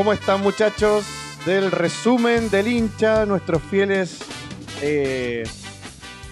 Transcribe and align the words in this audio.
¿Cómo 0.00 0.14
están 0.14 0.40
muchachos 0.40 1.04
del 1.44 1.70
resumen 1.70 2.48
del 2.48 2.68
hincha, 2.68 3.26
nuestros 3.26 3.60
fieles 3.60 4.20
eh, 4.80 5.44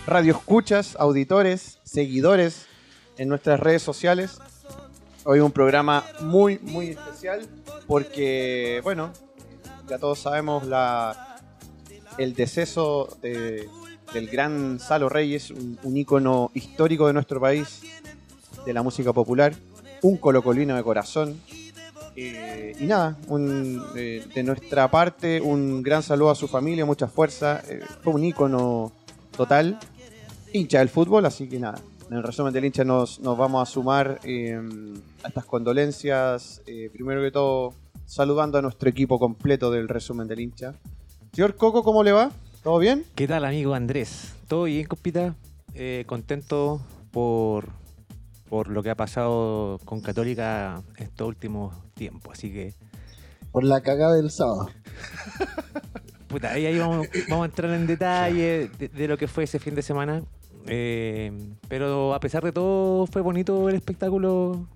radioescuchas, 0.07 0.97
auditores, 0.99 1.79
seguidores 1.85 2.65
en 3.19 3.29
nuestras 3.29 3.61
redes 3.61 3.83
sociales? 3.83 4.39
Hoy 5.25 5.41
un 5.41 5.53
programa 5.53 6.03
muy, 6.21 6.59
muy 6.61 6.89
especial 6.89 7.47
porque, 7.87 8.81
bueno, 8.85 9.13
ya 9.87 9.99
todos 9.99 10.21
sabemos 10.21 10.67
la, 10.67 11.37
el 12.17 12.33
deceso 12.33 13.19
de- 13.21 13.69
del 14.15 14.29
gran 14.31 14.81
Salo 14.81 15.11
Reyes, 15.11 15.51
un, 15.51 15.79
un 15.83 15.95
ícono 15.95 16.51
histórico 16.55 17.07
de 17.07 17.13
nuestro 17.13 17.39
país, 17.39 17.83
de 18.65 18.73
la 18.73 18.83
música 18.83 19.13
popular, 19.13 19.53
un 20.01 20.17
colocolino 20.17 20.75
de 20.75 20.83
corazón. 20.83 21.39
Eh, 22.21 22.75
y 22.81 22.87
nada, 22.87 23.17
eh, 23.95 24.25
de 24.35 24.43
nuestra 24.43 24.91
parte, 24.91 25.41
un 25.41 25.83
gran 25.85 26.03
saludo 26.03 26.31
a 26.31 26.35
su 26.35 26.49
familia, 26.49 26.85
mucha 26.85 27.07
fuerza. 27.07 27.63
eh, 27.69 27.81
fue 28.03 28.13
un 28.13 28.25
ícono 28.25 28.93
total, 29.37 29.79
hincha 30.53 30.81
del 30.81 30.89
fútbol, 30.89 31.27
así 31.27 31.49
que 31.49 31.61
nada. 31.61 31.81
En 32.11 32.17
el 32.17 32.23
resumen 32.25 32.53
del 32.53 32.65
hincha 32.65 32.83
nos, 32.83 33.21
nos 33.21 33.39
vamos 33.39 33.69
a 33.69 33.71
sumar 33.71 34.19
eh, 34.25 34.61
a 35.23 35.29
estas 35.29 35.45
condolencias. 35.45 36.63
primero 36.93 37.23
que 37.23 37.31
todo, 37.31 37.75
saludando 38.05 38.59
a 38.59 38.63
nuestro 38.63 38.89
equipo 38.89 39.21
completo 39.21 39.71
del 39.71 39.89
resumen 39.89 40.27
del 40.27 40.41
hincha. 40.41 40.75
Señor 41.33 41.55
Coco, 41.55 41.85
¿cómo 41.85 42.03
le 42.03 42.11
va? 42.11 42.33
¿Todo 42.65 42.79
bien? 42.79 43.05
¿Qué 43.15 43.29
tal, 43.29 43.45
amigo 43.45 43.75
Andrés? 43.75 44.35
¿Todo 44.49 44.65
bien, 44.65 44.87
compita? 44.87 45.37
Contento 46.07 46.81
por, 47.13 47.69
por 48.49 48.69
lo 48.69 48.83
que 48.83 48.91
ha 48.91 48.95
pasado 48.97 49.79
con 49.85 50.01
Católica 50.01 50.83
estos 50.97 51.29
últimos 51.29 51.75
tiempos. 51.95 52.33
Así 52.39 52.53
que, 52.53 52.75
Por 53.53 53.65
la 53.65 53.81
cagada 53.81 54.15
del 54.15 54.31
sábado. 54.31 54.69
puta, 56.29 56.53
ahí, 56.53 56.67
ahí 56.67 56.79
vamos, 56.79 57.07
vamos 57.29 57.45
a 57.45 57.47
entrar 57.47 57.71
en 57.73 57.87
detalle 57.87 58.71
de, 58.79 58.89
de 58.89 59.09
lo 59.09 59.17
que 59.17 59.29
fue 59.29 59.45
ese 59.45 59.59
fin 59.59 59.75
de 59.75 59.83
semana. 59.83 60.23
Eh, 60.67 61.33
pero 61.69 62.15
a 62.15 62.21
pesar 62.21 62.45
de 62.45 62.53
todo, 62.53 63.07
fue 63.07 63.23
bonito 63.23 63.69
el 63.69 63.75
espectáculo. 63.77 64.67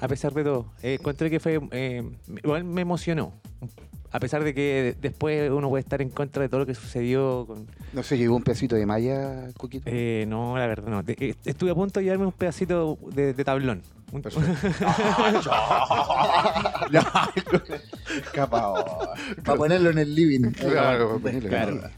A 0.00 0.08
pesar 0.08 0.34
de 0.34 0.44
todo. 0.44 0.66
Eh, 0.82 0.98
encontré 1.00 1.30
que 1.30 1.40
fue. 1.40 1.58
eh, 1.70 2.02
igual 2.42 2.64
me 2.64 2.82
emocionó. 2.82 3.32
A 4.16 4.18
pesar 4.18 4.42
de 4.42 4.54
que 4.54 4.96
después 4.98 5.50
uno 5.50 5.68
puede 5.68 5.82
estar 5.82 6.00
en 6.00 6.08
contra 6.08 6.42
de 6.42 6.48
todo 6.48 6.60
lo 6.60 6.66
que 6.66 6.74
sucedió 6.74 7.44
con, 7.46 7.66
No 7.92 8.02
sé, 8.02 8.16
llegó 8.16 8.34
un 8.34 8.42
pedacito 8.42 8.74
de 8.74 8.86
malla, 8.86 9.48
Coquito. 9.58 9.84
Eh, 9.92 10.24
no, 10.26 10.56
la 10.56 10.66
verdad 10.66 10.88
no. 10.88 11.02
Eh, 11.06 11.34
Estuve 11.44 11.70
a 11.72 11.74
punto 11.74 12.00
de 12.00 12.04
llevarme 12.04 12.24
un 12.24 12.32
pedacito 12.32 12.96
de, 13.12 13.34
de 13.34 13.44
tablón. 13.44 13.82
Un-. 14.12 14.22
Para 19.44 19.56
ponerlo 19.58 19.90
en 19.90 19.98
el 19.98 20.14
living. 20.14 20.50
Claro, 20.52 21.08
para 21.08 21.18
ponerle 21.20 21.48
Claro. 21.50 21.74
la- 21.76 21.90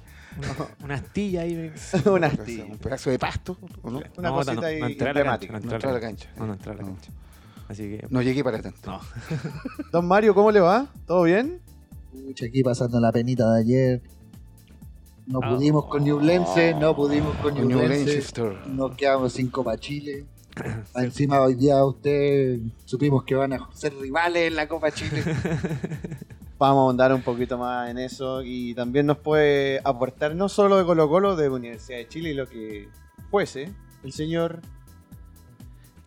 Una 0.84 0.94
astilla 0.96 1.42
ahí. 1.42 1.72
Una 2.04 2.12
Un 2.14 2.24
astilla. 2.24 2.64
pedazo 2.82 3.10
de 3.10 3.18
pasto, 3.18 3.56
¿o 3.82 3.90
no? 3.90 3.98
Una 4.16 4.28
No, 4.30 4.34
cosita 4.34 4.54
no, 4.54 4.60
no, 4.62 4.66
ahí 4.66 4.80
no 4.80 4.86
entré 4.88 5.08
a 5.10 5.12
la 5.12 5.20
emblemática. 5.20 5.52
cancha, 5.52 5.68
No 5.68 5.74
entró 5.74 5.90
a 5.90 5.92
la 5.92 6.00
cancha. 6.00 6.28
No, 6.36 6.46
no 6.46 6.52
entré 6.54 6.72
a 6.72 6.74
la 6.74 6.82
No. 6.82 6.88
cancha. 6.88 7.12
Así 7.68 7.82
que. 7.82 8.06
No 8.10 8.22
llegué 8.22 8.42
para 8.42 8.60
tanto. 8.62 8.90
No. 8.90 9.00
Don 9.92 10.06
Mario, 10.08 10.34
¿cómo 10.34 10.50
le 10.50 10.60
va? 10.60 10.86
¿Todo 11.06 11.22
bien? 11.24 11.60
Pucha, 12.26 12.46
aquí 12.46 12.62
pasando 12.62 13.00
la 13.00 13.12
penita 13.12 13.52
de 13.54 13.60
ayer. 13.60 14.02
No 15.26 15.40
Ah. 15.42 15.54
pudimos 15.54 15.86
con 15.86 16.04
Ñublense, 16.04 16.74
no 16.74 16.96
pudimos 16.96 17.36
con 17.36 17.54
New 17.54 17.68
Ñublense. 17.68 18.06
Lancaster. 18.12 18.66
Nos 18.68 18.94
quedamos 18.96 19.32
sin 19.32 19.48
Copa 19.48 19.76
Chile. 19.76 20.24
Encima 20.96 21.40
hoy 21.40 21.54
día 21.54 21.84
usted 21.84 22.58
supimos 22.84 23.24
que 23.24 23.34
van 23.34 23.52
a 23.52 23.68
ser 23.74 23.94
rivales 23.94 24.48
en 24.48 24.56
la 24.56 24.66
Copa 24.68 24.90
Chile. 24.90 25.22
Vamos 26.58 26.78
a 26.78 26.82
ahondar 26.86 27.12
un 27.14 27.22
poquito 27.22 27.56
más 27.56 27.88
en 27.90 27.98
eso 27.98 28.42
y 28.42 28.74
también 28.74 29.06
nos 29.06 29.18
puede 29.18 29.80
aportar 29.84 30.34
no 30.34 30.48
solo 30.48 30.76
de 30.78 30.84
Colo 30.84 31.08
Colo, 31.08 31.36
de 31.36 31.48
Universidad 31.48 31.98
de 31.98 32.08
Chile 32.08 32.30
y 32.30 32.34
lo 32.34 32.48
que 32.48 32.88
fuese, 33.30 33.70
el 34.02 34.12
señor 34.12 34.60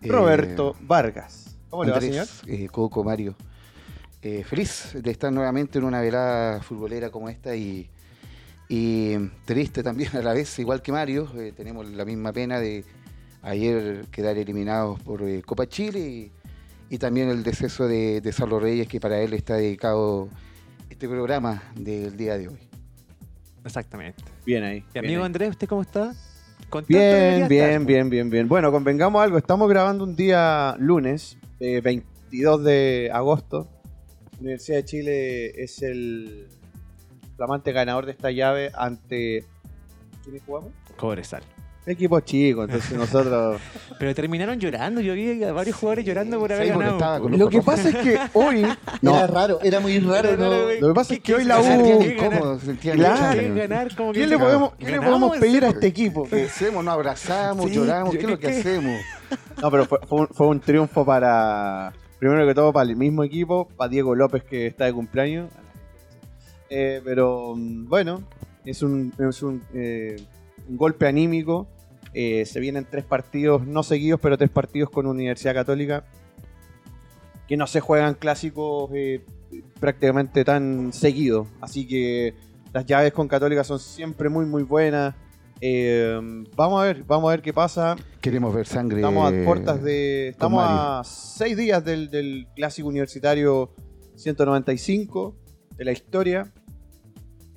Roberto 0.01 0.75
Vargas. 0.81 1.55
¿Cómo 1.69 1.85
le 1.85 1.91
va, 1.91 2.01
señor? 2.01 2.28
Andrés, 2.28 2.41
eh, 2.47 2.67
Coco, 2.69 3.01
Mario. 3.03 3.35
Eh, 4.23 4.43
feliz 4.43 4.91
de 5.01 5.09
estar 5.11 5.31
nuevamente 5.33 5.79
en 5.79 5.85
una 5.85 5.99
velada 5.99 6.61
futbolera 6.61 7.09
como 7.09 7.27
esta 7.29 7.55
y, 7.55 7.89
y 8.69 9.15
triste 9.45 9.81
también 9.81 10.09
a 10.17 10.21
la 10.21 10.33
vez, 10.33 10.59
igual 10.59 10.81
que 10.81 10.91
Mario. 10.91 11.27
eh, 11.37 11.53
tenemos 11.55 11.89
la 11.89 12.05
misma 12.05 12.31
pena 12.31 12.59
de 12.59 12.83
ayer 13.41 14.05
quedar 14.11 14.37
eliminados 14.37 14.99
por 15.01 15.23
eh, 15.23 15.41
Copa 15.43 15.67
Chile 15.67 15.99
y, 15.99 16.31
y 16.89 16.97
también 16.99 17.29
el 17.29 17.41
deceso 17.43 17.87
de, 17.87 18.21
de 18.21 18.31
Sarlo 18.31 18.59
Reyes, 18.59 18.87
que 18.87 18.99
para 18.99 19.19
él 19.21 19.33
está 19.33 19.55
dedicado 19.55 20.29
este 20.89 21.07
programa 21.09 21.63
del 21.75 22.15
día 22.15 22.37
de 22.37 22.49
hoy. 22.49 22.59
Exactamente. 23.65 24.23
Bien 24.45 24.63
ahí. 24.63 24.83
Y 24.93 24.99
amigo. 24.99 25.23
Andrés, 25.23 25.49
¿usted 25.51 25.67
cómo 25.67 25.81
está? 25.81 26.13
¿Contento 26.69 26.99
de 27.19 27.35
Bien, 27.37 27.47
bien, 27.47 27.63
estar? 27.69 27.85
bien, 27.85 28.09
bien, 28.09 28.29
bien. 28.29 28.47
Bueno, 28.47 28.71
convengamos 28.71 29.21
algo. 29.23 29.37
Estamos 29.37 29.67
grabando 29.69 30.03
un 30.03 30.15
día 30.15 30.75
lunes, 30.79 31.37
eh, 31.59 31.81
22 31.81 32.63
de 32.63 33.09
agosto. 33.13 33.67
Universidad 34.41 34.78
de 34.78 34.85
Chile 34.85 35.63
es 35.63 35.81
el 35.81 36.47
flamante 37.38 37.72
ganador 37.72 38.06
de 38.06 38.12
esta 38.12 38.31
llave 38.31 38.72
ante... 38.75 39.46
¿Quiénes 40.24 40.41
jugamos? 40.46 40.72
Cobresal. 40.97 41.44
Equipo 41.85 42.19
chico, 42.19 42.63
entonces 42.63 42.91
nosotros... 42.96 43.59
Pero 44.00 44.13
terminaron 44.13 44.59
llorando. 44.59 45.02
Yo 45.02 45.13
vi 45.16 45.44
a 45.44 45.52
varios 45.52 45.75
jugadores 45.75 46.06
llorando 46.06 46.40
por 46.40 46.53
haber 46.53 46.68
Sí, 46.68 46.74
ganado. 46.78 47.28
Lo 47.29 47.50
que 47.50 47.62
pasa 47.62 47.90
es 47.90 47.96
que 47.96 48.19
hoy... 48.34 48.59
Era 48.62 48.78
No, 49.02 49.25
raro, 49.28 49.59
era 49.63 49.79
muy 49.79 50.00
raro. 50.00 50.35
Lo 50.79 50.88
que 50.90 50.94
pasa 50.94 51.13
es 51.16 51.19
que 51.22 51.34
hoy 51.35 51.44
la 51.44 51.59
U- 51.59 51.63
Muy 51.66 52.16
que 52.78 52.96
ganar? 52.96 53.58
Claro. 53.58 53.90
como 53.97 54.13
que 54.13 54.19
¿Qué 54.22 54.28
le 54.28 54.38
podemos, 54.38 54.73
qué 54.75 54.85
le 54.85 54.91
Ganamos, 54.94 55.19
podemos 55.19 55.38
pedir 55.40 55.66
a 55.66 55.69
este 55.69 55.88
equipo? 55.88 56.28
¿Qué 56.28 56.44
hacemos? 56.46 56.84
¿Nos 56.85 56.94
abrazamos? 56.94 57.66
Sí, 57.69 57.75
¿Lloramos? 57.75 58.12
¿Qué 58.12 58.18
es 58.22 58.29
lo 58.29 58.40
que 58.40 58.47
hacemos? 58.47 59.02
No, 59.62 59.72
pero 59.72 59.85
fue, 59.85 60.00
fue 60.08 60.19
un, 60.22 60.28
fue 60.28 60.47
un 60.47 60.59
triunfo 60.59 61.03
para... 61.06 61.94
Primero 62.21 62.45
que 62.45 62.53
todo 62.53 62.71
para 62.71 62.87
el 62.87 62.95
mismo 62.95 63.23
equipo, 63.23 63.67
para 63.75 63.89
Diego 63.89 64.13
López 64.13 64.43
que 64.43 64.67
está 64.67 64.85
de 64.85 64.93
cumpleaños. 64.93 65.49
Eh, 66.69 67.01
pero 67.03 67.55
mm, 67.57 67.89
bueno, 67.89 68.21
es 68.63 68.83
un, 68.83 69.11
es 69.17 69.41
un, 69.41 69.63
eh, 69.73 70.17
golpe 70.69 71.07
anímico. 71.07 71.67
Eh, 72.13 72.45
se 72.45 72.59
vienen 72.59 72.85
tres 72.87 73.05
partidos, 73.05 73.65
no 73.65 73.81
seguidos, 73.81 74.19
pero 74.21 74.37
tres 74.37 74.51
partidos 74.51 74.91
con 74.91 75.07
Universidad 75.07 75.55
Católica. 75.55 76.03
Que 77.47 77.57
no 77.57 77.65
se 77.65 77.79
juegan 77.79 78.13
clásicos 78.13 78.91
prácticamente 79.79 80.45
tan 80.45 80.93
seguidos. 80.93 81.47
Así 81.59 81.87
que 81.87 82.35
las 82.71 82.85
llaves 82.85 83.13
con 83.13 83.27
Católica 83.27 83.63
son 83.63 83.79
siempre 83.79 84.29
muy, 84.29 84.45
muy 84.45 84.61
buenas. 84.61 85.15
Eh, 85.61 86.19
vamos 86.55 86.81
a 86.81 86.85
ver, 86.85 87.03
vamos 87.03 87.29
a 87.29 87.31
ver 87.35 87.41
qué 87.41 87.53
pasa. 87.53 87.95
Queremos 88.19 88.53
ver 88.53 88.66
sangre. 88.66 88.97
Estamos 88.97 89.31
a 89.31 89.45
puertas 89.45 89.83
de. 89.83 90.29
Estamos 90.29 90.63
a 90.66 91.01
seis 91.05 91.55
días 91.55 91.85
del, 91.85 92.09
del 92.09 92.47
clásico 92.55 92.88
universitario 92.88 93.72
195 94.16 95.35
de 95.77 95.85
la 95.85 95.91
historia. 95.91 96.51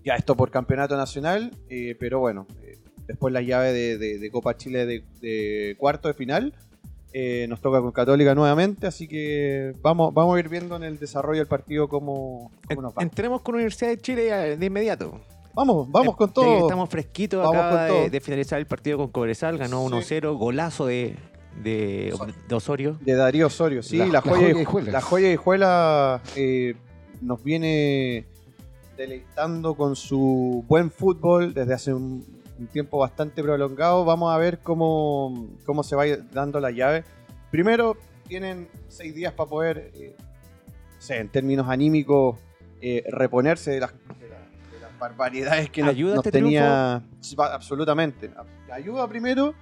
Ya 0.04 0.16
esto 0.16 0.36
por 0.36 0.50
campeonato 0.50 0.96
nacional, 0.98 1.50
eh, 1.70 1.96
pero 1.98 2.18
bueno, 2.20 2.46
eh, 2.62 2.78
después 3.06 3.32
la 3.32 3.40
llave 3.40 3.72
de, 3.72 3.96
de- 3.96 4.18
de 4.18 4.30
Copa 4.30 4.54
Chile 4.56 4.84
de, 4.84 5.02
de 5.22 5.76
cuarto 5.78 6.08
de 6.08 6.14
final. 6.14 6.52
eh, 7.14 7.46
nos 7.48 7.60
toca 7.62 7.80
con 7.80 7.92
Católica 7.92 8.34
nuevamente, 8.34 8.86
así 8.86 9.06
que 9.08 9.72
vamos, 9.80 10.12
vamos 10.12 10.36
a 10.36 10.40
ir 10.40 10.48
viendo 10.50 10.74
en 10.76 10.82
el 10.82 10.98
desarrollo 10.98 11.38
del 11.38 11.46
partido 11.46 11.88
cómo, 11.88 12.50
cómo 12.68 12.82
nos 12.82 12.92
va. 12.92 13.02
Entremos 13.02 13.40
con 13.40 13.54
Universidad 13.54 13.90
de 13.90 13.98
Chile 13.98 14.56
de 14.58 14.66
inmediato. 14.66 15.20
Vamos, 15.54 15.90
vamos 15.90 16.16
con 16.16 16.28
Ya 16.28 16.32
que 16.32 16.34
todo. 16.34 16.58
Estamos 16.66 16.88
fresquitos. 16.90 17.40
Vamos 17.42 17.56
acaba 17.56 17.78
con 17.86 17.88
todo. 17.88 18.02
de, 18.04 18.10
de 18.10 18.20
finalizar 18.20 18.58
el 18.58 18.66
partido 18.66 18.98
con 18.98 19.08
Cobresal. 19.08 19.58
Ganó 19.58 19.86
Sí. 19.88 20.14
1-0. 20.16 20.36
Golazo 20.36 20.86
de, 20.86 21.16
de, 21.62 22.12
de 22.48 22.54
Osorio. 22.54 22.98
De 23.00 23.14
Darío 23.14 23.46
Osorio, 23.46 23.82
sí, 23.82 23.98
la, 23.98 24.20
joya, 24.20 24.48
de 24.54 24.62
Hijuelas. 24.62 24.92
la 24.92 25.00
joya 25.00 25.28
de 25.28 25.34
Hijuela 25.34 26.22
eh, 26.36 26.74
nos 27.20 27.42
viene 27.44 28.26
deleitando 28.96 29.74
con 29.74 29.96
su 29.96 30.64
buen 30.68 30.90
fútbol 30.90 31.52
desde 31.54 31.74
hace 31.74 31.92
un, 31.94 32.24
un 32.58 32.66
tiempo 32.68 32.98
bastante 32.98 33.42
prolongado. 33.42 34.04
Vamos 34.04 34.32
a 34.34 34.38
ver 34.38 34.58
cómo, 34.60 35.48
cómo 35.64 35.82
se 35.82 35.96
va 35.96 36.04
dando 36.32 36.60
la 36.60 36.70
llave. 36.70 37.04
Primero, 37.50 37.96
tienen 38.26 38.68
seis 38.88 39.14
días 39.14 39.32
para 39.32 39.48
poder, 39.50 39.92
eh, 39.94 40.16
en 41.08 41.28
términos 41.28 41.68
anímicos, 41.68 42.38
eh, 42.80 43.04
reponerse 43.10 43.70
de 43.72 43.80
las, 43.80 43.92
barbaridades 44.98 45.70
que 45.70 45.82
nos, 45.82 45.90
¿Ayuda 45.90 46.14
nos 46.16 46.26
este 46.26 46.38
tenía. 46.40 47.02
Absolutamente. 47.52 48.30
Ayuda 48.72 49.06
primero 49.08 49.54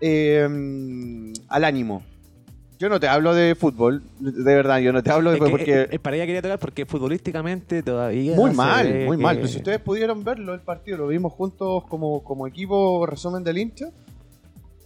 eh, 0.00 1.32
al 1.48 1.64
ánimo. 1.64 2.02
Yo 2.78 2.90
no 2.90 3.00
te 3.00 3.08
hablo 3.08 3.34
de 3.34 3.54
fútbol, 3.54 4.02
de 4.20 4.54
verdad, 4.54 4.80
yo 4.80 4.92
no 4.92 5.02
te 5.02 5.10
hablo 5.10 5.30
de 5.30 5.38
Es 5.38 5.42
que, 5.44 5.50
porque 5.50 5.80
eh, 5.82 5.88
eh, 5.92 5.98
para 5.98 6.16
allá 6.16 6.26
quería 6.26 6.42
tocar 6.42 6.58
porque 6.58 6.84
futbolísticamente 6.84 7.82
todavía. 7.82 8.36
muy 8.36 8.50
mal, 8.52 8.86
muy 9.06 9.16
que- 9.16 9.22
mal. 9.22 9.36
Pero 9.36 9.48
si 9.48 9.56
ustedes 9.56 9.80
pudieron 9.80 10.22
verlo 10.22 10.52
el 10.52 10.60
partido, 10.60 10.98
lo 10.98 11.06
vimos 11.08 11.32
juntos 11.32 11.84
como, 11.88 12.22
como 12.22 12.46
equipo 12.46 13.06
resumen 13.06 13.42
del 13.44 13.56
hincha. 13.56 13.86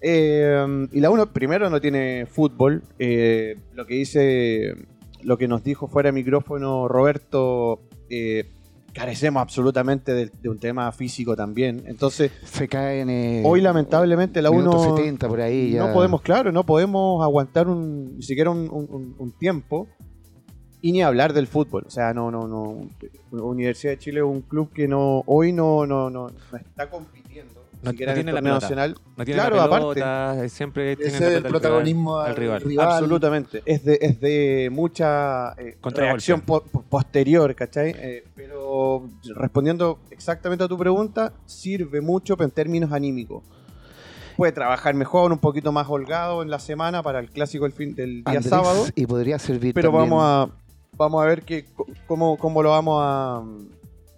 Eh, 0.02 0.86
y 0.92 1.00
la 1.00 1.10
uno 1.10 1.26
primero 1.32 1.68
no 1.68 1.80
tiene 1.80 2.26
fútbol. 2.26 2.82
eh, 2.98 3.56
lo 3.74 3.84
que 3.86 3.94
dice 3.94 4.74
lo 5.22 5.36
que 5.36 5.48
nos 5.48 5.62
dijo 5.64 5.86
fuera 5.88 6.06
de 6.08 6.12
micrófono 6.12 6.86
Roberto, 6.88 7.82
eh, 8.08 8.48
carecemos 8.92 9.40
absolutamente 9.40 10.12
de, 10.12 10.30
de 10.42 10.48
un 10.48 10.58
tema 10.58 10.90
físico 10.92 11.36
también. 11.36 11.82
Entonces, 11.86 12.30
Se 12.44 12.68
caen. 12.68 13.08
eh, 13.10 13.42
hoy 13.44 13.60
lamentablemente 13.60 14.42
la 14.42 14.50
minuto 14.50 14.80
1 14.80 14.96
70 14.96 15.28
por 15.28 15.40
ahí. 15.40 15.72
Ya. 15.72 15.86
no 15.86 15.92
podemos, 15.92 16.20
claro, 16.22 16.52
no 16.52 16.64
podemos 16.64 17.22
aguantar 17.22 17.68
un, 17.68 18.16
ni 18.16 18.22
siquiera 18.22 18.50
un, 18.50 18.68
un- 18.70 18.86
un- 18.90 19.14
un 19.18 19.32
tiempo 19.32 19.88
y 20.82 20.92
ni 20.92 21.02
hablar 21.02 21.32
del 21.34 21.46
fútbol. 21.46 21.84
O 21.86 21.90
sea, 21.90 22.12
no, 22.14 22.30
no, 22.30 22.46
no. 22.48 22.88
Universidad 23.32 23.92
de 23.92 23.98
Chile 23.98 24.20
es 24.20 24.24
un 24.26 24.40
club 24.42 24.72
que 24.72 24.88
no, 24.88 25.22
hoy 25.26 25.52
no, 25.52 25.86
no, 25.86 26.08
no, 26.10 26.28
no 26.28 26.56
está 26.58 26.88
compitiendo. 26.88 27.19
No- 27.82 27.90
siquiera 27.92 28.12
no 28.12 28.18
en 28.18 28.24
tiene 28.24 28.30
el 28.30 28.34
la 28.34 28.40
pelota. 28.42 28.60
nacional. 28.60 28.96
No 29.16 29.24
tiene 29.24 29.40
Claro, 29.40 29.56
la 29.56 29.64
aparte. 29.64 29.86
pelota, 29.94 30.44
eh, 30.44 30.48
siempre 30.48 30.96
tiene 30.96 31.12
Ese 31.12 31.20
la 31.24 31.28
es 31.30 31.36
el 31.36 31.42
protagonismo 31.44 32.18
al 32.18 32.30
al 32.30 32.36
rival. 32.36 32.60
rival. 32.62 32.88
Absolutamente. 32.88 33.62
Es 33.64 33.84
de, 33.84 33.98
es 34.00 34.20
de 34.20 34.68
mucha 34.72 35.52
eh, 35.54 35.76
reacción 35.82 36.40
po- 36.42 36.62
po- 36.62 36.82
posterior, 36.82 37.54
¿cachai? 37.54 37.94
Eh, 37.96 38.24
pero 38.34 39.08
respondiendo 39.36 39.98
exactamente 40.10 40.64
a 40.64 40.68
tu 40.68 40.76
pregunta, 40.76 41.32
sirve 41.46 42.00
mucho 42.00 42.36
en 42.42 42.50
términos 42.50 42.92
anímicos. 42.92 43.42
Puede 44.36 44.52
trabajar 44.52 44.94
mejor, 44.94 45.32
un 45.32 45.38
poquito 45.38 45.70
más 45.72 45.86
holgado 45.88 46.42
en 46.42 46.50
la 46.50 46.58
semana 46.58 47.02
para 47.02 47.18
el 47.18 47.30
clásico 47.30 47.64
del, 47.64 47.72
fin, 47.72 47.94
del 47.94 48.16
día 48.24 48.36
Andrés, 48.36 48.48
sábado. 48.48 48.86
Y 48.94 49.06
podría 49.06 49.38
servir 49.38 49.74
Pero 49.74 49.90
también- 49.90 50.10
vamos 50.10 50.24
a 50.24 50.54
vamos 50.96 51.22
a 51.22 51.26
ver 51.26 51.42
que, 51.42 51.64
cómo, 52.06 52.36
cómo 52.36 52.62
lo 52.62 52.70
vamos 52.70 52.98
a, 53.02 53.42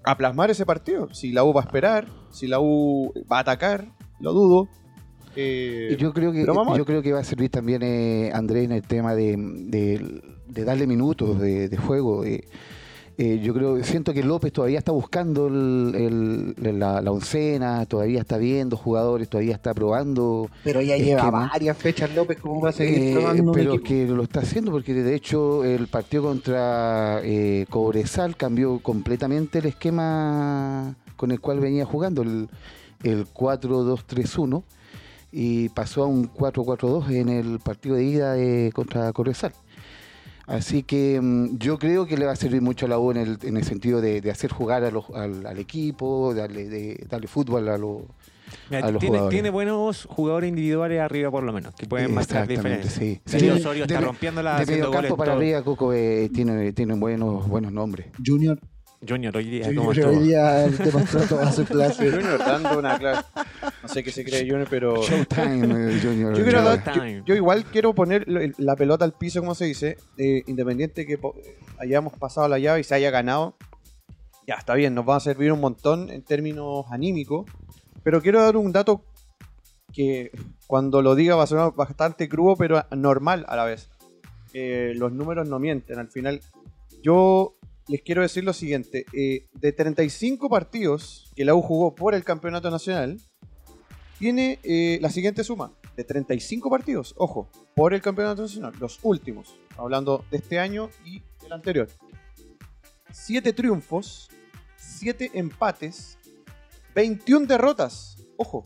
a 0.04 0.16
plasmar 0.16 0.50
ese 0.50 0.64
partido. 0.66 1.12
Si 1.14 1.32
la 1.32 1.44
U 1.44 1.52
va 1.52 1.60
a 1.62 1.64
esperar, 1.64 2.08
si 2.31 2.46
la 2.46 2.58
U 2.60 3.12
va 3.31 3.38
a 3.38 3.40
atacar, 3.40 3.87
lo 4.20 4.32
dudo. 4.32 4.69
Eh, 5.37 5.96
Yo 5.99 6.12
creo 6.12 6.32
que 6.32 6.44
yo 6.76 6.84
creo 6.84 7.02
que 7.02 7.12
va 7.12 7.20
a 7.20 7.25
servir 7.25 7.50
también 7.50 7.82
eh, 7.82 8.31
Andrés 8.34 8.64
en 8.64 8.72
el 8.72 8.82
tema 8.82 9.14
de, 9.14 9.37
de- 9.38 10.22
de 10.46 10.64
darle 10.64 10.87
minutos 10.87 11.40
de, 11.40 11.69
de 11.70 11.76
juego. 11.78 12.25
eh. 12.25 12.44
Eh, 13.18 13.40
yo 13.42 13.52
creo 13.52 13.82
siento 13.84 14.14
que 14.14 14.22
López 14.22 14.52
todavía 14.52 14.78
está 14.78 14.90
buscando 14.90 15.46
el- 15.48 16.54
el- 16.64 16.78
la, 16.78 17.02
la 17.02 17.10
oncena, 17.12 17.84
todavía 17.84 18.20
está 18.20 18.38
viendo 18.38 18.76
jugadores, 18.76 19.28
todavía 19.28 19.54
está 19.54 19.74
probando. 19.74 20.48
Pero 20.64 20.80
ya 20.80 20.96
Es 20.96 21.04
lleva 21.04 21.30
varias 21.30 21.76
fechas 21.76 22.14
López, 22.14 22.38
¿cómo 22.40 22.60
va 22.62 22.70
a 22.70 22.72
seguir 22.72 22.98
Eh, 22.98 23.12
probando 23.14 23.52
pero 23.52 23.82
que 23.82 24.06
lo 24.06 24.22
está 24.22 24.40
haciendo 24.40 24.70
porque 24.70 24.94
de 24.94 25.14
hecho 25.14 25.62
el 25.62 25.88
partido 25.88 26.22
contra 26.22 27.20
eh, 27.22 27.66
Cobresal 27.68 28.34
cambió 28.36 28.78
completamente 28.78 29.58
el 29.58 29.66
esquema 29.66 30.94
con 31.16 31.30
el 31.32 31.40
cual 31.40 31.60
venía 31.60 31.84
jugando, 31.84 32.22
el, 32.22 32.48
el 33.02 33.26
4-2-3-1 33.26 34.62
y 35.30 35.68
pasó 35.70 36.02
a 36.04 36.06
un 36.06 36.28
4-4-2 36.32 37.10
en 37.10 37.28
el 37.28 37.58
partido 37.58 37.96
de 37.96 38.04
ida 38.04 38.32
de- 38.34 38.70
contra 38.74 39.12
Cobresal. 39.12 39.52
Así 40.46 40.82
que 40.82 41.20
mm, 41.20 41.58
yo 41.58 41.78
creo 41.78 42.06
que 42.06 42.16
le 42.16 42.26
va 42.26 42.32
a 42.32 42.36
servir 42.36 42.62
mucho 42.62 42.86
a 42.86 42.88
la 42.88 42.98
U 42.98 43.10
en 43.12 43.16
el, 43.18 43.38
en 43.42 43.56
el 43.56 43.64
sentido 43.64 44.00
de, 44.00 44.20
de 44.20 44.30
hacer 44.30 44.50
jugar 44.52 44.84
a 44.84 44.90
los- 44.90 45.08
al, 45.14 45.46
al 45.46 45.58
equipo, 45.58 46.34
darle, 46.34 46.68
de, 46.68 47.06
darle 47.08 47.26
fútbol 47.28 47.68
a 47.68 47.78
los... 47.78 48.02
Mira, 48.68 48.86
a 48.86 48.90
los 48.90 49.00
tiene, 49.00 49.16
jugadores. 49.16 49.34
tiene 49.36 49.50
buenos 49.50 50.04
jugadores 50.10 50.48
individuales 50.48 51.00
arriba 51.00 51.30
por 51.30 51.42
lo 51.42 51.52
menos, 51.52 51.74
que 51.74 51.86
pueden 51.86 52.12
marcar 52.14 52.50
Exactamente, 52.50 52.86
diferencia. 52.88 52.90
sí. 52.90 53.20
Darío 53.32 53.54
Sí, 53.54 53.60
Osorio 53.60 53.86
de- 53.86 53.94
está 53.94 54.06
rompiéndola 54.06 54.56
De 54.56 54.62
haciendo 54.62 54.88
medio 54.90 55.00
campo 55.00 55.16
para 55.16 55.32
todo. 55.32 55.40
arriba, 55.40 55.62
Coco 55.62 55.92
eh, 55.94 56.28
tiene, 56.34 56.72
tiene 56.72 56.94
buenos, 56.94 57.48
buenos 57.48 57.72
nombres. 57.72 58.08
Junior, 58.24 58.58
Junior 59.06 59.37
hoy 59.37 59.44
día, 59.50 59.64
Junior 59.64 59.81
¿cómo 59.84 59.93
estuvo? 59.93 60.10
hoy 60.12 60.28
día 60.28 60.52
demostró 60.69 61.20
toda 61.22 61.50
su 61.52 61.64
clase. 61.66 62.10
Junior 62.10 62.38
dando 62.38 62.78
una 62.78 62.99
clase. 62.99 63.25
No 63.82 63.88
sé 63.88 64.04
qué 64.04 64.12
se 64.12 64.25
cree 64.25 64.40
Junior, 64.49 64.66
pero. 64.70 65.02
Showtime, 65.02 65.94
eh, 65.96 66.00
Junior. 66.02 66.37
Yo, 66.37 66.44
quiero 66.44 66.62
dar- 66.62 66.94
yo- 66.94 67.25
yo 67.25 67.34
igual 67.34 67.64
quiero 67.64 67.94
poner 67.94 68.25
lo- 68.28 68.40
la 68.58 68.76
pelota 68.76 69.04
al 69.04 69.12
piso, 69.12 69.40
como 69.40 69.54
se 69.56 69.64
dice, 69.64 69.96
eh, 70.19 70.43
independiente 70.46 71.04
que 71.06 71.19
po- 71.19 71.34
hayamos 71.78 72.12
pasado 72.14 72.46
la 72.49 72.58
llave 72.58 72.81
y 72.81 72.84
se 72.84 72.94
haya 72.94 73.10
ganado. 73.10 73.56
Ya, 74.46 74.54
está 74.54 74.75
bien, 74.75 74.94
nos 74.94 75.08
va 75.08 75.16
a 75.16 75.20
servir 75.20 75.52
un 75.52 75.60
montón 75.60 76.10
en 76.10 76.22
términos 76.22 76.84
anímicos. 76.90 77.46
Pero 78.05 78.20
quiero 78.22 78.40
dar 78.43 78.56
un 78.56 78.72
dato 78.72 79.05
que 79.93 80.31
cuando 80.66 81.02
lo 81.02 81.14
diga 81.14 81.37
va 81.37 81.44
a 81.44 81.46
sonar 81.46 81.75
bastante 81.75 82.28
crudo, 82.28 82.56
pero 82.56 82.84
normal 82.93 83.44
a 83.48 83.56
la 83.56 83.64
vez. 83.64 83.88
Eh, 84.55 84.93
los 84.96 85.12
números 85.12 85.48
no 85.48 85.58
mienten. 85.58 85.98
Al 85.98 86.08
final, 86.08 86.40
yo 87.02 87.55
les 87.92 88.00
quiero 88.00 88.22
decir 88.22 88.42
lo 88.42 88.54
siguiente. 88.54 89.04
eh, 89.12 89.46
de 89.52 89.72
35 89.72 90.48
partidos 90.48 91.30
que 91.36 91.44
la 91.44 91.54
U 91.54 91.60
jugó 91.60 91.94
por 91.94 92.14
el 92.14 92.24
campeonato 92.24 92.70
nacional, 92.70 93.20
tiene 94.18 94.58
eh, 94.62 94.98
la 95.02 95.10
siguiente 95.10 95.44
suma. 95.44 95.72
De 95.94 96.04
35 96.04 96.70
partidos, 96.70 97.14
ojo, 97.18 97.50
por 97.74 97.92
el 97.92 98.00
campeonato 98.00 98.40
nacional, 98.40 98.72
los 98.80 98.98
últimos, 99.02 99.56
hablando 99.76 100.24
de 100.30 100.38
este 100.38 100.58
año 100.58 100.88
y 101.04 101.22
el 101.44 101.52
anterior. 101.52 101.86
7 103.10 103.52
triunfos, 103.52 104.30
7 104.78 105.32
empates, 105.34 106.16
21 106.94 107.44
derrotas, 107.46 108.16
ojo. 108.38 108.64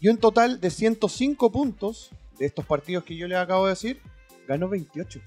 Y 0.00 0.08
un 0.08 0.16
total 0.16 0.62
de 0.62 0.70
105 0.70 1.52
puntos 1.52 2.10
de 2.38 2.46
estos 2.46 2.64
partidos 2.64 3.04
que 3.04 3.16
yo 3.16 3.28
les 3.28 3.36
acabo 3.36 3.66
de 3.66 3.72
decir, 3.72 4.00
ganó 4.46 4.70
28. 4.70 5.20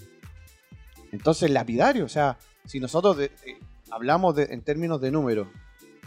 Entonces, 1.12 1.50
lapidario, 1.52 2.06
o 2.06 2.10
sea, 2.10 2.38
si 2.66 2.80
nosotros 2.80 3.18
de- 3.18 3.26
eh, 3.46 3.60
hablamos 3.90 4.36
de- 4.36 4.46
en 4.52 4.62
términos 4.62 5.02
de 5.02 5.12
números, 5.12 5.48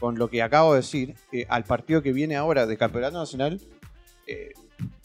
con 0.00 0.18
lo 0.18 0.28
que 0.28 0.42
acabo 0.42 0.72
de 0.72 0.80
decir, 0.80 1.14
al 1.48 1.64
partido 1.64 2.02
que 2.02 2.12
viene 2.12 2.36
ahora 2.36 2.66
de 2.66 2.76
Campeonato 2.76 3.16
Nacional, 3.18 3.60
eh, 4.26 4.52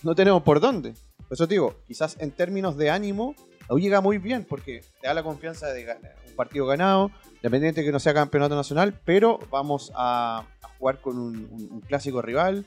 no 0.04 0.16
tenemos 0.16 0.44
por 0.44 0.60
dónde. 0.60 0.94
Por 1.28 1.34
eso 1.36 1.48
te 1.48 1.54
digo, 1.54 1.76
quizás 1.88 2.18
en 2.20 2.32
términos 2.32 2.76
de 2.78 2.90
ánimo, 2.90 3.36
U 3.70 3.78
llega 3.78 4.02
muy 4.02 4.18
bien, 4.18 4.46
porque 4.50 4.82
te 5.00 5.08
da 5.08 5.14
la 5.14 5.22
confianza 5.22 5.68
de 5.68 5.84
ganar 5.84 6.16
un 6.28 6.36
partido 6.36 6.66
ganado, 6.66 7.12
independiente 7.36 7.84
que 7.84 7.92
no 7.92 8.00
sea 8.00 8.16
Campeonato 8.16 8.56
Nacional, 8.56 9.00
pero 9.06 9.40
vamos 9.52 9.92
a, 9.96 10.46
jugar 10.80 11.02
con 11.02 11.20
un, 11.20 11.84
clásico 11.88 12.22
rival. 12.22 12.66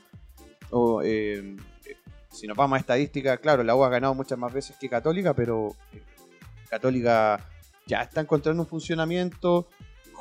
O, 0.69 1.01
eh, 1.03 1.57
si 2.31 2.47
nos 2.47 2.55
vamos 2.55 2.77
a 2.77 2.79
estadística, 2.79 3.37
claro, 3.37 3.63
la 3.63 3.75
U 3.75 3.83
ha 3.83 3.89
ganado 3.89 4.13
muchas 4.13 4.39
más 4.39 4.53
veces 4.53 4.77
que 4.79 4.87
Católica, 4.87 5.33
pero 5.33 5.75
Católica 6.69 7.39
ya 7.85 8.01
está 8.01 8.21
encontrando 8.21 8.63
un 8.63 8.67
funcionamiento. 8.67 9.67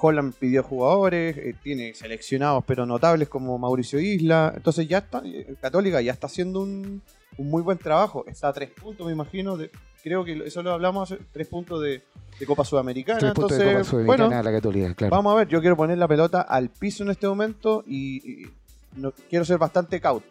Holland 0.05 0.35
pidió 0.35 0.65
jugadores, 0.65 1.37
eh, 1.37 1.55
tiene 1.63 1.95
seleccionados 1.95 2.65
pero 2.67 2.85
notables 2.87 3.29
como 3.29 3.57
Mauricio 3.59 4.01
Isla. 4.01 4.53
Entonces 4.57 4.89
ya 4.89 4.99
está, 4.99 5.23
eh, 5.25 5.55
Católica 5.61 6.01
ya 6.01 6.13
está 6.13 6.27
haciendo 6.27 6.61
un, 6.61 7.01
un 7.39 7.51
muy 7.51 7.63
buen 7.63 7.79
trabajo. 7.79 8.25
Está 8.27 8.49
a 8.49 8.53
tres 8.53 8.71
puntos, 8.71 9.07
me 9.07 9.13
imagino. 9.13 9.57
de- 9.57 9.71
creo 10.03 10.25
que 10.25 10.33
eso 10.45 10.61
lo 10.65 10.73
hablamos 10.73 11.13
hace 11.13 11.23
tres 11.33 11.47
puntos 11.47 11.81
de, 11.81 12.03
de 12.41 12.47
Copa 12.47 12.65
Sudamericana. 12.65 13.21
Tres 13.21 13.33
puntos 13.33 13.57
de 13.57 13.65
Entonces, 13.65 13.77
Copa 13.87 13.91
Sudamericana 13.91 14.27
bueno, 14.29 14.41
a 14.41 14.43
la 14.43 14.53
Católica, 14.59 14.95
claro. 14.95 15.11
Vamos 15.17 15.33
a 15.33 15.37
ver, 15.37 15.47
yo 15.49 15.61
quiero 15.61 15.77
poner 15.77 15.99
la 15.99 16.09
pelota 16.09 16.41
al 16.41 16.69
piso 16.71 17.05
en 17.05 17.11
este 17.11 17.29
momento 17.29 17.85
y, 17.87 18.43
y 18.43 18.51
no, 18.97 19.13
quiero 19.31 19.45
ser 19.45 19.59
bastante 19.59 20.01
cauto. 20.01 20.27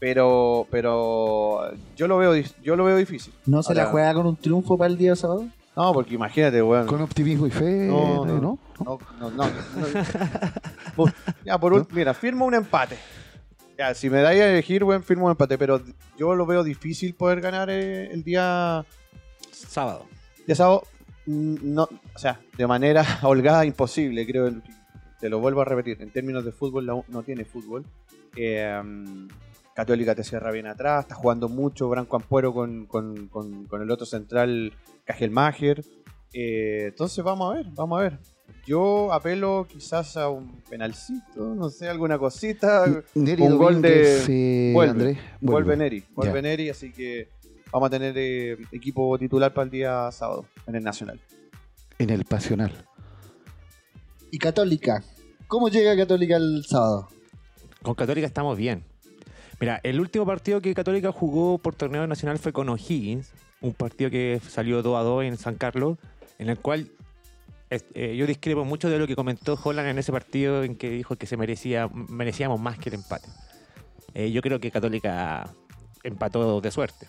Pero 0.00 0.66
pero 0.70 1.70
yo 1.96 2.06
lo 2.06 2.18
veo 2.18 2.34
yo 2.62 2.76
lo 2.76 2.84
veo 2.84 2.96
difícil. 2.96 3.32
¿No 3.46 3.62
se 3.62 3.74
la 3.74 3.86
juega 3.86 4.14
con 4.14 4.26
un 4.26 4.36
triunfo 4.36 4.78
para 4.78 4.90
el 4.90 4.96
día 4.98 5.16
sábado? 5.16 5.46
No, 5.74 5.92
porque 5.92 6.14
imagínate, 6.14 6.60
weón. 6.62 6.86
Con 6.86 7.00
optimismo 7.00 7.46
y 7.46 7.50
fe, 7.50 7.86
No, 7.86 8.24
¿no? 8.24 8.34
no. 8.34 8.40
¿no? 8.40 8.58
No, 8.84 8.98
no, 9.20 9.30
no, 9.30 9.44
no. 9.46 9.50
Uf, 10.96 11.12
ya, 11.44 11.58
por 11.58 11.72
un, 11.74 11.86
mira, 11.92 12.14
firmo 12.14 12.46
un 12.46 12.54
empate. 12.54 12.96
Ya, 13.76 13.94
si 13.94 14.10
me 14.10 14.20
dais 14.20 14.40
a 14.40 14.48
elegir, 14.50 14.82
weón, 14.82 15.04
firmo 15.04 15.26
un 15.26 15.30
empate, 15.32 15.56
pero 15.56 15.80
yo 16.18 16.34
lo 16.34 16.46
veo 16.46 16.64
difícil 16.64 17.14
poder 17.14 17.40
ganar 17.40 17.70
eh, 17.70 18.10
el 18.12 18.24
día 18.24 18.84
Sábado. 19.52 20.06
de 20.46 20.54
sábado. 20.54 20.82
No, 21.26 21.84
o 22.14 22.18
sea, 22.18 22.40
de 22.56 22.66
manera 22.66 23.04
holgada, 23.22 23.64
imposible, 23.64 24.26
creo. 24.26 24.50
Te 25.20 25.28
lo 25.28 25.38
vuelvo 25.40 25.60
a 25.60 25.64
repetir. 25.64 26.00
En 26.00 26.10
términos 26.10 26.44
de 26.44 26.52
fútbol, 26.52 26.86
la 26.86 26.94
U 26.94 27.04
no 27.08 27.22
tiene 27.22 27.44
fútbol. 27.44 27.84
Eh, 28.36 28.80
Católica 29.78 30.12
te 30.16 30.24
cierra 30.24 30.50
bien 30.50 30.66
atrás, 30.66 31.04
está 31.04 31.14
jugando 31.14 31.48
mucho 31.48 31.88
Branco 31.88 32.16
Ampuero 32.16 32.52
con, 32.52 32.86
con- 32.86 33.28
con- 33.28 33.64
con 33.66 33.80
el 33.80 33.88
otro 33.92 34.06
central, 34.06 34.72
Cajelmacher. 35.04 35.84
Eh, 36.32 36.86
entonces 36.88 37.22
vamos 37.22 37.52
a 37.52 37.58
ver, 37.58 37.66
vamos 37.76 38.00
a 38.00 38.02
ver. 38.02 38.18
Yo 38.66 39.12
apelo 39.12 39.68
quizás 39.70 40.16
a 40.16 40.30
un 40.30 40.60
penalcito, 40.68 41.54
no 41.54 41.70
sé, 41.70 41.88
alguna 41.88 42.18
cosita. 42.18 42.86
Neri 43.14 43.40
Un 43.40 43.56
gol 43.56 43.80
de- 43.80 44.24
eh, 44.26 44.72
vuelve, 44.74 44.90
Andrés. 44.90 45.18
Vuelve 45.40 45.76
Neri, 45.76 46.04
vuelve 46.12 46.34
Ya. 46.34 46.42
Neri, 46.42 46.70
así 46.70 46.90
que 46.92 47.28
vamos 47.70 47.86
a 47.86 47.90
tener 47.90 48.14
eh, 48.18 48.56
equipo 48.72 49.16
titular 49.16 49.54
para 49.54 49.66
el 49.66 49.70
día 49.70 50.10
sábado 50.10 50.44
en 50.66 50.74
el 50.74 50.82
Nacional. 50.82 51.20
En 52.00 52.10
el 52.10 52.24
Pasional. 52.24 52.72
Y 54.32 54.38
Católica. 54.38 55.04
¿Cómo 55.46 55.68
llega 55.68 55.96
Católica 55.96 56.36
el 56.36 56.64
sábado? 56.68 57.08
Con 57.80 57.94
Católica 57.94 58.26
estamos 58.26 58.58
bien. 58.58 58.82
Mira, 59.60 59.80
el 59.82 60.00
último 60.00 60.24
partido 60.24 60.60
que 60.60 60.74
Católica 60.74 61.10
jugó 61.10 61.58
por 61.58 61.74
torneo 61.74 62.06
nacional 62.06 62.38
fue 62.38 62.52
con 62.52 62.68
O'Higgins, 62.68 63.32
un 63.60 63.74
partido 63.74 64.10
que 64.10 64.40
salió 64.46 64.82
2 64.82 64.96
a 64.96 65.02
2 65.02 65.24
en 65.24 65.36
San 65.36 65.56
Carlos, 65.56 65.98
en 66.38 66.48
el 66.48 66.58
cual 66.58 66.90
eh, 67.70 68.16
yo 68.16 68.26
discrepo 68.26 68.64
mucho 68.64 68.88
de 68.88 68.98
lo 68.98 69.06
que 69.06 69.16
comentó 69.16 69.58
Holland 69.62 69.88
en 69.88 69.98
ese 69.98 70.12
partido 70.12 70.62
en 70.62 70.76
que 70.76 70.90
dijo 70.90 71.16
que 71.16 71.26
se 71.26 71.36
merecía 71.36 71.90
merecíamos 71.92 72.60
más 72.60 72.78
que 72.78 72.88
el 72.88 72.94
empate. 72.96 73.28
Eh, 74.14 74.30
yo 74.30 74.40
creo 74.42 74.60
que 74.60 74.70
Católica 74.70 75.52
empató 76.04 76.60
de 76.60 76.70
suerte. 76.70 77.06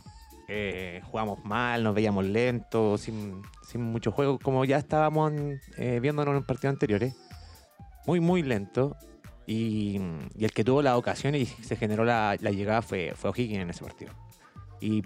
eh, 0.47 1.01
jugamos 1.05 1.45
mal, 1.45 1.83
nos 1.83 1.93
veíamos 1.93 2.25
lentos, 2.25 3.01
sin, 3.01 3.43
sin 3.67 3.81
mucho 3.81 4.11
juego, 4.11 4.39
como 4.39 4.65
ya 4.65 4.77
estábamos 4.77 5.31
viéndonos 5.77 6.35
en 6.35 6.43
partidos 6.43 6.73
anteriores. 6.73 7.15
Muy, 8.07 8.19
muy 8.19 8.41
lento. 8.41 8.97
Y, 9.51 9.99
y 10.37 10.45
el 10.45 10.51
que 10.51 10.63
tuvo 10.63 10.83
la 10.83 10.95
ocasión 10.95 11.33
y 11.33 11.45
se 11.47 11.75
generó 11.75 12.05
la, 12.05 12.37
la 12.39 12.51
llegada 12.51 12.83
fue, 12.83 13.13
fue 13.15 13.31
O'Higgins 13.31 13.63
en 13.63 13.69
ese 13.71 13.83
partido. 13.83 14.11
Y 14.79 15.01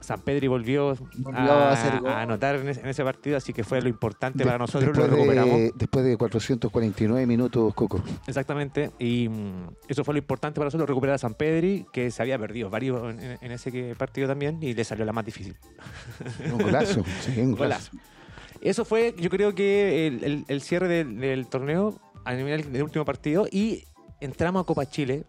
San 0.00 0.20
Pedri 0.20 0.46
volvió 0.46 0.94
Volvió 1.16 1.40
a 1.52 1.72
a, 1.72 1.98
a 2.18 2.22
anotar 2.22 2.56
en 2.56 2.68
ese, 2.68 2.80
en 2.82 2.86
ese 2.88 3.02
partido, 3.02 3.38
así 3.38 3.54
que 3.54 3.64
fue 3.64 3.80
lo 3.80 3.88
importante 3.88 4.44
para 4.44 4.52
De- 4.56 4.58
nosotros, 4.58 4.94
lo 4.94 5.02
después 5.04 5.10
recuperamos. 5.18 5.54
De, 5.58 5.72
después 5.74 6.04
de 6.04 6.16
449 6.18 7.26
minutos, 7.26 7.72
Coco. 7.74 8.02
Exactamente, 8.26 8.90
y 8.98 9.28
mm, 9.30 9.68
eso 9.88 10.04
fue 10.04 10.12
lo 10.14 10.18
importante 10.18 10.56
para 10.60 10.66
nosotros, 10.66 10.86
recuperar 10.88 11.14
a 11.14 11.18
San 11.18 11.32
Pedri, 11.34 11.86
que 11.90 12.10
se 12.10 12.20
había 12.22 12.38
perdido 12.38 12.68
varios 12.68 13.10
en, 13.14 13.38
en- 13.40 13.52
ese 13.52 13.94
partido 13.96 14.28
también, 14.28 14.58
y 14.62 14.74
le 14.74 14.84
salió 14.84 15.04
la 15.06 15.12
más 15.14 15.24
difícil. 15.24 15.56
Un 16.52 16.58
golazo. 16.58 17.02
sí, 17.22 17.32
un 17.40 17.52
golazo. 17.52 17.90
Golazo. 17.90 18.08
Eso 18.60 18.84
fue, 18.84 19.14
yo 19.18 19.30
creo 19.30 19.54
que 19.54 20.06
el, 20.08 20.24
el- 20.24 20.44
el 20.48 20.60
cierre 20.62 20.88
del, 20.88 21.18
del 21.20 21.46
torneo 21.48 21.98
a 22.28 22.34
nivel 22.34 22.72
del 22.72 22.82
último 22.82 23.04
partido, 23.04 23.46
y 23.50 23.84
entramos 24.20 24.62
a 24.62 24.66
Copa 24.66 24.84
Chile 24.86 25.24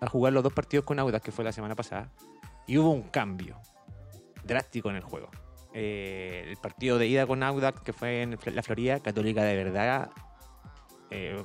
a 0.00 0.06
jugar 0.08 0.32
los 0.32 0.42
dos 0.42 0.52
partidos 0.52 0.84
con 0.84 0.98
Audax, 0.98 1.24
que 1.24 1.32
fue 1.32 1.44
la 1.44 1.52
semana 1.52 1.74
pasada, 1.74 2.10
y 2.66 2.76
hubo 2.78 2.90
un 2.90 3.02
cambio 3.02 3.56
drástico 4.44 4.90
en 4.90 4.96
el 4.96 5.02
juego. 5.02 5.30
Eh, 5.74 6.44
el 6.48 6.56
partido 6.56 6.98
de 6.98 7.06
ida 7.06 7.26
con 7.26 7.42
Audax, 7.42 7.80
que 7.80 7.92
fue 7.92 8.22
en 8.22 8.36
la 8.52 8.62
Florida, 8.62 9.00
Católica 9.00 9.42
de 9.42 9.56
verdad 9.56 10.10
eh, 11.10 11.42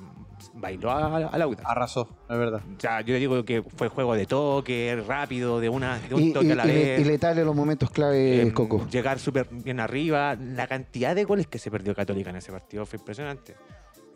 bailó 0.55 0.91
a- 0.91 1.15
al 1.27 1.41
Audax. 1.41 1.63
Arrasó, 1.65 2.09
es 2.29 2.37
verdad. 2.37 2.61
O 2.75 2.79
sea, 2.79 2.99
yo 3.01 3.15
digo 3.15 3.45
que 3.45 3.63
fue 3.63 3.87
juego 3.87 4.13
de 4.15 4.25
toque, 4.25 5.01
rápido, 5.07 5.61
de, 5.61 5.69
una, 5.69 5.99
de 5.99 6.13
un 6.15 6.21
Y, 6.21 6.33
toque 6.33 6.47
y- 6.47 6.51
a 6.51 6.55
la 6.55 6.65
y 6.65 6.67
le- 6.67 6.73
vez. 6.73 6.99
y 6.99 7.03
letal 7.05 7.39
en 7.39 7.45
los 7.45 7.55
momentos 7.55 7.89
clave, 7.89 8.41
Em, 8.41 8.51
Coco. 8.51 8.85
Llegar 8.89 9.19
súper 9.19 9.47
bien 9.49 9.79
arriba. 9.79 10.35
La 10.35 10.67
cantidad 10.67 11.15
de 11.15 11.23
goles 11.23 11.47
que 11.47 11.59
se 11.59 11.71
perdió 11.71 11.95
Católica 11.95 12.29
en 12.31 12.35
ese 12.35 12.51
partido 12.51 12.85
fue 12.85 12.99
impresionante. 12.99 13.55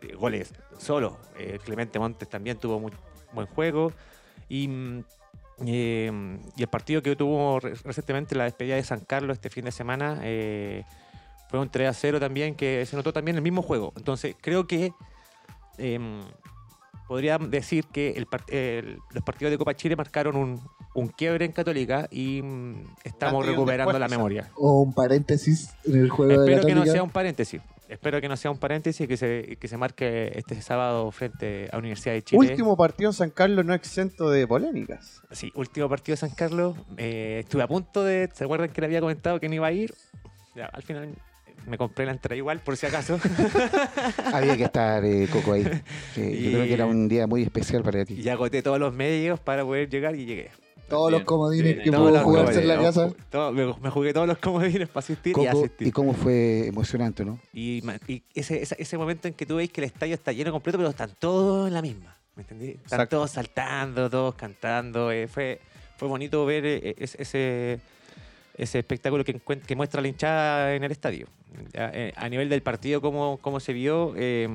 Eh, 0.01 0.13
goles 0.16 0.54
solo. 0.77 1.18
Eh, 1.38 1.60
Clemente 1.63 1.98
Montes 2.00 2.30
también 2.30 2.58
tuvo 2.58 2.80
muy 2.80 2.92
buen 3.34 3.48
juego. 3.48 3.92
Y, 4.50 4.68
mm, 4.68 5.04
eh, 5.66 6.39
y 6.56 6.62
el 6.62 6.68
partido 6.70 7.01
que 7.01 7.16
tuvo 7.16 7.60
re- 7.60 7.74
recientemente, 7.84 8.36
la 8.36 8.44
despedida 8.46 8.75
de 8.75 8.84
San 8.84 9.00
Carlos 9.01 9.38
este 9.38 9.50
fin 9.50 9.66
de 9.66 9.72
semana, 9.72 10.20
eh, 10.24 10.84
fue 11.50 11.60
un 11.60 11.70
3 11.70 11.89
a 11.89 11.94
0 11.94 12.20
también, 12.20 12.56
que 12.56 12.86
se 12.86 12.96
notó 12.96 13.12
también 13.13 13.38
el 13.38 13.42
mismo 13.42 13.62
juego. 13.62 13.94
Entonces, 13.96 14.36
creo 14.42 14.68
que 14.68 14.92
em, 15.77 16.22
podría 17.08 17.38
decir 17.38 17.86
que 17.86 18.12
el 18.12 18.27
part- 18.27 18.51
el- 18.51 19.00
los 19.12 19.24
partidos 19.24 19.51
de 19.51 19.58
Copa 19.58 19.74
Chile 19.75 19.96
marcaron 19.96 20.36
un, 20.36 20.60
un 20.94 21.08
quiebre 21.08 21.46
en 21.46 21.51
Católica 21.54 22.08
y 22.12 22.42
mm, 22.42 22.84
estamos 23.04 23.46
recuperando 23.46 23.98
la 23.98 24.08
memoria. 24.08 24.50
O 24.56 24.82
un 24.82 24.94
paréntesis 24.94 25.74
en 25.86 26.01
el 26.01 26.10
juego 26.10 26.32
de 26.32 26.38
Espero 26.39 26.68
que 26.68 26.74
no 26.74 26.82
Católica. 26.82 26.92
sea 26.94 27.04
un 27.04 27.10
paréntesis. 27.12 27.62
Espero 27.89 28.20
que 28.20 28.27
no 28.27 28.36
sea 28.36 28.51
un 28.51 28.58
paréntesis 28.58 29.01
y 29.01 29.08
que 29.08 29.15
se, 29.15 29.58
que 29.60 29.67
se 29.67 29.77
marque 29.77 30.32
este 30.36 30.62
sábado 30.62 31.10
frente 31.12 31.70
a 31.72 31.77
Universidad 31.77 32.13
de 32.13 32.24
Chile. 32.24 32.50
Último 32.50 32.75
partido 32.75 33.10
en 33.10 33.13
San 33.13 33.29
Carlos 33.29 33.65
no 33.65 33.74
exento 33.74 34.29
de 34.29 34.46
polémicas. 34.46 35.22
Sí, 35.32 35.51
último 35.56 35.88
partido 35.88 36.13
de 36.13 36.17
San 36.17 36.32
Carlos. 36.32 36.75
Eh, 36.98 37.41
estuve 37.44 37.63
a 37.63 37.67
punto 37.67 38.03
de. 38.03 38.29
¿Se 38.34 38.44
acuerdan 38.44 38.70
que 38.70 38.82
le 38.82 38.88
había 38.88 39.00
comentado 39.00 39.39
que 39.39 39.48
no 39.48 39.56
iba 39.56 39.67
a 39.67 39.72
ir? 39.72 39.94
Ya, 40.56 40.65
al 40.65 40.84
final 40.84 41.13
me 41.65 41.77
compré 41.77 42.06
la 42.06 42.12
entrada 42.12 42.36
igual, 42.36 42.60
por 42.60 42.77
si 42.77 42.86
acaso. 42.86 43.20
Había 44.34 44.58
que 44.58 44.63
estar, 44.63 45.03
eh, 45.03 45.27
Coco, 45.32 45.53
ahí. 45.53 45.63
Yo 45.63 46.51
creo 46.51 46.63
que 46.65 46.74
era 46.74 46.86
un 46.86 47.08
día 47.08 47.27
muy 47.27 47.44
especial 47.44 47.84
para 47.84 48.03
ti. 48.06 48.15
y 48.15 48.29
agoté 48.29 48.62
todos 48.62 48.79
los 48.79 48.94
medios 48.94 49.39
para 49.39 49.63
poder 49.63 49.89
llegar 49.89 50.15
y 50.15 50.25
llegué. 50.25 50.51
Todos 50.88 51.12
los 51.12 51.24
comodines 51.24 51.79
que 51.84 51.91
pudo 51.91 52.20
jugarse 52.24 52.62
en 52.62 52.67
la 52.67 52.82
casa. 52.82 53.12
me, 53.51 53.75
me 53.82 53.89
jugué 53.89 54.13
todos 54.13 54.27
los 54.27 54.38
comodines 54.38 54.88
para 54.88 55.00
asistir 55.00 55.36
y 55.38 55.46
asistir. 55.46 55.88
¿y 55.88 55.91
cómo 55.91 56.13
fue 56.13 56.67
emocionante, 56.67 57.25
no? 57.25 57.39
Y, 57.53 57.84
ese, 58.34 58.62
ese, 58.62 58.75
ese 58.79 58.98
momento 58.98 59.27
en 59.27 59.34
que 59.34 59.46
tú 59.46 59.58
veis 59.58 59.72
que 59.72 59.82
el 59.82 59.86
estadio 59.86 60.13
está 60.15 60.32
lleno 60.32 60.51
completo, 60.51 60.77
pero 60.77 60.89
están 60.89 61.12
todos 61.20 61.67
en 61.67 61.74
la 61.74 61.82
misma. 61.82 62.15
¿Me 62.36 62.44
entendí? 62.44 62.77
Están 62.84 63.08
todos 63.10 63.32
saltando, 63.32 64.10
todos 64.10 64.36
cantando. 64.36 65.12
eh, 65.12 65.27
fue, 65.27 65.60
fue 65.98 66.08
bonito 66.08 66.46
ver 66.46 66.65
eh, 66.65 66.96
es- 66.98 67.15
ese, 67.15 67.79
ese 68.56 68.79
espectáculo 68.79 69.24
que, 69.24 69.41
muestra 69.75 70.01
la 70.01 70.08
hinchada 70.08 70.75
en 70.75 70.84
el 70.84 70.91
estadio. 70.91 71.27
Eh, 71.74 72.13
a 72.15 72.29
nivel 72.29 72.48
del 72.50 72.62
partido, 72.62 73.01
cómo, 73.01 73.38
cómo 73.41 73.60
se 73.60 73.74
vio. 73.74 74.13
eh, 74.15 74.48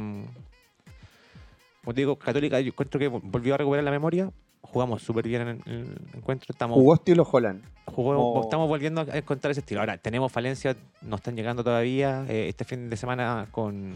como 1.84 1.94
te 1.94 2.00
digo, 2.02 2.16
Católica, 2.16 2.60
yo 2.60 2.68
encuentro 2.68 3.00
que 3.00 3.08
volvió 3.08 3.54
a 3.54 3.58
recuperar 3.58 3.84
la 3.84 3.90
memoria. 3.90 4.30
Jugamos 4.72 5.02
súper 5.02 5.28
bien 5.28 5.42
en 5.42 5.48
el 5.66 5.96
encuentro. 6.14 6.46
Estamos 6.50 6.76
Jugó 6.76 6.94
estilo 6.94 7.28
Holland. 7.30 7.62
Jugó- 7.84 8.40
Estamos 8.42 8.68
volviendo 8.68 9.02
a 9.02 9.18
encontrar 9.18 9.50
ese 9.50 9.60
estilo. 9.60 9.80
Ahora, 9.80 9.98
tenemos 9.98 10.32
falencias, 10.32 10.76
no 11.02 11.16
están 11.16 11.36
llegando 11.36 11.62
todavía. 11.62 12.24
Eh, 12.28 12.48
este 12.48 12.64
fin 12.64 12.88
de 12.88 12.96
semana 12.96 13.48
con, 13.50 13.94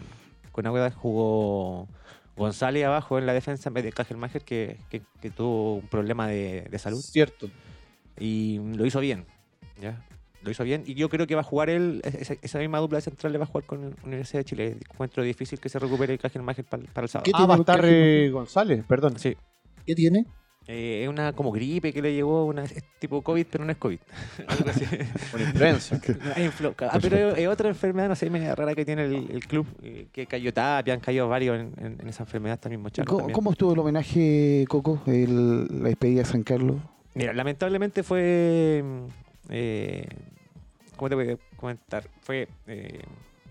con 0.52 0.66
Agueda 0.66 0.90
jugó 0.90 1.88
González 2.36 2.84
abajo 2.84 3.18
en 3.18 3.24
la 3.24 3.32
defensa 3.32 3.70
en 3.70 3.74
vez 3.74 3.84
de 3.84 3.92
Kajelmacher, 3.92 4.42
que, 4.42 4.76
que, 4.90 5.00
que 5.22 5.30
tuvo 5.30 5.76
un 5.76 5.88
problema 5.88 6.28
de, 6.28 6.66
de 6.70 6.78
salud. 6.78 7.00
Cierto. 7.00 7.48
Y 8.18 8.58
lo 8.76 8.84
hizo 8.84 9.00
bien. 9.00 9.24
¿ya? 9.80 10.04
Lo 10.42 10.50
hizo 10.50 10.62
bien. 10.62 10.82
Y 10.86 10.94
yo 10.94 11.08
creo 11.08 11.26
que 11.26 11.34
va 11.34 11.40
a 11.40 11.44
jugar 11.44 11.70
él, 11.70 12.02
esa, 12.04 12.34
esa 12.42 12.58
misma 12.58 12.78
dupla 12.80 12.98
de 12.98 13.02
centrales 13.02 13.40
va 13.40 13.44
a 13.44 13.46
jugar 13.46 13.64
con 13.64 13.80
la 13.80 13.96
Universidad 14.04 14.40
de 14.40 14.44
Chile. 14.44 14.76
Encuentro 14.90 15.22
difícil 15.22 15.58
que 15.58 15.70
se 15.70 15.78
recupere 15.78 16.18
Kajelmacher 16.18 16.66
para, 16.66 16.82
para 16.92 17.04
el 17.06 17.08
sábado. 17.08 17.24
¿Qué 17.24 17.30
Ah, 17.34 17.38
tiene 17.38 17.48
va 17.48 17.54
a 17.54 17.58
estar 17.60 17.76
Cajelmacher? 17.80 18.24
eh, 18.26 18.30
González, 18.30 18.84
perdón. 18.86 19.18
Sí. 19.18 19.34
¿Qué 19.86 19.94
tiene? 19.94 20.26
Eh, 20.68 21.02
es 21.04 21.08
una 21.08 21.32
como 21.32 21.52
gripe 21.52 21.92
que 21.92 22.02
le 22.02 22.12
llegó, 22.12 22.44
una, 22.44 22.64
es 22.64 22.82
tipo 22.98 23.22
COVID, 23.22 23.46
pero 23.50 23.64
no 23.64 23.70
es 23.70 23.78
COVID. 23.78 23.98
Algo 24.48 24.70
así. 24.70 24.84
Con 25.30 25.40
influenza. 25.40 26.00
Ah, 26.90 26.98
pero 27.00 27.36
es 27.36 27.46
otra 27.46 27.68
enfermedad, 27.68 28.08
no 28.08 28.16
sé, 28.16 28.28
media 28.30 28.52
rara 28.54 28.74
que 28.74 28.84
tiene 28.84 29.04
el, 29.04 29.30
el 29.30 29.46
club, 29.46 29.64
eh, 29.82 30.08
que 30.12 30.26
cayó 30.26 30.52
Tapia, 30.52 30.94
han 30.94 31.00
caído 31.00 31.28
varios 31.28 31.56
en, 31.60 31.72
en- 31.78 32.00
en 32.00 32.08
esa 32.08 32.24
enfermedad, 32.24 32.58
mismo 32.68 32.88
Charlo 32.88 33.08
¿Cómo, 33.08 33.18
también. 33.20 33.34
cómo 33.34 33.52
estuvo 33.52 33.72
el 33.74 33.78
homenaje, 33.78 34.64
Coco? 34.68 35.00
El- 35.06 35.66
la 35.82 35.88
despedida 35.90 36.20
de 36.22 36.24
San 36.24 36.42
Carlos. 36.42 36.76
Mira, 37.14 37.32
lamentablemente 37.32 38.02
fue, 38.02 38.82
mm, 38.84 39.06
eh, 39.50 40.06
¿cómo 40.96 41.08
te 41.08 41.14
voy 41.14 41.30
a 41.30 41.36
comentar? 41.56 42.08
Fue 42.22 42.48
eh, 42.66 43.00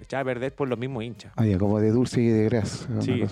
echada 0.01 0.21
a 0.21 0.25
perder 0.25 0.53
por 0.53 0.67
los 0.67 0.77
mismos 0.77 1.03
hinchas. 1.03 1.31
Ah, 1.37 1.45
ya, 1.45 1.57
como 1.57 1.79
de 1.79 1.91
dulce 1.91 2.21
y 2.21 2.27
de 2.27 2.43
grasa. 2.43 2.87
una 2.89 3.01
Sí, 3.01 3.23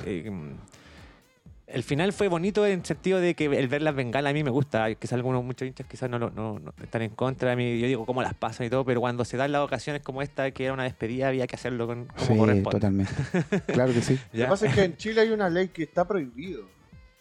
el 1.67 1.83
final 1.83 2.13
fue 2.13 2.27
bonito 2.27 2.65
en 2.65 2.79
el 2.79 2.85
sentido 2.85 3.19
de 3.19 3.35
que 3.35 3.45
el 3.45 3.67
ver 3.67 3.81
las 3.81 3.95
bengalas 3.95 4.31
a 4.31 4.33
mí 4.33 4.43
me 4.43 4.49
gusta. 4.51 4.93
Quizás 4.95 5.13
algunos, 5.13 5.43
muchos 5.43 5.67
hinchas 5.67 5.87
quizás 5.89 6.09
no, 6.09 6.19
lo- 6.19 6.29
no, 6.29 6.59
no 6.59 6.73
están 6.83 7.01
en 7.01 7.11
contra 7.11 7.51
de 7.51 7.55
mí. 7.55 7.79
Yo 7.79 7.87
digo 7.87 8.05
cómo 8.05 8.21
las 8.21 8.33
pasan 8.33 8.67
y 8.67 8.69
todo, 8.69 8.83
pero 8.85 8.99
cuando 9.01 9.25
se 9.25 9.37
dan 9.37 9.51
las 9.51 9.61
ocasiones 9.61 10.01
como 10.01 10.21
esta, 10.21 10.51
que 10.51 10.65
era 10.65 10.73
una 10.73 10.83
despedida, 10.83 11.27
había 11.29 11.47
que 11.47 11.55
hacerlo 11.55 11.87
con, 11.87 12.05
como 12.05 12.25
Sí, 12.25 12.37
corresponde. 12.37 12.71
totalmente. 12.79 13.13
Claro 13.73 13.93
que 13.93 14.01
sí. 14.01 14.19
Lo 14.33 14.39
¿ya? 14.39 14.45
que 14.45 14.49
pasa 14.49 14.65
es 14.67 14.75
que 14.75 14.83
en 14.83 14.97
Chile 14.97 15.21
hay 15.21 15.29
una 15.29 15.49
ley 15.49 15.69
que 15.69 15.83
está 15.83 16.05
prohibido. 16.07 16.63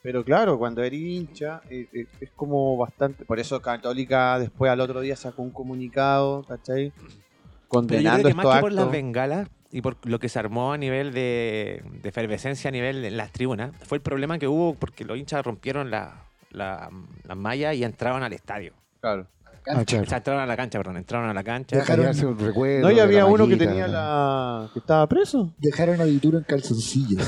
Pero 0.03 0.25
claro, 0.25 0.59
cuando 0.59 0.83
eres 0.83 0.99
hincha, 1.01 1.63
eh, 1.71 1.87
eh, 1.93 2.07
es 2.21 2.31
como 2.35 2.77
bastante. 2.77 3.25
Por 3.25 3.39
eso 3.39 3.63
Católica 3.63 4.37
después 4.41 4.71
al 4.73 4.81
otro 4.81 5.01
día 5.01 5.15
sacó 5.15 5.43
un 5.43 5.53
comunicado, 5.53 6.43
¿cachai? 6.43 6.91
Pero 6.91 7.09
yo 7.09 7.69
Condenando 7.69 8.19
creo 8.23 8.29
que 8.31 8.35
más 8.35 8.57
que 8.57 8.61
por 8.61 8.73
las 8.73 8.91
bengalas 8.91 9.49
y 9.73 9.81
por 9.83 9.97
lo 10.05 10.19
que 10.21 10.29
se 10.29 10.39
armó 10.39 10.73
a 10.73 10.79
nivel 10.79 11.13
de, 11.13 11.83
de 12.03 12.09
efervescencia 12.09 12.69
a 12.69 12.73
nivel 12.73 13.03
de 13.03 13.11
las 13.11 13.33
tribunas, 13.33 13.73
fue 13.85 13.97
el 13.97 14.03
problema 14.03 14.39
que 14.39 14.47
hubo 14.47 14.75
porque 14.75 15.05
los 15.05 15.17
hinchas 15.19 15.45
rompieron 15.45 15.91
la, 15.91 16.25
la, 16.51 16.91
las 17.27 17.37
mallas 17.37 17.75
y 17.75 17.83
entraron 17.83 18.23
al 18.23 18.33
estadio. 18.35 18.75
Claro. 19.01 19.27
Ah, 19.65 19.85
claro. 19.87 20.03
O 20.05 20.07
sea, 20.09 20.19
entraron 20.19 20.43
a 20.43 20.47
la 20.47 20.57
cancha, 20.57 20.79
perdón, 20.81 20.97
entraron 20.97 21.31
a 21.31 21.33
la 21.33 21.45
cancha. 21.45 21.77
Dejaron- 21.77 22.25
un 22.27 22.39
recuerdo 22.39 22.81
No, 22.89 22.91
y 22.91 22.99
había 22.99 23.19
la 23.21 23.27
uno 23.27 23.47
que 23.47 23.57
tenía 23.57 23.87
¿no? 23.87 23.93
la. 23.93 24.69
que 24.73 24.81
estaba 24.81 25.07
preso. 25.07 25.55
Dejaron 25.59 26.01
a 26.01 26.05
Dituro 26.05 26.39
en 26.39 26.45
calzoncillos. 26.45 27.25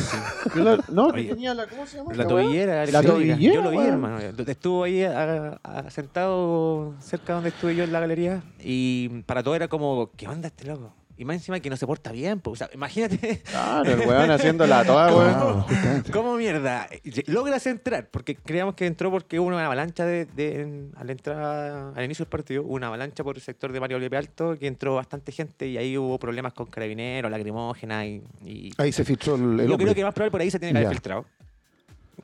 Que 0.52 0.58
la- 0.58 0.82
No, 0.88 1.12
que 1.12 1.22
tenía 1.26 1.54
la. 1.54 1.68
¿Cómo 1.68 1.86
se 1.86 1.96
llama? 1.98 2.12
La 2.12 2.26
tobillera, 2.26 2.84
La 2.86 3.02
tobillera, 3.04 3.38
Yo 3.54 3.62
lo 3.62 3.70
vi, 3.70 3.78
hermano. 3.78 4.18
Estuvo 4.18 4.82
ahí 4.82 5.04
a- 5.04 5.60
a- 5.62 5.90
sentado 5.92 6.94
cerca 7.00 7.34
donde 7.34 7.50
estuve 7.50 7.76
yo 7.76 7.84
en 7.84 7.92
la 7.92 8.00
galería 8.00 8.42
y 8.58 9.22
para 9.26 9.42
todo 9.44 9.54
era 9.54 9.68
como, 9.68 10.10
¿qué 10.16 10.26
onda 10.26 10.48
este 10.48 10.64
loco? 10.66 10.92
Y 11.16 11.24
más 11.24 11.36
encima 11.36 11.60
que 11.60 11.70
no 11.70 11.76
se 11.76 11.86
porta 11.86 12.10
bien, 12.10 12.40
pues, 12.40 12.54
o 12.54 12.56
sea, 12.66 12.70
imagínate 12.74 13.40
Claro, 13.48 13.88
el 13.92 14.00
weón 14.00 14.30
haciendo 14.32 14.66
la 14.66 14.84
toda, 14.84 15.08
¿Cómo? 15.10 15.18
weón. 15.20 15.62
Claro, 15.64 16.02
cómo 16.12 16.34
mierda 16.36 16.88
logras 17.26 17.64
entrar, 17.68 18.08
porque 18.10 18.34
creíamos 18.34 18.74
que 18.74 18.86
entró 18.86 19.12
porque 19.12 19.38
hubo 19.38 19.46
una 19.46 19.64
avalancha 19.64 20.04
de, 20.06 20.24
de- 20.26 20.62
en- 20.62 20.92
al 20.96 21.10
entrar 21.10 21.92
al 21.96 22.04
inicio 22.04 22.24
del 22.24 22.30
partido, 22.30 22.62
hubo 22.64 22.74
una 22.74 22.88
avalancha 22.88 23.22
por 23.22 23.36
el 23.36 23.42
sector 23.42 23.70
de 23.70 23.78
Mario 23.78 24.00
Lepe 24.00 24.16
Alto, 24.16 24.58
que 24.58 24.66
entró 24.66 24.96
bastante 24.96 25.30
gente 25.30 25.68
y 25.68 25.76
ahí 25.78 25.96
hubo 25.96 26.18
problemas 26.18 26.52
con 26.52 26.66
carabineros, 26.66 27.30
lacrimógena 27.30 28.04
y, 28.06 28.20
y- 28.44 28.72
Ahí 28.78 28.90
se 28.90 29.04
filtró 29.04 29.36
el, 29.36 29.42
el 29.60 29.66
yo 29.68 29.74
hombre. 29.74 29.76
creo 29.86 29.94
que 29.94 30.02
más 30.04 30.14
probable 30.14 30.32
por 30.32 30.40
ahí 30.40 30.50
se 30.50 30.58
tiene 30.58 30.72
que 30.72 30.78
haber 30.78 30.88
Ya. 30.88 30.94
filtrado. 30.94 31.24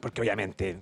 Porque 0.00 0.20
obviamente 0.20 0.78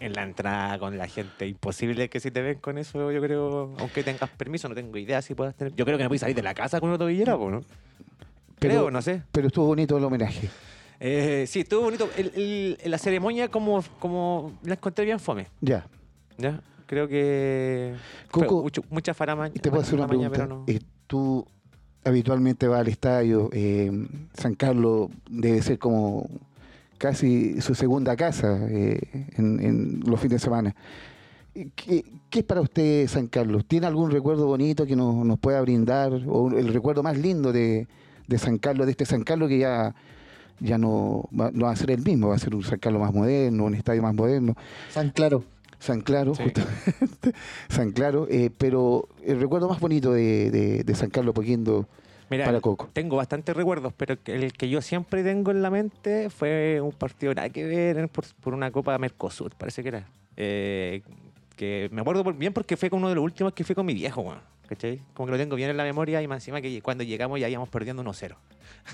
en 0.00 0.12
la 0.14 0.22
entrada 0.22 0.78
con 0.78 0.96
la 0.98 1.06
gente, 1.06 1.46
imposible 1.46 2.08
que 2.08 2.20
si 2.20 2.30
te 2.30 2.40
ven 2.42 2.58
con 2.58 2.78
eso, 2.78 3.12
yo 3.12 3.20
creo, 3.20 3.74
aunque 3.78 4.02
tengas 4.02 4.30
permiso, 4.30 4.68
no 4.68 4.74
tengo 4.74 4.96
idea 4.98 5.20
si 5.22 5.34
puedas 5.34 5.54
tener. 5.54 5.74
Yo 5.74 5.84
creo 5.84 5.96
que 5.98 6.04
no 6.04 6.08
puedes 6.10 6.20
salir 6.22 6.34
de 6.36 6.42
la 6.42 6.54
casa 6.54 6.80
con 6.80 6.88
una 6.88 6.98
tobillera, 6.98 7.32
¿no? 7.36 7.60
Pero- 8.58 8.74
Creo, 8.74 8.90
no 8.90 9.00
sé. 9.02 9.22
Pero 9.32 9.46
estuvo 9.48 9.66
bonito 9.66 9.96
el 9.96 10.04
homenaje. 10.04 10.48
Eh, 10.98 11.44
sí, 11.46 11.60
estuvo 11.60 11.82
bonito. 11.82 12.10
El- 12.16 12.32
el- 12.82 12.90
la 12.90 12.98
ceremonia 12.98 13.48
como, 13.48 13.82
como 13.98 14.58
la 14.64 14.74
encontré 14.74 15.04
bien 15.04 15.18
fome. 15.20 15.46
Ya. 15.60 15.86
¿ya? 16.36 16.60
creo 16.86 17.06
que 17.06 17.94
Coco, 18.32 18.62
mucho- 18.62 18.82
mucha 18.90 19.14
farama. 19.14 19.46
Y 19.48 19.60
te 19.60 19.70
puedo 19.70 19.82
hacer 19.82 19.94
una 19.94 20.08
faramaña, 20.08 20.28
pregunta. 20.30 20.54
pero 20.56 20.60
no. 20.60 20.64
Eh, 20.66 20.80
tú 21.06 21.46
habitualmente 22.04 22.66
vas 22.68 22.80
al 22.80 22.88
estadio. 22.88 23.48
eh, 23.52 23.90
San 24.34 24.54
Carlos 24.56 25.08
debe 25.28 25.62
ser 25.62 25.78
como 25.78 26.28
casi 27.00 27.60
su 27.62 27.74
segunda 27.74 28.14
casa 28.14 28.58
eh, 28.68 29.00
en, 29.38 29.58
en 29.58 30.00
los 30.04 30.20
fines 30.20 30.32
de 30.40 30.44
semana. 30.44 30.76
¿Qué, 31.74 32.04
qué 32.28 32.38
es 32.40 32.44
para 32.44 32.60
usted 32.60 33.08
San 33.08 33.26
Carlos? 33.26 33.64
¿Tiene 33.66 33.86
algún 33.86 34.10
recuerdo 34.10 34.46
bonito 34.46 34.84
que 34.86 34.94
nos, 34.94 35.14
nos 35.26 35.38
pueda 35.38 35.60
brindar? 35.62 36.12
¿O 36.28 36.48
el 36.50 36.68
recuerdo 36.72 37.02
más 37.02 37.16
lindo 37.18 37.52
de, 37.52 37.88
de 38.28 38.38
San 38.38 38.58
Carlos, 38.58 38.86
de 38.86 38.92
este 38.92 39.06
San 39.06 39.22
Carlos 39.24 39.48
que 39.48 39.58
ya, 39.58 39.94
ya 40.60 40.76
no, 40.76 41.24
va, 41.38 41.50
no 41.52 41.64
va 41.64 41.72
a 41.72 41.76
ser 41.76 41.90
el 41.90 42.02
mismo, 42.04 42.28
va 42.28 42.34
a 42.36 42.38
ser 42.38 42.54
un 42.54 42.62
San 42.62 42.78
Carlos 42.78 43.00
más 43.00 43.14
moderno, 43.14 43.64
un 43.64 43.74
estadio 43.74 44.02
más 44.02 44.14
moderno? 44.14 44.54
San 44.90 45.10
Claro. 45.10 45.42
San 45.78 46.02
Claro, 46.02 46.34
Sí. 46.34 46.42
justamente. 46.42 47.32
San 47.70 47.92
Claro, 47.92 48.26
eh, 48.30 48.50
pero 48.56 49.08
el 49.24 49.40
recuerdo 49.40 49.68
más 49.70 49.80
bonito 49.80 50.12
de, 50.12 50.50
de- 50.50 50.84
de 50.84 50.94
San 50.94 51.08
Carlos 51.08 51.34
Poquindo 51.34 51.88
Mira, 52.30 52.44
para 52.46 52.60
Coco. 52.60 52.88
tengo 52.92 53.16
bastantes 53.16 53.56
recuerdos, 53.56 53.92
pero 53.96 54.16
el 54.26 54.52
que 54.52 54.68
yo 54.68 54.80
siempre 54.80 55.22
tengo 55.24 55.50
en 55.50 55.62
la 55.62 55.70
mente 55.70 56.30
fue 56.30 56.80
un 56.80 56.92
partido 56.92 57.34
nada 57.34 57.48
que 57.50 57.64
ver 57.66 58.08
por, 58.08 58.24
por 58.40 58.54
una 58.54 58.70
Copa 58.70 58.96
Mercosur, 58.98 59.52
parece 59.56 59.82
que 59.82 59.88
era. 59.88 60.06
Eh, 60.36 61.02
que 61.56 61.88
me 61.92 62.00
acuerdo 62.00 62.24
por- 62.24 62.34
bien 62.36 62.52
porque 62.54 62.76
fue 62.76 62.88
con 62.88 63.00
uno 63.00 63.08
de 63.10 63.16
los 63.16 63.24
últimos 63.24 63.52
que 63.52 63.64
fue 63.64 63.74
con 63.74 63.84
mi 63.84 63.92
viejo, 63.94 64.22
weón. 64.22 64.38
¿Cachai? 64.68 65.00
Como 65.14 65.26
que 65.26 65.32
lo 65.32 65.38
tengo 65.38 65.56
bien 65.56 65.68
en 65.70 65.76
la 65.76 65.82
memoria 65.82 66.22
y 66.22 66.28
más 66.28 66.36
encima 66.36 66.60
que 66.60 66.80
cuando 66.80 67.02
llegamos 67.02 67.40
ya 67.40 67.48
íbamos 67.48 67.68
perdiendo 67.68 68.04
1-0. 68.04 68.36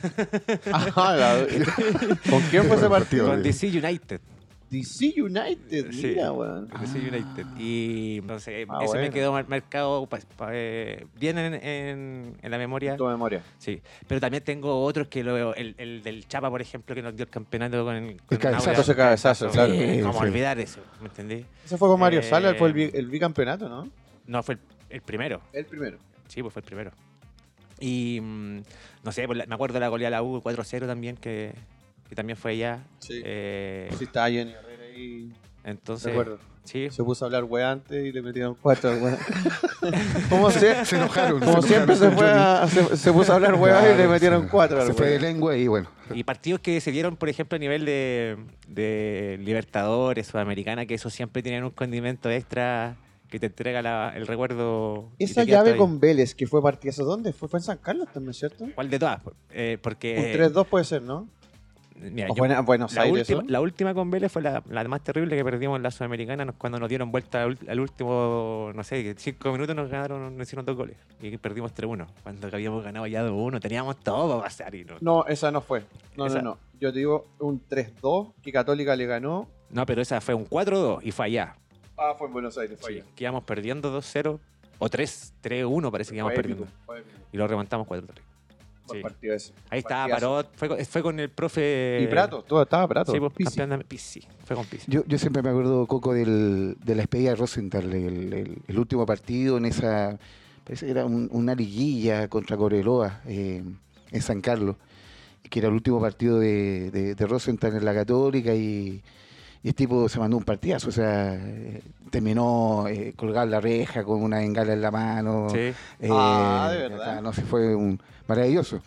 Ajá, 0.73 1.16
la- 1.16 1.47
¿Con 2.31 2.40
quién 2.50 2.64
fue 2.64 2.76
ese 2.76 2.88
partido? 2.88 3.26
Con 3.28 3.43
DC 3.43 3.66
United. 3.69 4.21
DC 4.70 5.14
United, 5.23 5.92
Sí. 5.92 6.06
mira, 6.08 6.32
weón. 6.32 6.66
DC 6.80 6.99
United. 6.99 7.46
Y 7.58 8.18
entonces 8.18 8.66
Ah, 8.68 8.80
ese 8.85 8.99
me 8.99 9.11
quedó 9.11 9.32
mar- 9.32 9.49
marcado 9.49 10.06
pa- 10.06 10.18
pa- 10.37 10.50
eh, 10.52 11.06
bien 11.18 11.38
en, 11.38 11.54
en- 11.54 12.37
en 12.42 12.50
la 12.50 12.58
memoria. 12.58 12.96
Tu 12.96 13.06
memoria. 13.06 13.42
Sí, 13.58 13.80
pero 14.08 14.20
también 14.20 14.42
tengo 14.42 14.82
otros 14.82 15.06
que 15.08 15.23
lo, 15.23 15.54
el, 15.54 15.75
el 15.78 16.02
del 16.02 16.26
Chapa, 16.26 16.50
por 16.50 16.61
ejemplo, 16.61 16.94
que 16.96 17.02
nos 17.02 17.14
dio 17.14 17.25
el 17.25 17.30
campeonato 17.30 17.85
con 17.85 17.94
el, 17.94 18.20
con 18.23 18.38
cabezazo. 18.38 18.70
Aura. 18.70 18.80
Ese 18.82 18.96
cabezazo, 18.96 19.50
claro. 19.50 19.73
Sí, 19.73 20.00
¿Cómo 20.02 20.12
Sí. 20.14 20.18
olvidar 20.25 20.58
eso? 20.58 20.80
¿Me 21.00 21.06
entendí? 21.08 21.44
Ese 21.64 21.78
fue 21.78 21.88
con 21.88 22.00
Mario 22.00 22.20
Eh, 22.20 22.23
Sala, 22.25 22.54
fue 22.54 22.70
el, 22.70 22.90
el 22.94 23.06
bicampeonato, 23.06 23.68
¿no? 23.68 23.88
No, 24.26 24.42
fue 24.42 24.54
el, 24.56 24.61
el 24.90 25.00
primero. 25.02 25.40
El 25.52 25.64
primero. 25.66 25.99
Sí, 26.26 26.42
pues 26.42 26.52
fue 26.52 26.61
el 26.61 26.66
primero. 26.66 26.90
Y 27.78 28.20
mm, 28.20 28.62
no 29.04 29.12
sé, 29.12 29.26
pues, 29.26 29.46
me 29.46 29.54
acuerdo 29.54 29.75
de 29.75 29.80
la 29.80 29.88
goleada 29.88 30.16
de 30.16 30.23
la 30.23 30.28
U 30.28 30.40
4-0 30.42 30.87
también, 30.87 31.16
que, 31.16 31.54
que 32.09 32.15
también 32.15 32.37
fue 32.37 32.53
allá. 32.53 32.81
Sí. 32.99 33.21
Eh, 33.25 33.89
Sí, 33.99 34.05
estaba 34.05 34.29
Jenny 34.31 34.53
Herrera 34.53 34.83
ahí. 34.85 35.33
entonces, 35.65 36.07
Recuerdo. 36.09 36.39
sí, 36.65 36.89
Se 36.91 37.03
puso 37.03 37.25
a 37.25 37.27
hablar 37.27 37.45
weá 37.45 37.73
antes 37.73 38.05
y 38.05 38.13
le 38.13 38.23
metieron 38.23 38.57
cuatro. 38.61 38.91
weá. 38.99 39.19
Como, 40.29 40.51
se- 40.51 40.85
Se 40.85 40.97
enojaron. 40.97 41.41
como 41.41 41.63
siempre 41.63 41.95
se, 41.97 42.11
fue 42.11 42.29
a- 42.31 42.67
se, 42.69 42.97
se 42.97 43.13
puso 43.13 43.33
a 43.33 43.37
hablar 43.37 43.55
weá 43.55 43.83
y 43.85 43.89
le 43.91 43.95
Claro, 43.97 44.11
metieron 44.11 44.49
cuatro. 44.49 44.81
al 44.81 44.87
Se 44.89 44.93
fue 44.95 45.09
de 45.11 45.21
lengua 45.21 45.57
y 45.57 45.67
bueno. 45.69 45.89
Y 46.15 46.25
partidos 46.25 46.61
que 46.61 46.81
se 46.81 46.91
dieron, 46.93 47.17
por 47.17 47.29
ejemplo, 47.29 47.57
a 47.57 47.59
nivel 47.59 47.85
de, 47.85 48.37
de 48.69 49.39
Libertadores, 49.43 50.27
Sudamericana, 50.29 50.87
que 50.87 50.95
eso 50.95 51.11
siempre 51.11 51.43
tienen 51.43 51.65
un 51.65 51.71
condimento 51.71 52.31
extra 52.31 52.97
que 53.29 53.41
te 53.41 53.47
entrega 53.47 53.83
la- 53.83 54.13
el 54.17 54.27
recuerdo. 54.27 55.11
Esa 55.19 55.43
llave 55.45 55.77
con 55.77 55.99
Vélez, 56.01 56.35
que 56.35 56.47
fue 56.47 56.63
partidazo, 56.63 57.05
¿dónde 57.05 57.33
fue? 57.33 57.49
Fue 57.49 57.59
en 57.59 57.65
San 57.65 57.79
Carlos 57.79 58.09
también, 58.13 58.35
¿cierto? 58.35 58.67
¿Cuál 58.75 58.89
de 58.91 58.99
todas? 59.01 59.21
Eh, 59.51 59.79
porque. 59.83 60.33
Un 60.35 60.41
3-2 60.53 60.67
puede 60.67 60.85
ser, 60.85 61.03
¿no? 61.03 61.29
Mira, 62.00 62.29
yo- 62.29 62.35
Buena- 62.35 62.61
Buenos 62.61 62.95
la, 62.95 63.03
Aires. 63.03 63.21
última, 63.29 63.43
¿no? 63.43 63.49
la 63.50 63.61
última 63.61 63.95
con 63.95 64.11
Vélez 64.11 64.31
fue 64.33 64.43
la, 64.43 64.62
la 64.69 64.85
más 64.88 65.03
terrible 65.03 65.37
que 65.37 65.45
perdimos 65.45 65.76
en 65.76 65.83
la 65.83 65.91
Sudamericana 65.91 66.50
cuando 66.53 66.79
nos 66.79 66.88
dieron 66.88 67.11
vuelta 67.11 67.43
al, 67.43 67.59
al 67.69 67.81
último, 67.81 68.71
no 68.75 68.85
sé, 68.85 69.14
cinco 69.18 69.53
minutos 69.53 69.75
nos 69.77 69.90
ganaron, 69.90 70.37
nos 70.37 70.47
hicieron 70.47 70.64
dos 70.66 70.77
goles 70.77 70.97
y 71.20 71.37
perdimos 71.38 71.75
3-1. 71.75 72.07
Cuando 72.23 72.49
habíamos 72.53 72.85
ganado 72.85 73.07
ya 73.07 73.25
2-1, 73.27 73.61
teníamos 73.61 73.97
todo 73.99 74.29
para 74.38 74.42
pasar 74.42 74.75
y 74.75 74.85
no. 74.85 74.97
No, 75.01 75.27
esa 75.27 75.51
no 75.51 75.61
fue. 75.61 75.85
No, 76.16 76.27
Esa- 76.27 76.42
no, 76.42 76.51
no. 76.51 76.59
Yo 76.81 76.92
te 76.92 76.99
digo 76.99 77.27
un 77.38 77.61
3-2 77.68 78.33
que 78.42 78.53
Católica 78.53 78.94
le 78.97 79.07
ganó. 79.07 79.49
No, 79.70 79.87
pero 79.87 80.03
esa 80.03 80.20
fue 80.20 80.35
un 80.35 80.44
4-2 80.47 81.01
y 81.03 81.11
fue 81.11 81.27
allá. 81.27 81.57
Ah, 81.99 82.14
fue 82.18 82.27
en 82.27 82.33
Buenos 82.35 82.59
Aires, 82.59 82.79
Sí, 82.87 83.03
que 83.14 83.25
íbamos 83.25 83.44
perdiendo 83.44 83.90
2-0 83.99 84.38
o 84.79 84.88
3, 84.90 85.33
3-1 85.42 85.90
parece 85.90 86.11
que 86.11 86.16
íbamos 86.18 86.35
perdiendo. 86.35 86.66
Y 87.33 87.37
lo 87.38 87.49
remontamos 87.49 87.87
4-3. 87.87 88.20
Buen 88.87 88.99
Sí. 88.99 89.03
partido 89.03 89.35
ese. 89.35 89.53
Ahí 89.70 89.79
estaba. 89.81 90.09
Parot, 90.09 90.51
fue, 90.55 90.68
con- 90.68 90.85
fue 90.85 91.03
con 91.03 91.20
el 91.20 91.31
profe... 91.31 92.01
Y 92.03 92.07
Prato, 92.07 92.42
todo 92.42 92.62
estaba 92.62 92.87
Prato. 92.88 93.12
Sí, 93.12 93.18
pues, 93.20 93.33
Pizzi. 93.33 93.57
campeón 93.59 93.79
de 93.81 93.85
Pizzi, 93.85 94.20
fue 94.44 94.57
con 94.57 94.64
Pizzi. 94.66 94.90
Yo, 94.90 95.05
yo 95.07 95.18
siempre 95.18 95.42
me 95.42 95.51
acuerdo, 95.51 95.87
Coco, 95.87 96.14
del, 96.14 96.77
de 96.85 96.94
la 96.94 97.03
despedida 97.03 97.31
de 97.31 97.37
Rosenthal, 97.37 97.92
el, 97.92 98.33
el- 98.33 98.59
el 98.66 98.79
último 98.79 99.05
partido 99.07 99.57
en 99.59 99.66
esa. 99.66 100.18
Parece 100.64 100.87
que 100.87 100.92
era 100.92 101.05
un- 101.07 101.29
una 101.33 101.55
liguilla 101.55 102.29
contra 102.29 102.57
Coreloa 102.57 103.20
eh, 103.27 103.62
en 104.11 104.22
San 104.22 104.40
Carlos, 104.40 104.77
que 105.49 105.59
era 105.61 105.68
el 105.68 105.75
último 105.75 106.01
partido 106.01 106.38
de, 106.40 106.90
de, 106.90 107.14
de 107.14 107.27
Rosenthal 107.27 107.77
en 107.77 107.85
la 107.85 107.94
Católica 107.94 108.55
y. 108.55 109.03
Y 109.66 109.70
este 109.70 109.79
tipo 109.83 110.09
se 110.09 110.20
mandó 110.20 110.37
un 110.37 110.44
partidazo, 110.44 110.90
o 110.90 110.92
sea, 110.92 111.35
eh, 111.35 111.83
terminó 112.12 112.87
eh, 112.87 113.14
colgar 113.16 113.48
la 113.48 113.61
reja 113.61 114.05
con 114.05 114.22
una 114.22 114.38
bengala 114.38 114.72
en 114.74 114.81
la 114.81 114.92
mano. 114.92 115.48
Sí. 115.50 115.59
Eh, 115.59 115.74
Ah, 116.09 116.68
¿de 116.70 116.79
verdad? 116.88 117.11
acá, 117.14 117.20
no 117.20 117.33
sé, 117.33 117.42
fue 117.42 117.74
un 117.74 118.00
maravilloso. 118.29 118.81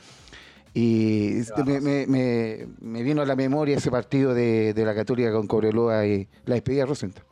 Y 0.74 1.40
este, 1.40 1.66
me, 1.66 1.82
me- 1.82 2.08
me- 2.08 2.66
me 2.80 3.04
vino 3.04 3.22
a 3.22 3.26
la 3.26 3.36
memoria 3.36 3.76
ese 3.76 3.92
partido 3.92 4.34
de, 4.34 4.74
de 4.74 4.86
la 4.86 4.96
Católica 4.96 5.34
con 5.34 5.48
Cobreloa 5.48 6.06
y 6.08 6.30
la 6.46 6.54
despedida 6.56 6.84
de 6.84 6.86
Rosenthal. 6.86 7.24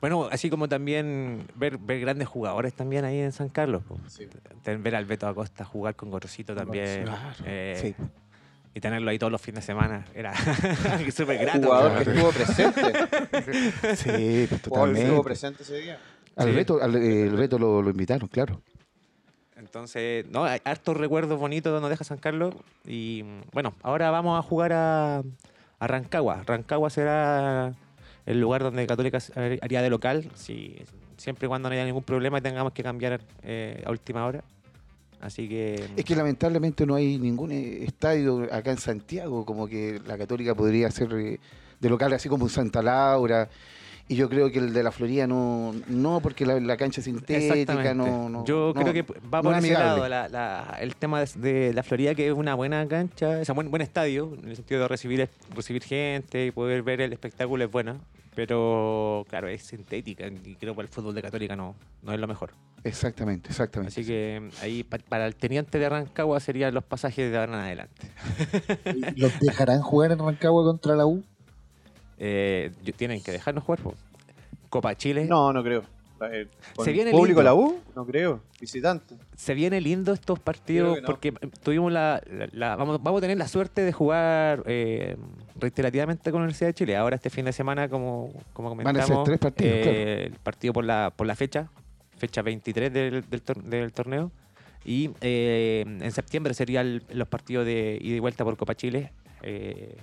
Bueno, 0.00 0.26
así 0.32 0.50
como 0.50 0.68
también 0.68 1.46
ver, 1.54 1.78
ver 1.78 2.00
grandes 2.00 2.26
jugadores 2.26 2.72
también 2.74 3.04
ahí 3.04 3.20
en 3.20 3.30
San 3.30 3.48
Carlos. 3.48 3.84
Sí. 4.08 4.26
Ver 4.64 4.96
al 4.96 5.04
Beto 5.04 5.28
Acosta 5.28 5.64
jugar 5.64 5.94
con 5.94 6.10
Gorosito 6.10 6.52
también. 6.56 7.04
Claro, 7.04 7.36
eh, 7.46 7.78
sí. 7.80 7.94
Y 8.74 8.80
tenerlo 8.80 9.10
ahí 9.10 9.18
todos 9.18 9.30
los 9.30 9.40
fines 9.40 9.66
de 9.66 9.72
semana. 9.72 10.04
Era 10.14 10.32
súper 11.14 11.38
grato. 11.38 11.66
Jugador 11.66 12.02
que 12.04 12.10
estuvo 12.10 12.30
presente. 12.32 12.80
Sí, 13.96 14.46
pues, 14.48 14.62
Jugador 14.62 14.94
que 14.94 15.00
estuvo 15.00 15.20
totalmente. 15.20 15.22
presente 15.22 15.62
ese 15.62 15.76
día. 15.78 15.98
Al 16.36 16.48
Sí. 16.48 16.54
Beto, 16.54 16.82
al- 16.82 16.96
el 16.96 17.36
Beto 17.36 17.58
lo, 17.58 17.82
lo 17.82 17.90
invitaron, 17.90 18.28
claro. 18.28 18.62
Entonces, 19.56 20.26
no, 20.30 20.44
hay 20.44 20.60
hartos 20.64 20.96
recuerdos 20.96 21.38
bonitos 21.38 21.80
nos 21.80 21.90
deja 21.90 22.04
San 22.04 22.18
Carlos. 22.18 22.54
Y 22.86 23.24
bueno, 23.52 23.74
ahora 23.82 24.10
vamos 24.10 24.38
a 24.38 24.42
jugar 24.42 24.72
a, 24.72 25.22
a 25.78 25.86
Rancagua. 25.86 26.42
Rancagua 26.46 26.90
será 26.90 27.74
el 28.26 28.40
lugar 28.40 28.62
donde 28.62 28.86
Católica 28.86 29.18
haría 29.60 29.82
de 29.82 29.90
local, 29.90 30.28
si, 30.34 30.82
siempre 31.16 31.46
y 31.46 31.48
cuando 31.48 31.68
no 31.68 31.74
haya 31.74 31.84
ningún 31.84 32.02
problema 32.02 32.38
y 32.38 32.40
tengamos 32.40 32.72
que 32.72 32.82
cambiar 32.82 33.20
eh, 33.42 33.82
a 33.86 33.90
última 33.90 34.24
hora. 34.26 34.42
Así 35.22 35.48
que. 35.48 35.82
Es 35.96 36.04
que 36.04 36.14
lamentablemente 36.16 36.84
no 36.84 36.94
hay 36.96 37.16
ningún 37.18 37.52
eh, 37.52 37.84
estadio 37.84 38.46
acá 38.52 38.72
en 38.72 38.78
Santiago, 38.78 39.46
como 39.46 39.66
que 39.68 40.00
la 40.06 40.18
Católica 40.18 40.54
podría 40.54 40.90
ser 40.90 41.12
eh, 41.14 41.38
de 41.80 41.88
local 41.88 42.12
así 42.12 42.28
como 42.28 42.44
en 42.46 42.50
Santa 42.50 42.82
Laura. 42.82 43.48
Y 44.08 44.16
yo 44.16 44.28
creo 44.28 44.50
que 44.50 44.58
el 44.58 44.72
de 44.74 44.82
la 44.82 44.90
Florida 44.90 45.28
no, 45.28 45.72
no 45.86 46.20
porque 46.20 46.44
la, 46.44 46.58
la 46.58 46.76
cancha 46.76 47.00
es 47.00 47.04
sintética, 47.04 47.94
no, 47.94 48.28
no. 48.28 48.44
Yo 48.44 48.72
no, 48.74 48.82
creo 48.82 48.92
que 48.92 49.02
va 49.32 49.40
por 49.42 49.54
es 49.54 49.64
ese 49.64 49.74
lado 49.74 50.08
la- 50.08 50.28
la- 50.28 50.76
el 50.80 50.96
tema 50.96 51.20
de, 51.24 51.28
de 51.40 51.72
la 51.72 51.84
Florida, 51.84 52.14
que 52.16 52.26
es 52.26 52.32
una 52.34 52.54
buena 52.56 52.86
cancha, 52.88 53.40
es 53.40 53.48
un 53.48 53.54
buen, 53.54 53.70
buen 53.70 53.80
estadio, 53.80 54.36
en 54.42 54.48
el 54.50 54.56
sentido 54.56 54.82
de 54.82 54.88
recibir, 54.88 55.30
recibir 55.54 55.84
gente 55.84 56.44
y 56.46 56.50
poder 56.50 56.82
ver 56.82 57.00
el 57.00 57.12
espectáculo 57.12 57.64
es 57.64 57.70
buena, 57.70 58.00
pero 58.34 59.24
claro, 59.28 59.48
es 59.48 59.62
sintética 59.62 60.26
y 60.26 60.54
creo 60.56 60.74
que 60.74 60.80
el 60.82 60.88
fútbol 60.88 61.14
de 61.14 61.22
Católica 61.22 61.54
no, 61.56 61.74
no 62.02 62.12
es 62.12 62.20
lo 62.20 62.26
mejor. 62.26 62.50
Exactamente, 62.84 63.48
exactamente. 63.50 63.92
Así 63.92 64.04
que 64.06 64.50
ahí 64.60 64.82
pa- 64.82 64.98
para 64.98 65.26
el 65.26 65.36
teniente 65.36 65.78
de 65.78 65.88
Rancagua 65.88 66.40
serían 66.40 66.74
los 66.74 66.82
pasajes 66.84 67.30
de 67.30 67.38
ahora 67.38 67.52
en 67.54 67.60
adelante. 67.60 68.10
¿Los 69.16 69.38
dejarán 69.40 69.82
jugar 69.82 70.12
en 70.12 70.18
Rancagua 70.18 70.64
contra 70.64 70.96
la 70.96 71.06
U? 71.06 71.22
Eh, 72.18 72.72
tienen 72.96 73.22
que 73.22 73.32
dejarnos 73.32 73.64
jugar. 73.64 73.80
po. 73.82 73.94
Copa 74.68 74.96
Chile. 74.96 75.26
No, 75.26 75.52
no 75.52 75.62
creo. 75.62 75.84
Eh, 76.30 76.48
con 76.76 76.84
Se 76.84 76.92
viene 76.92 77.10
¿Público 77.10 77.40
lindo. 77.40 77.42
la 77.42 77.54
U? 77.54 77.80
No 77.96 78.04
creo. 78.06 78.40
Visitante. 78.60 79.16
se 79.36 79.54
viene 79.54 79.80
lindo 79.80 80.12
estos 80.12 80.38
partidos 80.38 81.00
no. 81.00 81.06
porque 81.06 81.28
eh, 81.28 81.48
tuvimos 81.62 81.90
la, 81.92 82.22
la- 82.30 82.48
la- 82.52 82.76
vamos, 82.76 83.02
vamos 83.02 83.18
a 83.18 83.22
tener 83.22 83.38
la 83.38 83.48
suerte 83.48 83.82
de 83.82 83.92
jugar 83.92 84.62
eh, 84.66 85.16
reiterativamente 85.58 86.30
con 86.30 86.40
la 86.40 86.44
Universidad 86.44 86.68
de 86.68 86.74
Chile. 86.74 86.96
Ahora 86.96 87.16
este 87.16 87.30
fin 87.30 87.44
de 87.44 87.52
semana, 87.52 87.88
como, 87.88 88.32
como 88.52 88.68
Van 88.76 88.78
a 88.88 88.92
comentamos, 88.92 89.06
ser 89.08 89.24
tres 89.24 89.38
partidos, 89.38 89.72
eh, 89.74 89.82
claro. 89.82 89.98
el 89.98 90.32
partido 90.40 90.72
por 90.72 90.84
la, 90.84 91.12
por 91.14 91.26
la 91.26 91.34
fecha, 91.36 91.68
fecha 92.16 92.42
23 92.42 92.92
del, 92.92 93.24
del, 93.28 93.42
tor- 93.42 93.62
del 93.62 93.92
torneo. 93.92 94.30
Y 94.84 95.10
eh, 95.20 95.84
en 95.86 96.10
septiembre 96.12 96.54
serían 96.54 97.02
los 97.12 97.28
partidos 97.28 97.64
de 97.64 97.98
ida 98.00 98.16
y 98.16 98.18
vuelta 98.18 98.44
por 98.44 98.56
Copa 98.56 98.74
Chile. 98.74 99.12
eh, 99.42 99.96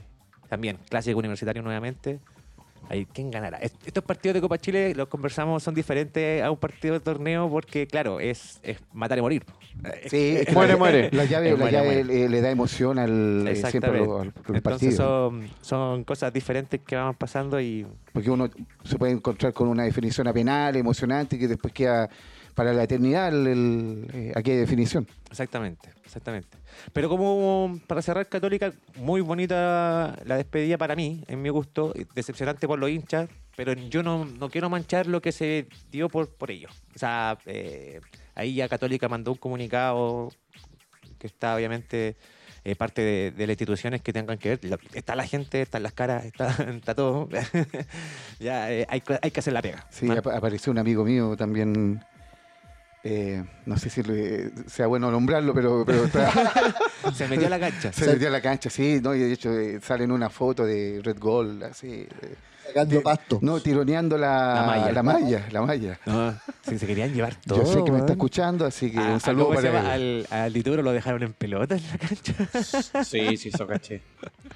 también 0.47 0.77
clásico 0.89 1.19
universitario 1.19 1.61
nuevamente. 1.61 2.19
Ahí, 2.87 3.05
¿quién 3.13 3.29
ganará? 3.29 3.57
Est- 3.59 3.75
Estos 3.85 4.03
partidos 4.03 4.33
de 4.35 4.41
Copa 4.41 4.57
Chile, 4.57 4.93
los 4.95 5.07
conversamos, 5.07 5.61
son 5.61 5.75
diferentes 5.75 6.41
a 6.41 6.49
un 6.49 6.57
partido 6.57 6.93
de 6.95 6.99
torneo 6.99 7.49
porque, 7.49 7.85
claro, 7.87 8.19
es, 8.19 8.59
es 8.63 8.79
matar 8.93 9.17
y 9.17 9.21
morir. 9.21 9.43
Sí, 10.07 10.37
es 10.45 10.53
Muere, 10.53 10.75
muere. 10.75 11.09
La 11.11 11.25
llave, 11.25 11.47
Es 11.47 11.51
la 11.53 11.57
muere, 11.59 11.71
llave 11.71 11.85
muere. 11.87 12.03
Le, 12.03 12.29
le 12.29 12.41
da 12.41 12.49
emoción 12.51 12.97
al, 12.99 13.47
eh, 13.47 13.55
siempre 13.55 13.99
Exactamente. 13.99 14.11
al, 14.11 14.19
al 14.19 14.27
Entonces 14.55 14.61
partido. 14.63 14.91
son, 14.91 15.49
son 15.61 16.03
cosas 16.03 16.33
diferentes 16.33 16.79
que 16.81 16.95
van 16.95 17.13
pasando 17.15 17.59
y 17.61 17.85
Porque 18.11 18.29
uno 18.31 18.49
se 18.83 18.97
puede 18.97 19.11
encontrar 19.13 19.53
con 19.53 19.67
una 19.67 19.83
definición 19.83 20.27
a 20.27 20.33
penal, 20.33 20.75
emocionante, 20.75 21.37
que 21.37 21.47
después 21.47 21.73
queda 21.73 22.09
para 22.55 22.73
la 22.73 22.83
eternidad 22.83 23.29
el, 23.29 23.47
el- 23.47 24.07
eh, 24.13 24.33
aquella 24.35 24.59
definición. 24.59 25.07
Exactamente, 25.29 25.89
exactamente. 26.05 26.57
Pero 26.93 27.09
como 27.09 27.79
para 27.87 28.01
cerrar 28.01 28.27
Católica, 28.27 28.73
muy 28.97 29.21
bonita 29.21 30.17
la 30.25 30.37
despedida 30.37 30.77
para 30.77 30.95
mí, 30.95 31.23
en 31.27 31.41
mi 31.41 31.49
gusto, 31.49 31.93
decepcionante 32.15 32.67
por 32.67 32.79
los 32.79 32.89
hinchas, 32.89 33.29
pero 33.55 33.73
yo 33.73 34.03
no, 34.03 34.25
no 34.25 34.49
quiero 34.49 34.69
manchar 34.69 35.07
lo 35.07 35.21
que 35.21 35.31
se 35.31 35.67
dio 35.91 36.09
por, 36.09 36.29
por 36.29 36.49
ellos. 36.51 36.71
O 36.95 36.99
sea, 36.99 37.37
eh, 37.45 37.99
ahí 38.35 38.55
ya 38.55 38.67
Católica 38.69 39.07
mandó 39.09 39.31
un 39.31 39.37
comunicado 39.37 40.31
que 41.17 41.27
está 41.27 41.55
obviamente 41.55 42.15
eh, 42.63 42.75
parte 42.75 43.01
de, 43.01 43.31
de 43.31 43.47
las 43.47 43.53
instituciones 43.53 44.01
que 44.01 44.13
tengan 44.13 44.37
que 44.37 44.49
ver. 44.49 44.65
La- 44.65 44.79
Está 44.93 45.15
la 45.15 45.25
gente, 45.27 45.61
están 45.61 45.83
las 45.83 45.91
caras, 45.93 46.23
está, 46.25 46.47
está 46.75 46.95
todo. 46.95 47.27
ya 48.39 48.71
eh, 48.71 48.85
hay, 48.89 49.03
hay 49.21 49.31
que 49.31 49.39
hacer 49.39 49.53
la 49.53 49.61
pega. 49.61 49.85
Sí, 49.89 50.05
¿no? 50.05 50.13
ap- 50.13 50.27
apareció 50.27 50.71
un 50.71 50.77
amigo 50.79 51.03
mío 51.03 51.35
también. 51.37 52.03
Eh, 53.03 53.43
no 53.65 53.77
sé 53.77 53.89
si 53.89 54.03
le- 54.03 54.51
sea 54.67 54.87
bueno 54.87 55.09
nombrarlo, 55.11 55.53
pero, 55.53 55.85
pero 55.85 56.03
Se 57.13 57.27
metió 57.27 57.47
a 57.47 57.49
la 57.49 57.59
cancha. 57.59 57.91
se 57.93 58.05
metió 58.07 58.27
a 58.27 58.31
la 58.31 58.41
cancha, 58.41 58.69
sí, 58.69 58.99
¿no? 59.01 59.15
y 59.15 59.19
de 59.19 59.31
hecho 59.33 59.51
eh, 59.57 59.79
sale 59.81 60.03
en 60.03 60.11
una 60.11 60.29
foto 60.29 60.65
de 60.65 60.99
Red 61.03 61.17
Gold, 61.19 61.63
así. 61.63 62.07
Eh, 62.69 62.73
Sacando 62.73 63.01
pasto. 63.01 63.39
no, 63.41 63.59
tironeando 63.59 64.17
la, 64.17 64.53
La 64.55 64.63
malla. 64.65 64.91
La 64.91 65.03
malla, 65.03 65.47
la 65.51 65.61
malla. 65.61 65.99
No, 66.05 66.33
si 66.61 66.77
se 66.77 66.87
querían 66.87 67.13
llevar 67.13 67.35
todo. 67.35 67.59
Yo 67.59 67.65
sé 67.65 67.75
que 67.83 67.91
me 67.91 67.97
está 67.97 68.05
weón. 68.05 68.11
escuchando, 68.11 68.65
así 68.65 68.91
que 68.91 68.99
Ah, 68.99 69.11
un 69.13 69.19
saludo 69.19 69.47
¿cómo 69.47 69.61
se 69.61 69.67
para 69.69 69.95
él. 69.95 70.25
Al, 70.29 70.39
al 70.39 70.53
Dituro 70.53 70.81
lo 70.81 70.91
dejaron 70.91 71.23
en 71.23 71.33
pelota 71.33 71.75
en 71.75 71.83
la 71.87 71.97
cancha. 71.97 73.03
Sí, 73.03 73.37
sí, 73.37 73.49
eso 73.53 73.65
caché. 73.67 74.01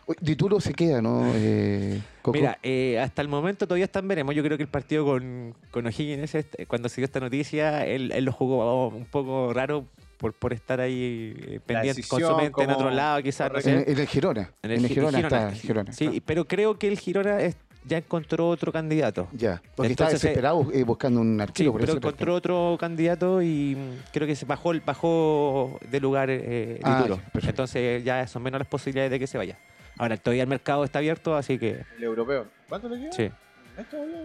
Oye, 0.06 0.19
Dituro 0.21 0.60
se 0.60 0.73
queda, 0.73 1.02
¿no? 1.02 1.23
Eh, 1.36 2.02
Coco? 2.21 2.38
Mira, 2.38 2.58
eh, 2.63 2.99
hasta 2.99 3.21
el 3.21 3.28
momento 3.28 3.67
todavía 3.67 3.86
están 3.86 4.08
veremos. 4.08 4.34
Yo 4.36 4.43
creo 4.43 4.58
que 4.58 4.63
el 4.63 4.69
partido 4.69 5.06
con, 5.06 5.54
con 5.71 5.86
O'Higgins, 5.86 6.36
este, 6.36 6.65
cuando 6.65 6.89
se 6.89 6.97
dio 7.02 7.06
esta 7.06 7.19
noticia, 7.19 7.86
él, 7.86 8.12
él 8.13 8.26
lo 8.26 8.32
jugó 8.32 8.88
un 8.88 9.06
poco 9.06 9.54
raro 9.54 9.86
por, 10.17 10.34
por 10.34 10.54
estar 10.54 10.80
ahí 10.80 11.34
eh, 11.47 11.60
pendiente 11.65 12.02
con 12.04 12.19
su 12.21 12.26
decisión, 12.28 12.38
mente 12.38 12.62
en 12.62 12.67
como- 12.67 12.78
otro 12.78 12.91
lado, 12.91 13.21
quizás. 13.21 13.52
No 13.52 13.60
en, 13.60 13.84
el 13.99 14.08
Girona. 14.08 14.52
En 14.62 14.71
el, 14.71 14.82
Gi- 14.88 14.93
Girona, 14.93 15.19
está 15.19 15.52
Girona. 15.52 15.91
Sí, 15.93 16.21
pero 16.26 16.45
creo 16.47 16.78
que 16.80 16.88
el 16.88 16.97
Girona 16.99 17.41
es- 17.41 17.58
ya 17.86 17.98
encontró 17.98 18.48
otro 18.50 18.72
candidato. 18.72 19.28
Ya, 19.34 19.62
porque 19.76 19.91
estaba 19.91 20.10
Entonces, 20.10 20.24
eh, 20.24 20.28
desesperado 20.30 20.67
eh, 20.74 20.84
buscando 20.84 21.19
un 21.22 21.38
Sí, 21.38 21.41
archivo. 21.41 21.72
por 21.74 21.82
pero 21.82 21.93
encontró 21.93 22.36
otro 22.36 22.78
candidato 22.80 23.41
y 23.41 23.78
creo 24.12 24.28
que 24.28 24.36
se 24.36 24.46
bajó, 24.46 24.72
el- 24.72 24.82
bajó 24.82 25.80
de 25.89 26.00
lugar 26.00 26.30
eh, 26.30 26.80
Ah, 26.84 27.08
ya. 27.10 27.50
Entonces 27.50 28.04
ya 28.04 28.26
son 28.28 28.43
menos 28.43 28.60
las 28.60 28.67
posibilidades 28.67 29.12
de 29.12 29.19
que 29.19 29.28
se 29.28 29.38
vaya. 29.38 29.58
Ahora, 29.98 30.17
todavía 30.17 30.43
el 30.43 30.50
mercado 30.50 30.84
está 30.84 31.00
abierto, 31.00 31.36
así 31.36 31.60
que 31.60 31.84
El 31.98 32.04
europeo. 32.04 32.48
¿Cuánto 32.69 32.89
le 32.89 33.00
queda? 33.00 33.12
sí, 33.12 33.30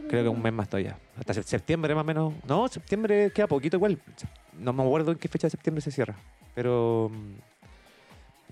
creo 0.09 0.23
que 0.23 0.29
un 0.29 0.41
mes 0.43 0.53
más 0.53 0.69
todavía. 0.69 0.97
Hasta 1.19 1.35
se- 1.35 1.43
septiembre 1.43 1.95
más 1.95 2.03
o 2.03 2.07
menos. 2.07 2.35
No, 2.47 2.69
septiembre 2.69 3.31
queda 3.35 3.47
poquito 3.47 3.77
igual. 3.77 3.99
No 4.59 4.73
me 4.73 4.83
acuerdo 4.83 5.13
en 5.13 5.19
qué 5.19 5.29
fecha 5.29 5.47
de 5.47 5.51
septiembre 5.51 5.81
se 5.83 5.91
cierra. 5.91 6.15
Pero 6.55 7.11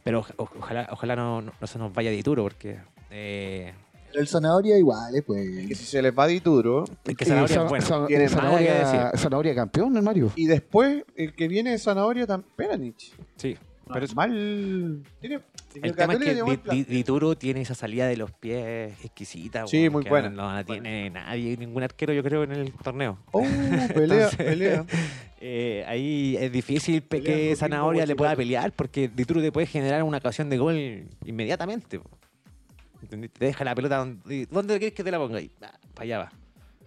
pero 0.05 0.23
oj- 0.23 0.35
oj- 0.37 0.51
ojalá, 0.59 0.89
ojalá 0.93 1.17
no, 1.17 1.43
no- 1.43 1.53
no 1.61 1.67
se 1.67 1.79
nos 1.79 1.93
vaya 1.93 2.11
Dituro 2.11 2.43
porque 2.45 2.79
eh, 3.11 3.73
el 4.17 4.29
zanahoria 4.29 4.79
igual, 4.79 5.15
eh, 5.15 5.19
Que 5.19 5.23
pues. 5.23 5.79
si 5.79 5.85
se 5.85 6.03
les 6.03 6.13
va 6.17 6.25
es 7.07 7.17
que 7.17 7.25
Sanabria 7.25 7.55
Sa- 7.57 7.63
es 7.65 7.69
bueno. 7.69 7.85
Sa- 7.87 8.07
Tiene 8.07 8.25
nada 8.25 8.35
que 8.37 8.41
zanahoria, 8.43 8.75
decir. 8.75 9.21
zanahoria 9.21 9.55
campeón, 9.55 9.93
¿no, 9.93 10.03
Mario? 10.03 10.33
Y 10.37 10.47
después, 10.47 11.05
el 11.15 11.35
que 11.35 11.49
viene 11.49 11.71
de 11.71 11.79
Zanahoria 11.79 12.27
también. 12.27 12.51
Peranich. 12.57 13.13
Sí, 13.37 13.57
pero 13.93 14.05
es- 14.05 14.15
mal. 14.15 15.03
Tiene, 15.21 15.41
El 15.83 15.95
tema 15.95 16.15
es 16.15 16.19
que 16.21 16.85
Dituro 16.89 17.37
tiene 17.37 17.61
esa 17.61 17.75
salida 17.75 18.07
de 18.07 18.17
los 18.17 18.31
pies 18.33 18.95
exquisita. 19.05 19.67
Sí, 19.67 19.89
muy 19.91 20.03
que 20.05 20.09
buena. 20.09 20.31
No 20.31 20.53
la 20.53 20.65
tiene 20.65 21.11
nadie, 21.11 21.57
ningún 21.57 21.83
arquero, 21.83 22.13
yo 22.13 22.23
creo, 22.23 22.43
en 22.45 22.53
el 22.53 22.73
torneo. 22.73 23.19
Oh, 23.33 23.41
pelea, 23.95 24.25
Entonces, 24.25 24.37
pelea. 24.37 24.85
eh, 25.41 25.85
ahí 25.87 26.37
es 26.41 26.51
difícil 26.51 27.03
Pelea 27.03 27.25
que 27.35 27.57
Zanahoria 27.57 28.07
le 28.07 28.17
pueda 28.17 28.35
pelear 28.35 28.73
porque 28.73 29.09
Dituro 29.09 29.41
te 29.43 29.53
puede 29.53 29.67
generar 29.67 30.03
una 30.03 30.17
ocasión 30.19 30.49
de 30.49 30.57
gol 30.59 31.05
inmediatamente. 31.27 32.01
Te 33.09 33.45
deja 33.47 33.65
la 33.65 33.75
pelota 33.75 33.99
donde, 33.99 34.47
¿dónde 34.51 34.79
quieres 34.79 34.95
que 34.95 35.05
te 35.05 35.11
la 35.11 35.19
ponga? 35.19 35.41
Y, 35.41 35.49
para 35.49 35.73
allá 35.99 36.19
va. 36.19 36.33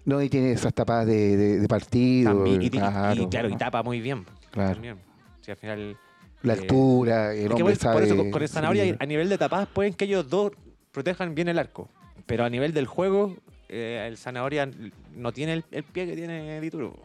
No, 0.06 0.22
y 0.22 0.30
tiene 0.30 0.52
esas 0.52 0.74
tapadas 0.74 1.06
de, 1.08 1.38
de- 1.38 1.60
de 1.60 1.68
partido. 1.68 2.32
También, 2.34 2.62
y, 2.62 2.70
claro, 2.70 3.22
y 3.22 3.28
claro, 3.28 3.50
y 3.50 3.52
¿no? 3.52 3.58
tapa 3.58 3.84
muy 3.84 4.00
bien. 4.02 4.26
Claro. 4.52 4.74
También. 4.74 4.98
Sí, 5.42 5.52
al 5.52 5.58
final. 5.58 5.98
La 6.42 6.54
eh, 6.54 6.60
altura, 6.62 7.34
el 7.34 7.52
hombre 7.52 7.76
por, 7.76 7.92
por 7.92 8.04
eso, 8.04 8.10
sabe 8.16 8.18
con- 8.24 8.32
con 8.32 8.42
el 8.42 8.50
Zanahoria, 8.50 8.98
a 9.00 9.06
nivel 9.06 9.30
de 9.30 9.38
tapadas, 9.38 9.68
pueden 9.68 9.94
que 9.94 10.06
ellos 10.06 10.30
dos 10.30 10.52
protejan 10.92 11.36
bien 11.36 11.48
el 11.50 11.60
arco. 11.60 11.90
Pero 12.26 12.46
a 12.46 12.50
nivel 12.50 12.74
del 12.74 12.86
juego, 12.88 13.36
eh, 13.68 14.06
el 14.08 14.18
Zanahoria 14.18 14.70
no 15.16 15.32
tiene 15.34 15.54
el, 15.54 15.66
el 15.72 15.84
pie 15.84 16.06
que 16.06 16.16
tiene 16.16 16.62
Dituro. 16.62 16.96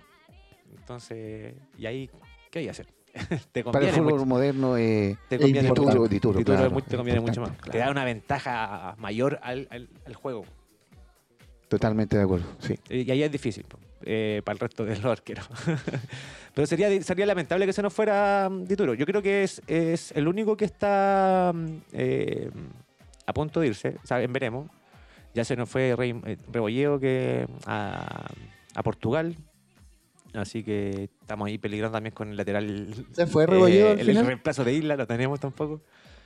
Entonces, 0.78 1.54
y 1.78 1.86
ahí, 1.86 2.10
¿qué 2.50 2.60
hay 2.60 2.64
que 2.66 2.70
hacer? 2.70 2.86
te 3.52 3.62
Para 3.64 3.86
el 3.86 3.92
fútbol 3.94 4.12
mucho. 4.14 4.26
moderno, 4.26 4.76
eh, 4.76 5.16
Te 5.28 5.38
conviene 5.38 5.68
mucho. 5.68 5.84
claro, 5.84 6.08
te 6.08 6.96
conviene 6.96 7.20
mucho 7.20 7.40
más. 7.40 7.56
Te 7.70 7.78
da 7.78 7.90
una 7.90 8.04
ventaja 8.04 8.94
mayor 8.98 9.38
al, 9.42 9.68
al- 9.70 9.88
al 10.06 10.14
juego. 10.14 10.44
Totalmente 11.68 12.16
de 12.16 12.22
acuerdo, 12.22 12.46
sí. 12.58 12.78
Y 12.90 13.10
ahí 13.10 13.22
es 13.22 13.32
difícil 13.32 13.64
eh, 14.02 14.42
para 14.44 14.54
el 14.54 14.60
resto 14.60 14.84
de 14.84 14.96
los 14.96 15.06
arqueros. 15.06 15.48
Pero 16.54 16.66
sería, 16.66 17.02
sería 17.02 17.26
lamentable 17.26 17.66
que 17.66 17.72
se 17.72 17.82
nos 17.82 17.92
fuera 17.92 18.48
mm, 18.50 18.64
Dituro. 18.66 18.94
Yo 18.94 19.06
creo 19.06 19.22
que 19.22 19.42
es, 19.42 19.60
es 19.66 20.12
el 20.12 20.28
único 20.28 20.56
que 20.56 20.66
está 20.66 21.52
mm, 21.54 21.66
eh, 21.92 22.50
a 23.26 23.32
punto 23.32 23.60
de 23.60 23.68
irse. 23.68 23.96
O 24.02 24.06
sea, 24.06 24.18
veremos. 24.18 24.70
Ya 25.34 25.44
se 25.44 25.56
nos 25.56 25.68
fue 25.68 25.96
Rey, 25.96 26.14
eh, 26.26 26.36
Rebolleo 26.52 27.00
que, 27.00 27.46
a, 27.66 28.28
a 28.74 28.82
Portugal. 28.84 29.36
Así 30.34 30.62
que 30.64 31.10
estamos 31.20 31.46
ahí 31.46 31.58
peligrando 31.58 31.96
también 31.96 32.14
con 32.14 32.28
el 32.30 32.36
lateral. 32.36 33.06
¿Se 33.12 33.26
fue 33.26 33.46
Rebolleo 33.46 33.92
al 33.92 34.00
el, 34.00 34.06
final? 34.06 34.26
reemplazo 34.26 34.64
de 34.64 34.72
Isla 34.74 34.96
lo 34.96 35.06
tenemos 35.06 35.38
tampoco. 35.40 35.80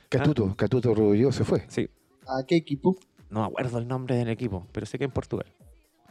Catuto, 0.09 0.55
Catuto 0.55 0.95
Rubio 0.95 1.31
se 1.31 1.43
fue. 1.43 1.63
Sí, 1.67 1.87
¿A 2.27 2.43
qué 2.47 2.55
equipo? 2.55 2.97
no 3.29 3.41
me 3.41 3.45
acuerdo 3.47 3.77
el 3.77 3.87
nombre 3.87 4.15
del 4.15 4.29
equipo, 4.29 4.65
pero 4.71 4.85
sé 4.87 4.97
que 4.97 5.03
en 5.05 5.11
Portugal. 5.11 5.45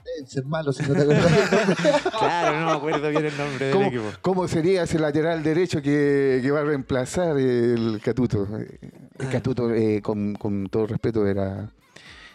Deben 0.04 0.28
ser 0.30 0.44
malo 0.44 0.72
si 0.72 0.84
no 0.84 0.94
te 0.94 1.02
acuerdas. 1.02 2.02
Claro, 2.18 2.60
no 2.60 2.66
me 2.66 2.72
acuerdo 2.72 3.10
bien 3.10 3.24
el 3.26 3.36
nombre 3.36 3.66
del 3.66 3.74
¿Cómo, 3.74 3.86
equipo. 3.88 4.04
cómo 4.22 4.48
sería 4.48 4.84
ese 4.84 4.98
lateral 5.00 5.42
derecho 5.42 5.82
que, 5.82 6.38
que 6.40 6.50
va 6.52 6.60
a 6.60 6.64
reemplazar 6.64 7.36
el 7.38 8.00
Catuto? 8.02 8.46
Eh, 8.58 8.78
Ah. 9.20 9.24
El 9.24 9.30
Catuto, 9.30 9.74
eh, 9.74 10.00
con, 10.00 10.34
con 10.36 10.68
todo 10.68 10.86
respeto, 10.86 11.26
era 11.26 11.72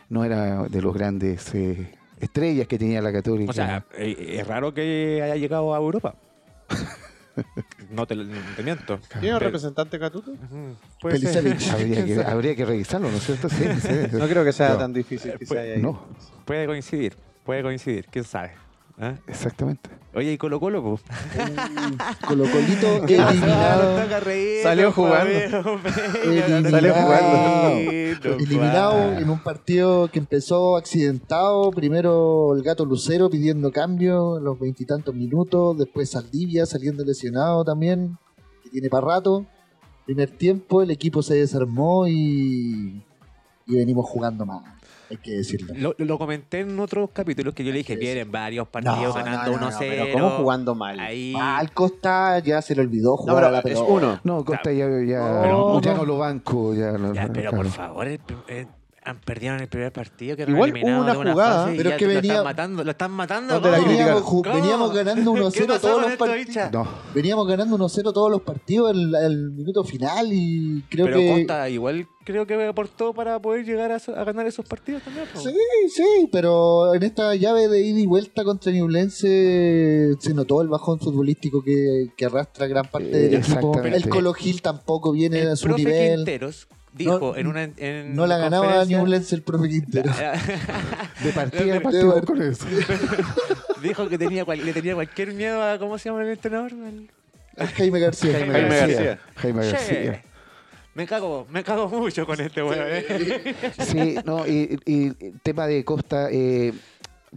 no 0.10 0.26
era 0.26 0.64
de 0.68 0.82
los 0.82 0.94
grandes 0.94 1.56
eh, 1.56 1.96
estrellas 2.24 2.68
que 2.68 2.78
tenía 2.78 3.02
la 3.02 3.12
Católica. 3.12 3.52
O 3.52 3.54
sea, 3.54 3.86
eh, 3.98 4.38
es 4.40 4.48
raro 4.48 4.74
que 4.74 5.22
haya 5.24 5.36
llegado 5.36 5.74
a 5.74 5.78
Europa. 5.78 6.16
No 7.90 8.06
te, 8.06 8.16
no 8.16 8.26
te 8.56 8.62
miento. 8.62 9.00
¿Tiene 9.20 9.34
un 9.34 9.40
representante 9.42 9.98
Catuto? 9.98 10.34
Habría, 11.02 12.06
que, 12.06 12.24
habría 12.24 12.56
que 12.56 12.64
revisarlo, 12.64 13.10
¿no 13.10 13.18
es 13.18 13.24
cierto? 13.24 13.50
Sí, 13.50 13.66
sí. 13.82 13.90
No 14.12 14.28
creo 14.28 14.44
que 14.46 14.54
sea 14.54 14.70
No. 14.70 14.78
tan 14.78 14.94
difícil 14.94 15.34
que 15.40 15.46
se 15.48 15.58
haya 15.60 15.74
ido. 15.76 15.82
No, 15.82 16.06
Puede 16.46 16.68
coincidir, 16.68 17.16
puede 17.44 17.64
coincidir, 17.64 18.06
quién 18.12 18.24
sabe. 18.24 18.52
¿Ah? 19.00 19.16
exactamente. 19.28 19.90
Oye, 20.16 20.34
¿y 20.34 20.38
Colo 20.38 20.60
Colo? 20.60 20.84
po? 20.84 21.00
Colo 22.28 22.44
Colito 22.44 23.04
eliminado. 23.08 23.98
Salió 24.62 24.92
jugando. 24.92 25.32
Eliminado. 26.24 26.70
Salió 26.70 26.94
jugando. 26.94 28.38
Eliminado 28.40 29.14
en 29.18 29.30
un 29.30 29.40
partido 29.40 30.08
que 30.10 30.20
empezó 30.20 30.78
accidentado. 30.78 31.72
Primero 31.72 32.56
el 32.56 32.62
gato 32.62 32.86
Lucero 32.86 33.30
pidiendo 33.30 33.72
cambio 33.72 34.38
en 34.38 34.44
los 34.44 34.60
veintitantos 34.60 35.16
minutos. 35.16 35.78
Después 35.80 36.12
Saldivia 36.12 36.68
saliendo 36.68 37.04
lesionado 37.04 37.64
también, 37.64 38.20
que 38.64 38.70
tiene 38.70 38.90
para 38.90 39.08
rato. 39.08 39.48
Primer 40.06 40.30
tiempo, 40.30 40.84
el 40.84 40.92
equipo 40.92 41.24
se 41.24 41.36
desarmó 41.36 42.08
y, 42.08 43.04
y 43.66 43.76
venimos 43.76 44.06
jugando 44.08 44.46
mal. 44.46 44.64
Hay 45.14 45.18
que 45.18 45.32
decirlo. 45.32 45.74
Lo, 45.78 45.96
lo 45.98 46.18
comenté 46.18 46.62
en 46.62 46.80
otros 46.80 47.12
capítulos 47.12 47.54
que 47.54 47.64
yo 47.64 47.72
le 47.72 47.78
dije, 47.80 47.96
vienen 47.96 48.32
varios 48.32 48.68
partidos 48.68 49.08
No, 49.08 49.14
ganando 49.14 49.52
no, 49.52 49.58
no, 49.60 49.70
no, 49.70 49.78
1-0. 49.78 49.80
Pero 49.80 50.06
¿cómo 50.14 50.30
jugando 50.32 50.76
mal? 50.76 51.00
Ahí. 51.00 51.34
Mal 51.34 51.72
Costa 51.72 52.40
ya 52.40 52.62
se 52.62 52.76
le 52.76 52.82
olvidó 52.82 53.12
No, 53.12 53.18
jugar 53.18 53.44
a 53.46 53.52
la 53.52 53.62
pero 53.62 53.76
es 53.76 53.82
pelota. 53.82 54.06
uno. 54.08 54.20
No, 54.24 54.44
Costa 54.46 54.72
ya, 54.72 54.86
ya, 55.06 55.40
Pero- 55.42 55.82
ya 55.82 55.94
no 55.94 56.06
lo 56.06 56.18
banco. 56.18 56.74
Ya, 56.74 56.92
no- 56.94 57.14
Ya, 57.14 57.28
pero 57.28 57.50
claro. 57.52 57.58
por 57.58 57.68
favor, 57.68 58.08
el- 58.08 58.20
el- 58.48 58.68
Han 59.06 59.20
perdido 59.20 59.56
en 59.56 59.62
el 59.62 59.68
primer 59.68 59.92
partido, 59.92 60.36
que 60.38 60.44
Igual 60.44 60.72
hubo 60.82 60.88
una 61.02 61.14
de 61.14 61.32
jugada, 61.32 61.64
fase 61.64 61.74
y 61.74 61.78
pero 61.78 61.90
es 61.90 61.96
que 61.98 62.06
lo 62.08 62.14
venía- 62.14 62.32
están 62.34 62.44
matando, 62.46 62.84
lo 62.84 62.92
están 62.92 63.12
matando. 63.12 63.54
¿Dónde 63.56 63.72
la 63.72 63.78
¿cómo? 63.78 63.88
criticaron? 63.90 64.24
Veníamos, 64.24 64.54
veníamos 64.62 64.94
ganando 64.96 65.34
¿Qué 65.34 65.40
1-0 65.64 65.68
pasó 65.68 65.88
todos 65.88 66.02
los 66.04 66.16
partidos. 66.16 66.72
No, 66.72 66.88
Veníamos 67.14 67.48
ganando 67.48 67.78
1-0 67.78 68.14
todos 68.14 68.32
los 68.32 68.42
partidos 68.42 68.92
el, 68.92 69.14
el 69.16 69.52
minuto 69.52 69.84
final 69.84 70.28
y 70.32 70.84
creo 70.90 71.06
Pero 71.08 71.18
que... 71.20 71.30
Costa 71.34 71.70
igual 71.70 72.08
creo 72.26 72.48
que 72.48 72.66
aportó 72.66 73.14
para 73.14 73.38
poder 73.42 73.66
llegar 73.66 73.92
a, 73.92 74.00
so- 74.00 74.16
a 74.16 74.24
ganar 74.24 74.48
esos 74.48 74.66
partidos 74.66 75.04
también. 75.04 75.26
po. 75.34 75.42
Sí, 75.42 75.54
sí, 75.94 76.30
pero 76.32 76.94
en 76.96 77.04
esta 77.04 77.36
llave 77.36 77.68
de 77.68 77.82
ida 77.82 78.00
y 78.00 78.06
vuelta 78.06 78.46
contra 78.46 78.72
Ñublense 78.72 80.16
se 80.20 80.34
notó 80.34 80.62
el 80.62 80.68
bajón 80.70 81.00
futbolístico 81.00 81.62
que, 81.64 82.08
que 82.16 82.26
arrastra 82.26 82.68
gran 82.68 82.86
parte 82.86 83.10
Eh, 83.10 83.30
del 83.30 83.34
equipo. 83.42 83.78
El 83.82 84.08
Colo 84.10 84.34
Gil 84.34 84.62
tampoco 84.62 85.12
viene 85.12 85.42
El 85.42 85.50
a 85.50 85.56
su 85.56 85.66
profe 85.66 85.84
nivel. 85.84 86.16
Quinteros 86.18 86.68
dijo 86.94 87.20
No- 87.20 87.36
en 87.36 87.48
una 87.48 87.64
en 87.78 88.16
No 88.16 88.26
la 88.28 88.38
ganaba 88.38 88.86
Ñublense 88.86 89.36
el 89.36 89.42
profe 89.42 89.70
Quintero. 89.70 90.12
de 91.24 91.32
partida 91.36 91.64
De- 91.66 91.72
de 91.74 91.82
partido 91.82 92.22
con 92.24 92.42
eso. 92.42 92.66
dijo 93.82 94.08
que 94.10 94.18
tenía 94.18 94.46
cual- 94.46 94.64
le 94.66 94.74
tenía 94.74 94.94
cualquier 94.96 95.34
miedo 95.34 95.62
a 95.64 95.78
cómo 95.80 95.98
se 95.98 96.10
llama 96.10 96.22
el 96.24 96.30
entrenador. 96.30 96.72
Jaime 97.76 98.00
García. 98.00 98.34
Jaime 98.34 98.54
Jaime 98.54 98.78
García. 98.78 99.20
Jaime 99.36 99.66
García. 99.72 100.24
Me 100.96 101.08
cago, 101.08 101.48
me 101.50 101.64
cago 101.64 101.88
mucho 101.90 102.26
con 102.26 102.40
este 102.40 102.62
weón. 102.62 102.86
eh. 102.88 103.56
Sí, 103.80 104.16
no, 104.26 104.46
y, 104.48 104.80
y 104.86 105.06
el 105.26 105.40
tema 105.42 105.66
de 105.66 105.84
Costa, 105.84 106.28
eh, 106.32 106.72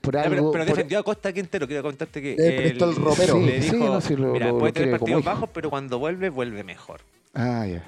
por 0.02 0.14
algo. 0.16 0.30
pero, 0.30 0.50
pero 0.52 0.64
por- 0.66 0.74
defendió 0.74 0.98
a 0.98 1.02
Costa 1.02 1.32
Quintero, 1.32 1.66
quiero 1.66 1.82
contarte 1.82 2.20
que 2.20 2.36
Le 2.36 2.52
prestó 2.52 2.90
el 2.90 2.96
ropero. 2.96 3.38
le 3.40 3.62
Sí, 3.62 3.70
dijo, 3.70 3.76
sí, 3.76 3.82
no, 3.82 4.00
sí, 4.02 4.16
lo- 4.16 4.32
mira, 4.32 4.48
lo- 4.48 4.58
puede 4.58 4.72
lo 4.72 4.74
tener 4.74 4.98
partidos 4.98 5.24
bajos, 5.24 5.48
pero 5.54 5.70
cuando 5.70 5.98
vuelve, 5.98 6.28
vuelve 6.28 6.64
mejor. 6.64 7.00
Ah, 7.32 7.66
ya. 7.66 7.82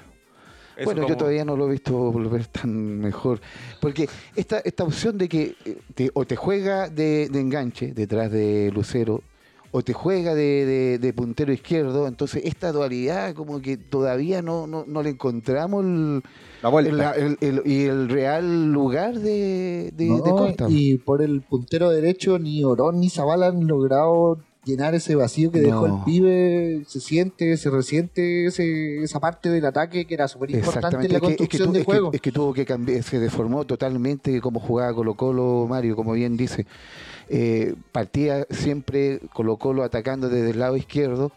Eso 0.79 0.85
bueno, 0.85 1.07
yo 1.07 1.17
todavía 1.17 1.45
no 1.45 1.55
lo 1.55 1.67
he 1.67 1.71
visto 1.71 1.93
volver 1.93 2.45
tan 2.47 2.99
mejor. 2.99 3.39
Porque 3.79 4.07
esta, 4.35 4.59
esta 4.59 4.83
opción 4.83 5.17
de 5.17 5.29
que 5.29 5.55
eh, 5.65 5.77
te- 5.93 6.11
o 6.13 6.25
te 6.25 6.35
juega 6.35 6.89
de, 6.89 7.29
de 7.29 7.39
enganche 7.39 7.93
detrás 7.93 8.31
de 8.31 8.71
Lucero, 8.73 9.21
o 9.71 9.83
te 9.83 9.93
juega 9.93 10.33
de, 10.33 10.65
de- 10.65 10.97
de 10.97 11.13
puntero 11.13 11.53
izquierdo, 11.53 12.07
entonces 12.07 12.41
esta 12.43 12.71
dualidad 12.71 13.35
como 13.35 13.61
que 13.61 13.77
todavía 13.77 14.41
no, 14.41 14.65
no, 14.65 14.83
no 14.87 15.03
le 15.03 15.11
encontramos 15.11 15.85
el, 15.85 16.23
La 16.63 16.69
vuelta. 16.69 17.11
el- 17.11 17.37
el- 17.41 17.59
el- 17.59 17.71
y 17.71 17.83
el 17.85 18.09
real 18.09 18.71
lugar 18.71 19.19
de, 19.19 19.91
de, 19.95 20.05
No, 20.07 20.21
de 20.21 20.31
Costa. 20.31 20.65
y 20.69 20.97
por 20.97 21.21
el 21.21 21.41
puntero 21.41 21.91
derecho 21.91 22.39
ni 22.39 22.63
Orón 22.63 22.99
ni 22.99 23.09
Zavala 23.11 23.47
han 23.47 23.67
logrado 23.67 24.39
llenar 24.65 24.93
ese 24.93 25.15
vacío 25.15 25.51
que 25.51 25.61
dejó 25.61 25.87
No. 25.87 25.97
el 25.97 26.03
pibe. 26.03 26.83
Se 26.87 26.99
siente, 26.99 27.55
se 27.57 27.69
resiente 27.69 28.45
ese- 28.45 29.01
esa 29.03 29.19
parte 29.19 29.49
del 29.49 29.65
ataque 29.65 30.05
que 30.05 30.13
era 30.13 30.27
súper 30.27 30.51
importante 30.51 30.87
en 30.87 30.93
la 30.93 30.99
Es 30.99 31.09
que- 31.09 31.15
es 31.15 31.21
que 31.21 31.27
construcción 31.27 31.67
tu- 31.69 31.73
de 31.73 31.79
es 31.79 31.85
que- 31.85 31.91
juego. 31.91 32.09
es 32.13 32.21
que 32.21 32.31
tuvo 32.31 32.53
que 32.53 32.65
cambiar, 32.65 33.03
se 33.03 33.19
deformó 33.19 33.65
totalmente 33.65 34.41
como 34.41 34.59
jugaba 34.59 34.93
Colo 34.93 35.13
Colo, 35.15 35.65
Mario, 35.67 35.95
como 35.95 36.13
bien 36.13 36.35
dice. 36.37 36.65
Eh, 37.29 37.75
partía 37.91 38.45
siempre 38.49 39.19
Colo 39.33 39.57
Colo 39.57 39.83
atacando 39.83 40.29
desde 40.29 40.51
el 40.51 40.59
lado 40.59 40.75
izquierdo 40.77 41.31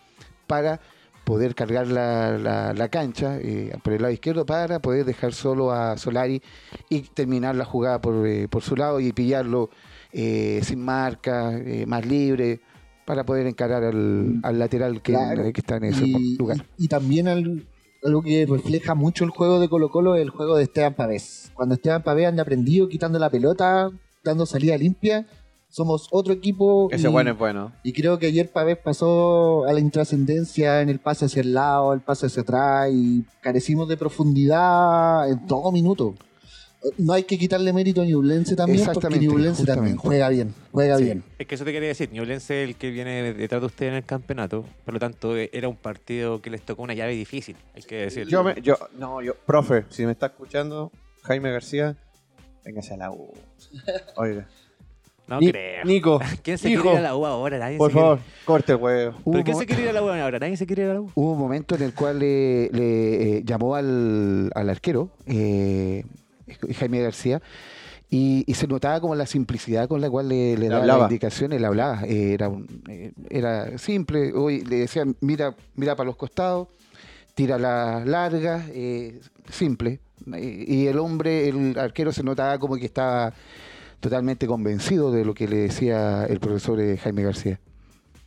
para 0.46 0.80
poder 1.24 1.54
cargar 1.54 1.86
la, 1.86 2.36
la- 2.36 2.72
la 2.74 2.88
cancha 2.88 3.38
eh, 3.40 3.72
por 3.84 3.92
el 3.92 4.02
lado 4.02 4.12
izquierdo 4.12 4.44
para 4.44 4.80
poder 4.80 5.04
dejar 5.04 5.32
solo 5.32 5.70
a 5.70 5.96
Solari 5.96 6.42
y 6.88 7.02
terminar 7.02 7.54
la 7.54 7.64
jugada 7.64 8.00
por, 8.00 8.26
eh, 8.26 8.48
por 8.48 8.62
su 8.62 8.74
lado 8.74 8.98
y 9.00 9.12
pillarlo 9.12 9.70
eh, 10.14 10.60
sin 10.64 10.80
marca, 10.84 11.52
eh, 11.56 11.86
más 11.86 12.04
libre, 12.04 12.60
para 13.06 13.24
poder 13.24 13.46
encarar 13.46 13.84
al, 13.84 14.40
al 14.42 14.58
lateral 14.58 15.02
que, 15.02 15.12
Claro. 15.12 15.42
que 15.52 15.60
está 15.60 15.76
en 15.76 15.84
ese 15.84 16.04
y, 16.06 16.36
lugar. 16.36 16.64
y- 16.78 16.84
y 16.84 16.88
también 16.88 17.28
al- 17.28 17.66
algo 18.04 18.22
que 18.22 18.46
refleja 18.46 18.94
mucho 18.94 19.24
el 19.24 19.30
juego 19.30 19.60
de 19.60 19.68
Colo 19.68 19.90
Colo 19.90 20.16
es 20.16 20.22
el 20.22 20.30
juego 20.30 20.56
de 20.56 20.64
Esteban 20.64 20.94
Pavés. 20.94 21.50
Cuando 21.54 21.74
Esteban 21.76 22.02
Pavés 22.02 22.26
anda 22.26 22.42
aprendido 22.42 22.88
quitando 22.88 23.18
la 23.18 23.30
pelota, 23.30 23.90
dando 24.24 24.44
salida 24.46 24.76
limpia, 24.76 25.26
somos 25.68 26.08
otro 26.10 26.32
equipo. 26.32 26.88
Ese 26.90 27.08
y, 27.08 27.10
bueno 27.12 27.30
es 27.30 27.38
bueno. 27.38 27.72
y 27.84 27.92
creo 27.92 28.18
que 28.18 28.26
ayer 28.26 28.50
Pavés 28.50 28.76
pasó 28.78 29.64
a 29.66 29.72
la 29.72 29.80
intrascendencia 29.80 30.82
en 30.82 30.88
el 30.90 30.98
pase 30.98 31.24
hacia 31.26 31.42
el 31.42 31.54
lado, 31.54 31.92
el 31.94 32.00
pase 32.00 32.26
hacia 32.26 32.42
atrás 32.42 32.90
y 32.92 33.24
carecimos 33.40 33.88
de 33.88 33.96
profundidad 33.96 35.30
en 35.30 35.46
todo 35.46 35.70
minuto. 35.72 36.14
No 36.98 37.12
hay 37.12 37.22
que 37.22 37.38
quitarle 37.38 37.72
mérito 37.72 38.02
a 38.02 38.04
Ñublense 38.04 38.56
también, 38.56 38.78
porque 38.84 38.90
Exactamente, 38.98 39.26
Ñublense 39.26 39.64
también 39.64 39.96
juega 39.96 40.28
bien, 40.30 40.52
juega 40.72 40.98
Sí, 40.98 41.04
bien. 41.04 41.22
Es 41.38 41.46
que 41.46 41.54
eso 41.54 41.64
te 41.64 41.72
quería 41.72 41.88
decir. 41.88 42.10
Ñublense 42.12 42.62
es 42.64 42.68
el 42.68 42.74
que 42.76 42.90
viene 42.90 43.32
detrás 43.34 43.60
de 43.60 43.66
usted 43.66 43.86
en 43.86 43.94
el 43.94 44.04
campeonato. 44.04 44.64
Por 44.84 44.94
lo 44.94 44.98
tanto, 45.00 45.36
eh, 45.36 45.48
era 45.52 45.68
un 45.68 45.76
partido 45.76 46.42
que 46.42 46.50
les 46.50 46.62
tocó 46.62 46.82
una 46.82 46.94
llave 46.94 47.12
difícil. 47.14 47.56
Hay 47.76 47.82
que 47.82 47.96
decirlo. 47.96 48.30
Yo, 48.30 48.42
me, 48.42 48.54
yo, 48.62 48.76
no, 48.98 49.22
yo, 49.22 49.34
profe, 49.46 49.84
si 49.90 50.04
me 50.06 50.12
está 50.12 50.26
escuchando, 50.26 50.90
Jaime 51.22 51.52
García, 51.52 51.96
véngase 52.64 52.94
a 52.94 52.96
la 52.96 53.10
U. 53.12 53.32
Oiga. 54.16 54.48
no 55.28 55.38
Ni- 55.38 55.50
creo. 55.52 55.84
Nico, 55.84 56.20
¿Quién 56.42 56.58
se 56.58 56.68
hijo, 56.68 56.82
quiere 56.82 56.96
ir 56.96 57.06
a 57.06 57.08
la 57.10 57.16
U 57.16 57.24
ahora? 57.24 57.58
Nadie 57.58 57.78
por 57.78 57.90
se 57.90 57.94
quiere- 57.94 58.08
favor, 58.08 58.20
corte 58.44 58.72
el 58.72 58.78
huevo. 58.78 59.18
¿Pero 59.30 59.44
quién 59.44 59.56
se 59.56 59.66
quiere 59.66 59.82
ir 59.84 59.88
a 59.88 59.92
la 59.92 60.02
U 60.02 60.08
ahora? 60.08 60.38
Nadie 60.40 60.56
se 60.56 60.66
quiere 60.66 60.82
ir 60.82 60.90
a 60.90 60.94
la 60.94 61.00
U. 61.00 61.12
Hubo 61.14 61.32
un 61.32 61.38
momento 61.38 61.76
en 61.76 61.82
el 61.82 61.94
cual 61.94 62.18
le, 62.18 62.70
le, 62.70 63.38
eh, 63.38 63.42
llamó 63.44 63.76
al, 63.76 64.50
al 64.52 64.68
arquero, 64.68 65.10
eh, 65.26 66.04
Jaime 66.78 67.00
García, 67.00 67.40
y, 68.10 68.44
y 68.46 68.54
se 68.54 68.66
notaba 68.66 69.00
como 69.00 69.14
la 69.14 69.26
simplicidad 69.26 69.88
con 69.88 70.00
la 70.00 70.10
cual 70.10 70.28
le, 70.28 70.54
le 70.54 70.60
Le 70.60 70.68
daba 70.68 70.80
hablaba. 70.82 70.98
las 71.04 71.10
indicaciones, 71.10 71.60
le 71.60 71.66
hablaba. 71.66 72.02
Eh, 72.06 72.34
era, 72.34 72.48
un- 72.48 72.66
eh, 72.88 73.12
era 73.30 73.78
simple, 73.78 74.32
hoy 74.34 74.62
le 74.64 74.76
decían, 74.76 75.16
mira, 75.20 75.54
mira 75.76 75.96
para 75.96 76.06
los 76.08 76.16
costados, 76.16 76.68
tira 77.34 77.58
la 77.58 78.04
larga, 78.04 78.66
eh, 78.72 79.18
simple. 79.50 80.00
Eh, 80.34 80.64
y 80.68 80.86
el 80.86 80.98
hombre, 80.98 81.48
el 81.48 81.78
arquero 81.78 82.12
se 82.12 82.22
notaba 82.22 82.58
como 82.58 82.76
que 82.76 82.84
estaba 82.86 83.32
totalmente 84.00 84.46
convencido 84.46 85.10
de 85.10 85.24
lo 85.24 85.32
que 85.32 85.48
le 85.48 85.56
decía 85.56 86.26
el 86.28 86.38
profesor 86.38 86.80
eh, 86.80 86.96
Jaime 86.98 87.22
García. 87.22 87.60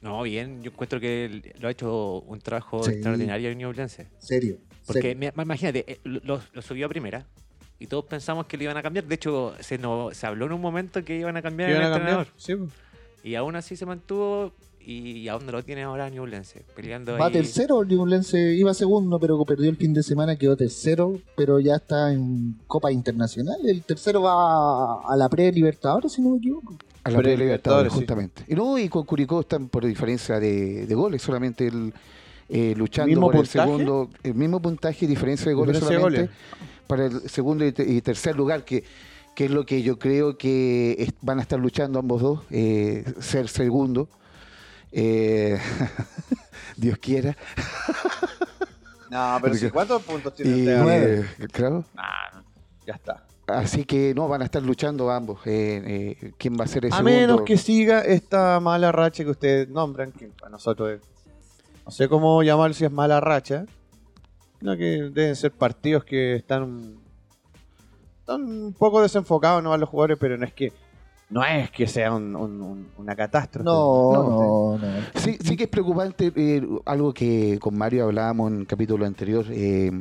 No, 0.02 0.22
bien. 0.24 0.62
Yo 0.64 0.72
encuentro 0.72 1.00
que 1.00 1.54
lo 1.60 1.68
ha 1.68 1.72
hecho 1.72 2.22
un 2.22 2.40
trabajo 2.40 2.84
Sí. 2.84 2.92
extraordinario 2.92 3.50
en 3.50 3.58
Ñublense. 3.60 4.08
Serio. 4.20 4.58
Porque 4.86 5.02
serio. 5.14 5.32
mi- 5.36 5.42
imagínate, 5.44 5.84
eh, 5.92 6.00
lo, 6.04 6.42
lo 6.54 6.62
subió 6.62 6.86
a 6.86 6.90
primera 6.90 7.26
y 7.80 7.88
todos 7.88 8.06
pensamos 8.06 8.46
que 8.46 8.58
le 8.58 8.64
iban 8.66 8.78
a 8.78 8.82
cambiar. 8.84 9.06
De 9.06 9.16
hecho, 9.16 9.54
se, 9.60 9.78
no, 9.78 10.10
se 10.14 10.26
habló 10.28 10.46
en 10.46 10.54
un 10.54 10.62
momento 10.62 11.04
que 11.04 11.18
iban 11.18 11.36
a 11.38 11.42
cambiar 11.42 11.70
¿Iban 11.70 11.82
el 11.84 11.88
a 11.88 11.92
cambiar? 11.92 12.20
entrenador. 12.20 12.34
Sí, 12.38 12.56
pues. 12.56 12.70
Y 13.24 13.36
aún 13.36 13.56
así 13.56 13.76
se 13.76 13.86
mantuvo 13.86 14.52
y, 14.80 15.18
y 15.18 15.28
aún 15.30 15.46
no 15.48 15.52
lo 15.52 15.64
tiene 15.64 15.82
ahora 15.84 16.08
Ñublense. 16.10 16.64
Peleando 16.76 17.18
Va 17.18 17.26
ahí. 17.26 17.34
tercero, 17.34 17.82
el 17.82 17.88
Ñublense 17.88 18.54
iba 18.54 18.74
segundo, 18.76 19.20
pero 19.20 19.44
perdió 19.44 19.70
el 19.70 19.78
fin 19.78 19.94
de 19.96 20.04
semana, 20.04 20.36
quedó 20.36 20.56
tercero, 20.56 21.20
pero 21.36 21.60
ya 21.60 21.76
está 21.78 22.14
en 22.14 22.56
Copa 22.68 22.92
Internacional. 22.92 23.58
El 23.68 23.82
tercero 23.82 24.22
va 24.22 25.02
a 25.12 25.16
la 25.18 25.28
pre-Libertadores, 25.28 26.12
si 26.14 26.22
no 26.22 26.30
me 26.32 26.38
equivoco. 26.38 26.78
A 27.04 27.10
la 27.10 27.18
Pre- 27.18 27.34
pre-Libertadores, 27.36 27.92
sí. 27.94 28.00
justamente. 28.00 28.44
Y 28.48 28.54
no, 28.56 28.78
y 28.78 28.88
con 28.90 29.04
Curicó 29.06 29.40
están 29.42 29.70
por 29.70 29.86
diferencia 29.86 30.40
de, 30.40 30.86
de 30.86 30.96
goles, 30.96 31.22
solamente 31.24 31.66
el, 31.68 31.92
eh, 32.50 32.74
luchando 32.78 33.08
¿Mismo 33.10 33.26
por 33.32 33.36
puntaje? 33.38 33.60
el 33.60 33.66
segundo, 33.66 34.10
el 34.22 34.34
mismo 34.36 34.62
puntaje 34.62 35.06
y 35.06 35.08
diferencia 35.08 35.48
de 35.48 35.54
goles 35.56 35.80
solamente 35.80 36.30
para 36.88 37.06
el 37.08 37.30
segundo 37.30 37.66
y, 37.66 37.72
te- 37.72 37.84
y 37.90 38.02
tercer 38.02 38.36
lugar, 38.36 38.64
que, 38.66 38.84
que 39.36 39.46
es 39.46 39.52
lo 39.52 39.66
que 39.66 39.82
yo 39.82 39.98
creo 40.00 40.38
que 40.38 40.96
es- 41.00 41.14
van 41.22 41.40
a 41.40 41.42
estar 41.42 41.60
luchando 41.60 42.00
ambos 42.00 42.22
dos, 42.22 42.42
eh, 42.52 43.04
ser 43.20 43.48
segundo. 43.50 44.08
Eh, 44.92 45.58
Dios 46.78 46.98
quiera. 47.00 47.36
No, 49.10 49.38
pero 49.42 49.54
si, 49.54 49.70
¿cuántos 49.70 50.02
puntos 50.04 50.34
tiene 50.34 50.52
Y, 50.52 50.66
nueve. 50.82 51.26
claro. 51.52 51.86
Nah, 51.94 52.42
ya 52.86 52.94
está. 52.96 53.24
Así 53.48 53.86
que 53.86 54.14
no, 54.16 54.28
van 54.28 54.42
a 54.42 54.46
estar 54.46 54.62
luchando 54.64 55.12
ambos. 55.12 55.40
eh, 55.46 56.18
eh, 56.20 56.32
¿Quién 56.40 56.58
va 56.60 56.64
a 56.64 56.68
ser 56.68 56.86
el 56.86 56.92
A 56.92 56.98
segundo? 56.98 57.16
menos 57.16 57.42
que 57.44 57.56
siga 57.58 58.02
esta 58.02 58.60
mala 58.60 58.92
racha 58.92 59.24
que 59.24 59.30
ustedes 59.30 59.70
nombran, 59.70 60.12
que 60.12 60.28
para 60.30 60.50
nosotros 60.50 60.90
es- 61.00 61.02
no 61.86 61.92
sé 61.92 62.10
cómo 62.10 62.42
llamarlo 62.42 62.74
si 62.74 62.84
es 62.84 62.92
mala 62.92 63.22
racha, 63.22 63.66
sino 64.60 64.76
que 64.78 65.10
deben 65.14 65.36
ser 65.36 65.52
partidos 65.52 66.04
que 66.04 66.36
están, 66.36 66.96
están 68.20 68.42
un 68.44 68.74
poco 68.74 69.02
desenfocados 69.02 69.62
no 69.64 69.76
los 69.78 69.90
jugadores, 69.90 70.18
pero 70.20 70.38
no 70.38 70.46
es 70.46 70.54
que 70.54 70.72
no 71.30 71.44
es 71.44 71.72
que 71.72 71.88
sea 71.88 72.14
un- 72.14 72.36
un- 72.36 72.62
un- 72.62 72.88
una 72.98 73.16
catástrofe. 73.16 73.66
No, 73.66 74.12
No, 74.14 74.78
no, 74.78 74.78
no. 74.78 74.88
Sí, 75.16 75.38
sí 75.44 75.58
que 75.58 75.64
es 75.64 75.70
preocupante 75.70 76.32
eh, 76.36 76.62
algo 76.86 77.14
que 77.14 77.58
con 77.60 77.76
Mario 77.78 78.06
hablábamos 78.06 78.52
en 78.52 78.60
el 78.62 78.68
capítulo 78.68 79.06
anterior. 79.06 79.46
eh, 79.50 79.92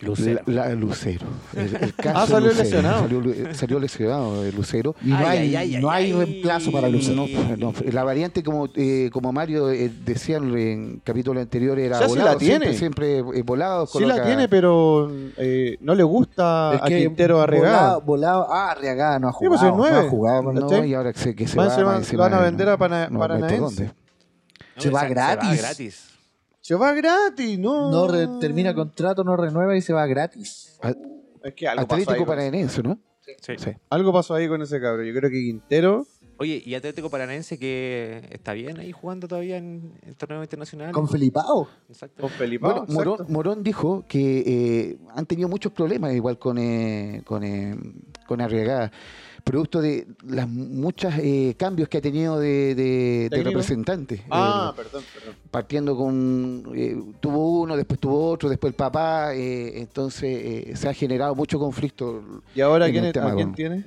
Lucero. 0.00 0.40
La, 0.46 0.68
la- 0.68 0.74
Lucero. 0.74 1.26
El, 1.56 1.74
el 1.76 1.94
caso 1.96 2.18
Ah, 2.18 2.26
salió 2.26 2.48
Lucero. 2.48 2.62
lesionado. 2.64 3.00
Salió, 3.02 3.20
lu- 3.20 3.34
salió 3.54 3.80
lesionado 3.80 4.44
el 4.44 4.54
Lucero. 4.54 4.94
Y 5.02 5.08
no 5.08 5.16
Ay, 5.16 5.26
hay, 5.26 5.56
ay, 5.56 5.74
ay, 5.76 5.82
no 5.82 5.90
ay, 5.90 6.04
hay 6.04 6.12
ay. 6.12 6.24
reemplazo 6.24 6.70
para 6.70 6.88
Lucero. 6.88 7.26
No, 7.26 7.56
no, 7.56 7.74
la 7.92 8.04
variante, 8.04 8.42
como, 8.42 8.68
eh, 8.76 9.10
como 9.12 9.32
Mario 9.32 9.70
eh, 9.70 9.90
decía 10.04 10.36
en 10.36 10.54
el 10.56 11.00
capítulo 11.02 11.40
anterior, 11.40 11.78
era 11.78 11.96
O 11.96 11.98
sea, 11.98 12.08
sí 12.08 12.12
volado. 12.14 12.32
la 12.32 12.38
tiene. 12.38 12.72
Siempre, 12.74 13.16
siempre 13.22 13.38
eh, 13.40 13.42
volado. 13.42 13.86
Sí 13.86 14.04
la 14.04 14.22
tiene, 14.24 14.48
pero 14.48 15.10
eh, 15.36 15.76
no 15.80 15.94
le 15.94 16.02
gusta 16.04 16.72
Es 16.76 16.82
a 16.82 16.86
Quintero 16.86 17.40
Arriagada. 17.40 17.96
volado- 17.98 18.02
volado- 18.04 18.46
ah, 18.50 18.70
Arriagada 18.70 19.18
no 19.18 19.28
ha 19.28 19.32
Sí, 19.32 19.46
pues, 19.48 19.60
jugado. 19.60 19.76
No 19.76 19.84
ha 19.98 20.02
jugado 20.08 20.44
con 20.44 20.54
No, 20.54 20.84
y 20.84 20.94
ahora 20.94 21.12
que 21.12 21.18
se, 21.18 21.34
que 21.34 21.46
se 21.48 21.56
va, 21.56 21.70
se 21.74 21.82
van- 21.82 22.02
van 22.16 22.32
a 22.34 22.36
no- 22.36 22.42
vender 22.42 22.68
a. 22.68 22.76
¿dónde? 22.76 23.90
No, 24.76 24.82
Se 24.82 24.90
va 24.90 25.00
Se 25.00 25.08
gratis. 25.08 25.48
va 25.50 25.56
gratis. 25.56 26.04
Se 26.68 26.74
va 26.74 26.92
gratis, 26.92 27.58
no. 27.58 27.90
No 27.90 28.06
re- 28.08 28.28
termina 28.40 28.74
contrato, 28.74 29.24
no 29.24 29.38
renueva 29.38 29.74
y 29.74 29.80
se 29.80 29.94
va 29.94 30.04
gratis. 30.06 30.78
Es 31.42 31.54
que 31.54 31.66
algo 31.66 31.86
pasó 31.86 31.96
ahí 31.96 32.02
Atlético 32.02 32.26
con- 32.26 32.36
Paranaense, 32.36 32.82
¿no? 32.82 32.98
Sí. 33.40 33.54
Sí. 33.56 33.70
Algo 33.88 34.12
pasó 34.12 34.34
ahí 34.34 34.48
con 34.48 34.60
ese 34.60 34.78
cabrón. 34.78 35.06
Yo 35.06 35.14
creo 35.14 35.30
que 35.30 35.38
Quintero. 35.38 36.06
Oye, 36.36 36.62
y 36.62 36.74
Atlético 36.74 37.08
Paranense 37.08 37.58
que 37.58 38.20
está 38.30 38.52
bien 38.52 38.78
ahí 38.80 38.92
jugando 38.92 39.28
todavía 39.28 39.56
en, 39.56 39.98
en 40.02 40.14
torneos 40.14 40.44
internacionales. 40.44 40.92
Con 40.94 41.08
Felipao. 41.08 41.68
Exacto. 41.88 42.20
Con 42.20 42.30
Felipe. 42.30 42.66
Bueno, 42.66 42.84
Morón, 42.90 43.26
Morón 43.30 43.62
dijo 43.62 44.04
que 44.06 44.40
eh, 44.46 44.98
han 45.14 45.24
tenido 45.24 45.48
muchos 45.48 45.72
problemas 45.72 46.12
igual 46.12 46.38
con, 46.38 46.58
eh, 46.58 47.22
con, 47.24 47.44
eh, 47.44 47.74
con 48.26 48.42
Arriagada, 48.42 48.92
producto 49.48 49.80
de 49.80 50.06
las 50.26 50.48
muchos 50.48 51.14
cambios 51.56 51.88
que 51.88 51.98
ha 51.98 52.00
tenido 52.00 52.38
de, 52.38 52.74
de- 52.74 53.42
representantes. 53.42 54.20
Ah, 54.30 54.72
Eh, 54.72 54.76
perdón, 54.76 55.02
perdón. 55.14 55.34
partiendo 55.50 55.96
con, 55.96 56.64
eh, 56.74 56.96
tuvo 57.20 57.60
uno, 57.62 57.76
después 57.76 57.98
tuvo 57.98 58.30
otro, 58.30 58.48
después 58.48 58.72
el 58.72 58.76
papá, 58.76 59.34
eh, 59.34 59.80
entonces 59.80 60.30
eh, 60.44 60.72
se 60.76 60.88
ha 60.88 60.94
generado 60.94 61.34
mucho 61.34 61.58
conflicto. 61.58 62.22
¿Y 62.54 62.60
ahora 62.60 62.90
quién, 62.90 63.04
el 63.06 63.12
tema, 63.12 63.32
a 63.32 63.34
quién 63.34 63.52
tiene? 63.54 63.84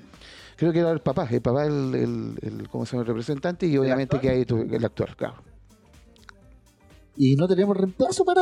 Creo 0.58 0.72
que 0.74 0.80
era 0.80 0.92
el 0.92 1.00
papá, 1.02 1.28
el 1.32 1.42
papá 1.42 1.66
el, 1.66 1.96
el, 1.96 2.34
el- 2.42 2.70
¿cómo 2.70 2.86
se 2.86 2.92
llama? 2.94 3.02
el 3.02 3.08
representante 3.08 3.66
y 3.68 3.78
obviamente 3.78 4.20
que 4.20 4.30
hay 4.30 4.46
tu- 4.46 4.58
el 4.62 4.84
actual, 4.86 5.16
claro. 5.16 5.36
Y 7.18 7.36
no 7.36 7.48
tenemos 7.48 7.76
reemplazo 7.78 8.24
para 8.26 8.42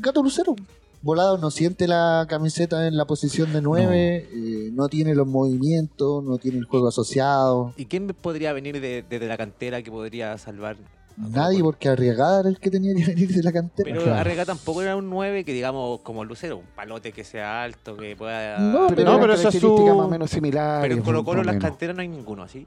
Gato 0.00 0.22
Lucero. 0.22 0.56
Volado 1.02 1.38
no 1.38 1.50
siente 1.50 1.88
la 1.88 2.26
camiseta 2.28 2.86
en 2.86 2.96
la 2.96 3.06
posición 3.06 3.52
de 3.54 3.62
9, 3.62 4.70
no. 4.74 4.88
tiene 4.88 5.14
los 5.14 5.26
movimientos, 5.26 6.22
no 6.22 6.36
tiene 6.36 6.58
el 6.58 6.64
juego 6.66 6.88
asociado. 6.88 7.72
¿Y 7.78 7.86
quién 7.86 8.06
podría 8.08 8.52
venir 8.52 8.80
de- 8.80 9.02
desde 9.08 9.26
la 9.26 9.38
cantera 9.38 9.82
que 9.82 9.90
podría 9.90 10.36
salvar? 10.36 10.76
Nadie, 11.16 11.62
porque 11.62 11.88
Arriagada 11.88 12.40
era 12.40 12.48
el 12.50 12.58
que 12.58 12.70
tenía 12.70 12.94
que 12.94 13.04
venir 13.14 13.28
de 13.34 13.42
la 13.42 13.50
cantera. 13.52 13.88
Pero 13.90 14.02
Claro. 14.02 14.18
Arrega 14.20 14.44
tampoco 14.44 14.82
era 14.82 14.94
un 14.96 15.08
9 15.08 15.44
que 15.44 15.52
digamos 15.54 16.00
como 16.00 16.22
Lucero, 16.24 16.58
un 16.58 16.66
palote 16.76 17.12
que 17.12 17.24
sea 17.24 17.62
alto, 17.62 17.96
que 17.96 18.14
pueda... 18.14 18.58
No, 18.58 18.86
Pero, 18.88 19.12
No, 19.12 19.20
pero 19.20 19.32
eso 19.34 19.48
es 19.48 19.54
su- 19.58 19.76
más 19.96 20.06
o 20.06 20.08
menos 20.08 20.30
similares. 20.30 20.82
Pero 20.82 20.94
en 20.94 21.02
Colo 21.02 21.24
Colo 21.24 21.40
en 21.40 21.46
las 21.46 21.56
canteras 21.56 21.96
no 21.96 22.02
hay 22.02 22.08
ninguno, 22.08 22.42
¿así? 22.42 22.66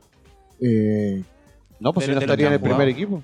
Eh, 0.60 1.24
No, 1.80 1.94
pues 1.94 2.08
si 2.08 2.12
no 2.12 2.20
estaría 2.20 2.48
en 2.48 2.54
el 2.54 2.62
primer 2.62 2.88
equipo. 2.88 3.22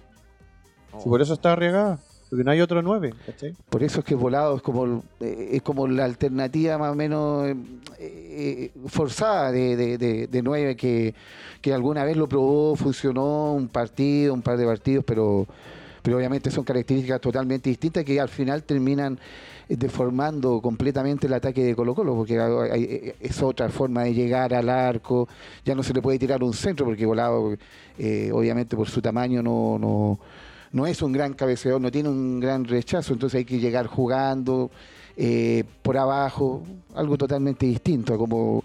Si 1.01 1.09
por 1.09 1.19
eso 1.21 1.33
está 1.33 1.53
arriesgada. 1.53 1.99
No 2.31 2.51
hay 2.51 2.61
otro 2.61 2.81
nueve, 2.81 3.13
¿cachai? 3.25 3.55
Por 3.69 3.81
eso 3.83 3.99
es 3.99 4.05
que 4.05 4.13
volado 4.13 4.55
es 4.57 4.61
como, 4.61 5.03
eh, 5.19 5.49
es 5.53 5.61
como 5.63 5.87
la 5.87 6.05
alternativa 6.05 6.77
más 6.77 6.91
o 6.91 6.95
menos 6.95 7.47
eh, 7.47 7.55
eh, 7.99 8.71
forzada 8.87 9.51
de, 9.51 9.75
de, 9.75 9.97
de- 9.97 10.27
de 10.27 10.41
nueve 10.43 10.75
que, 10.75 11.15
que 11.61 11.73
alguna 11.73 12.03
vez 12.03 12.15
lo 12.17 12.27
probó, 12.29 12.75
funcionó 12.75 13.53
un 13.53 13.67
partido, 13.67 14.33
un 14.35 14.43
par 14.43 14.57
de 14.57 14.65
partidos, 14.65 15.03
pero, 15.05 15.47
pero 16.03 16.17
obviamente 16.17 16.51
son 16.51 16.63
características 16.63 17.19
totalmente 17.19 17.69
distintas 17.69 18.03
que 18.05 18.19
al 18.19 18.29
final 18.29 18.61
terminan 18.63 19.17
deformando 19.67 20.61
completamente 20.61 21.27
el 21.27 21.33
ataque 21.33 21.63
de 21.63 21.75
Colo 21.75 21.93
Colo, 21.95 22.15
porque 22.15 23.13
es 23.19 23.41
otra 23.43 23.69
forma 23.69 24.03
de 24.03 24.13
llegar 24.13 24.53
al 24.53 24.69
arco, 24.69 25.27
ya 25.65 25.73
no 25.75 25.83
se 25.83 25.93
le 25.93 26.01
puede 26.01 26.17
tirar 26.19 26.43
un 26.43 26.53
centro, 26.53 26.85
porque 26.85 27.05
volado 27.05 27.55
eh, 27.97 28.29
obviamente 28.33 28.75
por 28.75 28.87
su 28.87 29.01
tamaño 29.01 29.41
no 29.43 30.19
no 30.71 30.87
es 30.87 31.01
un 31.01 31.11
gran 31.11 31.33
cabeceador, 31.33 31.81
no 31.81 31.91
tiene 31.91 32.09
un 32.09 32.39
gran 32.39 32.65
rechazo, 32.65 33.13
entonces 33.13 33.39
hay 33.39 33.45
que 33.45 33.59
llegar 33.59 33.87
jugando 33.87 34.71
eh, 35.17 35.63
por 35.81 35.97
abajo, 35.97 36.63
algo 36.95 37.17
totalmente 37.17 37.65
distinto 37.65 38.13
a 38.13 38.17
como 38.17 38.63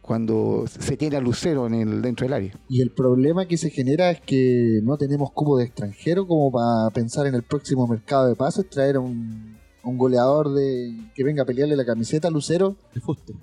cuando 0.00 0.64
se 0.66 0.96
tiene 0.96 1.16
a 1.16 1.20
Lucero 1.20 1.66
en 1.66 1.74
el, 1.74 2.02
dentro 2.02 2.24
del 2.24 2.32
área. 2.32 2.52
y 2.68 2.80
el 2.80 2.90
problema 2.90 3.46
que 3.46 3.56
se 3.56 3.70
genera 3.70 4.10
es 4.10 4.20
que 4.20 4.80
no 4.82 4.96
tenemos 4.96 5.30
cubo 5.32 5.58
de 5.58 5.64
extranjero 5.64 6.26
como 6.26 6.50
para 6.50 6.90
pensar 6.92 7.26
en 7.26 7.34
el 7.34 7.42
próximo 7.42 7.86
mercado 7.86 8.26
de 8.26 8.34
pases, 8.34 8.68
traer 8.68 8.96
a 8.96 9.00
un, 9.00 9.56
un 9.84 9.98
goleador 9.98 10.52
de 10.52 10.96
que 11.14 11.24
venga 11.24 11.42
a 11.42 11.46
pelearle 11.46 11.76
la 11.76 11.84
camiseta 11.84 12.28
a 12.28 12.30
Lucero 12.30 12.76
de 12.94 13.00
fuste. 13.00 13.34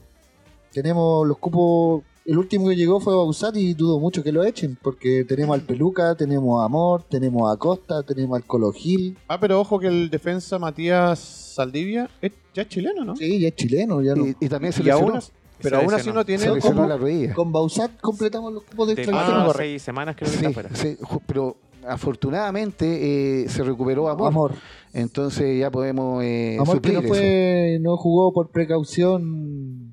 Tenemos 0.72 1.28
los 1.28 1.38
cupos, 1.38 2.04
el 2.28 2.38
último 2.38 2.68
que 2.68 2.76
llegó 2.76 3.00
fue 3.00 3.16
Bausat 3.16 3.56
y 3.56 3.74
dudo 3.74 4.00
mucho 4.00 4.22
que 4.22 4.32
lo 4.32 4.44
echen, 4.44 4.78
porque 4.82 5.24
tenemos 5.28 5.56
al 5.56 5.62
Peluca, 5.62 6.14
tenemos 6.16 6.62
a 6.62 6.66
Amor, 6.66 7.04
tenemos 7.10 7.52
a 7.52 7.58
Costa, 7.58 8.04
tenemos 8.04 8.36
al 8.38 8.44
Colo 8.46 8.72
Gil. 8.74 9.18
Ah, 9.28 9.40
pero 9.40 9.60
ojo 9.62 9.80
que 9.80 9.88
el 9.88 10.10
defensa 10.10 10.60
Matías 10.60 11.18
Saldivia 11.20 12.10
es 12.22 12.34
ya 12.54 12.64
es 12.64 12.70
chileno, 12.70 13.06
¿no? 13.06 13.16
Sí, 13.16 13.40
ya 13.40 13.48
es 13.48 13.56
chileno, 13.56 14.02
ya 14.02 14.14
no. 14.14 14.28
Y, 14.28 14.36
y 14.40 14.50
también 14.50 14.74
se 14.74 14.84
lesionó, 14.84 15.20
pero 15.62 15.78
aún 15.78 15.94
así 15.94 16.12
no 16.12 16.26
tiene 16.26 16.46
la 16.48 16.98
rodilla. 16.98 17.34
Con 17.34 17.52
Bausat 17.52 18.00
completamos 18.02 18.54
los 18.54 18.64
cupos 18.64 18.88
de 18.88 18.94
extranjero. 18.94 19.38
Ah, 19.50 19.54
seis 19.56 19.82
semanas 19.82 20.16
creo 20.18 20.30
que 20.30 20.38
Sí, 20.38 20.46
está 20.46 20.54
fuera. 20.54 20.76
sí, 20.76 20.98
pero 21.26 21.58
afortunadamente 21.88 23.44
eh, 23.44 23.50
se 23.50 23.64
recuperó 23.64 24.10
Amor, 24.10 24.28
Amor. 24.28 24.52
entonces 24.94 25.58
ya 25.60 25.72
podemos 25.72 26.24
eh, 26.24 26.58
Amor 26.60 26.82
que 26.82 26.90
suplir 26.90 26.94
no 26.96 27.00
eso. 27.02 27.08
fue, 27.10 27.78
no 27.82 27.96
jugó 27.98 28.34
por 28.34 28.50
precaución 28.52 29.87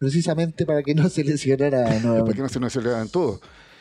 precisamente 0.00 0.64
para 0.64 0.82
que 0.82 0.94
no 0.94 1.08
se 1.10 1.22
lesionara 1.22 1.84
Para 2.24 2.32
que 2.32 2.40
no 2.42 2.48
se 2.48 2.58
nos 2.58 2.74
lesionaran 2.74 3.08
todos. 3.10 3.40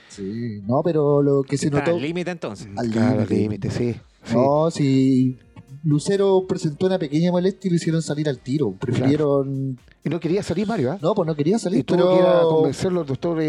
Sí, 0.09 0.61
no, 0.67 0.81
pero 0.83 1.21
lo 1.23 1.43
que 1.43 1.57
se 1.57 1.67
Está 1.67 1.79
notó. 1.79 1.91
al 1.95 2.01
límite 2.01 2.31
entonces. 2.31 2.67
Al 2.75 2.91
Claro, 2.91 3.25
límite. 3.29 3.71
sí. 3.71 3.95
sí. 4.25 4.35
No, 4.35 4.69
si 4.69 5.37
Lucero 5.83 6.45
presentó 6.47 6.87
una 6.87 6.99
pequeña 6.99 7.31
molestia 7.31 7.69
y 7.69 7.71
lo 7.71 7.75
hicieron 7.77 8.01
salir 8.01 8.27
al 8.27 8.39
tiro. 8.39 8.71
Prefirieron. 8.73 9.79
Y 10.03 10.09
no 10.09 10.19
quería 10.19 10.43
salir 10.43 10.67
Mario, 10.67 10.91
¿ah? 10.91 10.97
No, 11.01 11.13
pues 11.15 11.25
no 11.27 11.35
quería 11.35 11.57
salir, 11.57 11.79
Y 11.79 11.83
tuvo 11.83 11.97
pero. 11.99 12.09
que 12.09 12.15
ir 12.17 12.25
a 12.27 12.41
convencerlo 12.41 13.01
al 13.01 13.05
doctor 13.07 13.39
eh, 13.41 13.45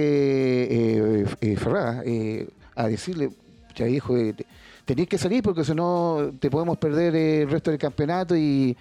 eh, 0.71 1.27
eh, 1.41 1.57
Ferrada 1.57 2.03
eh, 2.05 2.49
a 2.77 2.87
decirle, 2.87 3.31
ya 3.75 3.89
hijo, 3.89 4.17
eh, 4.17 4.33
te- 4.35 4.47
tenés 4.85 5.09
que 5.09 5.19
salir 5.19 5.43
porque 5.43 5.65
si 5.65 5.75
no 5.75 6.31
te 6.39 6.51
podemos 6.51 6.77
perder 6.79 7.17
eh, 7.17 7.43
el 7.43 7.51
resto 7.51 7.71
del 7.71 7.81
campeonato 7.81 8.37
y, 8.37 8.77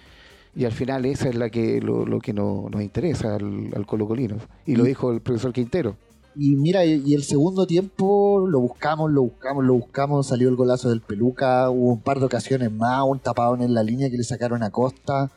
y 0.54 0.64
al 0.64 0.72
final 0.72 1.04
esa 1.06 1.28
es 1.28 1.34
la 1.34 1.48
que 1.50 1.80
lo, 1.80 2.04
lo 2.06 2.18
que 2.20 2.32
no- 2.32 2.68
nos 2.70 2.82
interesa 2.82 3.36
al, 3.36 3.70
al 3.74 3.86
Colo 3.86 4.06
Colino. 4.08 4.36
Y 4.66 4.76
lo 4.76 4.84
dijo 4.84 5.12
el 5.12 5.20
profesor 5.20 5.52
Quintero. 5.52 5.96
Y 6.36 6.54
mira, 6.56 6.84
y 6.84 7.12
el 7.14 7.24
segundo 7.24 7.66
tiempo 7.66 8.46
lo 8.48 8.60
buscamos, 8.60 9.10
lo 9.10 9.22
buscamos, 9.22 9.64
lo 9.64 9.74
buscamos. 9.74 10.28
Salió 10.28 10.48
el 10.48 10.54
golazo 10.56 10.88
del 10.88 11.00
Peluca. 11.00 11.68
Hubo 11.70 11.92
un 11.92 12.00
par 12.00 12.20
de 12.20 12.26
ocasiones 12.26 12.70
más, 12.70 13.02
un 13.04 13.18
tapadón 13.18 13.62
en 13.62 13.74
la 13.74 13.82
línea 13.82 14.08
que 14.10 14.16
le 14.16 14.22
sacaron 14.24 14.62
a 14.62 14.70
Costa. 14.70 15.30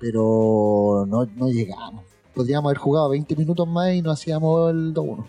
Pero 0.00 1.06
no, 1.08 1.26
no 1.36 1.48
llegamos. 1.48 2.04
Podríamos 2.34 2.66
haber 2.70 2.78
jugado 2.78 3.08
20 3.10 3.36
minutos 3.36 3.68
más 3.68 3.92
y 3.94 4.02
no 4.02 4.10
hacíamos 4.10 4.70
el 4.70 4.94
2-1. 4.94 5.24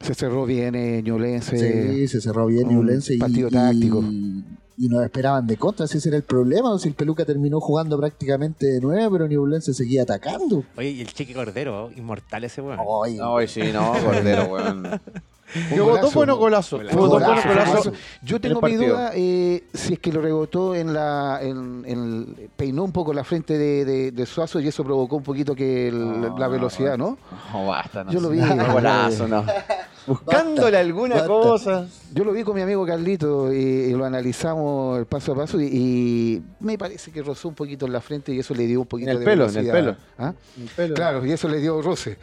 Se 0.00 0.14
cerró 0.14 0.46
bien 0.46 0.74
eh. 0.74 1.02
Sí, 1.42 2.08
se 2.08 2.20
cerró 2.20 2.46
bien 2.46 2.68
un 2.76 2.88
y, 3.08 3.18
partido 3.18 3.48
y- 3.48 3.52
táctico. 3.52 4.02
y 4.02 4.44
nos 4.76 5.04
esperaban 5.04 5.46
de 5.46 5.56
contra, 5.56 5.86
si 5.86 5.98
ese 5.98 6.08
era 6.08 6.16
el 6.16 6.24
problema, 6.24 6.70
o 6.72 6.78
si 6.78 6.88
el 6.88 6.94
Peluca 6.94 7.24
terminó 7.24 7.60
jugando 7.60 7.98
prácticamente 7.98 8.66
de 8.66 8.80
nueve, 8.80 9.08
pero 9.10 9.26
Ñublense 9.26 9.74
seguía 9.74 10.02
atacando. 10.02 10.64
Oye, 10.76 10.90
y 10.90 11.00
el 11.00 11.12
Chiqui 11.12 11.34
Cordero, 11.34 11.90
inmortal 11.96 12.44
ese 12.44 12.60
weón. 12.62 12.78
Ay, 13.04 13.16
No, 13.16 13.46
sí, 13.46 13.62
no, 13.72 13.92
Cordero, 14.04 14.44
weón. 14.46 15.00
¿Que 15.52 15.80
votó 15.80 15.84
golazo. 15.92 16.10
bueno 16.14 16.36
golazo? 16.36 16.76
Golazo. 16.78 16.96
Votó 16.96 17.10
bueno 17.10 17.26
Golazo, 17.26 17.48
golazo. 17.48 17.70
golazo. 17.70 17.92
Yo 18.22 18.40
tengo 18.40 18.60
mi 18.62 18.74
duda 18.76 19.10
eh, 19.14 19.64
si 19.74 19.94
es 19.94 19.98
que 19.98 20.12
lo 20.12 20.20
rebotó 20.20 20.74
en 20.74 20.94
la. 20.94 21.38
En, 21.42 21.84
en- 21.86 22.50
peinó 22.56 22.84
un 22.84 22.92
poco 22.92 23.12
la 23.12 23.24
frente 23.24 23.58
de, 23.58 23.84
de- 23.84 24.12
de 24.12 24.26
Suazo 24.26 24.60
y 24.60 24.68
eso 24.68 24.82
provocó 24.84 25.16
un 25.16 25.22
poquito 25.22 25.54
que 25.54 25.88
el- 25.88 26.20
No, 26.20 26.38
la 26.38 26.48
velocidad, 26.48 26.96
¿no? 26.96 27.18
No, 27.52 27.66
basta, 27.66 28.04
no 28.04 28.12
Yo 28.12 28.20
lo 28.20 28.30
vi. 28.30 28.38
No, 28.40 28.72
golazo, 28.72 29.28
no. 29.28 29.44
Buscándole 30.06 30.76
alguna 30.78 31.14
basta. 31.14 31.28
cosa. 31.28 31.86
Yo 32.12 32.24
lo 32.24 32.32
vi 32.32 32.42
con 32.42 32.56
mi 32.56 32.62
amigo 32.62 32.84
Carlito 32.84 33.52
y, 33.52 33.56
y 33.56 33.92
lo 33.92 34.04
analizamos 34.04 34.98
el 34.98 35.06
paso 35.06 35.32
a 35.32 35.36
paso 35.36 35.60
y, 35.60 35.66
y 35.66 36.42
me 36.60 36.76
parece 36.76 37.12
que 37.12 37.22
rozó 37.22 37.48
un 37.48 37.54
poquito 37.54 37.86
en 37.86 37.92
la 37.92 38.00
frente 38.00 38.32
y 38.34 38.40
eso 38.40 38.52
le 38.52 38.66
dio 38.66 38.80
un 38.80 38.86
poquito 38.86 39.10
En 39.10 39.16
el 39.16 39.20
de 39.20 39.24
pelo, 39.30 39.44
en 39.48 39.56
el 39.56 39.64
velocidad. 39.66 39.74
pelo. 39.74 39.96
¿Ah? 40.18 40.32
El 40.60 40.68
pelo. 40.70 40.94
Claro, 40.94 41.24
y 41.24 41.30
eso 41.30 41.48
le 41.48 41.60
dio 41.60 41.80
roce. 41.80 42.18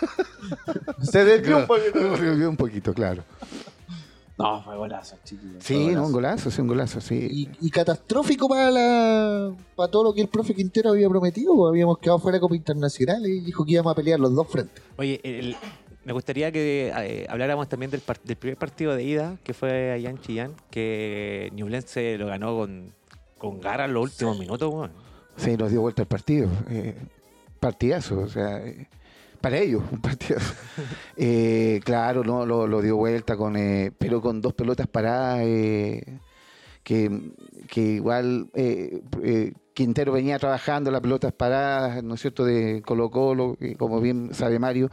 Se 1.02 1.24
desvió 1.24 1.58
un 1.58 1.66
poquito. 1.66 2.16
Le 2.16 2.36
dio 2.36 2.48
un 2.50 2.56
poquito, 2.56 2.92
claro. 2.94 3.22
No, 4.38 4.62
fue 4.62 4.74
golazo, 4.74 5.16
chiquillo. 5.22 5.58
Sí, 5.60 5.84
Fue 5.84 5.92
no, 5.92 6.06
un 6.06 6.12
golazo. 6.12 6.50
sí, 6.50 6.62
un 6.62 6.68
golazo, 6.68 7.00
sí. 7.02 7.28
Y, 7.30 7.66
y 7.66 7.70
catastrófico 7.70 8.48
para 8.48 8.70
la 8.70 9.52
para 9.76 9.90
todo 9.90 10.04
lo 10.04 10.14
que 10.14 10.22
el 10.22 10.28
profe 10.28 10.54
Quintero 10.54 10.90
había 10.90 11.08
prometido, 11.10 11.54
porque 11.54 11.76
habíamos 11.76 11.98
quedado 11.98 12.18
fuera 12.18 12.36
de 12.36 12.40
Copa 12.40 12.56
Internacional 12.56 13.26
y 13.26 13.40
dijo 13.40 13.66
que 13.66 13.72
íbamos 13.72 13.92
a 13.92 13.94
pelear 13.94 14.18
los 14.18 14.34
dos 14.34 14.48
frentes. 14.48 14.82
Oye, 14.96 15.20
el- 15.24 15.56
me 16.06 16.14
gustaría 16.14 16.50
que 16.50 16.90
eh, 16.96 17.26
habláramos 17.28 17.68
también 17.68 17.90
del, 17.90 18.00
primer 18.38 18.56
partido 18.56 18.96
de 18.96 19.02
ida, 19.04 19.36
que 19.44 19.52
fue 19.52 19.92
allá 19.92 20.08
en 20.08 20.18
Chillán, 20.18 20.54
que 20.70 21.50
Ñublense 21.52 22.16
lo 22.16 22.26
ganó 22.28 22.56
con, 22.56 22.94
con 23.36 23.60
garra 23.60 23.84
en 23.84 23.92
los 23.92 24.04
últimos 24.04 24.38
minutos, 24.38 24.72
weón. 24.72 24.90
Sí, 25.36 25.58
nos 25.58 25.70
dio 25.70 25.82
vuelta 25.82 26.00
el 26.00 26.08
partido. 26.08 26.48
eh, 26.70 26.96
partidazo, 27.60 28.20
o 28.20 28.28
sea, 28.28 28.56
eh, 28.66 28.88
para 29.40 29.58
ellos, 29.58 29.82
un 29.90 30.00
partidazo. 30.00 30.54
Eh, 31.22 31.80
claro, 31.84 32.24
no, 32.24 32.46
lo, 32.46 32.66
lo 32.66 32.80
dio 32.80 32.96
vuelta, 32.96 33.36
con, 33.36 33.56
eh, 33.56 33.92
pero 33.98 34.22
con 34.22 34.40
dos 34.40 34.54
pelotas 34.54 34.86
paradas, 34.86 35.40
eh, 35.42 36.18
que, 36.82 37.32
que 37.68 37.80
igual 37.82 38.48
eh, 38.54 39.02
eh, 39.22 39.52
Quintero 39.74 40.12
venía 40.12 40.38
trabajando 40.38 40.90
las 40.90 41.00
pelotas 41.02 41.32
paradas, 41.32 42.02
¿no 42.02 42.14
es 42.14 42.20
cierto?, 42.22 42.44
de 42.44 42.82
Colo 42.86 43.10
Colo, 43.10 43.56
como 43.78 44.00
bien 44.00 44.32
sabe 44.32 44.58
Mario, 44.58 44.90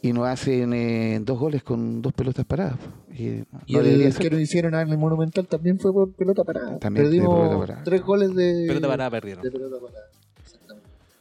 y 0.00 0.12
nos 0.12 0.28
hacen 0.28 0.72
eh, 0.74 1.18
dos 1.22 1.38
goles 1.40 1.64
con 1.64 2.00
dos 2.02 2.12
pelotas 2.12 2.44
paradas. 2.44 2.78
Y, 3.12 3.42
Y 3.66 3.72
no 3.74 3.82
debería 3.82 4.06
el 4.06 4.12
ser. 4.12 4.22
que 4.22 4.30
nos 4.30 4.40
hicieron 4.40 4.74
en 4.76 4.88
el 4.88 4.96
Monumental 4.98 5.48
también 5.48 5.80
fue 5.80 5.92
por 5.92 6.12
pelota 6.12 6.44
parada. 6.44 6.78
También 6.78 7.06
Perdimos 7.06 7.34
pelota 7.36 7.58
parada. 7.58 7.82
tres 7.84 8.02
goles 8.02 8.32
de, 8.34 8.64
Pelota 8.68 8.86
parada 8.88 9.10
perdieron. 9.10 9.42
de 9.42 9.50
pelota 9.50 9.76
parada. 9.84 10.06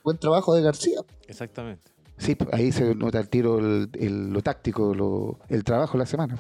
Buen 0.03 0.17
trabajo 0.19 0.53
de 0.53 0.61
García. 0.61 0.99
Exactamente. 1.27 1.91
Sí, 2.17 2.35
pues, 2.35 2.51
ahí 2.53 2.71
se 2.71 2.95
nota 2.95 3.19
el 3.19 3.29
tiro, 3.29 3.59
el, 3.59 3.89
el- 3.93 4.29
lo 4.33 4.41
táctico, 4.41 4.93
lo- 4.93 5.39
el 5.49 5.63
trabajo 5.63 5.93
de 5.93 5.99
la 5.99 6.05
semana. 6.05 6.37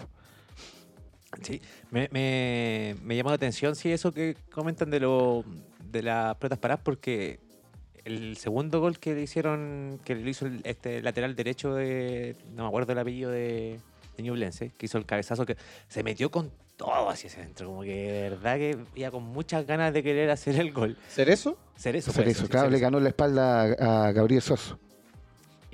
Sí, 1.41 1.61
me, 1.91 2.09
me, 2.11 2.95
me 3.03 3.15
llamó 3.15 3.29
la 3.29 3.35
atención, 3.35 3.75
sí, 3.75 3.91
eso 3.91 4.11
que 4.11 4.35
comentan 4.51 4.89
de 4.89 4.99
lo 4.99 5.43
de 5.91 6.01
las 6.01 6.35
pelotas 6.37 6.57
paradas, 6.57 6.81
porque 6.83 7.39
el 8.05 8.37
segundo 8.37 8.79
gol 8.79 8.97
que 8.97 9.13
le 9.13 9.21
hicieron, 9.23 9.99
que 10.03 10.15
le 10.15 10.29
hizo 10.29 10.45
el, 10.47 10.61
este 10.63 11.01
lateral 11.01 11.35
derecho 11.35 11.75
de, 11.75 12.35
no 12.55 12.63
me 12.63 12.67
acuerdo 12.69 12.93
el 12.93 12.99
apellido 12.99 13.29
de, 13.29 13.79
de 14.15 14.23
Ñublense, 14.23 14.71
que 14.77 14.85
hizo 14.87 14.97
el 14.97 15.05
cabezazo, 15.05 15.45
que 15.45 15.57
se 15.89 16.01
metió 16.03 16.31
con 16.31 16.49
todo 16.77 17.09
hacia 17.09 17.27
ese 17.27 17.41
centro, 17.43 17.67
como 17.67 17.81
que 17.83 18.11
de 18.11 18.29
verdad 18.29 18.55
que 18.57 18.77
iba 18.95 19.11
con 19.11 19.23
muchas 19.23 19.65
ganas 19.67 19.93
de 19.93 20.01
querer 20.03 20.29
hacer 20.31 20.55
el 20.59 20.71
gol. 20.71 20.97
¿Cerezo? 21.09 21.57
Cerezo, 21.77 22.11
eso, 22.23 22.43
sí, 22.45 22.47
claro, 22.47 22.67
le 22.69 22.77
Cerezo. 22.77 22.81
ganó 22.83 22.99
la 22.99 23.09
espalda 23.09 23.61
a, 23.79 24.07
a 24.07 24.11
Gabriel 24.11 24.41
Soso. 24.41 24.79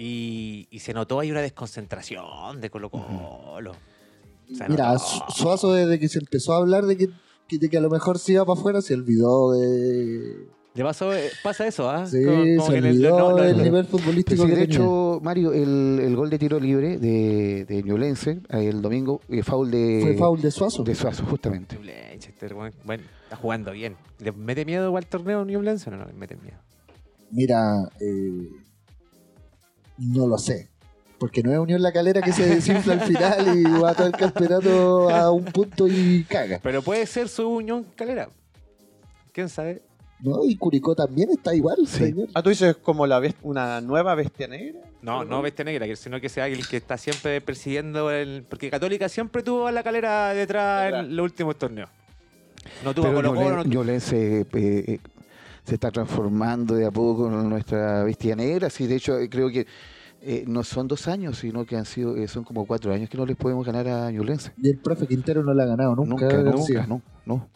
Y, 0.06 0.68
y 0.70 0.80
se 0.80 0.94
notó 0.94 1.20
ahí 1.22 1.32
una 1.32 1.40
desconcentración 1.42 2.60
de 2.60 2.70
Colo 2.70 2.90
Colo. 2.90 3.72
Mira, 4.68 4.98
Suazo 5.00 5.72
desde 5.74 5.98
que 6.00 6.10
se 6.10 6.20
empezó 6.20 6.54
a 6.54 6.58
hablar 6.58 6.86
de 6.86 6.98
que, 6.98 7.08
que- 7.48 7.58
de 7.58 7.70
que 7.70 7.78
a 7.78 7.82
lo 7.82 7.90
mejor 7.90 8.20
se 8.20 8.34
iba 8.34 8.44
para 8.46 8.60
afuera, 8.60 8.82
se 8.82 8.94
olvidó 8.96 9.54
de... 9.54 10.48
Le 10.76 10.84
pasó, 10.84 11.14
eh, 11.14 11.30
pasa 11.44 11.68
eso, 11.68 11.90
¿ah? 11.90 12.06
Sí, 12.08 12.18
Como- 12.26 12.44
como 12.58 12.68
se 12.68 12.74
que 12.74 12.82
le- 12.82 12.90
olvidó 12.90 13.38
no- 13.38 13.38
no- 13.54 13.64
nivel 13.64 13.86
futbolístico 13.86 14.44
sí, 14.44 14.50
que 14.50 14.56
de 14.56 14.62
tenía. 14.64 14.76
hecho, 14.78 15.20
Mario, 15.24 15.54
el, 15.54 16.00
el 16.04 16.16
gol 16.16 16.30
de 16.30 16.40
tiro 16.40 16.60
libre 16.60 16.98
de, 16.98 17.64
de 17.66 17.84
Ñublense 17.84 18.42
eh, 18.50 18.68
el 18.68 18.82
domingo, 18.82 19.22
eh, 19.30 19.42
foul 19.44 19.70
de, 19.72 20.00
Fue 20.02 20.16
foul 20.18 20.42
de 20.42 20.52
Suazo. 20.52 20.84
de 20.84 20.96
Suazo, 20.96 21.24
justamente. 21.26 21.80
Este 22.12 22.54
bueno, 22.54 22.74
está 23.24 23.36
jugando 23.38 23.72
bien. 23.72 23.96
¿Le 24.20 24.32
mete 24.34 24.66
miedo 24.66 24.96
al 24.98 25.06
torneo 25.06 25.46
Ñublense 25.46 25.90
o 25.90 25.94
no? 25.94 26.00
No 26.00 26.06
le 26.08 26.14
mete 26.14 26.36
miedo. 26.38 26.58
Mira, 27.32 27.88
eh, 28.02 28.50
no 29.98 30.28
lo 30.28 30.38
sé. 30.38 30.70
Porque 31.20 31.42
no 31.42 31.52
es 31.54 31.58
Unión 31.60 31.82
La 31.82 31.92
Calera 31.94 32.22
que 32.22 32.34
se 32.34 32.46
desinfla 32.46 32.94
al 32.94 33.02
final 33.02 33.58
y 33.58 33.64
va 33.64 33.94
todo 33.94 34.08
el 34.08 34.14
campeonato 34.14 35.10
a 35.10 35.32
un 35.32 35.46
punto 35.46 35.88
y 35.88 36.26
caga. 36.26 36.60
Pero 36.62 36.82
puede 36.82 37.06
ser 37.06 37.30
su 37.30 37.48
Unión 37.48 37.86
Calera. 37.96 38.28
¿Quién 39.32 39.48
sabe? 39.50 39.82
¿No? 40.20 40.46
Y 40.46 40.56
Curicó 40.56 40.96
también 40.96 41.30
está 41.32 41.54
igual. 41.56 41.78
Sí. 41.88 42.06
igual. 42.06 42.30
Ah, 42.34 42.42
tú 42.42 42.50
dices 42.50 42.76
como 42.78 43.06
la 43.08 43.20
best- 43.20 43.36
una 43.42 43.82
nueva 43.82 44.16
bestia 44.16 44.48
negra. 44.48 44.80
No, 45.02 45.26
no 45.26 45.42
bestia 45.42 45.66
negra, 45.66 45.86
sino 45.96 46.20
que 46.22 46.30
sea 46.30 46.48
el 46.48 46.66
que 46.68 46.78
está 46.78 46.98
siempre 46.98 47.42
persiguiendo 47.42 48.10
el. 48.12 48.44
Porque 48.50 48.70
Católica 48.70 49.10
siempre 49.10 49.44
tuvo 49.44 49.68
a 49.68 49.72
la 49.72 49.84
calera 49.84 50.34
detrás 50.34 50.94
en 50.94 51.16
los 51.16 51.24
últimos 51.26 51.58
torneos. 51.58 51.90
No 52.86 52.94
tuvo 52.94 53.14
Pero 53.14 53.34
Colo 53.34 53.58
no 53.58 53.64
Ñublense 53.66 54.42
eh, 54.42 54.46
eh, 54.54 55.00
se 55.64 55.76
está 55.76 55.92
transformando 55.92 56.76
de 56.76 56.86
a 56.86 56.92
poco 56.92 57.30
nuestra 57.30 58.04
bestia 58.04 58.36
negra. 58.36 58.70
Sí, 58.70 58.88
de 58.88 58.96
hecho, 58.96 59.18
eh, 59.18 59.30
creo 59.30 59.50
que 59.50 59.66
eh, 60.22 60.44
no 60.48 60.64
son 60.64 60.88
dos 60.88 61.08
años, 61.08 61.38
sino 61.38 61.66
que 61.66 61.76
han 61.76 61.86
sido 61.86 62.16
eh, 62.16 62.28
son 62.28 62.44
como 62.44 62.66
cuatro 62.66 62.94
años 62.94 63.10
que 63.10 63.18
no 63.18 63.26
les 63.26 63.36
podemos 63.36 63.66
ganar 63.66 63.88
a 63.88 64.12
Ñublense. 64.12 64.52
Y 64.58 64.70
el 64.70 64.78
profe 64.78 65.08
Quintero 65.08 65.44
no 65.44 65.54
la 65.54 65.64
ha 65.64 65.68
ganado 65.68 65.96
nunca. 65.96 66.26
Nunca, 66.26 66.52
nunca, 66.52 66.88
no, 66.88 67.02
no. 67.26 67.48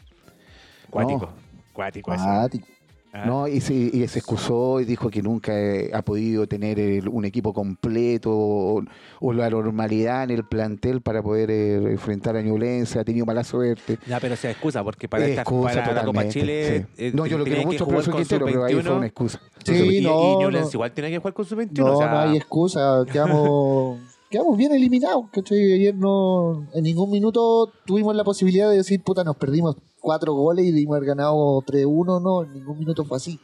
Cuático. 0.90 1.30
Cuático 1.74 2.14
eso. 2.14 2.24
Cuático. 2.24 2.68
Ah. 3.14 3.26
No, 3.26 3.48
y 3.48 3.62
se, 3.62 3.74
y 3.74 4.08
se 4.08 4.20
excusó 4.20 4.80
y 4.82 4.86
dijo 4.86 5.10
que 5.10 5.22
nunca 5.24 5.52
eh, 5.58 5.90
ha 5.94 6.02
podido 6.02 6.46
tener 6.46 6.80
el- 6.80 7.08
un 7.08 7.26
equipo 7.26 7.54
completo 7.54 8.32
o, 8.32 8.84
o 9.22 9.34
la 9.34 9.50
normalidad 9.50 10.26
en 10.26 10.32
el 10.32 10.44
plantel 10.44 11.02
para 11.02 11.24
poder 11.24 11.50
eh, 11.50 11.76
enfrentar 11.92 12.36
a 12.36 12.42
Ñublense, 12.42 13.00
ha 13.00 13.04
tenido 13.04 13.26
mala 13.26 13.44
suerte. 13.44 13.98
Ya, 14.08 14.20
pero 14.20 14.36
se 14.36 14.52
excusa 14.52 14.84
porque 14.84 15.08
para, 15.08 15.26
esta, 15.26 15.44
para 15.46 15.94
la 15.94 16.04
Copa 16.04 16.28
Chile. 16.28 16.86
sí. 16.96 17.06
eh, 17.06 17.12
No, 17.16 17.26
yo 17.26 17.38
lo 17.38 17.44
quiero 17.46 17.64
mucho, 17.64 17.86
con 17.86 17.96
Quintero, 18.04 18.46
pero 18.46 18.66
ahí 18.66 18.74
fue 18.74 18.84
sub-21. 18.84 18.98
una 18.98 19.06
excusa. 19.08 19.42
Sí, 19.64 19.98
y, 19.98 20.02
no, 20.02 20.34
y 20.34 20.44
Ñublense 20.44 20.66
no. 20.66 20.72
igual 20.74 20.92
tiene 20.92 21.10
que 21.10 21.18
jugar 21.18 21.34
con 21.34 21.46
su 21.46 21.56
21. 21.56 21.90
No, 21.90 21.96
o 21.96 22.00
sea, 22.00 22.12
no 22.12 22.20
hay 22.20 22.38
excusa. 22.38 23.04
Quedamos, 23.12 24.00
quedamos 24.30 24.58
bien 24.58 24.72
eliminados. 24.74 25.26
¿cachai? 25.32 25.58
Ayer 25.74 25.96
no, 25.96 26.68
en 26.74 26.84
ningún 26.84 27.10
minuto 27.10 27.72
tuvimos 27.86 28.16
la 28.16 28.24
posibilidad 28.24 28.70
de 28.70 28.78
decir, 28.78 29.02
puta, 29.02 29.24
nos 29.24 29.38
perdimos 29.38 29.76
cuatro 30.08 30.32
goles 30.32 30.64
y 30.64 30.72
dimos 30.72 30.96
haber 30.96 31.10
ganado 31.10 31.62
3-1. 31.64 32.22
No, 32.22 32.44
en 32.46 32.54
ningún 32.54 32.80
minuto 32.80 33.04
fue 33.04 33.18
así. 33.18 33.42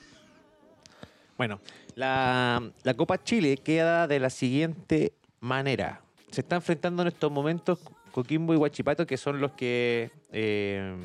Bueno, 1.38 1.60
la, 1.94 2.72
la 2.84 2.94
Copa 2.94 3.22
Chile 3.22 3.58
queda 3.58 4.08
de 4.08 4.18
la 4.18 4.30
siguiente 4.30 5.12
manera. 5.42 6.04
Se 6.32 6.40
está 6.40 6.56
enfrentando 6.56 7.02
en 7.02 7.10
estos 7.10 7.30
momentos 7.30 7.80
Coquimbo 8.14 8.54
y 8.54 8.58
Huachipato, 8.58 9.06
que 9.06 9.18
son 9.18 9.42
los 9.42 9.52
que 9.52 10.10
eh, 10.32 10.96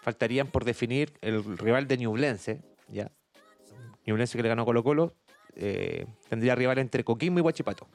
faltarían 0.00 0.46
por 0.46 0.64
definir 0.64 1.12
el 1.22 1.58
rival 1.58 1.88
de 1.88 1.98
Ñublense. 1.98 2.62
¿ya? 2.88 3.10
Ñublense 4.06 4.38
que 4.38 4.44
le 4.44 4.48
ganó 4.48 4.64
Colo 4.64 4.84
Colo, 4.84 5.14
eh, 5.56 6.06
tendría 6.28 6.54
rival 6.54 6.78
entre 6.78 7.02
Coquimbo 7.02 7.40
y 7.40 7.42
Huachipato. 7.42 7.88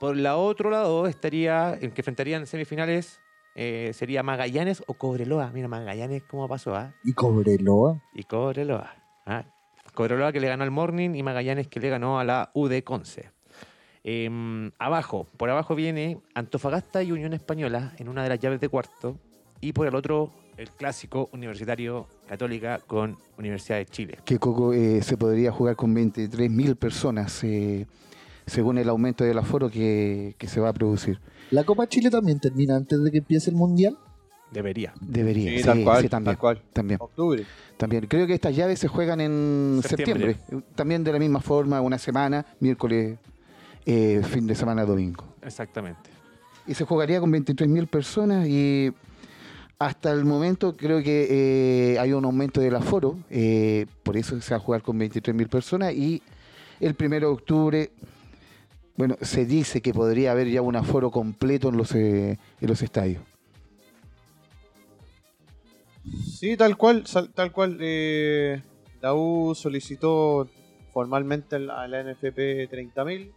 Por 0.00 0.16
la 0.16 0.36
otro 0.36 0.68
lado 0.70 1.06
estaría, 1.06 1.74
el 1.74 1.92
que 1.92 2.00
enfrentarían 2.00 2.40
en 2.40 2.48
semifinales, 2.48 3.20
eh, 3.58 3.92
sería 3.94 4.22
Magallanes 4.22 4.82
o 4.86 4.94
Cobreloa. 4.94 5.50
Mira, 5.52 5.66
Magallanes 5.66 6.22
cómo 6.24 6.46
pasó, 6.46 6.76
¿ah? 6.76 6.92
Y 7.02 7.14
Cobreloa. 7.14 8.02
y 8.14 8.22
Cobreloa. 8.24 8.94
¿ah? 9.24 9.44
Cobreloa 9.94 10.30
que 10.30 10.40
le 10.40 10.48
ganó 10.48 10.62
al 10.62 10.70
Morning 10.70 11.14
y 11.14 11.22
Magallanes 11.22 11.66
que 11.66 11.80
le 11.80 11.88
ganó 11.88 12.20
a 12.20 12.24
la 12.24 12.50
UD 12.52 12.82
Conce. 12.84 13.30
Em, 14.04 14.70
abajo, 14.78 15.26
por 15.38 15.48
abajo 15.48 15.74
viene 15.74 16.20
Antofagasta 16.34 17.02
y 17.02 17.12
Unión 17.12 17.32
Española 17.32 17.94
en 17.96 18.10
una 18.10 18.22
de 18.22 18.28
las 18.28 18.38
llaves 18.38 18.60
de 18.60 18.68
cuarto. 18.68 19.18
Y 19.62 19.72
por 19.72 19.86
el 19.86 19.94
otro, 19.94 20.32
el 20.58 20.70
clásico 20.70 21.30
universitario 21.32 22.06
Católica 22.28 22.78
con 22.86 23.16
Universidad 23.38 23.78
de 23.78 23.86
Chile. 23.86 24.18
Que 24.26 24.38
Coco 24.38 24.74
eh, 24.74 25.00
se 25.02 25.16
podría 25.16 25.50
jugar 25.50 25.76
con 25.76 25.94
23.000 25.96 26.76
personas, 26.76 27.42
eh, 27.42 27.86
según 28.46 28.78
el 28.78 28.88
aumento 28.88 29.24
del 29.24 29.38
aforo 29.38 29.68
que, 29.70 30.34
que 30.38 30.46
se 30.48 30.60
va 30.60 30.68
a 30.68 30.72
producir. 30.72 31.20
La 31.50 31.64
Copa 31.64 31.86
Chile 31.88 32.10
también 32.10 32.38
termina 32.40 32.76
antes 32.76 33.02
de 33.02 33.10
que 33.10 33.18
empiece 33.18 33.50
el 33.50 33.56
Mundial. 33.56 33.98
Debería. 34.52 34.94
Debería, 35.00 35.50
Sí, 35.50 35.58
sí, 35.58 35.64
tal 35.64 35.82
cual, 35.84 36.02
sí, 36.02 36.08
también, 36.08 36.32
tal 36.34 36.38
cual. 36.38 36.62
también, 36.72 36.98
Octubre. 37.02 37.44
también. 37.76 38.06
Creo 38.06 38.26
que 38.28 38.34
estas 38.34 38.54
llaves 38.54 38.78
se 38.78 38.86
juegan 38.88 39.20
en 39.20 39.80
Septiembre. 39.82 40.34
septiembre. 40.34 40.66
También 40.76 41.02
de 41.02 41.12
la 41.12 41.18
misma 41.18 41.40
forma, 41.40 41.80
una 41.80 41.98
semana, 41.98 42.46
miércoles, 42.60 43.18
eh, 43.84 44.22
fin 44.24 44.46
de 44.46 44.54
semana, 44.54 44.84
domingo. 44.84 45.24
Exactamente. 45.42 46.10
y 46.68 46.74
se 46.74 46.84
jugaría 46.84 47.20
con 47.20 47.32
23.000 47.32 47.86
personas 47.88 48.48
y 48.48 48.92
hasta 49.78 50.10
el 50.12 50.24
momento 50.24 50.76
creo 50.76 51.00
que 51.02 51.92
eh, 51.94 51.98
hay 51.98 52.12
un 52.12 52.24
aumento 52.24 52.60
del 52.60 52.74
aforo, 52.74 53.18
eh, 53.30 53.86
por 54.02 54.16
eso 54.16 54.40
se 54.40 54.50
va 54.54 54.56
a 54.56 54.60
jugar 54.60 54.82
con 54.82 54.98
23.000 54.98 55.48
personas 55.48 55.92
y 55.94 56.22
el 56.80 56.94
primero 56.94 57.28
de 57.28 57.34
octubre, 57.34 57.90
bueno, 58.96 59.16
se 59.20 59.44
dice 59.44 59.80
que 59.80 59.92
podría 59.92 60.32
haber 60.32 60.48
ya 60.48 60.62
un 60.62 60.76
aforo 60.76 61.10
completo 61.10 61.68
en 61.68 61.76
los, 61.76 61.94
eh, 61.94 62.38
en 62.60 62.68
los 62.68 62.82
estadios. 62.82 63.22
Sí, 66.38 66.56
tal 66.56 66.76
cual, 66.76 67.04
tal 67.34 67.52
cual. 67.52 67.78
eh, 67.80 68.62
la 69.00 69.14
U 69.14 69.54
solicitó 69.54 70.48
formalmente 70.92 71.56
a 71.56 71.58
la 71.58 72.02
NFP 72.02 72.70
30.000, 72.70 73.30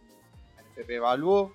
la 0.56 0.62
NFP 0.62 0.90
evaluó 0.90 1.52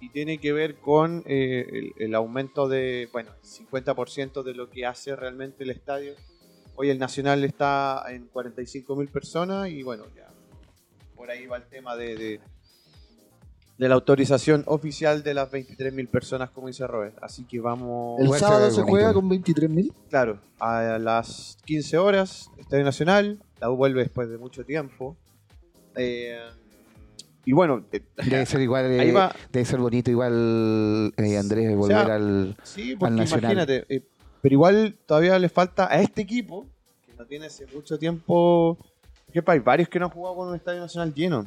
y 0.00 0.08
tiene 0.08 0.38
que 0.38 0.52
ver 0.52 0.76
con 0.76 1.22
eh, 1.26 1.92
el, 1.96 2.14
aumento 2.16 2.68
de, 2.68 3.08
bueno, 3.12 3.30
50% 3.44 4.42
de 4.42 4.54
lo 4.54 4.68
que 4.68 4.84
hace 4.84 5.14
realmente 5.14 5.62
el 5.62 5.70
estadio. 5.70 6.14
Hoy 6.74 6.90
el 6.90 6.98
Nacional 6.98 7.44
está 7.44 8.04
en 8.08 8.28
45.000 8.30 9.08
personas 9.08 9.68
y 9.68 9.84
bueno, 9.84 10.06
ya 10.16 10.28
por 11.14 11.30
ahí 11.30 11.46
va 11.46 11.58
el 11.58 11.68
tema 11.68 11.94
de, 11.94 12.40
de 13.82 13.88
la 13.88 13.96
autorización 13.96 14.62
oficial 14.68 15.24
de 15.24 15.34
las 15.34 15.50
23.000 15.50 16.06
personas, 16.06 16.50
como 16.50 16.68
dice 16.68 16.86
Robert. 16.86 17.16
Así 17.20 17.42
que 17.42 17.58
vamos... 17.58 18.20
El 18.20 18.28
sábado 18.38 18.70
se 18.70 18.80
juega 18.82 19.12
con 19.12 19.28
23.000. 19.28 19.92
Claro, 20.08 20.38
a 20.60 21.00
las 21.00 21.58
15 21.64 21.98
horas, 21.98 22.48
Estadio 22.58 22.84
Nacional. 22.84 23.42
La 23.60 23.70
U 23.72 23.76
vuelve 23.76 24.02
después 24.02 24.28
de 24.28 24.38
mucho 24.38 24.64
tiempo. 24.64 25.16
Eh, 25.96 26.38
y 27.44 27.50
bueno, 27.52 27.84
eh, 27.90 28.02
Debe 28.24 28.46
ser 28.46 28.60
igual, 28.60 28.86
eh, 28.86 29.00
Ahí 29.00 29.10
va. 29.10 29.34
debe 29.50 29.64
ser 29.64 29.80
bonito 29.80 30.12
igual, 30.12 31.12
eh, 31.16 31.36
Andrés, 31.36 31.74
volver 31.76 32.06
sea, 32.06 32.14
al... 32.14 32.56
sí, 32.62 32.94
porque 32.94 33.16
Nacional. 33.16 33.52
imagínate. 33.52 33.84
eh, 33.92 34.04
pero 34.40 34.52
igual 34.52 34.96
todavía 35.06 35.36
le 35.40 35.48
falta 35.48 35.92
a 35.92 36.00
este 36.00 36.22
equipo, 36.22 36.66
que 37.04 37.14
no 37.14 37.26
tiene 37.26 37.46
hace 37.46 37.66
mucho 37.74 37.98
tiempo. 37.98 38.78
Que 39.32 39.42
hay 39.44 39.58
varios 39.58 39.88
que 39.88 39.98
no 39.98 40.04
han 40.04 40.12
jugado 40.12 40.36
con 40.36 40.48
un 40.50 40.54
Estadio 40.54 40.78
Nacional 40.78 41.12
lleno. 41.12 41.46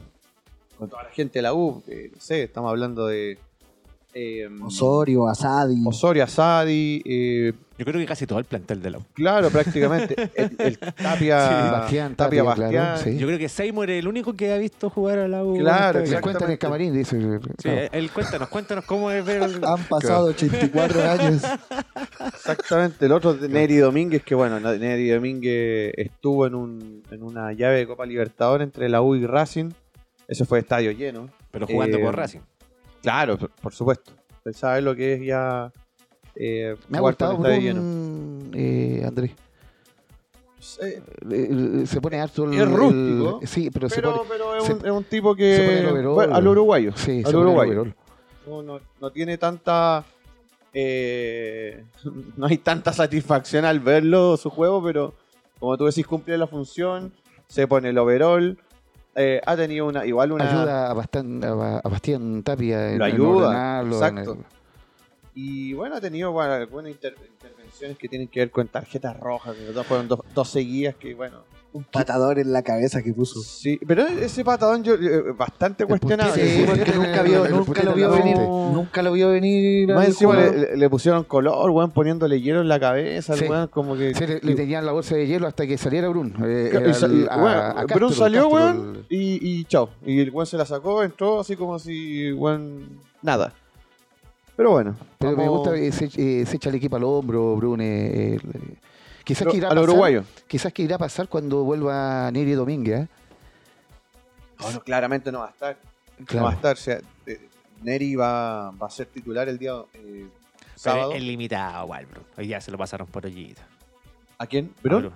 Con 0.78 0.90
toda 0.90 1.04
la 1.04 1.10
gente 1.10 1.40
de 1.40 1.44
la 1.44 1.54
U. 1.54 1.82
que, 1.86 2.12
no 2.14 2.20
sé, 2.22 2.44
estamos 2.44 2.70
hablando 2.70 3.08
de. 3.08 3.38
eh, 4.14 4.48
Osorio, 4.64 5.28
Asadi. 5.28 5.76
Osorio, 5.86 6.24
Asadi. 6.24 7.02
eh, 7.06 7.54
Yo 7.78 7.84
creo 7.86 8.00
que 8.00 8.06
casi 8.06 8.26
todo 8.26 8.40
el 8.40 8.46
plantel 8.46 8.82
de 8.82 8.90
la 8.92 8.98
U. 9.00 9.02
claro, 9.14 9.50
prácticamente. 9.50 10.16
El, 10.36 10.56
el 10.60 10.78
Tapia. 10.78 11.48
Sí, 11.48 11.72
Bastián, 11.72 12.16
Tapia, 12.16 12.44
Tapia, 12.44 12.56
claro, 12.56 12.62
Bastián. 12.78 12.98
sí. 13.14 13.18
Yo 13.20 13.28
creo 13.28 13.38
que 13.40 13.50
Seymour 13.50 13.90
es 13.90 14.00
el 14.00 14.08
único 14.08 14.34
que 14.34 14.54
ha 14.54 14.58
visto 14.58 14.90
jugar 14.90 15.20
a 15.20 15.28
la 15.28 15.44
U. 15.44 15.58
Claro, 15.58 16.00
en 16.00 16.14
el 16.52 16.58
camarín, 16.58 16.94
dice. 16.94 17.20
Sí, 17.20 17.40
claro. 17.64 17.90
él, 17.92 18.12
cuéntanos, 18.12 18.48
cuéntanos 18.50 18.86
cómo 18.86 19.12
es 19.12 19.26
ver. 19.26 19.44
el- 19.44 19.66
Han 19.66 19.84
pasado 19.90 20.28
84 20.28 21.04
años. 21.12 21.42
Exactamente, 22.34 23.06
el 23.06 23.12
otro 23.12 23.34
de 23.34 23.50
Neri 23.50 23.78
Domínguez, 23.78 24.24
que 24.24 24.36
bueno, 24.36 24.60
Neri 24.60 25.10
Domínguez 25.10 25.94
estuvo 25.98 26.46
en, 26.48 26.56
un, 26.56 27.04
en 27.12 27.24
una 27.24 27.52
llave 27.54 27.78
de 27.80 27.88
Copa 27.88 28.06
Libertadores 28.06 28.66
entre 28.66 28.88
la 28.90 29.02
U 29.02 29.16
y 29.16 29.26
Racing. 29.26 29.72
Ese 30.28 30.46
fue 30.46 30.60
estadio 30.60 30.92
lleno. 30.92 31.30
Pero 31.52 31.68
jugando 31.68 31.98
Eh, 31.98 32.02
por 32.04 32.16
Racing. 32.16 32.40
Claro, 33.02 33.38
por, 33.38 33.50
por 33.52 33.74
supuesto. 33.74 34.12
Él 34.46 34.56
sabe 34.56 34.82
lo 34.82 34.96
que 34.96 35.14
es 35.14 35.22
ya. 35.26 35.72
eh, 36.36 36.76
Me 36.90 36.98
ha 36.98 37.02
gustado 37.02 37.38
de 37.42 37.62
lleno. 37.62 37.82
Brun, 37.82 38.52
eh, 38.56 39.04
Andrés. 39.06 39.32
Eh, 40.82 41.02
Eh, 41.32 41.84
Se 41.86 42.02
pone 42.02 42.20
harto 42.20 42.46
el... 42.46 42.54
Es 42.60 42.68
rústico, 42.72 43.40
el- 43.42 43.48
sí, 43.48 43.70
pero, 43.72 43.88
se 43.90 43.96
pero, 43.98 44.14
pone... 44.16 44.30
pero 44.30 44.56
es, 44.56 44.64
se- 44.64 44.74
un, 44.74 44.86
es 44.86 44.92
un 44.92 45.04
tipo 45.04 45.36
se 45.36 45.38
pone 45.38 45.68
que. 45.68 45.80
el 45.80 45.86
overall. 45.88 46.14
bueno, 46.16 46.36
al 46.36 46.48
uruguayo. 46.48 46.92
Sí, 46.96 47.22
se 47.22 47.28
al 47.28 47.34
pone 47.34 47.38
el 47.38 47.38
uruguayo. 47.48 47.86
No, 48.48 48.64
no, 48.64 48.80
no 49.00 49.12
tiene 49.12 49.38
tanta. 49.38 50.04
eh, 50.74 51.84
no 52.38 52.48
hay 52.48 52.58
tanta 52.58 52.94
satisfacción 52.94 53.66
al 53.66 53.80
verlo, 53.80 54.38
su 54.38 54.50
juego, 54.50 54.84
pero 54.84 55.14
como 55.60 55.78
tú 55.78 55.86
decís, 55.86 56.06
cumple 56.08 56.38
la 56.38 56.48
función. 56.48 57.14
Se 57.48 57.68
pone 57.68 57.90
el 57.90 57.98
overall. 58.00 58.58
Eh, 59.16 59.42
ha 59.46 59.56
tenido 59.56 59.88
una 59.88 60.06
igual 60.06 60.32
una. 60.34 60.50
Ayuda 60.50 60.92
a, 60.92 60.94
Bastán, 60.94 61.44
a, 61.44 61.54
Ba- 61.54 61.82
a 61.84 61.90
Bastián 61.90 62.44
Tapia 62.44 62.92
en, 62.92 63.00
Lo 63.00 63.06
ayuda, 63.06 63.82
exacto. 63.82 64.34
en 64.34 64.40
el- 64.40 64.46
Y 65.34 65.74
bueno, 65.74 65.96
ha 65.96 66.02
tenido 66.02 66.32
bueno, 66.32 66.54
algunas 66.54 66.92
inter- 66.92 67.16
intervenciones 67.30 67.98
que 67.98 68.08
tienen 68.08 68.28
que 68.28 68.40
ver 68.42 68.52
con 68.52 68.68
tarjetas 68.68 69.20
rojas. 69.20 69.56
Que 69.56 69.84
fueron 69.84 70.08
dos, 70.08 70.20
dos 70.34 70.50
seguidas 70.50 70.96
que, 70.96 71.14
bueno. 71.14 71.44
Un 71.76 71.84
patador 71.84 72.40
en 72.40 72.54
la 72.54 72.62
cabeza 72.62 73.04
que 73.04 73.12
puso. 73.14 73.42
Sí, 73.42 73.78
pero 73.86 74.08
ese 74.08 74.46
patadón 74.46 74.82
yo, 74.86 74.94
eh, 74.94 75.34
bastante 75.38 75.86
cuestionable. 75.86 76.42
Sí, 76.48 76.64
porque 76.66 76.94
nunca, 76.94 77.22
vio, 77.22 77.50
nunca 77.50 77.84
lo 77.84 77.94
vio 77.94 78.12
venir. 78.12 78.38
Nunca 78.38 79.02
lo 79.04 79.12
vio 79.12 79.30
venir. 79.32 79.94
Más 79.94 80.08
encima 80.08 80.38
le, 80.40 80.90
pusieron 80.90 81.26
color, 81.26 81.70
weón, 81.72 81.92
poniéndole 81.92 82.40
hielo 82.40 82.62
en 82.62 82.70
la 82.70 82.80
cabeza, 82.80 83.36
Sí. 83.36 83.44
weón, 83.50 83.68
como 83.68 83.98
que. 83.98 84.14
Sí, 84.16 84.26
le, 84.26 84.40
le 84.42 84.56
tenían 84.56 84.86
la 84.86 84.94
bolsa 84.94 85.16
de 85.16 85.28
hielo 85.28 85.48
hasta 85.48 85.68
que 85.68 85.78
saliera 85.78 86.08
Brun. 86.08 86.34
eh, 86.46 86.86
Y 86.90 86.94
sa- 86.94 87.08
y, 87.08 87.24
al- 87.24 87.30
a- 87.30 87.44
weón, 87.44 87.78
a 87.78 87.84
Brun 87.94 88.14
salió, 88.14 88.50
Castro, 88.50 88.56
weón, 88.58 89.06
el- 89.10 89.18
y, 89.18 89.40
y 89.60 89.66
chao. 89.66 89.90
Y 90.06 90.22
el 90.22 90.32
weón 90.32 90.46
se 90.48 90.56
la 90.56 90.66
sacó, 90.66 91.04
entró 91.04 91.42
así 91.42 91.58
como 91.58 91.78
si, 91.78 92.32
weón, 92.32 92.88
nada. 93.22 93.52
Pero 94.56 94.72
bueno. 94.72 94.96
Pero 95.20 95.36
me 95.36 95.50
gusta, 95.50 95.76
eh, 95.76 95.92
se, 95.92 96.06
eh, 96.16 96.46
se 96.46 96.56
echa 96.56 96.70
el 96.70 96.76
equipo 96.76 96.96
al 96.96 97.04
hombro, 97.04 97.58
Brun. 97.58 97.82
Quizás, 99.26 99.48
que 99.48 99.58
irá 99.58 99.68
a 99.68 99.72
al 99.72 99.76
pasar, 99.78 99.90
uruguayo. 99.90 100.24
quizás 100.48 100.72
que 100.74 100.82
irá 100.84 100.96
a 100.96 101.00
pasar 101.00 101.28
cuando 101.28 101.64
vuelva 101.64 102.30
Neri 102.32 102.54
Domínguez. 102.54 103.02
¿eh? 103.04 103.08
Bueno, 104.60 104.82
claramente 104.82 105.32
no 105.32 105.40
va 105.40 105.48
a 105.48 105.50
estar. 105.50 105.78
Claro. 106.26 106.40
No 106.40 106.44
va 106.46 106.52
a 106.52 106.54
estar. 106.56 106.74
O 106.74 106.80
sea, 106.80 107.00
eh, 107.26 107.50
Neri 107.82 108.16
va, 108.16 108.72
va 108.72 108.88
a 108.88 108.90
ser 108.90 109.08
titular 109.08 109.50
el 109.50 109.58
día 109.58 109.74
eh, 109.94 110.28
Pero 110.58 110.70
sábado. 110.76 111.12
es 111.14 111.22
limitado, 111.22 111.84
igual, 111.84 112.06
bro. 112.06 112.22
Hoy 112.38 112.48
ya 112.48 112.62
se 112.62 112.72
lo 112.72 112.78
pasaron 112.78 113.08
por 113.08 113.26
hoyito. 113.26 113.62
¿A 114.38 114.48
quién? 114.48 114.74
¿Brun? 114.82 115.12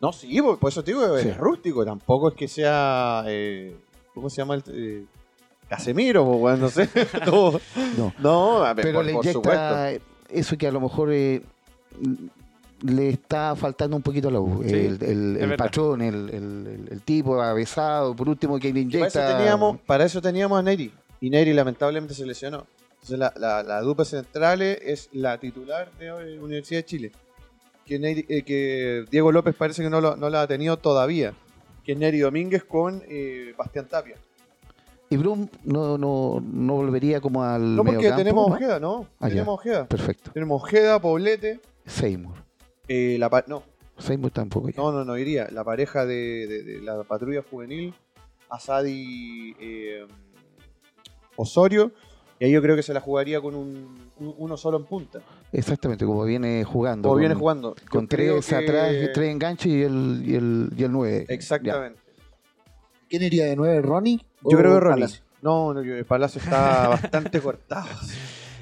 No, 0.00 0.12
sí, 0.12 0.40
por 0.40 0.70
eso 0.70 0.82
te 0.84 0.92
digo, 0.92 1.16
es 1.16 1.22
Sí. 1.24 1.32
rústico. 1.32 1.84
Tampoco 1.84 2.28
es 2.28 2.34
que 2.34 2.48
sea. 2.48 3.24
eh, 3.26 3.76
¿Cómo 4.14 4.30
se 4.30 4.36
llama 4.36 4.54
el.? 4.54 4.62
eh, 4.68 5.04
Casemiro, 5.68 6.24
no 6.56 6.68
sé. 6.70 6.88
no, 7.26 7.52
No. 7.98 8.14
no, 8.18 8.64
a 8.64 8.72
ver, 8.72 8.84
Pero 8.86 8.98
por, 9.00 9.04
le 9.04 9.12
por 9.12 9.26
supuesto. 9.26 9.50
inyecta 9.50 10.04
eso 10.30 10.56
que 10.56 10.66
a 10.66 10.72
lo 10.72 10.80
mejor 10.80 11.12
eh, 11.12 11.42
le 12.82 13.08
está 13.10 13.54
faltando 13.56 13.96
un 13.96 14.02
poquito 14.02 14.28
a 14.28 14.30
la 14.30 14.40
U. 14.40 14.62
Sí, 14.64 14.70
el 14.74 15.02
el- 15.02 15.36
el 15.40 15.56
patrón, 15.56 16.00
el, 16.02 16.30
el- 16.30 17.00
tipo 17.02 17.40
avesado, 17.40 18.14
por 18.14 18.28
último 18.28 18.58
que 18.58 18.72
le 18.72 18.84
Para 18.84 19.06
eso, 19.06 19.18
inyecta. 19.18 19.36
teníamos, 19.38 19.80
para 19.80 20.04
eso 20.04 20.20
teníamos 20.22 20.58
a 20.58 20.62
Neri. 20.62 20.92
Y 21.20 21.30
Neri 21.30 21.52
lamentablemente 21.52 22.14
se 22.14 22.24
lesionó. 22.26 22.66
Entonces 22.94 23.18
la, 23.18 23.32
la, 23.36 23.62
la 23.62 23.80
dupla 23.80 24.04
central 24.04 24.62
es 24.62 25.08
la 25.12 25.38
titular 25.38 25.90
de 25.98 26.06
eh, 26.06 26.38
Universidad 26.40 26.80
de 26.80 26.84
Chile. 26.84 27.12
Que, 27.86 27.98
Neri- 28.00 28.26
eh, 28.28 28.42
que 28.42 29.04
Diego 29.10 29.32
López 29.32 29.54
parece 29.56 29.82
que 29.82 29.90
no, 29.90 30.00
lo- 30.00 30.16
no 30.16 30.28
la 30.30 30.42
ha 30.42 30.46
tenido 30.46 30.76
todavía. 30.76 31.32
Que 31.84 31.92
es 31.92 31.98
Neri 31.98 32.18
Domínguez 32.18 32.64
con 32.64 33.02
eh, 33.08 33.54
Bastián 33.56 33.86
Tapia. 33.88 34.16
Y 35.10 35.16
Brum 35.16 35.48
no, 35.64 35.96
no, 35.96 36.42
no 36.44 36.74
volvería 36.74 37.20
como 37.20 37.42
al. 37.42 37.74
No, 37.76 37.82
porque 37.82 38.12
tenemos 38.12 38.46
¿no? 38.48 38.54
Ojeda, 38.54 38.78
¿no? 38.78 39.06
Ah, 39.18 39.28
ya. 39.28 39.34
tenemos 39.36 39.54
Ojeda. 39.54 39.86
Perfecto. 39.86 40.30
Tenemos 40.32 40.62
Ojeda, 40.62 41.00
Poblete. 41.00 41.60
Seymour. 41.86 42.34
Eh, 42.88 43.16
la 43.18 43.28
pa- 43.30 43.44
no, 43.46 43.62
Seymour 43.98 44.30
tampoco. 44.30 44.68
ya. 44.70 44.76
no, 44.76 44.92
no, 44.92 45.04
no 45.04 45.16
iría. 45.18 45.48
La 45.50 45.62
pareja 45.64 46.06
de, 46.06 46.46
de- 46.46 46.62
de 46.62 46.80
la 46.82 47.02
patrulla 47.04 47.42
juvenil. 47.48 47.94
Asadi 48.50 49.54
eh, 49.60 50.06
Osorio. 51.36 51.92
Y 52.40 52.44
ahí 52.44 52.52
yo 52.52 52.62
creo 52.62 52.76
que 52.76 52.82
se 52.84 52.94
la 52.94 53.00
jugaría 53.00 53.40
con 53.40 53.54
un, 53.56 54.10
un- 54.20 54.34
uno 54.38 54.56
solo 54.56 54.76
en 54.78 54.84
punta. 54.84 55.20
Exactamente, 55.52 56.04
como 56.06 56.24
viene 56.24 56.62
jugando. 56.64 57.08
Como 57.08 57.14
con- 57.14 57.20
viene 57.20 57.34
jugando. 57.34 57.74
Yo 57.74 57.82
Con 57.90 58.06
tres 58.06 58.46
que- 58.46 58.54
atrás, 58.54 58.94
tres 59.12 59.30
enganches 59.30 59.66
y 59.72 59.82
el, 59.82 60.22
y 60.24 60.34
el, 60.36 60.70
y 60.76 60.84
el 60.84 60.92
nueve. 60.92 61.26
Exactamente. 61.28 61.98
¿Quién 63.08 63.22
iría 63.22 63.46
de 63.46 63.56
nueve, 63.56 63.80
Ronnie? 63.82 64.18
Yo 64.18 64.24
¿O 64.44 64.50
creo 64.50 64.74
que 64.74 64.80
Ronnie. 64.80 64.94
Palacio? 65.06 65.22
No, 65.42 65.74
no, 65.74 65.82
yo- 65.82 66.04
Palacio 66.06 66.40
está 66.40 66.88
bastante 66.88 67.40
cortado. 67.40 67.88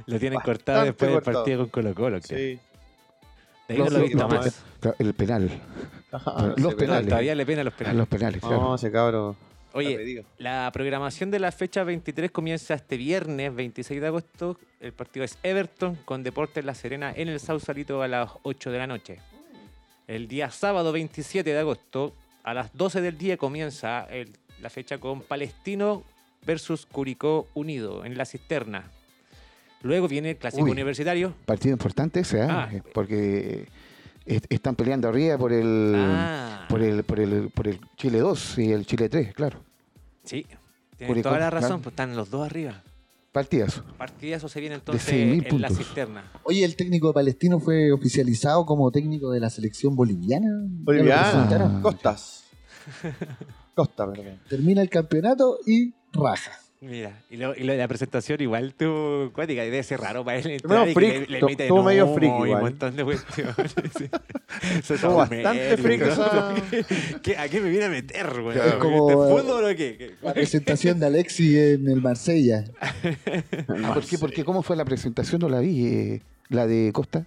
Lo 0.07 0.19
tienen 0.21 0.37
Bastante 0.39 0.59
cortado 0.59 0.85
después 0.85 1.11
del 1.13 1.23
partido 1.23 1.59
con 1.59 1.69
Colo 1.69 1.95
Colo, 1.95 2.21
creo. 2.21 2.39
Sí. 2.39 2.61
De 3.69 3.75
ahí 3.75 3.79
no 3.79 3.85
Los 3.87 3.93
lo 3.95 3.99
he 3.99 4.03
visto 4.03 4.29
más. 4.29 4.65
Claro, 4.81 4.97
El 4.99 5.15
penal. 5.15 5.51
Ajá, 6.13 6.55
Los 6.57 6.75
penales. 6.75 7.09
Todavía 7.09 7.35
le 7.35 7.47
pena 7.47 7.65
los 7.65 7.75
penales. 7.75 7.99
Los 7.99 8.09
penales, 8.09 8.43
No, 8.43 8.75
ese 8.77 8.91
cabro. 8.93 9.37
Oye, 9.73 10.25
la 10.39 10.71
programación 10.73 11.31
de 11.31 11.39
la 11.39 11.53
fecha 11.53 11.85
23 11.85 12.31
comienza 12.31 12.73
este 12.75 12.97
viernes 12.97 13.55
26 13.55 14.01
de 14.01 14.07
agosto. 14.07 14.59
El 14.81 14.93
partido 14.95 15.25
es 15.25 15.37
Everton 15.43 15.97
con 16.07 16.23
Deportes 16.23 16.65
La 16.65 16.75
Serena 16.75 17.13
en 17.15 17.29
el 17.29 17.39
Sausalito 17.41 18.01
a 18.01 18.09
las 18.09 18.31
8 18.43 18.71
de 18.71 18.79
la 18.79 18.87
noche. 18.87 19.19
El 20.07 20.29
día 20.29 20.51
sábado 20.51 20.93
27 20.93 21.53
de 21.53 21.59
agosto 21.59 22.15
a 22.43 22.55
las 22.55 22.73
12 22.75 23.01
del 23.03 23.19
día 23.19 23.37
comienza 23.37 24.05
el- 24.05 24.33
la 24.63 24.71
fecha 24.71 24.97
con 24.99 25.21
Palestino 25.21 26.05
versus 26.47 26.87
Curicó 26.87 27.47
Unido 27.55 28.05
en 28.07 28.17
la 28.17 28.25
cisterna. 28.25 28.91
Luego 29.83 30.09
viene 30.09 30.31
el 30.31 30.37
clásico 30.37 30.65
Uy. 30.65 30.71
universitario. 30.71 31.35
Partido 31.45 31.73
importante 31.73 32.21
ese, 32.21 32.39
¿eh? 32.41 32.47
Ah. 32.49 32.69
porque 32.95 33.69
est- 34.25 34.47
están 34.49 34.75
peleando 34.75 35.09
arriba 35.09 35.37
por 35.39 35.53
el, 35.53 35.93
Ah, 35.97 36.67
por 36.69 36.83
el 36.83 37.05
por 37.05 37.21
el 37.21 37.51
por 37.51 37.69
el 37.69 37.79
Chile 37.97 38.19
2 38.19 38.59
y 38.59 38.73
el 38.73 38.87
Chile 38.87 39.09
3, 39.09 39.33
claro. 39.35 39.61
sí. 40.25 40.47
Tienen 40.97 41.23
toda 41.23 41.39
la 41.39 41.51
razón, 41.51 41.69
claro. 41.69 41.83
pues 41.83 41.93
están 41.93 42.17
los 42.17 42.31
dos 42.31 42.47
arriba. 42.47 42.83
Partidazo. 43.31 43.85
Partidazo 43.99 44.49
se 44.49 44.61
viene 44.61 44.77
entonces 44.77 45.07
6.000 45.13 45.47
en 45.53 45.61
la 45.61 45.69
cisterna. 45.69 46.33
Oye, 46.43 46.65
el 46.65 46.75
técnico 46.75 47.13
Palestino 47.13 47.61
fue 47.61 47.93
oficializado 47.93 48.65
como 48.65 48.91
técnico 48.91 49.31
de 49.31 49.41
la 49.41 49.51
selección 49.51 49.95
boliviana. 49.95 50.47
¿Ya 50.47 50.53
lo 50.53 50.85
Boliviana. 50.85 51.23
presentaron? 51.31 51.83
Costas. 51.83 52.45
Costa, 53.75 54.11
perdón. 54.11 54.41
Termina 54.49 54.81
el 54.81 54.89
campeonato 54.89 55.59
y 55.67 55.93
raja. 56.15 56.53
Mira, 56.79 57.23
y, 57.31 57.39
lo, 57.39 57.57
y 57.57 57.65
lo 57.65 57.73
de 57.73 57.79
la 57.79 57.89
presentación 57.89 58.41
igual 58.43 58.75
tú, 58.75 59.31
cuática, 59.35 59.63
debe 59.63 59.83
ser 59.83 59.99
raro 59.99 60.25
para 60.25 60.37
él 60.39 60.45
medio 60.45 60.57
entrar 60.57 60.85
y 60.89 60.89
que 60.89 60.95
freak, 60.95 61.31
le, 61.31 61.41
le 61.41 61.53
estuvo 61.53 61.83
medio 61.83 62.15
freak 62.15 62.33
y 62.33 62.37
un 62.43 62.47
igual. 62.49 62.63
montón 62.63 62.97
de 62.97 63.05
cuestiones. 63.05 63.55
Estuvo 64.91 65.11
un 65.13 65.17
bastante 65.17 65.77
freak 65.79 66.03
esa- 66.03 66.55
¿Qué- 67.23 67.37
¿A 67.39 67.49
qué 67.49 67.61
me 67.61 67.71
viene 67.71 67.87
a 67.87 67.89
meter, 67.89 68.43
güey? 68.43 68.59
Es 68.59 68.75
como, 68.75 69.11
¿Este 69.11 69.13
eh, 69.23 69.43
fútbol 69.43 69.65
o 69.65 69.69
qué? 69.77 70.15
La 70.23 70.35
presentación 70.35 71.01
de 71.01 71.07
Alexi 71.07 71.59
en 71.59 71.89
el 71.89 72.01
Marsella. 72.03 72.65
Ah, 73.69 73.95
¿por 73.95 74.05
qué? 74.05 74.19
Porque 74.19 74.45
¿cómo 74.45 74.63
fue 74.63 74.77
la 74.77 74.85
presentación? 74.85 75.41
No 75.41 75.49
la 75.49 75.61
vi. 75.61 75.87
eh, 75.87 76.23
la 76.51 76.67
de 76.67 76.91
Costa. 76.93 77.25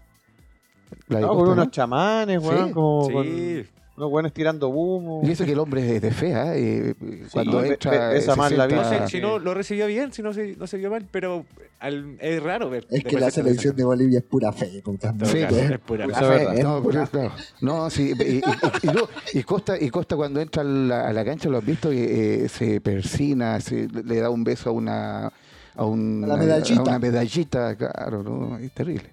La 1.07 1.17
de 1.17 1.21
No, 1.23 1.29
Costa, 1.29 1.39
con 1.39 1.47
¿no? 1.55 1.61
unos 1.63 1.71
chamanes, 1.71 2.39
weón, 2.41 2.67
Sí, 2.67 2.73
como 2.73 3.05
Sí, 3.07 3.13
con 3.13 3.67
unos 3.99 4.09
buenos 4.11 4.33
tirando 4.33 4.69
humo. 4.69 5.21
Y 5.23 5.31
eso 5.31 5.45
que 5.45 5.51
el 5.51 5.59
hombre 5.59 5.95
es 5.95 6.01
de 6.01 6.11
fea, 6.11 6.55
¿eh? 6.55 6.95
Eh, 7.01 7.23
cuando 7.31 7.63
entra. 7.63 8.09
ve- 8.09 8.17
esa 8.17 8.35
mal 8.35 8.57
la 8.57 8.67
sienta- 8.67 8.83
no 8.83 8.89
sé 8.89 8.95
Ah, 9.03 9.07
si 9.09 9.19
no 9.21 9.39
lo 9.39 9.53
recibió 9.53 9.87
bien, 9.87 10.13
si 10.13 10.21
no 10.23 10.33
se, 10.33 10.55
no 10.55 10.67
se 10.67 10.77
vio 10.77 10.89
mal, 10.89 11.05
pero 11.11 11.45
al- 11.79 12.15
es 12.19 12.41
raro 12.41 12.69
ver. 12.69 12.87
Es 12.89 13.03
que 13.03 13.19
la 13.19 13.29
selección 13.29 13.75
de 13.75 13.83
Bolivia 13.83 14.19
es 14.19 14.25
pura 14.25 14.51
fe. 14.53 14.81
por 14.83 14.97
tanto. 14.97 15.25
Sí, 15.25 15.39
pues. 15.49 15.69
es 15.71 15.79
pura 15.79 17.05
fe. 17.07 17.29
No, 17.61 17.89
sí. 17.89 18.13
Y, 18.17 18.23
y- 18.23 18.37
y- 18.37 18.41
y 18.83 18.87
no, 18.87 19.01
y 19.33 19.43
Costa, 19.43 19.75
y 19.79 19.89
Costa 19.89 20.15
cuando 20.15 20.39
entra 20.39 20.61
a 20.61 20.65
la, 20.65 21.07
a 21.09 21.13
la 21.13 21.25
cancha, 21.25 21.49
lo 21.49 21.57
has 21.57 21.65
visto, 21.65 21.89
que 21.89 22.45
eh, 22.45 22.49
se 22.49 22.79
persina, 22.81 23.59
se, 23.59 23.87
le 23.87 24.15
da 24.21 24.29
un 24.29 24.43
beso 24.43 24.69
a 24.69 24.73
una. 24.73 25.31
A, 25.75 25.85
un- 25.85 26.23
A 26.23 26.27
la 26.27 26.37
medallita. 26.37 26.79
a 26.79 26.83
una 26.83 26.99
medallita, 26.99 27.75
claro, 27.75 28.23
no, 28.23 28.57
es 28.57 28.71
terrible. 28.71 29.09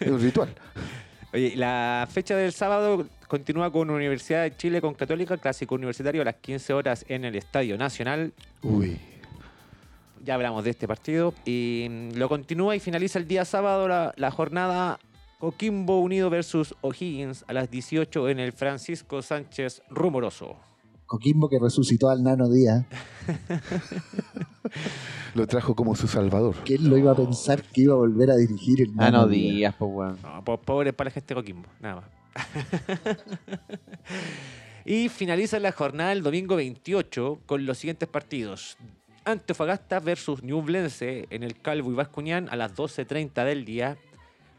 Es 0.00 0.08
un 0.08 0.20
ritual. 0.20 0.48
Oye, 1.32 1.54
la 1.56 2.08
fecha 2.10 2.36
del 2.36 2.52
sábado 2.52 3.06
continúa 3.26 3.70
con 3.70 3.90
Universidad 3.90 4.44
de 4.44 4.56
Chile 4.56 4.80
con 4.80 4.94
Católica, 4.94 5.36
clásico 5.36 5.74
universitario 5.74 6.22
a 6.22 6.24
las 6.24 6.36
15 6.36 6.72
horas 6.72 7.04
en 7.08 7.24
el 7.24 7.36
Estadio 7.36 7.76
Nacional. 7.76 8.32
Uy. 8.62 8.98
Ya 10.24 10.34
hablamos 10.34 10.64
de 10.64 10.70
este 10.70 10.88
partido. 10.88 11.34
Y 11.44 11.86
mm, 11.88 12.16
lo 12.16 12.28
continúa 12.28 12.74
y 12.76 12.80
finaliza 12.80 13.18
el 13.18 13.28
día 13.28 13.44
sábado 13.44 13.86
la, 13.88 14.14
la 14.16 14.30
jornada 14.30 14.98
Coquimbo 15.38 16.00
Unido 16.00 16.30
versus 16.30 16.74
O'Higgins 16.80 17.44
a 17.46 17.52
las 17.52 17.70
18 17.70 18.30
en 18.30 18.40
el 18.40 18.52
Francisco 18.52 19.20
Sánchez 19.20 19.82
Rumoroso. 19.90 20.56
Coquimbo 21.08 21.48
que 21.48 21.58
resucitó 21.58 22.10
al 22.10 22.22
Nano 22.22 22.48
Díaz. 22.48 22.84
Lo 25.34 25.46
trajo 25.46 25.74
como 25.74 25.94
su 25.96 26.06
salvador. 26.06 26.54
¿Quién 26.64 26.88
lo 26.88 26.96
iba 26.98 27.12
a 27.12 27.14
pensar 27.14 27.62
que 27.62 27.82
iba 27.82 27.94
a 27.94 27.96
volver 27.96 28.30
a 28.30 28.36
dirigir 28.36 28.82
el 28.82 28.94
Nano 28.94 29.22
no 29.22 29.28
Díaz? 29.28 29.54
días, 29.54 29.74
pues, 29.78 29.90
weón. 29.92 30.18
No, 30.22 30.44
po- 30.44 30.60
pobre 30.60 30.92
para 30.92 31.08
la 31.08 31.14
gente 31.14 31.34
de 31.34 31.40
Coquimbo, 31.40 31.68
nada 31.80 32.02
más. 32.02 32.04
y 34.84 35.08
finaliza 35.08 35.58
la 35.58 35.72
jornada 35.72 36.12
el 36.12 36.22
domingo 36.22 36.56
28 36.56 37.40
con 37.46 37.66
los 37.66 37.78
siguientes 37.78 38.08
partidos. 38.08 38.76
Antofagasta 39.24 40.00
versus 40.00 40.42
Ñublense 40.42 41.26
en 41.30 41.42
el 41.42 41.60
Calvo 41.60 41.90
y 41.90 41.94
Vascuñán 41.94 42.48
a 42.50 42.56
las 42.56 42.74
12.30 42.74 43.44
del 43.44 43.64
día. 43.64 43.96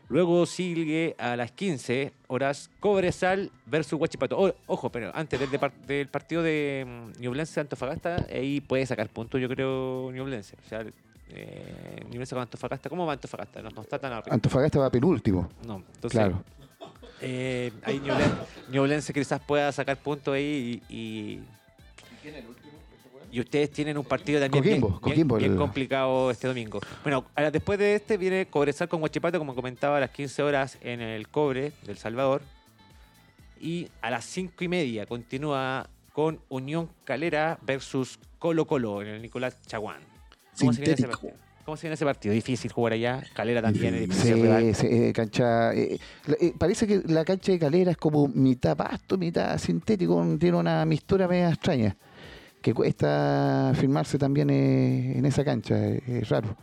Luego 0.10 0.46
sigue 0.48 1.16
a 1.20 1.36
las 1.36 1.52
15 1.52 2.12
horas 2.28 2.70
Cobresal 2.80 3.52
versus 3.68 4.00
Huachipato. 4.00 4.38
O- 4.40 4.56
ojo, 4.68 4.92
pero 4.92 5.12
antes 5.16 5.40
del, 5.40 6.08
partido 6.08 6.42
de 6.42 6.86
mm, 7.18 7.22
Ñublense 7.22 7.60
Antofagasta, 7.60 8.26
ahí 8.34 8.60
puede 8.60 8.86
sacar 8.88 9.08
puntos, 9.10 9.40
yo 9.40 9.48
creo, 9.48 10.12
Ñublense. 10.12 10.58
O 10.66 10.68
sea, 10.68 10.84
eh, 11.30 12.04
Ñublense 12.10 12.34
con 12.34 12.42
Antofagasta. 12.42 12.90
¿Cómo 12.90 13.06
va 13.06 13.14
Antofagasta? 13.14 13.62
No, 13.62 13.70
no 13.70 13.82
está 13.84 14.00
tan 14.00 14.12
arriba. 14.14 14.34
Antofagasta 14.34 14.80
va 14.80 14.90
penúltimo. 14.90 15.48
No, 15.66 15.76
entonces. 15.94 16.12
Claro. 16.20 16.44
Eh, 17.22 17.72
ahí 17.84 18.00
Ñublen- 18.00 18.34
Ñublense 18.72 19.14
quizás 19.14 19.40
pueda 19.42 19.72
sacar 19.72 19.98
puntos 19.98 20.34
ahí 20.34 20.82
y, 20.90 20.96
y, 20.96 21.44
y 23.32 23.40
ustedes 23.40 23.72
tienen 23.72 23.98
un 23.98 24.06
partido 24.06 24.40
también 24.40 24.64
bien- 24.64 24.82
Coquimbo, 24.82 25.00
bien, 25.00 25.14
Coquimbo, 25.14 25.36
bien 25.38 25.52
el- 25.52 25.58
complicado 25.58 26.32
este 26.32 26.48
domingo. 26.48 26.80
Bueno, 27.04 27.26
ahora, 27.36 27.52
después 27.52 27.78
de 27.78 27.96
este 27.96 28.18
viene 28.18 28.48
Cobresal 28.48 28.90
con 28.90 29.02
Huachipato, 29.02 29.38
como 29.38 29.54
comentaba, 29.54 29.98
a 29.98 30.00
las 30.00 30.10
15 30.10 30.42
horas 30.42 30.78
en 30.82 31.00
el 31.02 31.28
Cobre 31.28 31.74
del 31.86 31.98
Salvador. 31.98 32.42
Y 33.62 33.90
a 34.02 34.10
las 34.10 34.26
5 34.26 34.64
y 34.64 34.68
media 34.68 35.06
continúa 35.06 35.90
con 36.14 36.40
Unión 36.50 36.90
Calera 37.04 37.60
versus 37.62 38.18
Colo 38.40 38.66
Colo 38.66 39.02
en 39.02 39.10
el 39.10 39.22
Nicolás 39.22 39.58
Chaguán. 39.68 40.02
¿Cómo 40.58 40.74
se 40.74 40.82
viene 40.82 40.94
ese 40.96 41.08
partido? 41.08 41.34
¿Cómo 41.66 41.78
se 41.78 41.82
viene 41.84 41.94
ese 41.94 42.06
partido? 42.06 42.34
Difícil 42.34 42.72
jugar 42.72 42.94
allá. 42.94 43.22
Calera 43.34 43.62
también 43.62 43.94
es 43.94 44.02
difícil 44.10 44.36
Sí, 44.60 44.74
sí, 44.74 44.88
eh, 44.90 45.14
cancha. 45.14 45.74
eh, 45.76 46.00
eh, 46.40 46.54
parece 46.58 46.88
que 46.88 47.02
la 47.06 47.24
cancha 47.24 47.52
de 47.52 47.60
Calera 47.60 47.92
es 47.92 47.98
como 47.98 48.28
mitad 48.28 48.76
pasto, 48.76 49.18
mitad 49.18 49.56
sintético, 49.60 50.26
tiene 50.40 50.58
una 50.58 50.84
mistura 50.86 51.28
media 51.28 51.50
extraña. 51.50 51.96
Que 52.62 52.74
cuesta 52.74 53.72
firmarse 53.76 54.18
también 54.18 54.50
eh, 54.50 55.18
en 55.18 55.26
esa 55.26 55.44
cancha, 55.46 55.76
eh, 55.78 56.02
es 56.08 56.30
raro. 56.30 56.56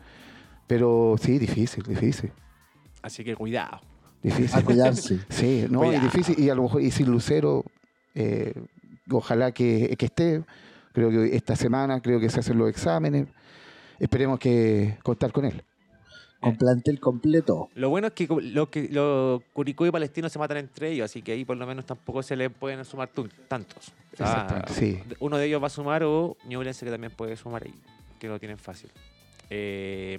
Pero 0.66 1.16
sí, 1.20 1.38
difícil, 1.38 1.82
difícil. 1.84 2.32
Así 3.02 3.24
que 3.24 3.34
cuidado. 3.34 3.80
Difícil. 4.22 4.58
A 4.58 4.62
cuidarse. 4.62 5.20
Sí, 5.28 5.66
no, 5.70 5.84
y 5.84 5.86
Cuidado. 5.88 6.04
difícil. 6.04 6.38
Y 6.38 6.50
a 6.50 6.54
lo 6.54 6.62
mejor, 6.64 6.82
y 6.82 6.90
sin 6.90 7.10
Lucero, 7.10 7.64
eh, 8.14 8.52
ojalá 9.10 9.52
que, 9.52 9.94
que 9.96 10.06
esté. 10.06 10.42
Creo 10.92 11.10
que 11.10 11.36
esta 11.36 11.54
semana, 11.56 12.00
creo 12.00 12.18
que 12.18 12.28
se 12.30 12.40
hacen 12.40 12.58
los 12.58 12.68
exámenes. 12.68 13.26
Esperemos 13.98 14.38
que 14.38 14.98
contar 15.02 15.30
con 15.32 15.44
él. 15.44 15.62
Con 16.46 16.56
plantel 16.56 17.00
completo. 17.00 17.68
Lo 17.74 17.90
bueno 17.90 18.06
es 18.08 18.12
que 18.14 18.26
co- 18.28 18.40
lo 18.40 18.70
que 18.70 18.88
los 18.90 19.42
Curicó 19.52 19.86
y 19.86 19.90
Palestinos 19.90 20.32
se 20.32 20.38
matan 20.38 20.56
entre 20.58 20.92
ellos, 20.92 21.04
así 21.10 21.22
que 21.22 21.32
ahí 21.32 21.44
por 21.44 21.56
lo 21.56 21.66
menos 21.66 21.84
tampoco 21.86 22.22
se 22.22 22.36
le 22.36 22.50
pueden 22.50 22.84
sumar 22.84 23.08
tantos. 23.48 23.92
O 24.12 24.16
sea, 24.16 24.26
Exactamente, 24.26 24.72
sí. 24.74 24.98
Uno 25.20 25.36
de 25.38 25.46
ellos 25.46 25.62
va 25.62 25.66
a 25.66 25.70
sumar 25.70 26.02
o 26.04 26.36
Ñublense 26.46 26.84
que 26.84 26.90
también 26.90 27.12
puede 27.14 27.36
sumar 27.36 27.62
ahí, 27.64 27.74
que 28.18 28.28
lo 28.28 28.38
tienen 28.38 28.58
fácil. 28.58 28.90
Eh, 29.50 30.18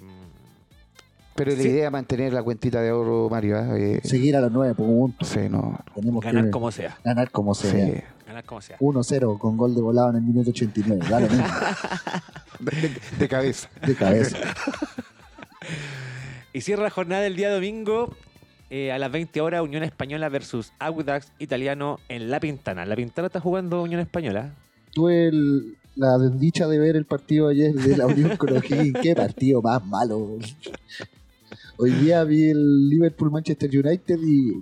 Pero 1.34 1.52
la 1.52 1.62
Sí. 1.62 1.68
idea 1.68 1.86
es 1.86 1.92
mantener 1.92 2.32
la 2.32 2.42
cuentita 2.42 2.80
de 2.82 2.90
oro, 2.90 3.28
Mario. 3.30 3.58
¿ah? 3.58 3.78
Eh, 3.78 4.00
Seguir 4.02 4.34
a 4.36 4.40
los 4.40 4.50
nueve 4.50 4.74
puntos. 4.74 5.28
Sí, 5.28 5.40
no. 5.48 5.78
Tenemos 5.94 6.24
ganar 6.24 6.44
que 6.46 6.50
como 6.50 6.72
sea, 6.72 6.98
ganar 7.04 7.30
como 7.30 7.54
Sí. 7.54 7.68
sea. 7.68 8.04
ganar 8.26 8.44
como 8.44 8.60
sea. 8.60 8.76
1-0 8.80 9.38
con 9.38 9.56
gol 9.56 9.74
de 9.74 9.80
volado 9.80 10.10
en 10.10 10.16
el 10.16 10.22
minuto 10.22 10.50
89. 10.50 11.06
Da 11.08 11.20
lo 11.20 11.28
mismo. 11.28 11.46
De, 12.58 12.90
de 13.20 13.28
cabeza. 13.28 13.68
De 13.86 13.94
cabeza. 13.94 14.36
Y 16.58 16.60
cierra 16.60 16.82
la 16.82 16.90
jornada 16.90 17.22
del 17.22 17.36
día 17.36 17.52
domingo 17.54 18.12
eh, 18.68 18.90
a 18.90 18.98
las 18.98 19.12
20 19.12 19.40
horas 19.42 19.62
Unión 19.62 19.84
Española 19.84 20.28
versus 20.28 20.72
Audax 20.80 21.30
Italiano 21.38 22.00
en 22.08 22.30
La 22.32 22.40
Pintana. 22.40 22.84
La 22.84 22.96
Pintana 22.96 23.26
está 23.26 23.38
jugando 23.38 23.80
Unión 23.80 24.00
Española. 24.00 24.56
Tuve 24.92 25.28
el- 25.28 25.76
la 25.94 26.18
desdicha 26.18 26.66
de 26.66 26.80
ver 26.80 26.96
el 26.96 27.04
partido 27.04 27.46
ayer 27.46 27.72
de 27.74 27.96
la 27.96 28.06
Unión 28.06 28.36
con. 28.36 28.60
Qué 28.60 29.14
partido 29.14 29.62
más 29.62 29.86
malo. 29.86 30.36
Hoy 31.76 31.90
día 31.92 32.24
vi 32.24 32.50
el 32.50 32.88
Liverpool 32.90 33.30
Manchester 33.30 33.70
United 33.72 34.18
y 34.20 34.60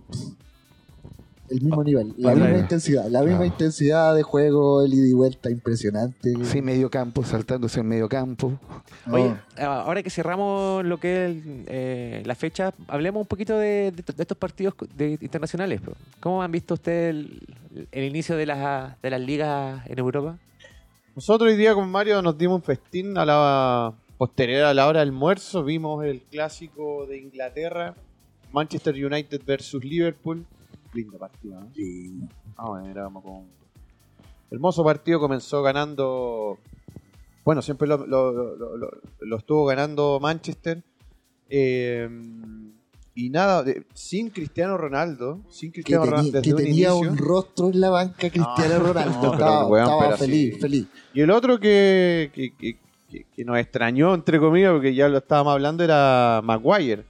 el 1.50 1.60
mismo 1.62 1.82
nivel, 1.84 2.14
la 2.18 2.34
misma 2.34 2.58
intensidad, 2.58 3.08
la 3.08 3.22
misma 3.22 3.42
Ah. 3.42 3.46
intensidad 3.46 4.14
de 4.14 4.22
juego, 4.22 4.82
el 4.82 4.92
ida 4.94 5.06
y 5.06 5.12
vuelta 5.12 5.50
impresionante. 5.50 6.32
Sí, 6.44 6.62
medio 6.62 6.90
campo, 6.90 7.22
saltándose 7.24 7.80
en 7.80 7.86
medio 7.88 8.08
campo. 8.08 8.58
No, 9.06 9.14
Oye, 9.14 9.34
ah, 9.58 9.82
ahora 9.86 10.02
que 10.02 10.10
cerramos 10.10 10.84
lo 10.84 10.98
que 10.98 11.26
es 11.26 11.36
eh, 11.68 12.22
la 12.26 12.34
fecha, 12.34 12.74
hablemos 12.88 13.20
un 13.20 13.26
poquito 13.28 13.56
de, 13.56 13.92
de- 13.92 14.02
de 14.16 14.22
estos 14.22 14.36
partidos 14.36 14.74
de- 14.96 15.18
internacionales. 15.20 15.80
¿Cómo 16.20 16.42
han 16.42 16.50
visto 16.50 16.74
ustedes 16.74 17.10
el, 17.10 17.40
el 17.92 18.04
inicio 18.04 18.36
de 18.36 18.46
las, 18.46 19.00
de 19.00 19.10
las 19.10 19.20
ligas 19.20 19.86
en 19.86 19.98
Europa? 19.98 20.36
Nosotros 21.14 21.50
hoy 21.50 21.56
día 21.56 21.72
con 21.74 21.88
Mario 21.90 22.20
nos 22.20 22.36
dimos 22.36 22.56
un 22.56 22.62
festín 22.62 23.16
a 23.16 23.24
la 23.24 23.92
posterior 24.18 24.64
a 24.64 24.74
la 24.74 24.86
hora 24.88 25.00
del 25.00 25.10
almuerzo. 25.10 25.62
Vimos 25.62 26.04
el 26.04 26.22
clásico 26.22 27.06
de 27.06 27.18
Inglaterra, 27.18 27.94
Manchester 28.52 28.94
United 28.94 29.40
versus 29.46 29.84
Liverpool. 29.84 30.44
Lindo 30.96 31.18
partido, 31.18 31.60
sí. 31.74 32.20
Ah, 32.56 32.68
bueno, 32.70 32.88
era 32.88 33.04
como 33.04 33.22
con- 33.22 33.46
Hermoso 34.50 34.82
partido, 34.84 35.20
comenzó 35.20 35.62
ganando. 35.62 36.58
Bueno, 37.44 37.60
siempre 37.62 37.86
lo, 37.88 38.06
lo- 38.06 38.32
lo- 38.56 38.76
lo- 38.76 38.90
lo 39.20 39.36
estuvo 39.36 39.64
ganando 39.66 40.18
Manchester. 40.20 40.82
Eh, 41.48 42.08
y 43.14 43.30
nada, 43.30 43.62
de- 43.62 43.84
sin 43.94 44.30
Cristiano 44.30 44.76
Ronaldo, 44.76 45.40
sin 45.48 45.70
que, 45.70 45.82
Cristiano 45.82 46.02
tenía, 46.04 46.16
Ronaldo 46.16 46.42
que 46.42 46.50
un 46.52 46.56
tenía 46.58 46.94
un 46.94 47.16
rostro 47.16 47.68
en 47.70 47.80
la 47.80 47.90
banca 47.90 48.30
Cristiano 48.30 48.78
No, 48.78 48.86
Ronaldo. 48.92 49.22
no, 49.22 49.30
pero, 49.70 49.78
estaba 49.78 50.16
feliz, 50.16 50.54
sí. 50.54 50.60
feliz. 50.60 50.86
Y 51.14 51.20
el 51.22 51.30
otro 51.30 51.58
que, 51.58 52.30
que, 52.34 52.54
que- 52.56 52.78
que- 53.10 53.24
que 53.34 53.44
nos 53.44 53.58
extrañó, 53.58 54.14
entre 54.14 54.38
comillas, 54.38 54.72
porque 54.72 54.94
ya 54.94 55.08
lo 55.08 55.18
estábamos 55.18 55.52
hablando, 55.52 55.82
era 55.84 56.40
Maguire. 56.44 57.04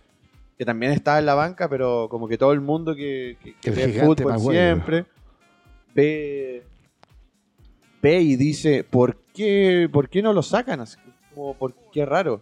Que 0.59 0.65
también 0.65 0.93
estaba 0.93 1.19
en 1.19 1.27
la 1.27 1.35
banca, 1.35 1.69
pero 1.69 2.09
como 2.11 2.29
que 2.29 2.39
todo 2.39 2.53
el 2.53 2.61
mundo 2.61 2.95
que, 2.95 3.37
que- 3.43 3.55
que 3.61 3.71
El 3.71 3.93
ve 3.93 4.01
fútbol 4.05 4.33
Maguire. 4.33 4.67
siempre 4.73 5.05
ve, 5.95 6.63
ve 8.03 8.21
y 8.21 8.37
dice, 8.37 8.85
¿por 8.85 9.17
qué, 9.35 9.89
¿por 9.93 10.09
qué 10.09 10.23
no 10.23 10.33
lo 10.33 10.43
sacan? 10.43 10.81
Así 10.81 10.97
como, 11.35 11.55
¿Por 11.55 11.75
qué 11.93 12.07
raro? 12.07 12.41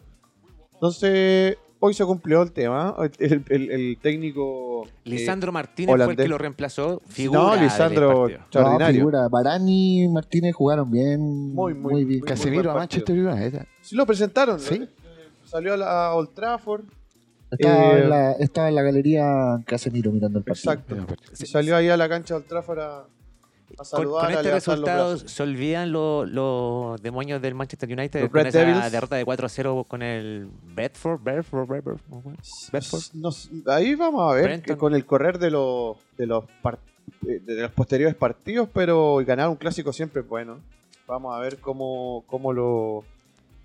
Entonces, 0.75 1.57
hoy 1.81 1.95
se 1.95 2.05
cumplió 2.05 2.43
el 2.43 2.53
tema. 2.53 2.95
El, 3.19 3.45
el- 3.49 3.71
el 3.71 3.99
técnico... 4.01 4.87
eh, 4.87 4.91
Lisandro 5.05 5.51
Martínez 5.51 5.97
fue 5.97 6.13
el 6.13 6.17
que 6.17 6.29
lo 6.29 6.39
reemplazó. 6.39 7.01
Figura 7.07 7.41
no, 7.41 7.57
Lisandro. 7.57 8.13
No, 8.13 8.29
extraordinario. 8.29 8.99
figura. 9.01 9.29
Barani 9.29 10.05
y 10.05 10.09
Martínez 10.09 10.55
jugaron 10.55 10.91
bien. 10.91 11.21
Muy, 11.55 11.75
muy, 11.75 11.93
muy 11.95 12.05
bien. 12.05 12.21
muy 12.21 12.29
Casemiro 12.29 12.65
buen 12.65 12.77
a 12.77 12.79
Manchester 12.79 13.19
United. 13.19 13.67
Sí 13.81 13.97
lo 13.97 14.07
presentaron, 14.07 14.61
Sí. 14.61 14.79
¿no? 14.81 14.87
Salió 15.45 15.75
a, 15.75 15.77
la, 15.77 16.07
a 16.07 16.15
Old 16.15 16.33
Trafford. 16.35 16.85
Estaba, 17.59 17.93
Eh, 17.99 18.03
en 18.03 18.11
la, 18.11 18.33
estaba 18.33 18.69
en 18.69 18.75
la 18.75 18.83
galería 18.83 19.61
Casemiro 19.67 20.11
mirando 20.13 20.39
el 20.39 20.45
partido. 20.45 20.73
Exacto. 20.73 21.15
Sí. 21.33 21.47
Salió 21.47 21.77
ahí 21.77 21.89
a 21.89 21.97
la 21.97 22.09
cancha 22.09 22.35
de 22.35 22.39
Old 22.39 22.47
Trafford 22.49 22.79
a, 22.81 22.99
a 22.99 23.07
Con, 23.77 23.87
saludar, 23.87 24.25
con 24.27 24.31
a 24.33 24.35
este 24.35 24.43
levantar 24.45 24.49
los 24.49 24.55
resultado 24.55 25.19
se 25.19 25.43
olvidan 25.43 25.91
los 25.93 26.31
los 26.31 27.03
demonios 27.03 27.43
del 27.43 27.55
Manchester 27.55 27.91
United 27.91 28.21
Los 28.23 28.31
con 28.31 28.41
Red 28.41 28.47
esa 28.49 28.59
Devils. 28.61 28.93
derrota 28.93 29.17
de 29.17 29.27
4-0 29.27 29.87
con 29.87 30.03
el 30.03 30.49
Bedford, 30.75 31.21
Bedford, 31.23 31.69
Bedford, 31.69 31.99
Bedford. 32.73 33.03
Nos- 33.15 33.51
ahí 33.67 33.95
vamos 33.95 34.31
a 34.31 34.35
ver 34.35 34.45
Brenton. 34.45 34.75
que 34.75 34.79
con 34.79 34.95
el 34.95 35.05
correr 35.07 35.39
de 35.39 35.51
los 35.51 35.97
de 36.19 36.27
los, 36.27 36.45
par- 36.63 36.79
de 37.23 37.55
los 37.63 37.71
posteriores 37.73 38.15
partidos, 38.15 38.69
pero 38.73 39.17
ganar 39.27 39.49
un 39.49 39.57
clásico 39.57 39.93
siempre 39.93 40.23
es 40.23 40.29
bueno. 40.29 40.59
Vamos 41.07 41.35
a 41.37 41.39
ver 41.41 41.59
cómo, 41.59 42.23
cómo 42.27 42.53
lo 42.53 43.05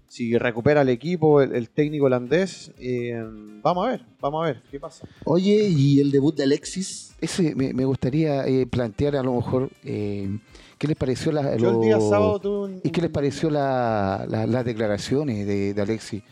si 0.09 0.37
recupera 0.37 0.81
el 0.81 0.89
equipo, 0.89 1.41
el, 1.41 1.55
el 1.55 1.69
técnico 1.69 2.05
holandés. 2.07 2.73
eh, 2.79 3.15
vamos 3.63 3.87
a 3.87 3.91
ver, 3.91 4.05
vamos 4.19 4.43
a 4.43 4.47
ver 4.47 4.63
qué 4.69 4.79
pasa. 4.79 5.07
Oye, 5.23 5.69
¿y 5.69 5.99
el 6.01 6.11
debut 6.11 6.35
de 6.35 6.43
Alexis? 6.43 7.15
Ese 7.21 7.55
me, 7.55 7.73
me 7.73 7.85
gustaría 7.85 8.45
eh, 8.47 8.65
plantear 8.65 9.15
a 9.15 9.23
lo 9.23 9.35
mejor 9.35 9.69
eh, 9.85 10.39
qué 10.77 10.87
les 10.87 10.97
pareció 10.97 11.31
la, 11.31 11.55
Yo 11.55 11.69
el 11.71 11.81
día 11.81 11.97
lo- 11.97 12.09
sábado 12.09 12.39
tuve 12.39 12.65
un, 12.65 12.81
¿Y 12.83 12.89
qué 12.89 13.01
les 13.01 13.11
pareció 13.11 13.49
la- 13.49 14.25
la- 14.27 14.45
las 14.47 14.65
declaraciones 14.65 15.45
de, 15.47 15.73
de 15.73 15.81
Alexis? 15.81 16.23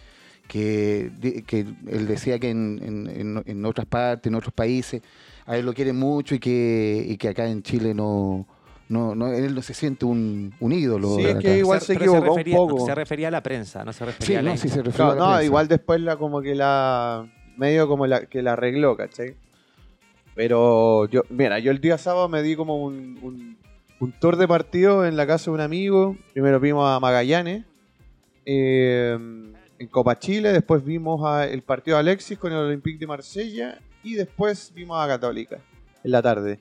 Que, 0.47 1.11
de- 1.19 1.43
que 1.43 1.59
él 1.87 2.07
decía 2.07 2.39
que 2.39 2.49
en, 2.49 2.79
en- 2.83 3.09
en- 3.37 3.43
en 3.45 3.65
otras 3.65 3.85
partes, 3.85 4.29
en 4.29 4.35
otros 4.35 4.53
países, 4.53 5.01
a 5.45 5.57
él 5.57 5.65
lo 5.65 5.73
quieren 5.73 5.97
mucho 5.97 6.35
y 6.35 6.39
que, 6.39 7.05
y 7.07 7.17
que 7.17 7.27
acá 7.29 7.47
en 7.49 7.61
Chile 7.63 7.93
no, 7.93 8.47
no, 8.89 9.15
no 9.15 9.27
él 9.33 9.53
no 9.55 9.61
se 9.61 9.73
siente 9.73 10.05
un, 10.05 10.53
un 10.59 10.71
ídolo. 10.71 11.15
Sí, 11.15 11.23
de 11.23 11.29
es 11.29 11.35
acá. 11.35 11.41
que 11.41 11.57
igual 11.59 11.81
se 11.81 11.93
pero 11.93 12.05
equivocó 12.11 12.31
un 12.31 12.37
refería, 12.37 12.55
poco. 12.57 12.85
Se 12.85 12.95
refería 12.95 13.27
a 13.27 13.31
la 13.31 13.43
prensa, 13.43 13.83
no 13.83 13.93
se 13.93 14.05
refería 14.05 14.25
Sí, 14.27 14.35
a 14.35 14.41
la 14.41 14.51
no, 14.51 14.57
sí 14.57 14.69
se 14.69 14.75
refiere 14.83 14.95
Claro, 14.95 15.11
a 15.11 15.15
la 15.15 15.19
no, 15.21 15.27
prensa. 15.27 15.43
igual 15.45 15.67
después 15.67 16.01
la 16.01 16.15
como 16.17 16.41
que 16.41 16.55
la 16.55 17.27
medio 17.57 17.87
como 17.87 18.05
la 18.07 18.25
que 18.25 18.41
la 18.41 18.53
arregló, 18.53 18.95
¿cachai? 18.95 19.35
Pero 20.35 21.05
yo, 21.09 21.23
mira, 21.29 21.59
yo 21.59 21.71
el 21.71 21.81
día 21.81 21.97
sábado 21.97 22.29
me 22.29 22.41
di 22.43 22.55
como 22.55 22.83
un, 22.83 23.17
un, 23.23 23.57
un 23.99 24.11
tour 24.13 24.35
de 24.37 24.47
partido 24.47 25.05
en 25.05 25.17
la 25.17 25.25
casa 25.25 25.45
de 25.45 25.55
un 25.55 25.61
amigo. 25.61 26.15
Primero 26.33 26.59
vimos 26.59 26.87
a 26.87 26.99
Magallanes 26.99 27.65
eh, 28.45 29.17
en 29.79 29.87
Copa 29.87 30.17
Chile, 30.19 30.53
después 30.53 30.83
vimos 30.83 31.25
a 31.25 31.45
el 31.47 31.61
partido 31.63 31.97
de 31.97 32.01
Alexis 32.01 32.37
con 32.37 32.51
el 32.51 32.59
Olympique 32.59 32.99
de 32.99 33.07
Marsella 33.07 33.79
y 34.03 34.13
después 34.13 34.71
vimos 34.75 35.03
a 35.03 35.07
Católica 35.07 35.57
en 36.03 36.11
la 36.11 36.21
tarde. 36.21 36.59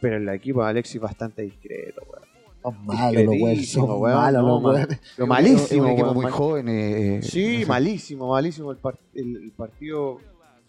Pero 0.00 0.16
el 0.16 0.28
equipo 0.28 0.62
de 0.62 0.70
Alexis 0.70 1.00
bastante 1.00 1.42
discreto, 1.42 2.02
weón. 2.08 2.24
Son 2.62 2.84
malos 2.86 3.14
los 3.22 3.26
weones, 3.28 3.40
Discretísimo, 3.58 3.86
son 3.86 4.00
weón, 4.02 4.16
malos 4.16 4.42
no, 4.42 4.48
los 4.48 4.62
man. 4.62 4.74
weones. 4.74 5.00
Pero 5.16 5.24
Es 5.24 5.28
malísimo, 5.28 5.82
un 5.84 5.88
equipo 5.90 6.04
weón, 6.06 6.14
muy 6.16 6.22
mal- 6.24 6.32
joven. 6.32 6.68
eh, 6.68 7.16
eh, 7.18 7.22
Sí, 7.22 7.52
no 7.54 7.60
sé. 7.60 7.66
malísimo, 7.66 8.28
malísimo 8.30 8.70
el, 8.72 8.76
par- 8.78 8.98
el- 9.14 9.36
el 9.36 9.50
partido. 9.52 10.18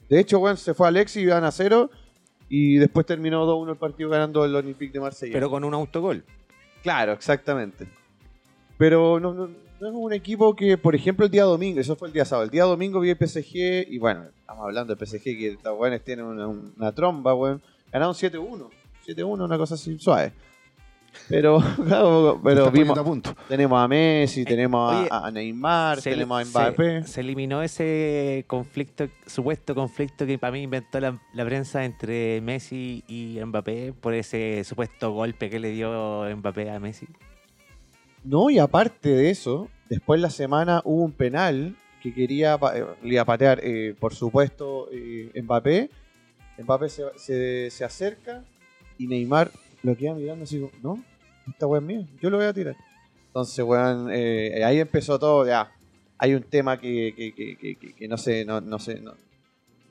De 0.10 0.20
hecho, 0.20 0.40
weón, 0.40 0.58
se 0.58 0.74
fue 0.74 0.88
Alexis, 0.88 1.24
iban 1.24 1.44
a 1.44 1.52
cero. 1.52 1.90
Y 2.50 2.78
después 2.78 3.06
terminó 3.06 3.46
2-1 3.46 3.72
el 3.72 3.78
partido 3.78 4.10
ganando 4.10 4.46
el 4.46 4.56
Olympique 4.56 4.94
de 4.94 5.00
Marsella. 5.02 5.34
Pero 5.34 5.50
con 5.50 5.64
un 5.66 5.74
autogol. 5.74 6.24
Claro, 6.82 7.12
exactamente. 7.12 7.88
Pero 8.78 9.20
no, 9.20 9.34
no- 9.34 9.48
no 9.48 9.88
es 9.88 9.94
un 9.94 10.14
equipo 10.14 10.56
que, 10.56 10.78
por 10.78 10.96
ejemplo, 10.96 11.26
el 11.26 11.32
día 11.32 11.44
domingo, 11.44 11.80
eso 11.80 11.96
fue 11.96 12.08
el 12.08 12.14
día 12.14 12.26
sábado, 12.26 12.46
el 12.46 12.50
día 12.52 12.64
domingo 12.64 13.00
vi 13.00 13.10
el 13.10 13.18
PSG 13.18 13.88
y 13.92 13.98
bueno, 14.00 14.24
estamos 14.40 14.64
hablando 14.64 14.96
de 14.96 15.06
PSG 15.06 15.24
que 15.24 15.48
estos 15.50 15.78
weones 15.78 16.04
tienen 16.04 16.26
una, 16.26 16.48
una 16.48 16.92
tromba, 16.94 17.34
weón. 17.36 17.62
Ganaron 17.92 18.14
7-1. 18.16 18.70
7-1, 19.08 19.44
una 19.46 19.58
cosa 19.58 19.76
así 19.76 19.98
suave. 20.00 20.34
Pero, 21.30 21.60
claro, 21.88 22.40
pero 22.44 22.70
vimos, 22.72 22.96
poniendo 22.96 23.02
a 23.02 23.04
punto. 23.04 23.36
tenemos 23.48 23.80
a 23.82 23.88
Messi, 23.88 24.44
tenemos 24.46 24.94
a- 24.94 25.00
oye, 25.00 25.08
a, 25.10 25.32
Neymar, 25.32 26.02
Se- 26.02 26.12
tenemos 26.12 26.42
a 26.42 26.46
Mbappé. 26.46 27.04
Se, 27.06 27.22
eliminó 27.22 27.64
ese 27.64 28.44
conflicto, 28.48 29.08
supuesto 29.26 29.74
conflicto 29.74 30.26
que 30.28 30.38
para 30.38 30.52
mí 30.52 30.62
inventó 30.62 31.00
la, 31.00 31.20
la 31.34 31.46
prensa 31.46 31.86
entre 31.86 32.40
Messi 32.42 33.04
y 33.08 33.40
Mbappé 33.44 33.94
por 34.00 34.14
ese 34.14 34.64
supuesto 34.64 35.12
golpe 35.12 35.50
que 35.50 35.60
le 35.60 35.72
dio 35.72 36.24
Mbappé 36.36 36.70
a 36.70 36.80
Messi. 36.80 37.08
No, 38.24 38.50
y 38.50 38.60
aparte 38.60 39.10
de 39.10 39.30
eso, 39.30 39.70
después 39.90 40.20
la 40.20 40.30
semana 40.30 40.82
hubo 40.84 41.04
un 41.04 41.14
penal 41.14 41.78
que 42.04 42.14
quería 42.14 42.60
eh, 42.76 42.86
le 43.02 43.14
iba 43.14 43.22
a 43.22 43.26
patear, 43.26 43.60
eh, 43.64 43.96
por 44.00 44.14
supuesto, 44.14 44.88
eh, 44.92 45.32
Mbappé. 45.42 45.90
Mbappé 46.60 46.90
se, 46.90 47.04
se- 47.16 47.70
se 47.72 47.84
acerca 47.86 48.44
y 48.98 49.08
Neymar 49.08 49.52
lo 49.84 49.96
queda 49.96 50.14
mirando 50.14 50.44
así, 50.44 50.60
como, 50.60 50.72
no, 50.98 51.04
esta 51.50 51.66
weá 51.68 51.80
es 51.80 51.86
mía, 51.88 52.06
yo 52.22 52.30
lo 52.30 52.38
voy 52.38 52.46
a 52.46 52.54
tirar. 52.54 52.76
Entonces, 53.28 53.64
weón, 53.64 54.10
eh, 54.12 54.64
ahí 54.66 54.80
empezó 54.80 55.20
todo, 55.20 55.46
ya. 55.46 55.72
Hay 56.18 56.34
un 56.34 56.44
tema 56.44 56.80
que, 56.80 57.14
que, 57.16 57.34
que, 57.34 57.56
que- 57.58 57.76
que- 57.76 57.94
que 57.94 58.08
no 58.08 58.18
sé, 58.18 58.44
no, 58.46 58.60
no 58.62 58.80
sé, 58.80 59.00
no, 59.02 59.14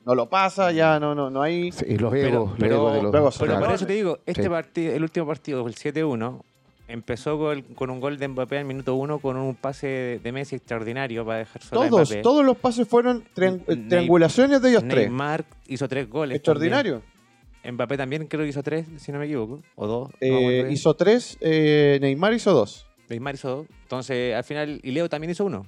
no 0.05 0.15
lo 0.15 0.27
pasa, 0.27 0.71
ya 0.73 0.99
no, 0.99 1.15
no, 1.15 1.29
no 1.29 1.41
hay. 1.41 1.71
Sí, 1.71 1.85
y 1.87 1.97
los 1.97 2.11
Pero- 2.11 2.27
egos, 2.27 2.49
los 2.51 2.59
pero- 2.59 2.75
egos 2.75 2.93
de 2.93 3.01
los 3.01 3.11
pero 3.37 3.53
Pero 3.53 3.59
por 3.65 3.73
eso 3.73 3.85
te 3.85 3.93
digo, 3.93 4.19
este 4.25 4.43
Sí. 4.43 4.49
partido, 4.49 4.93
el 4.93 5.03
último 5.03 5.25
partido, 5.27 5.65
el 5.67 5.75
7-1, 5.75 6.41
empezó 6.89 7.37
con, 7.37 7.61
con 7.61 7.89
un 7.89 7.99
gol 7.99 8.17
de 8.17 8.27
Mbappé 8.27 8.57
al 8.59 8.65
minuto 8.65 8.95
1 8.95 9.19
con 9.19 9.35
un 9.37 9.55
pase 9.55 9.87
de, 9.87 10.19
de 10.19 10.31
Messi 10.31 10.55
extraordinario 10.57 11.25
para 11.25 11.39
dejar 11.39 11.61
solo 11.61 11.81
a 11.81 11.89
Todos, 11.89 12.09
Mbappé. 12.09 12.21
todos 12.21 12.45
los 12.45 12.57
pases 12.57 12.87
fueron 12.87 13.23
triang- 13.35 13.87
triangulaciones 13.89 14.61
de 14.61 14.69
ellos 14.69 14.83
tres. 14.87 15.07
Neymar 15.09 15.45
hizo 15.67 15.87
tres 15.87 16.09
goles. 16.09 16.35
Extraordinario. 16.37 16.93
también. 16.99 17.16
Mbappé 17.71 17.97
también 17.97 18.27
creo 18.27 18.43
que 18.43 18.49
hizo 18.49 18.63
tres, 18.63 18.85
si 18.97 19.11
no 19.11 19.19
me 19.19 19.25
equivoco. 19.25 19.61
O 19.75 19.87
dos. 19.87 20.11
Eh, 20.21 20.67
hizo 20.71 20.93
tres, 20.95 21.37
eh, 21.41 21.97
Neymar 22.01 22.33
hizo 22.33 22.53
dos. 22.53 22.85
Neymar 23.09 23.35
hizo 23.35 23.49
dos. 23.49 23.67
Entonces, 23.83 24.35
al 24.35 24.43
final, 24.43 24.79
y 24.83 24.91
Leo 24.91 25.09
también 25.09 25.31
hizo 25.31 25.45
uno. 25.45 25.65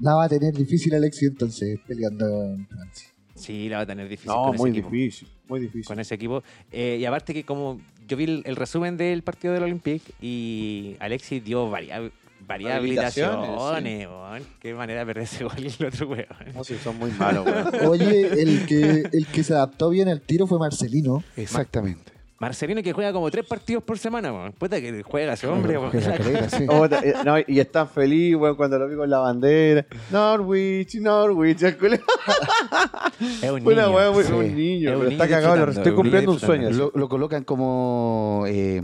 La 0.00 0.14
va 0.14 0.24
a 0.24 0.28
tener 0.28 0.52
difícil 0.54 0.94
Alexis 0.94 1.28
entonces 1.30 1.78
peleando 1.86 2.44
en 2.44 2.66
Francia. 2.66 3.08
Sí, 3.34 3.68
la 3.68 3.76
va 3.78 3.82
a 3.82 3.86
tener 3.86 4.08
difícil 4.08 4.28
No, 4.32 4.46
con 4.48 4.56
muy 4.56 4.70
ese 4.70 4.78
equipo. 4.80 4.90
difícil, 4.94 5.28
muy 5.48 5.60
difícil. 5.60 5.84
Con 5.86 6.00
ese 6.00 6.14
equipo. 6.14 6.42
Eh, 6.72 6.96
y 7.00 7.04
aparte 7.04 7.32
que 7.34 7.44
como 7.44 7.80
yo 8.08 8.16
vi 8.16 8.24
el, 8.24 8.42
el 8.46 8.56
resumen 8.56 8.96
del 8.96 9.22
partido 9.22 9.52
del 9.54 9.62
Olympique 9.62 10.12
y 10.20 10.96
Alexis 11.00 11.44
dio 11.44 11.68
varias, 11.70 12.10
varias 12.46 12.76
Habilitaciones, 12.76 13.48
habilitaciones. 13.48 14.08
weón. 14.08 14.42
Qué 14.60 14.74
manera 14.74 15.00
de 15.00 15.06
perder 15.06 15.24
ese 15.24 15.44
gol 15.44 15.52
el 15.78 15.86
otro 15.86 16.08
weón. 16.08 16.26
No, 16.54 16.64
sí, 16.64 16.76
son 16.82 16.98
muy 16.98 17.10
malos, 17.12 17.46
weón. 17.46 17.86
Oye, 17.86 18.42
el 18.42 18.66
que, 18.66 19.08
el 19.12 19.26
que 19.26 19.44
se 19.44 19.54
adaptó 19.54 19.90
bien 19.90 20.08
al 20.08 20.20
tiro 20.20 20.46
fue 20.46 20.58
Marcelino. 20.58 21.22
Exactamente. 21.36 22.12
Marcelino 22.38 22.82
que 22.82 22.92
juega 22.92 23.12
como 23.12 23.30
tres 23.30 23.46
partidos 23.46 23.82
por 23.82 23.98
semana, 23.98 24.32
weón. 24.32 24.52
Puta 24.52 24.78
que 24.80 25.02
juega 25.02 25.32
ese 25.32 25.46
hombre, 25.46 25.78
weón. 25.78 25.92
Sí. 26.50 26.66
Oh, 26.68 26.84
eh, 26.86 27.14
no, 27.24 27.36
y 27.46 27.60
está 27.60 27.86
feliz, 27.86 28.36
weón, 28.36 28.56
cuando 28.56 28.78
lo 28.78 28.88
vi 28.88 28.94
con 28.96 29.08
la 29.08 29.18
bandera. 29.20 29.86
Norwich, 30.10 30.96
Norwich. 31.00 31.62
Es 33.42 33.50
un 33.50 33.66
una 33.66 33.86
niño. 33.86 34.22
sí. 34.22 34.32
un 34.32 34.56
niño, 34.56 34.90
Es 34.90 34.94
un 34.96 35.00
pero 35.00 35.10
está 35.10 35.24
niño 35.26 35.36
cagado. 35.40 35.70
Estoy 35.70 35.94
cumpliendo 35.94 36.30
un 36.32 36.36
niño 36.36 36.46
sueño. 36.46 36.70
Lo, 36.70 36.92
lo 36.94 37.08
colocan 37.08 37.44
como 37.44 38.44
eh, 38.46 38.82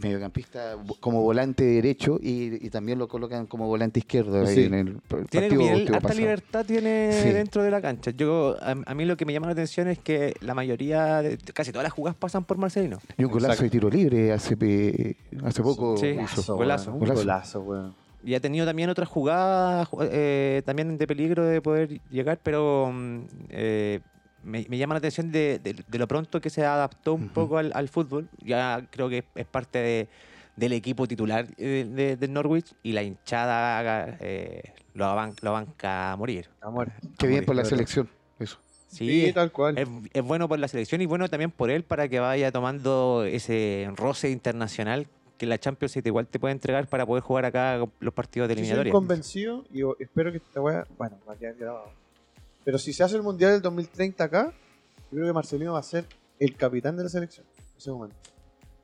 mediocampista, 0.00 0.76
como 1.00 1.22
volante 1.22 1.64
derecho 1.64 2.18
y, 2.22 2.64
y 2.64 2.70
también 2.70 2.98
lo 2.98 3.08
colocan 3.08 3.46
como 3.46 3.66
volante 3.66 3.98
izquierdo 3.98 4.40
ahí 4.46 4.54
Sí. 4.54 4.64
en 4.64 4.74
el, 4.74 5.00
Tiene 5.30 5.48
nivel, 5.50 5.86
pasado. 6.00 6.14
libertad 6.20 6.64
tiene 6.64 7.12
Sí. 7.12 7.30
dentro 7.30 7.62
de 7.62 7.70
la 7.70 7.80
cancha. 7.80 8.10
Yo 8.12 8.56
a, 8.60 8.76
a 8.86 8.94
mí 8.94 9.04
lo 9.04 9.16
que 9.16 9.24
me 9.24 9.32
llama 9.32 9.46
la 9.46 9.52
atención 9.52 9.88
es 9.88 9.98
que 9.98 10.34
la 10.40 10.54
mayoría, 10.54 11.22
de, 11.22 11.38
casi 11.52 11.72
todas 11.72 11.84
las 11.84 11.92
jugadas 11.92 12.16
pasan 12.16 12.44
por 12.44 12.58
Marcelino. 12.58 12.91
Y 13.16 13.24
un 13.24 13.30
golazo 13.30 13.52
Exacto. 13.52 13.64
de 13.64 13.70
tiro 13.70 13.90
libre 13.90 14.32
hace, 14.32 15.16
hace 15.44 15.62
poco 15.62 15.96
Sí. 15.96 16.16
hizo. 16.22 16.56
Golazo, 16.56 16.92
Un 16.92 16.98
golazo. 17.00 17.60
weón. 17.60 17.94
Y 18.24 18.34
ha 18.34 18.40
tenido 18.40 18.64
también 18.64 18.88
otras 18.88 19.08
jugadas 19.08 19.88
ju- 19.88 20.08
eh, 20.10 20.62
también 20.64 20.96
de 20.96 21.06
peligro 21.06 21.44
de 21.44 21.60
poder 21.60 22.00
llegar, 22.10 22.38
pero 22.42 22.90
mm, 22.92 23.20
eh, 23.50 24.00
me, 24.44 24.64
me 24.68 24.78
llama 24.78 24.94
la 24.94 24.98
atención 24.98 25.32
de, 25.32 25.58
de- 25.62 25.84
de 25.88 25.98
lo 25.98 26.06
pronto 26.06 26.40
que 26.40 26.48
se 26.50 26.64
adaptó 26.64 27.14
un 27.14 27.28
poco 27.30 27.58
al, 27.58 27.72
al 27.74 27.88
fútbol. 27.88 28.28
Ya 28.44 28.86
creo 28.90 29.08
que 29.08 29.24
es 29.34 29.46
parte 29.46 29.78
de- 29.80 30.08
del 30.54 30.72
equipo 30.74 31.08
titular 31.08 31.46
eh, 31.56 31.86
de, 31.90 32.16
del 32.16 32.32
Norwich 32.32 32.74
y 32.82 32.92
la 32.92 33.02
hinchada 33.02 34.16
eh, 34.20 34.62
lo, 34.94 35.06
banca 35.16 36.12
a 36.12 36.16
morir. 36.16 36.48
Qué 37.18 37.26
bien 37.26 37.44
por 37.44 37.56
la 37.56 37.64
selección. 37.64 38.08
Sí, 38.92 39.32
tal 39.34 39.50
cual. 39.50 39.78
es, 39.78 39.88
es 40.12 40.22
bueno 40.22 40.48
por 40.48 40.58
la 40.58 40.68
selección 40.68 41.00
y 41.00 41.06
bueno 41.06 41.28
también 41.28 41.50
por 41.50 41.70
él 41.70 41.82
para 41.82 42.08
que 42.08 42.20
vaya 42.20 42.52
tomando 42.52 43.24
ese 43.24 43.90
roce 43.96 44.30
internacional 44.30 45.06
que 45.42 45.46
la 45.46 45.58
Champions 45.58 45.96
League 45.96 46.08
igual 46.08 46.28
te 46.28 46.38
puede 46.38 46.52
entregar 46.52 46.86
para 46.86 47.04
poder 47.04 47.24
jugar 47.24 47.44
acá 47.46 47.84
los 47.98 48.14
partidos 48.14 48.48
de 48.48 48.54
eliminatoria. 48.54 48.92
convencido 48.92 49.64
y 49.72 49.82
espero 49.98 50.30
que 50.30 50.36
esta 50.36 50.60
weá, 50.60 50.86
bueno, 50.96 51.18
va 51.28 51.32
a 51.32 51.36
quedar 51.36 51.56
grabado. 51.56 51.90
Pero 52.64 52.78
si 52.78 52.92
se 52.92 53.02
hace 53.02 53.16
el 53.16 53.22
Mundial 53.22 53.50
del 53.50 53.62
2030 53.62 54.22
acá, 54.22 54.52
yo 55.10 55.16
creo 55.16 55.26
que 55.26 55.32
Marcelino 55.32 55.72
va 55.72 55.80
a 55.80 55.82
ser 55.82 56.06
el 56.38 56.54
capitán 56.54 56.96
de 56.96 57.02
la 57.02 57.08
selección. 57.08 57.44
En 57.58 57.76
ese 57.76 57.90
momento. 57.90 58.14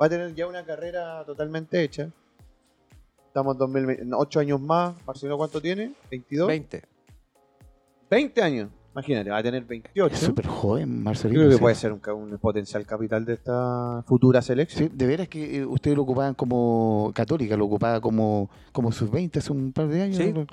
Va 0.02 0.06
a 0.06 0.08
tener 0.08 0.34
ya 0.34 0.48
una 0.48 0.64
carrera 0.64 1.22
totalmente 1.24 1.80
hecha. 1.80 2.10
Estamos 3.26 3.54
en 3.54 3.58
2020, 3.58 4.14
8 4.16 4.40
años 4.40 4.60
más. 4.60 4.96
¿Marcelino 5.06 5.36
cuánto 5.36 5.60
tiene? 5.60 5.92
¿22? 6.10 6.46
20. 6.48 6.82
20 8.10 8.42
años. 8.42 8.70
Imagínate, 8.98 9.30
va 9.30 9.38
a 9.38 9.42
tener 9.42 9.64
28. 9.64 10.14
Es 10.14 10.20
súper 10.20 10.46
joven, 10.46 10.96
Yo 10.98 11.02
Marcelino. 11.04 11.40
creo 11.40 11.50
que 11.52 11.58
puede 11.58 11.74
ser 11.76 11.92
un, 11.92 12.00
potencial 12.40 12.84
capital 12.84 13.24
de 13.24 13.34
esta 13.34 14.02
futura 14.06 14.42
selección. 14.42 14.88
Sí, 14.88 14.94
de 14.96 15.06
veras 15.06 15.28
que 15.28 15.58
eh, 15.58 15.64
ustedes 15.64 15.96
lo 15.96 16.02
ocupaban 16.02 16.34
como 16.34 17.12
católica, 17.14 17.56
lo 17.56 17.66
ocupaba 17.66 18.00
como, 18.00 18.50
como 18.72 18.90
sub-20 18.90 19.36
hace 19.36 19.52
un 19.52 19.72
par 19.72 19.88
de 19.88 20.02
años. 20.02 20.16
Sí. 20.16 20.32
¿no? 20.32 20.46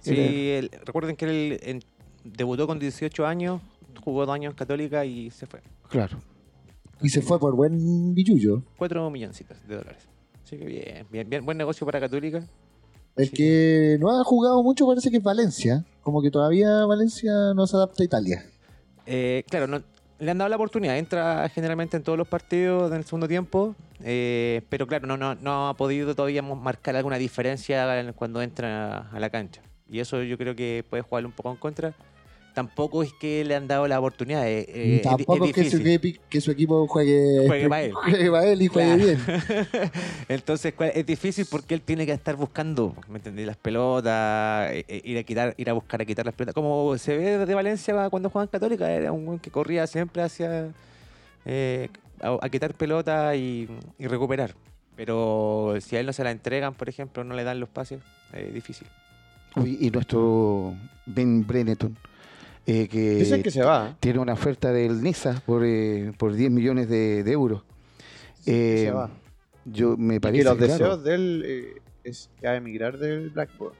Sí, 0.00 0.60
recuerden 0.84 1.16
que 1.16 1.24
él 1.24 1.60
en- 1.62 1.82
debutó 2.24 2.66
con 2.66 2.78
18 2.78 3.26
años, 3.26 3.60
jugó 4.04 4.24
dos 4.26 4.34
años 4.34 4.52
en 4.52 4.56
Católica 4.56 5.04
y 5.04 5.30
se 5.30 5.46
fue. 5.46 5.60
Claro. 5.88 6.18
Y 7.02 7.08
se 7.08 7.22
fue 7.22 7.38
por 7.38 7.54
buen 7.56 8.14
billullo. 8.14 8.62
4 8.76 9.10
milloncitos 9.10 9.56
de 9.66 9.76
dólares. 9.76 10.08
Así 10.42 10.56
que 10.58 10.64
bien, 10.64 11.06
bien, 11.10 11.28
bien, 11.28 11.44
buen 11.44 11.58
negocio 11.58 11.84
para 11.86 12.00
Católica. 12.00 12.46
El 13.16 13.28
Sí. 13.28 13.32
que 13.34 13.96
no 14.00 14.10
ha 14.10 14.24
jugado 14.24 14.62
mucho 14.62 14.86
parece 14.86 15.10
que 15.10 15.18
es 15.18 15.22
Valencia. 15.22 15.84
Como 16.02 16.20
que 16.22 16.30
todavía 16.30 16.84
Valencia 16.84 17.32
no 17.54 17.66
se 17.66 17.76
adapta 17.76 18.02
a 18.02 18.06
Italia. 18.06 18.44
Eh, 19.06 19.44
claro, 19.48 19.66
no- 19.66 19.82
le 20.18 20.30
han 20.30 20.38
dado 20.38 20.48
la 20.48 20.56
oportunidad, 20.56 20.96
entra 20.96 21.48
generalmente 21.48 21.96
en 21.96 22.02
todos 22.02 22.16
los 22.16 22.26
partidos 22.28 22.90
en 22.90 22.98
el 22.98 23.04
segundo 23.04 23.28
tiempo, 23.28 23.74
eh, 24.02 24.62
pero 24.68 24.86
claro, 24.86 25.06
no, 25.06 25.16
no, 25.16 25.34
no 25.34 25.68
ha 25.68 25.74
podido 25.76 26.14
todavía 26.14 26.40
marcar 26.42 26.96
alguna 26.96 27.18
diferencia 27.18 28.00
en- 28.00 28.12
cuando 28.14 28.40
entra 28.42 29.10
a 29.10 29.20
la 29.20 29.30
cancha. 29.30 29.60
Y 29.88 30.00
eso 30.00 30.22
yo 30.22 30.38
creo 30.38 30.54
que 30.56 30.84
puede 30.88 31.02
jugarle 31.02 31.26
un 31.26 31.32
poco 31.32 31.50
en 31.50 31.56
contra. 31.56 31.94
Tampoco 32.54 33.02
es 33.02 33.12
que 33.12 33.44
le 33.44 33.56
han 33.56 33.66
dado 33.66 33.88
la 33.88 33.98
oportunidad, 33.98 34.46
eh, 34.48 34.64
eh, 34.68 34.96
es 34.96 35.02
tampoco 35.02 35.44
es 35.44 35.50
es 35.50 35.54
que 35.56 35.70
su, 35.70 35.76
equipo, 35.86 36.22
que 36.30 36.40
su 36.40 36.50
equipo 36.52 36.86
juegue, 36.86 37.46
Juegue 37.48 37.68
pa' 37.68 37.82
él. 37.82 37.92
juegue 37.94 38.30
pa' 38.30 38.46
él 38.46 38.62
y 38.62 38.66
juegue 38.68 38.94
Claro. 38.96 39.04
bien. 39.04 39.18
Entonces 40.28 40.72
es 40.94 41.04
difícil 41.06 41.46
porque 41.50 41.74
él 41.74 41.80
tiene 41.82 42.06
que 42.06 42.12
estar 42.12 42.36
buscando, 42.36 42.94
¿me 43.08 43.16
entendí? 43.18 43.44
Las 43.44 43.56
pelotas, 43.56 44.70
eh, 44.72 45.02
ir 45.04 45.18
a 45.18 45.22
quitar, 45.24 45.54
ir 45.56 45.68
a 45.68 45.72
buscar 45.72 46.00
a 46.00 46.04
quitar 46.04 46.24
las 46.26 46.34
pelotas. 46.34 46.54
Como 46.54 46.96
se 46.96 47.16
ve 47.16 47.44
de 47.44 47.54
Valencia 47.54 48.08
cuando 48.08 48.30
juegan 48.30 48.46
Católica, 48.48 48.90
era 48.90 49.10
un 49.10 49.38
que 49.40 49.50
corría 49.50 49.86
siempre 49.88 50.22
hacia 50.22 50.70
eh, 51.44 51.88
a, 52.20 52.38
a 52.40 52.48
quitar 52.48 52.72
pelotas 52.74 53.34
y, 53.36 53.68
y 53.98 54.06
recuperar. 54.06 54.54
Pero 54.96 55.74
si 55.80 55.96
a 55.96 56.00
él 56.00 56.06
no 56.06 56.12
se 56.12 56.22
la 56.22 56.30
entregan, 56.30 56.72
por 56.74 56.88
ejemplo, 56.88 57.24
no 57.24 57.34
le 57.34 57.42
dan 57.42 57.58
los 57.58 57.68
pases, 57.68 57.98
es 58.32 58.54
difícil. 58.54 58.86
Uy, 59.56 59.76
y 59.80 59.90
nuestro 59.90 60.72
Ben 61.06 61.44
Brenneton, 61.46 61.96
eh, 62.66 62.88
que, 62.88 63.14
Dicen 63.16 63.42
que 63.42 63.50
se 63.50 63.62
va. 63.62 63.90
¿eh? 63.90 63.96
tiene 64.00 64.18
una 64.18 64.32
oferta 64.32 64.72
del 64.72 65.02
Niza 65.02 65.42
por, 65.46 65.62
eh, 65.64 66.12
por 66.18 66.32
10 66.34 66.50
millones 66.50 66.88
de, 66.88 67.22
de 67.22 67.32
euros. 67.32 67.62
Dicen 68.38 68.44
que 68.44 68.82
Eh, 68.82 68.84
se 68.86 68.90
va. 68.90 69.10
Yo 69.66 69.96
me 69.96 70.16
Y 70.16 70.20
parece 70.20 70.38
que 70.40 70.44
los 70.44 70.56
claro, 70.58 70.72
deseos 70.72 71.04
de 71.04 71.14
él 71.14 71.42
eh, 71.46 71.82
es 72.04 72.30
ya 72.42 72.54
emigrar 72.54 72.98
del 72.98 73.30
Blackburn. 73.30 73.74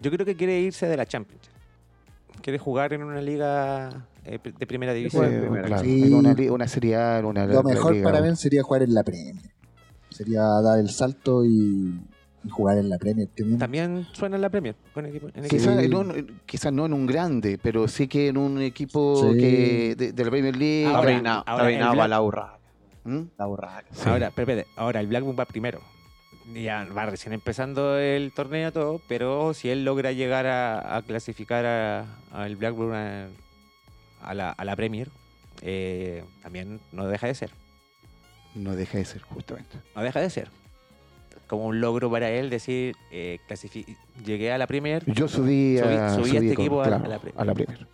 Yo 0.00 0.10
creo 0.10 0.26
que 0.26 0.36
quiere 0.36 0.60
irse 0.60 0.86
de 0.86 0.96
la 0.96 1.06
Champions. 1.06 1.48
Quiere 2.42 2.58
jugar 2.58 2.92
en 2.92 3.02
una 3.02 3.22
liga 3.22 4.06
eh, 4.26 4.38
de 4.42 4.66
primera 4.66 4.92
división. 4.92 5.24
Primera. 5.26 5.66
claro, 5.66 5.82
Sí. 5.84 6.02
en 6.04 6.14
una, 6.14 6.34
una 6.52 6.68
Serie 6.68 6.96
A, 6.96 7.22
una 7.24 7.46
Lo 7.46 7.62
mejor 7.62 7.94
liga. 7.94 8.04
para 8.04 8.20
Ben 8.20 8.36
sería 8.36 8.62
jugar 8.62 8.82
en 8.82 8.92
la 8.92 9.02
Premier. 9.04 9.36
Sería 10.10 10.42
dar 10.42 10.78
el 10.78 10.90
salto 10.90 11.44
y, 11.46 11.48
y 11.48 11.98
jugar 12.50 12.78
en 12.78 12.88
la 12.88 12.98
Premier. 12.98 13.28
También 13.58 14.06
suena 14.12 14.36
en 14.36 14.42
la 14.42 14.50
Premier. 14.50 14.74
Con 14.94 15.06
equipo, 15.06 15.28
en 15.28 15.44
equipo. 15.44 15.48
Quizás 15.50 15.88
no, 15.88 16.14
quizás 16.46 16.72
no 16.72 16.86
en 16.86 16.92
un 16.92 17.06
grande, 17.06 17.58
pero 17.62 17.88
sí 17.88 18.06
que 18.08 18.28
en 18.28 18.36
un 18.36 18.60
equipo 18.62 19.32
Sí. 19.32 19.38
que 19.38 19.94
de, 19.96 20.12
de 20.12 20.24
la 20.24 20.30
Premier 20.30 20.56
League. 20.56 20.86
Ahora- 20.86 21.06
peinado, 21.06 21.38
está 21.40 21.52
ahora 21.52 21.70
el 21.70 21.78
Black- 21.96 22.08
la 22.08 22.22
urraca. 22.22 22.58
¿Mm? 23.04 23.22
La. 23.38 23.84
Sí. 23.92 24.08
Ahora, 24.08 24.32
pero 24.34 24.50
espérate, 24.50 24.68
ahora 24.76 25.00
el 25.00 25.06
Blackburn 25.06 25.36
va 25.38 25.44
primero. 25.44 25.80
Ya 26.54 26.84
va 26.84 27.06
recién 27.06 27.32
empezando 27.32 27.98
el 27.98 28.32
torneo 28.32 28.72
todo, 28.72 29.00
pero 29.08 29.52
si 29.54 29.68
él 29.68 29.84
logra 29.84 30.12
llegar 30.12 30.46
a, 30.46 30.96
a 30.96 31.02
clasificar 31.02 31.64
a- 31.66 32.04
al 32.32 32.54
Blackburn 32.56 32.94
a, 32.94 33.26
a 34.22 34.34
la, 34.34 34.50
a 34.50 34.64
la 34.64 34.76
Premier, 34.76 35.08
eh, 35.62 36.22
también 36.42 36.78
no 36.92 37.06
deja 37.08 37.26
de 37.26 37.34
ser. 37.34 37.50
No 38.54 38.74
deja 38.76 38.98
de 38.98 39.04
ser, 39.04 39.22
justamente. 39.22 39.76
No 39.94 40.02
deja 40.02 40.20
de 40.20 40.30
ser. 40.30 40.48
Como 41.46 41.66
un 41.66 41.80
logro 41.80 42.10
para 42.10 42.28
él 42.30 42.50
decir, 42.50 42.96
eh, 43.12 43.38
llegué 44.24 44.50
a 44.52 44.58
la 44.58 44.66
Premier, 44.66 45.02
Yo 45.06 45.28
subí 45.28 45.78
a, 45.78 45.84
Subí- 46.16 46.24
subí 46.24 46.36
a 46.36 46.40
este 46.40 46.54
con- 46.54 46.64
equipo 46.64 46.80
a- 46.82 46.86
claro, 46.86 47.04
a 47.04 47.08
la 47.08 47.20
a 47.36 47.44
la 47.44 47.54
Premier. 47.54 47.86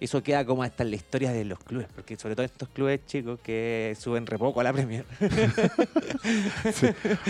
eso 0.00 0.22
queda 0.22 0.46
como 0.46 0.62
hasta 0.62 0.82
en 0.82 0.90
la 0.90 0.96
historia 0.96 1.30
de 1.30 1.44
los 1.44 1.58
clubes, 1.58 1.88
porque 1.94 2.16
sobre 2.16 2.34
todo 2.36 2.46
estos 2.46 2.70
clubes 2.70 3.04
chicos 3.04 3.38
que 3.42 3.94
suben 3.98 4.24
re 4.26 4.38
poco 4.38 4.60
a 4.60 4.64
la 4.64 4.72
Premier. 4.72 5.04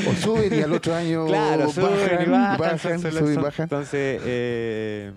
O 0.09 0.13
suben 0.15 0.55
y 0.55 0.63
al 0.63 0.73
otro 0.73 0.95
año 0.95 1.27
Claro, 1.29 1.71
suben 1.71 2.23
y 2.27 2.31
bajan, 2.31 2.59
bajan, 2.59 2.79
son- 2.79 3.01
son- 3.01 3.11
suben 3.13 3.31
y 3.31 3.35
son- 3.35 3.43
bajan. 3.43 3.65
Entonces, 3.65 4.21
eh, 4.25 5.11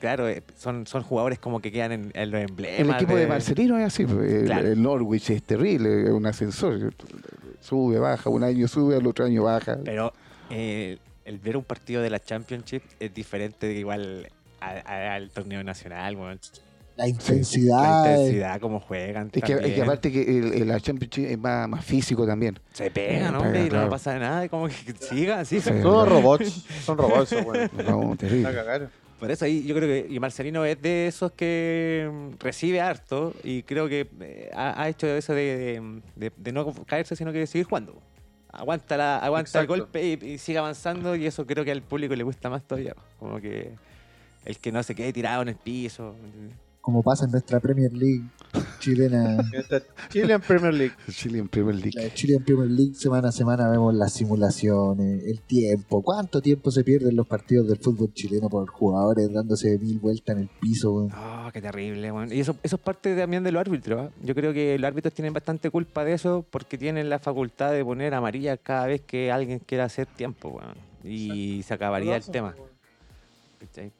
claro, 0.00 0.28
eh, 0.28 0.42
son, 0.58 0.86
son 0.86 1.02
jugadores 1.02 1.38
como 1.38 1.60
que 1.60 1.72
quedan 1.72 1.92
en, 1.92 2.10
en 2.14 2.30
los 2.30 2.40
emblemas. 2.42 2.80
El 2.80 2.90
equipo 2.90 3.16
de 3.16 3.26
Marcelino 3.26 3.78
es 3.78 3.86
así, 3.86 4.04
pues, 4.04 4.50
el 4.50 4.82
Norwich 4.82 5.30
es 5.30 5.42
terrible, 5.42 6.04
es 6.04 6.10
un 6.10 6.26
ascensor. 6.26 6.92
Sube, 7.60 7.98
baja, 7.98 8.30
un 8.30 8.44
año 8.44 8.68
sube, 8.68 8.96
al 8.96 9.06
otro 9.06 9.24
año 9.24 9.44
baja. 9.44 9.78
Pero 9.84 10.12
eh, 10.50 10.98
el 11.24 11.38
ver 11.38 11.56
un 11.56 11.64
partido 11.64 12.02
de 12.02 12.10
la 12.10 12.20
Championship 12.20 12.82
es 13.00 13.12
diferente 13.12 13.66
de 13.66 13.74
igual 13.74 14.28
a- 14.60 14.70
a- 14.84 15.14
al 15.14 15.30
torneo 15.30 15.62
nacional, 15.64 16.16
weón. 16.16 16.38
la 16.96 17.04
La 17.04 17.08
intensidad. 17.10 18.10
intensidad, 18.10 18.58
cómo 18.60 18.80
juegan. 18.80 19.30
Es 19.32 19.42
que, 19.42 19.52
es 19.52 19.58
que 19.58 19.62
también. 19.64 19.82
aparte 19.82 20.10
que 20.12 20.22
el, 20.22 20.52
el- 20.54 20.68
la 20.68 20.80
Championship 20.80 21.26
es 21.26 21.38
más, 21.38 21.68
más 21.68 21.84
físico 21.84 22.26
también. 22.26 22.58
se 22.72 22.90
pegan, 22.90 23.34
hombre, 23.34 23.64
pega, 23.64 23.66
y 23.66 23.84
no 23.84 23.90
pasa 23.90 24.18
nada, 24.18 24.48
como 24.48 24.66
que 24.68 24.74
sigan, 25.00 25.44
sí. 25.44 25.60
Sí. 25.60 25.68
Son 25.82 26.08
robots. 26.08 26.64
Son 26.84 26.96
robots, 26.96 27.32
weones. 27.32 27.70
No, 27.72 28.16
terrible. 28.16 28.48
Por 29.18 29.30
eso 29.30 29.44
ahí 29.46 29.64
yo 29.66 29.74
creo 29.74 29.88
que 29.88 30.12
y 30.12 30.20
Marcelino 30.20 30.64
es 30.64 30.80
de 30.82 31.06
esos 31.06 31.32
que 31.32 32.08
mm, 32.12 32.38
recibe 32.38 32.80
harto 32.80 33.32
y 33.42 33.62
creo 33.62 33.88
que 33.88 34.06
eh, 34.20 34.50
ha, 34.54 34.82
ha 34.82 34.88
hecho 34.88 35.06
eso 35.06 35.32
de, 35.34 35.80
de- 36.16 36.32
de 36.36 36.52
no 36.52 36.72
caerse, 36.84 37.16
sino 37.16 37.32
que 37.32 37.38
de 37.38 37.46
seguir 37.46 37.66
jugando. 37.66 37.94
Aguanta, 38.52 38.96
la, 38.96 39.18
aguanta 39.18 39.60
el 39.60 39.66
golpe 39.66 40.02
y, 40.04 40.32
y 40.34 40.38
sigue 40.38 40.58
avanzando 40.58 41.14
y 41.16 41.26
eso 41.26 41.46
creo 41.46 41.64
que 41.64 41.70
al 41.72 41.82
público 41.82 42.14
le 42.14 42.24
gusta 42.24 42.48
más 42.50 42.62
todavía. 42.62 42.94
Como 43.18 43.40
que 43.40 43.72
el 44.44 44.58
que 44.58 44.70
no 44.72 44.82
se 44.82 44.94
quede 44.94 45.12
tirado 45.12 45.42
en 45.42 45.48
el 45.48 45.56
piso. 45.56 46.14
Como 46.86 47.02
pasa 47.02 47.24
en 47.24 47.32
nuestra 47.32 47.58
Premier 47.58 47.92
League 47.92 48.22
chilena. 48.78 49.38
Chilean 50.08 50.40
Premier 50.40 50.72
League. 50.72 50.94
Chile 51.10 51.40
en 51.40 51.48
Premier 51.48 51.74
League. 51.74 52.00
La 52.00 52.14
Chilean 52.14 52.44
Premier 52.44 52.70
League 52.70 52.94
semana 52.94 53.30
a 53.30 53.32
semana 53.32 53.68
vemos 53.68 53.92
las 53.92 54.12
simulaciones, 54.12 55.24
el 55.24 55.40
tiempo, 55.40 56.00
cuánto 56.00 56.40
tiempo 56.40 56.70
se 56.70 56.84
pierden 56.84 57.16
los 57.16 57.26
partidos 57.26 57.66
del 57.66 57.78
fútbol 57.78 58.14
chileno 58.14 58.48
por 58.48 58.68
jugadores 58.68 59.32
dándose 59.32 59.76
mil 59.80 59.98
vueltas 59.98 60.36
en 60.36 60.42
el 60.42 60.48
piso. 60.60 60.92
weón. 60.92 61.10
Oh, 61.12 61.50
qué 61.52 61.60
terrible, 61.60 62.12
weón. 62.12 62.32
Y 62.32 62.38
eso, 62.38 62.54
eso 62.62 62.76
es 62.76 62.82
parte 62.82 63.16
también 63.16 63.42
de 63.42 63.50
los 63.50 63.62
árbitros. 63.62 64.06
¿ah? 64.06 64.10
Yo 64.22 64.36
creo 64.36 64.52
que 64.52 64.78
los 64.78 64.86
árbitros 64.86 65.12
tienen 65.12 65.32
bastante 65.32 65.70
culpa 65.70 66.04
de 66.04 66.12
eso 66.12 66.46
porque 66.48 66.78
tienen 66.78 67.10
la 67.10 67.18
facultad 67.18 67.72
de 67.72 67.84
poner 67.84 68.14
amarilla 68.14 68.56
cada 68.58 68.86
vez 68.86 69.00
que 69.00 69.32
alguien 69.32 69.58
quiera 69.58 69.86
hacer 69.86 70.06
tiempo, 70.06 70.50
weón. 70.50 70.76
Y 71.02 71.64
se 71.64 71.74
acabaría 71.74 72.14
el 72.14 72.24
tema. 72.26 72.54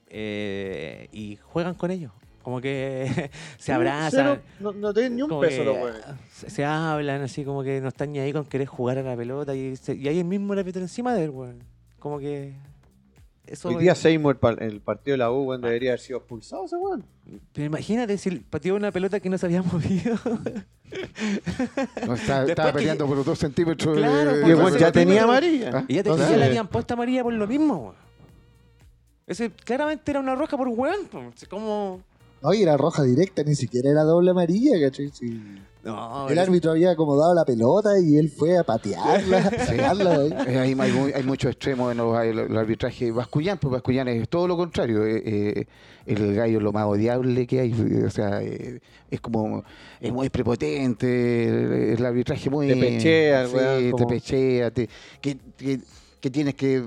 Eh, 0.08 1.08
y 1.10 1.34
juegan 1.42 1.74
con 1.74 1.90
ellos. 1.90 2.12
Como 2.46 2.60
que 2.60 3.28
se 3.58 3.72
abrazan. 3.72 4.10
Cero, 4.12 4.42
no, 4.60 4.70
no 4.70 4.94
tienen 4.94 5.16
ni 5.16 5.22
un 5.22 5.40
peso 5.40 5.58
que 5.58 5.64
los 5.64 5.76
weones. 5.78 6.02
se, 6.30 6.48
se 6.48 6.64
hablan 6.64 7.22
así 7.22 7.42
como 7.44 7.64
que 7.64 7.80
no 7.80 7.88
están 7.88 8.12
ni 8.12 8.20
ahí 8.20 8.32
con 8.32 8.44
querer 8.44 8.68
jugar 8.68 8.98
a 8.98 9.02
la 9.02 9.16
pelota 9.16 9.52
y, 9.56 9.74
se- 9.74 9.96
y 9.96 10.06
ahí 10.06 10.20
el 10.20 10.26
mismo 10.26 10.52
el 10.52 10.60
árbitro 10.60 10.80
encima 10.80 11.12
de 11.12 11.24
él, 11.24 11.30
weón. 11.30 11.64
Como 11.98 12.20
que 12.20 12.54
eso 13.48 13.68
Hoy 13.70 13.74
día 13.78 13.96
Seymour, 13.96 14.38
pa- 14.38 14.52
el 14.52 14.80
partido 14.80 15.14
de 15.14 15.18
la 15.18 15.32
U, 15.32 15.42
weón, 15.42 15.60
debería 15.60 15.90
haber 15.90 15.98
sido 15.98 16.18
expulsado 16.20 16.66
ese 16.66 16.76
weón. 16.76 17.04
Pero 17.52 17.66
imagínate 17.66 18.16
si 18.16 18.30
pateó 18.36 18.76
una 18.76 18.92
pelota 18.92 19.18
que 19.18 19.28
no 19.28 19.38
se 19.38 19.46
había 19.46 19.62
movido. 19.72 20.16
No, 22.06 22.14
estaba 22.14 22.46
que- 22.46 22.72
peleando 22.78 23.08
por 23.08 23.16
los 23.16 23.26
dos 23.26 23.40
centímetros. 23.40 23.96
Claro, 23.96 24.36
de- 24.36 24.46
Y 24.46 24.50
el 24.50 24.54
weón 24.56 24.78
ya 24.78 24.92
tenía 24.92 25.22
no- 25.22 25.30
amarilla. 25.32 25.70
Ah, 25.74 25.84
Y 25.88 25.94
ya, 25.94 26.02
te, 26.04 26.10
Entonces- 26.10 26.30
ya 26.30 26.36
le 26.36 26.44
habían 26.44 26.68
puesto 26.68 26.94
amarilla 26.94 27.24
por 27.24 27.32
lo 27.32 27.46
mismo, 27.48 27.74
weón. 27.76 28.06
Ese 29.26 29.50
claramente 29.50 30.08
era 30.12 30.20
una 30.20 30.36
roja 30.36 30.56
por 30.56 30.68
weón. 30.68 31.06
po. 31.10 31.32
Es 31.36 31.48
Como. 31.48 32.00
No, 32.46 32.54
y 32.54 32.62
era 32.62 32.76
roja 32.76 33.02
directa, 33.02 33.42
ni 33.42 33.54
siquiera 33.54 33.90
era 33.90 34.02
doble 34.04 34.30
amarilla, 34.30 34.80
¿cachai? 34.80 35.10
Sí. 35.12 35.40
No, 35.82 36.28
El 36.28 36.38
es- 36.38 36.46
árbitro 36.48 36.72
había 36.72 36.90
acomodado 36.92 37.32
la 37.34 37.44
pelota 37.44 37.90
y 38.00 38.16
él 38.16 38.28
fue 38.30 38.56
a 38.58 38.64
patearla. 38.64 39.50
Eh, 40.46 40.58
hay, 40.58 40.76
hay, 40.78 40.92
mu- 40.92 41.10
hay 41.14 41.22
muchos 41.24 41.50
extremos 41.52 41.92
en 41.92 41.98
los, 41.98 42.20
el, 42.24 42.38
el 42.40 42.56
arbitraje. 42.56 43.10
Bascullán, 43.12 43.58
pues 43.58 43.70
Bascullán 43.72 44.08
es 44.08 44.28
todo 44.28 44.46
lo 44.48 44.56
contrario. 44.56 45.04
eh, 45.06 45.22
eh, 45.24 45.66
el 46.06 46.34
gallo 46.34 46.58
es 46.58 46.62
lo 46.62 46.72
más 46.72 46.86
odiable 46.86 47.46
que 47.46 47.60
hay. 47.60 47.72
O 48.04 48.10
sea, 48.10 48.42
eh, 48.42 48.80
es 49.10 49.20
como. 49.20 49.64
Es 50.00 50.12
muy 50.12 50.28
prepotente. 50.28 51.44
El, 51.48 51.72
el 51.98 52.06
arbitraje 52.06 52.50
muy. 52.50 52.68
Te 52.68 52.76
pechea, 52.76 53.46
sí, 53.48 53.54
weón, 53.54 53.96
te 53.96 54.06
pechea. 54.06 54.70
te- 54.70 54.88
que, 55.20 55.36
que, 55.56 55.80
que 56.20 56.30
tienes 56.30 56.54
que 56.54 56.84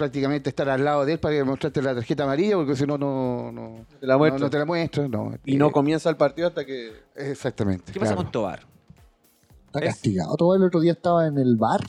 prácticamente 0.00 0.48
estar 0.50 0.68
al 0.68 0.82
lado 0.84 1.04
de 1.04 1.12
él 1.12 1.20
para 1.20 1.44
mostrarte 1.44 1.80
la 1.82 1.94
tarjeta 1.94 2.24
amarilla, 2.24 2.56
porque 2.56 2.74
si 2.74 2.86
no, 2.86 2.96
no, 2.98 3.52
no, 3.52 3.86
Te 4.00 4.06
la 4.06 4.14
no, 4.14 4.18
muestro. 4.18 4.40
no 4.46 4.50
te 4.50 4.58
la 4.58 4.64
muestra. 4.64 5.06
No, 5.08 5.32
Y 5.44 5.56
no 5.56 5.68
Eh, 5.68 5.72
comienza 5.72 6.08
el 6.10 6.16
partido 6.16 6.48
hasta 6.48 6.64
que. 6.64 6.92
Exactamente. 7.14 7.92
¿Qué 7.92 8.00
pasa 8.00 8.16
con 8.16 8.30
Tobar? 8.32 8.60
Está 9.66 9.78
Es- 9.80 9.84
castigado. 9.94 10.34
Todo 10.36 10.56
el 10.56 10.64
otro 10.64 10.80
día 10.80 10.92
estaba 10.92 11.26
en 11.26 11.38
el 11.38 11.56
bar. 11.56 11.80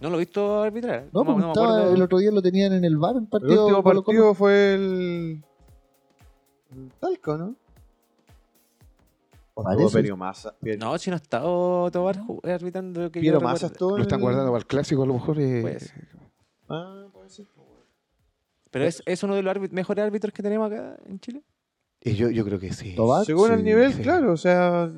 ¿No 0.00 0.08
lo 0.08 0.16
he 0.16 0.20
visto 0.20 0.62
arbitrar? 0.62 1.04
No, 1.12 1.22
me- 1.24 1.34
pues 1.34 1.44
estaba- 1.46 1.82
el 1.90 2.00
otro 2.02 2.18
día 2.18 2.30
lo 2.30 2.40
tenían 2.40 2.72
en 2.72 2.84
el 2.84 2.96
bar, 2.96 3.16
el 3.16 3.22
El 3.24 3.28
partido. 3.28 3.66
último 3.66 3.82
Colo-Colo. 3.82 4.04
partido 4.04 4.34
fue 4.34 4.74
el. 4.74 5.44
el 6.72 6.90
Talco, 6.98 7.36
¿no? 7.36 7.54
Parece. 9.54 10.14
Massa. 10.14 10.54
No, 10.78 10.96
si 10.96 11.10
no 11.10 11.16
ha 11.16 11.18
estado 11.18 11.90
Tobar 11.90 12.16
ju- 12.18 12.40
arbitrando. 12.50 13.10
Que 13.10 13.18
yo 13.18 13.22
Piero. 13.22 13.40
Massa 13.42 13.66
estuvo. 13.66 13.96
Lo 13.98 14.02
están 14.02 14.20
el- 14.20 14.22
guardando 14.22 14.50
para 14.52 14.58
el 14.60 14.66
clásico, 14.66 15.02
a 15.02 15.06
lo 15.06 15.14
mejor. 15.14 15.38
eh, 15.38 15.60
Puede 15.60 15.80
ser. 15.80 16.08
Ah, 16.70 17.06
puede 17.12 17.28
ser. 17.28 17.46
pues. 17.54 17.66
Pero 18.70 18.84
es, 18.84 19.02
es 19.04 19.22
uno 19.24 19.34
de 19.34 19.42
los 19.42 19.72
mejores 19.72 20.04
árbitros 20.04 20.32
que 20.32 20.42
tenemos 20.42 20.70
acá 20.70 20.96
en 21.06 21.18
Chile. 21.20 21.42
eh, 22.02 22.14
yo, 22.14 22.30
yo 22.30 22.44
creo 22.44 22.58
que 22.60 22.72
sí. 22.72 22.94
Tobar. 22.94 23.24
Según 23.26 23.52
el 23.52 23.64
nivel, 23.64 23.92
sí. 23.92 24.02
claro, 24.02 24.32
o 24.32 24.36
sea. 24.36 24.90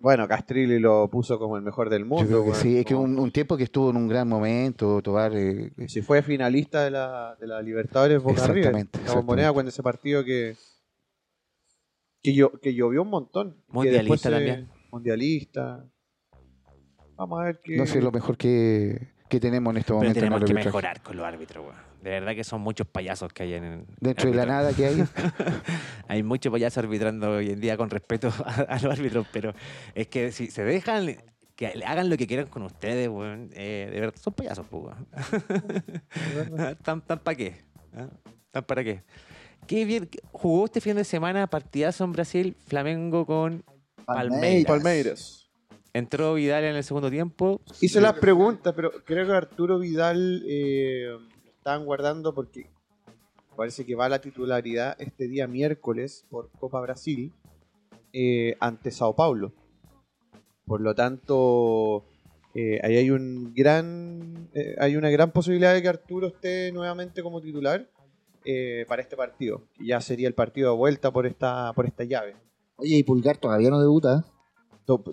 Bueno, 0.00 0.26
Castrilli 0.26 0.80
lo 0.80 1.08
puso 1.08 1.38
como 1.38 1.56
el 1.56 1.62
mejor 1.62 1.88
del 1.88 2.04
mundo. 2.04 2.24
Yo 2.28 2.42
creo 2.42 2.52
que 2.52 2.58
sí, 2.58 2.78
es 2.78 2.84
que 2.84 2.94
como- 2.94 3.04
un, 3.06 3.16
un 3.20 3.30
tiempo 3.30 3.56
que 3.56 3.62
estuvo 3.62 3.90
en 3.90 3.96
un 3.96 4.08
gran 4.08 4.26
momento, 4.28 5.00
Tobar. 5.00 5.32
eh, 5.36 5.72
eh, 5.78 5.88
Si 5.88 6.02
fue 6.02 6.22
finalista 6.22 6.82
de 6.82 6.90
la, 6.90 7.36
de 7.40 7.46
la 7.46 7.62
Libertadores 7.62 8.20
Boca 8.20 8.44
River. 8.48 8.58
Exactamente, 8.58 8.98
La 8.98 9.14
bombonera 9.14 9.48
exactamente. 9.50 9.54
cuando 9.54 9.68
ese 9.68 9.82
partido 9.84 10.24
que. 10.24 10.56
Que, 12.20 12.32
llo- 12.34 12.58
que 12.60 12.74
llovió 12.74 13.02
un 13.02 13.10
montón. 13.10 13.52
que 13.52 13.72
Mundialista 13.72 14.02
después 14.02 14.20
se- 14.22 14.30
también. 14.30 14.68
Mundialista. 14.90 15.84
Vamos 17.16 17.40
a 17.40 17.44
ver 17.44 17.60
qué. 17.62 17.76
no 17.76 17.86
sé 17.86 18.00
lo 18.02 18.10
mejor 18.10 18.36
que, 18.36 19.11
que 19.32 19.40
tenemos 19.40 19.72
en 19.72 19.78
este 19.78 19.88
Pero 19.88 19.96
momento. 19.96 20.18
en 20.18 20.20
tenemos 20.20 20.40
el 20.40 20.44
que 20.46 20.52
arbitraje. 20.52 20.68
mejorar 20.68 21.02
con 21.02 21.16
los 21.16 21.24
árbitros, 21.24 21.64
weón. 21.64 21.76
De 22.02 22.10
verdad 22.10 22.34
que 22.34 22.44
son 22.44 22.60
muchos 22.60 22.86
payasos 22.86 23.32
que 23.32 23.44
hay 23.44 23.54
en. 23.54 23.86
Dentro 23.98 24.30
de 24.30 24.36
la 24.36 24.44
nada 24.44 24.72
que 24.74 24.86
hay. 24.86 25.04
Hay 26.08 26.22
muchos 26.22 26.52
payasos 26.52 26.78
arbitrando 26.84 27.30
hoy 27.30 27.50
en 27.50 27.60
día 27.60 27.76
con 27.78 27.88
respeto 27.88 28.28
a, 28.44 28.50
a 28.62 28.80
los 28.80 28.92
árbitros, 28.98 29.26
pero 29.32 29.54
es 29.94 30.08
que 30.08 30.30
si 30.32 30.48
se 30.48 30.62
dejan 30.64 31.16
que 31.56 31.72
hagan 31.86 32.10
lo 32.10 32.16
que 32.18 32.26
quieran 32.26 32.46
con 32.48 32.62
ustedes, 32.64 33.08
weón, 33.08 33.50
eh, 33.54 33.88
de 33.90 34.00
verdad 34.00 34.14
son 34.20 34.34
payasos, 34.34 34.66
pues, 34.68 34.84
weón. 34.84 35.06
¿Tan, 36.82 37.00
tan 37.00 37.18
para 37.20 37.34
qué? 37.36 37.62
¿Ah? 37.96 38.08
¿Tan 38.50 38.64
para 38.64 38.84
qué? 38.84 39.02
Qué 39.66 39.84
bien 39.86 40.08
jugó 40.32 40.66
este 40.66 40.80
fin 40.82 40.96
de 40.96 41.04
semana 41.04 41.46
partidazo 41.46 42.04
en 42.04 42.12
Brasil, 42.12 42.56
Flamengo 42.66 43.24
con 43.24 43.64
Palmeiras. 44.04 44.66
Palmeiras. 44.66 45.41
Entró 45.92 46.34
Vidal 46.34 46.64
en 46.64 46.76
el 46.76 46.84
segundo 46.84 47.10
tiempo. 47.10 47.60
Hice 47.80 48.00
las 48.00 48.14
preguntas, 48.14 48.72
pero 48.74 48.90
creo 49.04 49.26
que 49.26 49.32
Arturo 49.32 49.78
Vidal 49.78 50.42
eh, 50.46 51.06
lo 51.08 51.50
estaban 51.50 51.84
guardando 51.84 52.34
porque 52.34 52.70
parece 53.56 53.84
que 53.84 53.94
va 53.94 54.06
a 54.06 54.08
la 54.08 54.20
titularidad 54.20 54.96
este 55.00 55.28
día 55.28 55.46
miércoles 55.46 56.26
por 56.30 56.50
Copa 56.58 56.80
Brasil 56.80 57.32
eh, 58.12 58.56
ante 58.60 58.90
Sao 58.90 59.14
Paulo. 59.14 59.52
Por 60.64 60.80
lo 60.80 60.94
tanto, 60.94 62.04
eh, 62.54 62.80
ahí 62.82 62.96
hay 62.96 63.10
un 63.10 63.52
gran, 63.54 64.48
eh, 64.54 64.74
hay 64.78 64.96
una 64.96 65.10
gran 65.10 65.32
posibilidad 65.32 65.74
de 65.74 65.82
que 65.82 65.88
Arturo 65.88 66.28
esté 66.28 66.70
nuevamente 66.72 67.22
como 67.22 67.40
titular 67.40 67.88
eh, 68.44 68.84
para 68.88 69.02
este 69.02 69.16
partido, 69.16 69.62
que 69.74 69.86
ya 69.86 70.00
sería 70.00 70.28
el 70.28 70.34
partido 70.34 70.72
de 70.72 70.76
vuelta 70.76 71.10
por 71.10 71.26
esta, 71.26 71.72
por 71.74 71.86
esta 71.86 72.04
llave. 72.04 72.36
Oye, 72.76 72.96
y 72.96 73.02
Pulgar 73.02 73.38
todavía 73.38 73.70
no 73.70 73.80
debuta. 73.80 74.24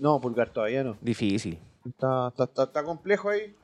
No, 0.01 0.20
Pulgar 0.20 0.49
todavía 0.51 0.84
no. 0.84 0.97
Difícil. 1.01 1.57
Está, 1.86 2.30
está, 2.30 2.43
está- 2.45 2.63
está 2.63 2.84
complejo 2.84 3.30
ahí. 3.30 3.55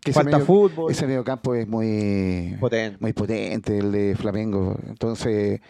Que 0.00 0.10
ese 0.10 0.20
Falta 0.20 0.36
medio- 0.38 0.46
fútbol. 0.46 0.90
Ese 0.92 1.06
mediocampo 1.06 1.54
es 1.54 1.66
muy 1.66 2.56
Potente. 2.60 2.98
muy 3.00 3.12
potente 3.12 3.78
el 3.78 3.90
de 3.92 4.14
Flamengo. 4.16 4.76
Entonces, 4.86 5.60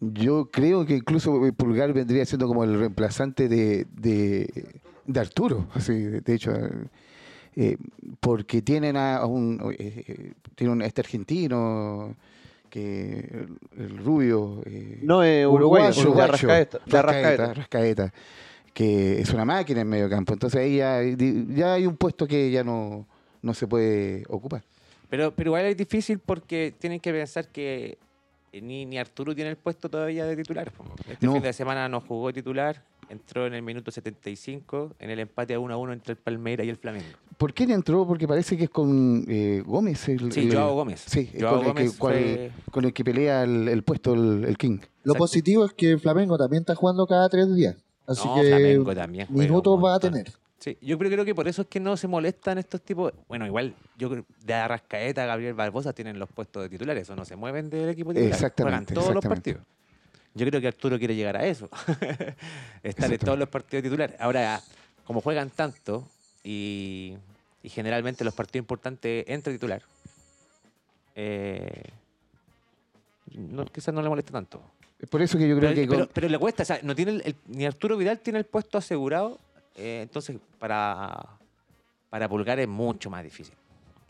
yo 0.00 0.50
creo 0.50 0.86
que 0.86 0.96
incluso 0.96 1.40
Pulgar 1.56 1.92
vendría 1.92 2.24
siendo 2.24 2.46
como 2.46 2.64
el 2.64 2.78
reemplazante 2.78 3.48
de, 3.48 3.86
de, 3.92 4.66
de 5.06 5.20
Arturo. 5.20 5.66
Así, 5.74 5.92
de 5.92 6.34
hecho, 6.34 6.52
eh, 7.56 7.76
porque 8.20 8.62
tienen 8.62 8.96
a, 8.96 9.26
un 9.26 9.60
eh, 9.78 10.04
eh, 10.06 10.32
tiene 10.54 10.72
un 10.72 10.80
este 10.82 11.02
argentino 11.02 12.14
que 12.70 13.18
el, 13.76 13.82
el 13.82 13.98
rubio 13.98 14.62
eh, 14.64 15.00
No, 15.02 15.22
es 15.22 15.44
uruguayo, 15.44 15.88
Uruguayo, 15.90 16.02
uruguayo, 16.02 16.32
Rascaeta, 16.32 16.78
Arrascaeta. 16.98 17.54
Rascaeta, 17.54 18.12
que 18.74 19.20
es 19.20 19.32
una 19.32 19.44
máquina 19.44 19.80
en 19.80 19.88
medio 19.88 20.08
campo. 20.08 20.32
Entonces 20.32 20.60
ahí 20.60 20.76
ya, 20.78 21.00
ya 21.54 21.74
hay 21.74 21.86
un 21.86 21.96
puesto 21.96 22.26
que 22.26 22.50
ya 22.50 22.64
no, 22.64 23.06
no 23.42 23.54
se 23.54 23.66
puede 23.66 24.24
ocupar. 24.28 24.62
Pero, 25.08 25.32
pero 25.34 25.48
igual 25.50 25.64
es 25.66 25.76
difícil 25.76 26.18
porque 26.18 26.72
tienen 26.78 27.00
que 27.00 27.12
pensar 27.12 27.48
que 27.48 27.98
eh, 28.52 28.60
ni, 28.60 28.86
ni 28.86 28.98
Arturo 28.98 29.34
tiene 29.34 29.50
el 29.50 29.56
puesto 29.56 29.88
todavía 29.88 30.24
de 30.24 30.36
titular. 30.36 30.72
Este 31.08 31.26
No. 31.26 31.32
fin 31.34 31.42
de 31.42 31.52
semana 31.52 31.88
no 31.88 32.00
jugó 32.00 32.32
titular, 32.32 32.82
entró 33.08 33.46
en 33.46 33.54
el 33.54 33.62
minuto 33.62 33.90
75 33.90 34.94
en 35.00 35.10
el 35.10 35.18
empate 35.18 35.54
a 35.54 35.58
1 35.58 35.74
a 35.74 35.76
1 35.76 35.92
entre 35.92 36.12
el 36.12 36.16
Palmeiras 36.18 36.64
y 36.66 36.70
el 36.70 36.76
Flamengo. 36.76 37.06
¿Por 37.36 37.52
quién 37.54 37.70
entró? 37.72 38.06
Porque 38.06 38.28
parece 38.28 38.56
que 38.56 38.64
es 38.64 38.70
con 38.70 39.24
eh, 39.26 39.62
Gómez. 39.66 40.08
El, 40.08 40.30
Sí, 40.30 40.40
el- 40.40 40.54
Joao 40.54 40.74
Gómez. 40.74 41.02
Sí, 41.06 41.28
Joao 41.40 41.58
con, 41.58 41.58
el 41.58 41.64
que, 41.64 41.68
Gómez 41.80 41.96
cual- 41.98 42.14
fue- 42.14 42.50
con 42.70 42.84
el 42.84 42.92
que 42.92 43.02
pelea 43.04 43.42
el, 43.42 43.66
el 43.66 43.82
puesto 43.82 44.14
el, 44.14 44.44
el 44.44 44.56
King. 44.58 44.78
Lo 44.78 45.14
Exacto. 45.14 45.18
positivo 45.18 45.64
es 45.64 45.72
que 45.72 45.98
Flamengo 45.98 46.36
también 46.38 46.60
está 46.62 46.74
jugando 46.76 47.06
cada 47.06 47.28
tres 47.28 47.52
días. 47.54 47.76
Así 48.10 48.26
No, 48.26 48.34
que 48.34 48.48
Flamengo 48.48 48.94
también 48.94 49.26
juega 49.28 49.42
minutos 49.42 49.84
va 49.84 49.94
a 49.94 50.00
tener. 50.00 50.32
Sí, 50.58 50.76
yo 50.82 50.98
creo, 50.98 51.10
creo 51.10 51.24
que 51.24 51.34
por 51.34 51.46
eso 51.46 51.62
es 51.62 51.68
que 51.68 51.78
no 51.78 51.96
se 51.96 52.08
molestan 52.08 52.58
estos 52.58 52.82
tipos. 52.82 53.12
Bueno, 53.28 53.46
igual, 53.46 53.74
yo 53.96 54.10
creo 54.10 54.24
de 54.44 54.52
Arrascaeta, 54.52 55.24
Gabriel 55.24 55.54
Barbosa 55.54 55.92
tienen 55.92 56.18
los 56.18 56.28
puestos 56.28 56.64
de 56.64 56.68
titulares, 56.68 57.08
o 57.08 57.16
no 57.16 57.24
se 57.24 57.36
mueven 57.36 57.70
del 57.70 57.88
equipo 57.88 58.10
titular. 58.10 58.34
Exactamente, 58.34 58.94
Juegan 58.94 59.02
todos 59.02 59.14
los 59.14 59.24
partidos. 59.24 59.62
Yo 60.34 60.46
creo 60.46 60.60
que 60.60 60.66
Arturo 60.66 60.98
quiere 60.98 61.14
llegar 61.14 61.36
a 61.36 61.46
eso. 61.46 61.70
Estar 62.82 63.12
en 63.12 63.18
todos 63.18 63.38
los 63.38 63.48
partidos 63.48 63.84
titulares. 63.84 64.20
Ahora, 64.20 64.60
como 65.04 65.20
juegan 65.20 65.50
tanto 65.50 66.06
y, 66.44 67.14
y 67.62 67.68
generalmente 67.68 68.24
los 68.24 68.34
partidos 68.34 68.64
importantes 68.64 69.24
entre 69.28 69.52
titular, 69.52 69.82
eh, 71.14 71.84
no, 73.34 73.64
quizás 73.66 73.94
no 73.94 74.02
le 74.02 74.08
moleste 74.08 74.32
tanto. 74.32 74.60
Por 75.08 75.22
eso 75.22 75.38
que 75.38 75.48
yo 75.48 75.56
creo 75.56 75.70
Pero, 75.70 75.80
que 75.82 75.88
con- 75.88 76.08
pero- 76.12 76.28
le 76.28 76.38
cuesta, 76.38 76.62
o 76.62 76.66
sea, 76.66 76.80
no 76.82 76.94
tiene 76.94 77.12
el- 77.12 77.22
el- 77.24 77.36
ni 77.48 77.64
Arturo 77.64 77.96
Vidal 77.96 78.18
tiene 78.20 78.38
el 78.38 78.44
puesto 78.44 78.76
asegurado, 78.78 79.38
eh, 79.76 80.00
entonces 80.02 80.36
para, 80.58 81.26
para 82.10 82.28
Pulgar 82.28 82.58
es 82.60 82.68
mucho 82.68 83.08
más 83.10 83.24
difícil. 83.24 83.54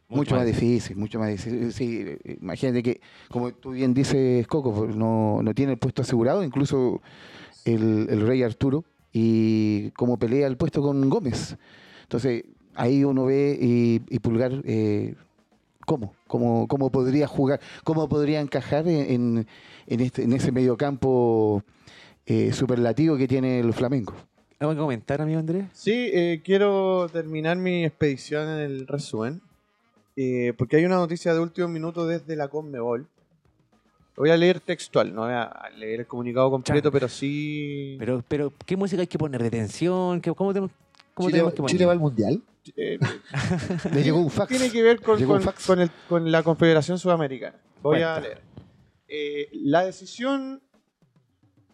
mucho 0.08 0.34
más 0.34 0.44
difícil, 0.46 0.96
mucho 0.96 1.20
más 1.20 1.28
difícil. 1.28 1.72
Sí, 1.72 2.04
eh, 2.24 2.38
imagínate 2.40 2.82
que, 2.82 3.00
como 3.28 3.52
tú 3.52 3.70
bien 3.70 3.94
dices, 3.94 4.44
Coco, 4.48 4.74
pues, 4.74 4.96
no, 4.96 5.40
no 5.42 5.54
tiene 5.54 5.72
el 5.72 5.78
puesto 5.78 6.02
asegurado, 6.02 6.42
incluso 6.42 7.00
el, 7.64 8.08
el 8.10 8.26
Rey 8.26 8.42
Arturo, 8.42 8.84
y 9.12 9.90
como 9.92 10.18
pelea 10.18 10.48
el 10.48 10.56
puesto 10.56 10.82
con 10.82 11.08
Gómez. 11.08 11.56
Entonces, 12.02 12.42
ahí 12.74 13.04
uno 13.04 13.26
ve 13.26 13.56
y, 13.60 14.02
y 14.08 14.18
Pulgar, 14.18 14.60
eh, 14.64 15.14
¿cómo? 15.86 16.14
¿Cómo, 16.26 16.66
cómo 16.66 16.90
podría 16.90 17.28
jugar? 17.28 17.60
¿Cómo 17.84 18.08
podría 18.08 18.40
encajar 18.40 18.88
en, 18.88 19.10
en, 19.38 19.46
en 19.86 20.00
este, 20.00 20.22
en 20.24 20.32
ese 20.32 20.52
mediocampo 20.52 21.62
eh, 22.26 22.52
superlativo 22.52 23.16
que 23.16 23.26
tiene 23.28 23.60
el 23.60 23.72
Flamengo? 23.72 24.14
¿Algo 24.58 24.74
que 24.74 24.78
comentar, 24.80 25.22
amigo 25.22 25.38
Andrés? 25.40 25.64
Sí, 25.72 26.10
eh, 26.12 26.42
quiero 26.44 27.08
terminar 27.12 27.56
mi 27.56 27.84
expedición 27.84 28.48
en 28.48 28.58
el 28.60 28.86
resumen. 28.86 29.40
eh, 30.16 30.52
porque 30.58 30.76
hay 30.76 30.84
una 30.84 30.96
noticia 30.96 31.32
de 31.32 31.40
último 31.40 31.68
minuto 31.68 32.06
desde 32.06 32.36
la 32.36 32.48
Conmebol. 32.48 33.06
Voy 34.16 34.28
a 34.30 34.36
leer 34.36 34.60
textual, 34.60 35.14
no 35.14 35.22
voy 35.22 35.32
a 35.32 35.50
leer 35.78 36.00
el 36.00 36.06
comunicado 36.06 36.50
completo, 36.50 36.82
Chan. 36.90 36.92
pero 36.92 37.08
sí. 37.08 37.96
Pero, 37.98 38.22
pero, 38.28 38.52
¿qué 38.66 38.76
música 38.76 39.00
hay 39.00 39.06
que 39.06 39.16
poner? 39.18 39.42
¿De 39.42 39.48
tensión? 39.50 40.20
¿Qué- 40.20 40.34
¿Cómo, 40.34 40.52
tenemos, 40.52 40.70
cómo 41.14 41.28
Chile, 41.30 41.38
tenemos 41.38 41.54
que 41.54 41.56
poner? 41.62 41.70
Chile 41.72 41.86
va 41.86 41.92
al 41.92 42.00
mundial. 42.00 42.42
eh, 42.76 42.98
Le 43.94 44.02
llegó 44.02 44.18
un 44.18 44.28
fax. 44.30 44.48
tiene 44.50 44.70
que 44.70 44.82
ver 44.82 45.00
con, 45.00 45.18
el- 45.80 45.90
con 46.06 46.30
la 46.30 46.42
Confederación 46.42 46.98
Sudamericana. 46.98 47.56
Voy 47.80 48.02
a 48.02 48.20
leer. 48.20 48.42
Eh, 49.12 49.48
la 49.52 49.84
decisión. 49.84 50.62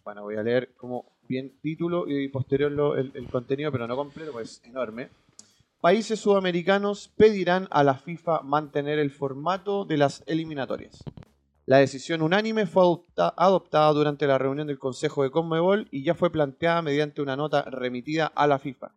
Bueno, 0.03 0.23
voy 0.23 0.37
a 0.37 0.43
leer 0.43 0.73
como 0.77 1.05
bien 1.29 1.53
título 1.61 2.09
y 2.09 2.29
posterior 2.29 2.73
el, 2.97 3.29
contenido, 3.29 3.71
pero 3.71 3.87
no 3.87 3.95
completo, 3.95 4.33
pues 4.33 4.63
es 4.63 4.65
enorme. 4.65 5.11
Países 5.83 6.19
sudamericanos 6.19 7.13
pedirán 7.15 7.69
a 7.71 7.85
la 7.85 7.95
FIFA 7.95 8.41
mantener 8.41 8.99
el 8.99 9.11
formato 9.11 9.85
de 9.85 9.99
las 9.99 10.23
eliminatorias. 10.27 11.05
La 11.67 11.79
decisión 11.79 12.23
unánime 12.23 12.65
fue 12.67 12.85
adopta- 12.85 13.35
adoptada 13.37 13.93
durante 13.93 14.27
la 14.27 14.39
reunión 14.39 14.69
del 14.69 14.79
Consejo 14.79 15.23
de 15.23 15.31
Conmebol 15.31 15.89
y 15.91 16.05
ya 16.05 16.15
fue 16.15 16.31
planteada 16.31 16.81
mediante 16.81 17.21
una 17.21 17.37
nota 17.37 17.63
remitida 17.65 18.27
a 18.35 18.47
la 18.47 18.59
FIFA. 18.59 18.93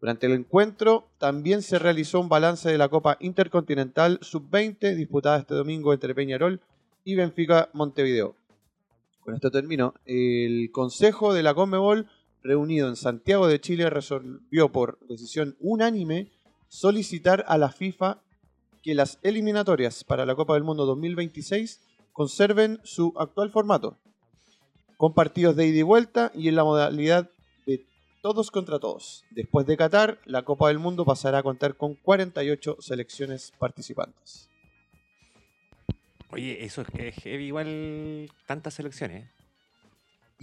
Durante 0.00 0.26
el 0.26 0.32
encuentro 0.32 1.08
también 1.18 1.62
se 1.62 1.78
realizó 1.80 2.20
un 2.20 2.28
balance 2.28 2.70
de 2.70 2.78
la 2.78 2.88
Copa 2.88 3.16
Intercontinental 3.18 4.18
Sub-20 4.20 4.94
disputada 4.94 5.38
este 5.38 5.54
domingo 5.54 5.92
entre 5.92 6.14
Peñarol 6.14 6.60
y 7.04 7.14
Benfica 7.14 7.70
Montevideo. 7.72 8.36
Con 9.20 9.34
esto 9.34 9.50
termino. 9.50 9.94
El 10.04 10.70
Consejo 10.72 11.32
de 11.32 11.42
la 11.42 11.54
Conmebol, 11.54 12.08
reunido 12.42 12.88
en 12.88 12.96
Santiago 12.96 13.46
de 13.46 13.60
Chile, 13.60 13.88
resolvió 13.88 14.72
por 14.72 14.98
decisión 15.06 15.56
unánime 15.60 16.32
solicitar 16.68 17.44
a 17.48 17.58
la 17.58 17.70
FIFA 17.70 18.22
que 18.82 18.94
las 18.94 19.18
eliminatorias 19.22 20.04
para 20.04 20.26
la 20.26 20.34
Copa 20.34 20.54
del 20.54 20.64
Mundo 20.64 20.86
2026 20.86 21.80
conserven 22.12 22.80
su 22.82 23.12
actual 23.16 23.50
formato, 23.50 23.96
con 24.96 25.14
partidos 25.14 25.54
de 25.56 25.66
ida 25.66 25.78
y 25.78 25.82
vuelta 25.82 26.32
y 26.34 26.48
en 26.48 26.56
la 26.56 26.64
modalidad 26.64 27.30
de 27.66 27.86
todos 28.22 28.50
contra 28.50 28.80
todos. 28.80 29.24
Después 29.30 29.66
de 29.66 29.76
Qatar, 29.76 30.18
la 30.24 30.42
Copa 30.44 30.68
del 30.68 30.78
Mundo 30.78 31.04
pasará 31.04 31.38
a 31.38 31.42
contar 31.42 31.76
con 31.76 31.94
48 31.94 32.78
selecciones 32.80 33.52
participantes. 33.58 34.51
Oye, 36.32 36.64
eso 36.64 36.82
es 36.82 37.14
heavy 37.22 37.44
igual 37.44 38.30
tantas 38.46 38.74
selecciones. 38.74 39.24
¿eh? 39.24 39.30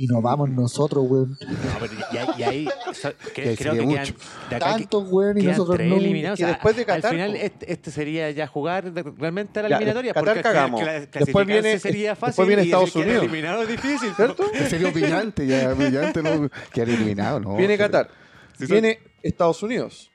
Y 0.02 0.08
nos 0.08 0.24
vamos 0.24 0.50
nosotros, 0.50 1.06
weón. 1.10 1.32
No, 1.32 1.38
pero 1.78 1.94
y, 1.94 2.40
y 2.40 2.44
ahí 2.44 2.70
que, 3.36 3.58
creo 3.58 3.74
que 3.74 4.14
Tantos, 4.58 5.12
weón, 5.12 5.38
y 5.40 5.44
nosotros 5.44 5.78
no. 5.80 5.98
Eliminados. 5.98 6.40
Después 6.40 6.78
de 6.78 6.86
Qatar, 6.86 7.06
al 7.06 7.12
final 7.12 7.36
este, 7.36 7.74
este, 7.74 7.92
sería 7.92 8.32
ya 8.32 8.48
jugar 8.48 8.94
realmente 9.18 9.60
a 9.60 9.64
la 9.64 9.76
eliminatoria. 9.76 10.14
Qatar 10.14 10.36
porque 10.36 10.42
cagamos. 10.42 10.82
Después 11.12 11.46
viene, 11.46 11.80
fácil 11.80 12.16
después 12.16 12.48
viene 12.48 12.62
Estados 12.62 12.96
y 12.96 13.00
Unidos. 13.00 13.24
Eliminado 13.24 13.64
es 13.64 13.68
difícil. 13.68 14.14
¿Cierto? 14.16 14.46
Sería 14.70 14.90
brillante, 14.92 15.46
ya 15.46 15.74
brillante 15.74 16.24
no 16.24 16.50
quedar 16.72 16.90
eliminado, 16.90 17.42
¿no? 17.42 17.58
Viene 17.58 17.78
Qatar. 17.78 18.10
Viene 18.58 19.00
Estados 19.22 19.62
Unidos, 19.64 20.12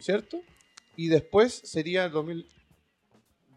¿cierto? 0.00 0.40
Y 0.96 1.06
después 1.06 1.60
sería 1.62 2.06
el 2.06 2.10
2000, 2.10 2.44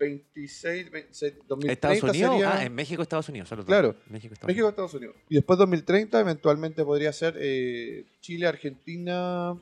26, 0.01 0.89
26 0.91 1.33
2030 1.47 1.71
Estados 1.93 2.03
ah, 2.03 2.33
sería... 2.33 2.65
en 2.65 2.73
México, 2.73 3.03
Estados 3.03 3.29
Unidos, 3.29 3.49
Claro, 3.67 3.95
México 4.09 4.33
Estados, 4.33 4.93
Unidos. 4.95 5.15
Y 5.29 5.35
después 5.35 5.59
2030 5.59 6.19
eventualmente 6.19 6.83
podría 6.83 7.13
ser 7.13 7.35
eh, 7.39 8.05
Chile, 8.19 8.47
Argentina, 8.47 9.55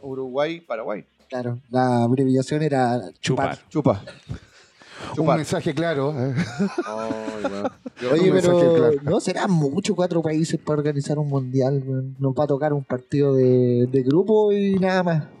Uruguay, 0.00 0.60
Paraguay. 0.60 1.04
Claro, 1.28 1.60
la 1.70 2.02
abreviación 2.02 2.62
era. 2.62 3.00
Chupa. 3.20 3.56
Un 5.16 5.26
mensaje 5.26 5.74
claro. 5.74 6.14
Oh, 6.88 8.12
Oye, 8.12 8.32
pero 8.32 8.74
claro. 8.74 8.96
no 9.02 9.20
será 9.20 9.46
mucho 9.46 9.94
cuatro 9.94 10.22
países 10.22 10.58
para 10.58 10.78
organizar 10.78 11.18
un 11.18 11.28
mundial. 11.28 11.82
Nos 12.18 12.34
va 12.34 12.44
a 12.44 12.46
tocar 12.46 12.72
un 12.72 12.82
partido 12.82 13.34
de 13.34 14.02
grupo 14.02 14.50
y 14.52 14.74
nada 14.74 15.02
más. 15.02 15.35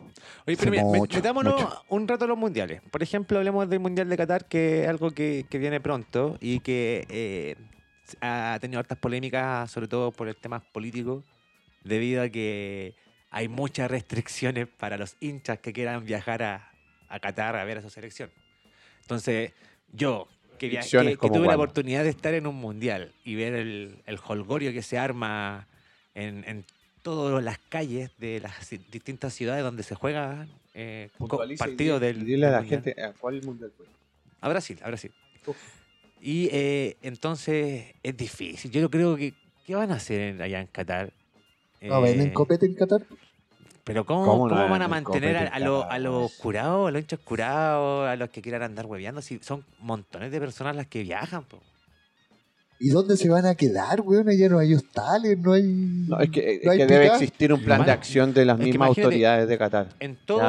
Oye, 0.46 0.56
pero 0.56 0.70
mira, 0.70 0.84
mucho, 0.84 1.16
metámonos 1.16 1.60
mucho. 1.60 1.84
un 1.88 2.06
rato 2.06 2.24
a 2.24 2.28
los 2.28 2.38
mundiales. 2.38 2.80
Por 2.90 3.02
ejemplo, 3.02 3.38
hablemos 3.38 3.68
del 3.68 3.80
Mundial 3.80 4.08
de 4.08 4.16
Qatar, 4.16 4.44
que 4.44 4.84
es 4.84 4.88
algo 4.88 5.10
que, 5.10 5.44
que 5.50 5.58
viene 5.58 5.80
pronto 5.80 6.38
y 6.40 6.60
que 6.60 7.04
eh, 7.08 7.56
ha 8.20 8.56
tenido 8.60 8.78
hartas 8.78 8.98
polémicas, 8.98 9.70
sobre 9.70 9.88
todo 9.88 10.12
por 10.12 10.28
el 10.28 10.36
tema 10.36 10.60
político, 10.60 11.24
debido 11.82 12.22
a 12.22 12.28
que 12.28 12.94
hay 13.30 13.48
muchas 13.48 13.90
restricciones 13.90 14.68
para 14.68 14.96
los 14.96 15.16
hinchas 15.20 15.58
que 15.58 15.72
quieran 15.72 16.04
viajar 16.04 16.42
a, 16.44 16.70
a 17.08 17.18
Qatar 17.18 17.56
a 17.56 17.64
ver 17.64 17.78
a 17.78 17.82
su 17.82 17.90
selección. 17.90 18.30
Entonces, 19.02 19.52
yo, 19.92 20.28
que, 20.58 20.80
tuve 21.20 21.46
la 21.46 21.56
oportunidad 21.56 22.04
de 22.04 22.10
estar 22.10 22.34
en 22.34 22.46
un 22.46 22.56
mundial 22.56 23.12
y 23.24 23.34
ver 23.34 23.54
el, 23.54 24.02
el 24.06 24.18
holgorio 24.24 24.72
que 24.72 24.82
se 24.82 24.96
arma 24.96 25.66
en, 26.14 26.44
en 26.46 26.64
todas 27.06 27.44
las 27.44 27.58
calles 27.68 28.10
de 28.18 28.40
las 28.40 28.68
distintas 28.90 29.32
ciudades 29.32 29.62
donde 29.62 29.84
se 29.84 29.94
juegan 29.94 30.48
eh, 30.74 31.08
partidos 31.56 32.00
del. 32.00 32.24
Dile 32.24 32.46
a 32.48 32.50
la 32.50 32.60
mundial. 32.62 32.82
gente 32.82 33.00
a 33.00 33.12
cuál 33.12 33.40
mundial 33.44 33.70
fue. 33.76 33.86
A 34.40 34.48
Brasil, 34.48 34.76
a 34.82 34.88
Brasil. 34.88 35.12
Uf. 35.46 35.56
Y 36.20 36.48
eh, 36.50 36.96
entonces 37.02 37.94
es 38.02 38.16
difícil. 38.16 38.72
Yo 38.72 38.90
creo 38.90 39.16
que. 39.16 39.34
¿Qué 39.64 39.74
van 39.76 39.92
a 39.92 39.94
hacer 39.94 40.40
allá 40.42 40.60
en 40.60 40.66
Qatar? 40.66 41.12
¿No 41.80 42.00
venden 42.00 42.28
Eh, 42.28 42.32
copete 42.32 42.66
en 42.66 42.74
Qatar? 42.74 43.02
Pero 43.84 44.04
¿cómo, 44.04 44.24
¿Cómo 44.24 44.48
van 44.48 44.70
van 44.70 44.82
a 44.82 44.84
a 44.86 44.88
tener 44.88 45.34
mantener 45.34 45.36
a, 45.52 45.58
los- 45.60 45.84
a 45.88 45.98
los 46.00 46.32
curados, 46.34 46.88
a 46.88 46.90
los 46.90 47.00
hinchas 47.02 47.20
curados, 47.20 48.08
a 48.08 48.16
los 48.16 48.30
que 48.30 48.42
quieran 48.42 48.62
andar 48.64 48.86
hueveando? 48.86 49.22
Si 49.22 49.38
son 49.42 49.64
montones 49.78 50.32
de 50.32 50.40
personas 50.40 50.74
las 50.74 50.88
que 50.88 51.02
viajan. 51.04 51.44
po. 51.44 51.60
¿Y 52.78 52.90
dónde 52.90 53.16
se 53.16 53.28
van 53.30 53.46
a 53.46 53.54
quedar, 53.54 54.02
weón? 54.02 54.26
Ya 54.38 54.48
no 54.50 54.58
hay 54.58 54.74
hostales, 54.74 55.38
no 55.38 55.52
hay. 55.54 55.62
No, 55.62 56.18
es 56.20 56.30
que, 56.30 56.56
es 56.56 56.64
no 56.64 56.72
que 56.72 56.86
debe 56.86 57.06
existir 57.06 57.52
un 57.52 57.62
plan 57.62 57.84
de 57.86 57.90
acción 57.92 58.34
de 58.34 58.44
las 58.44 58.58
es 58.60 58.66
mismas 58.66 58.88
autoridades 58.88 59.48
de 59.48 59.56
Qatar. 59.58 59.88
En 59.98 60.16
todo, 60.16 60.40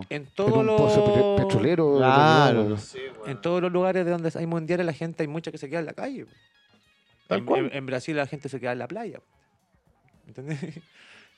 en 0.10 0.26
todos 0.26 0.64
los 0.64 0.78
pozo 0.80 1.36
pe- 1.36 1.42
petrolero. 1.44 1.96
Claro, 1.96 2.76
sí, 2.76 2.98
en 3.26 3.40
todos 3.40 3.62
los 3.62 3.72
lugares 3.72 4.04
de 4.04 4.10
donde 4.10 4.30
hay 4.34 4.46
mundiales 4.46 4.84
la 4.84 4.92
gente 4.92 5.22
hay 5.22 5.28
mucha 5.28 5.50
que 5.50 5.58
se 5.58 5.70
queda 5.70 5.80
en 5.80 5.86
la 5.86 5.94
calle. 5.94 6.26
en- 7.30 7.70
en 7.72 7.86
Brasil 7.86 8.16
la 8.16 8.26
gente 8.26 8.48
se 8.48 8.60
queda 8.60 8.72
en 8.72 8.78
la 8.78 8.88
playa. 8.88 9.20
¿Entendés? 10.26 10.58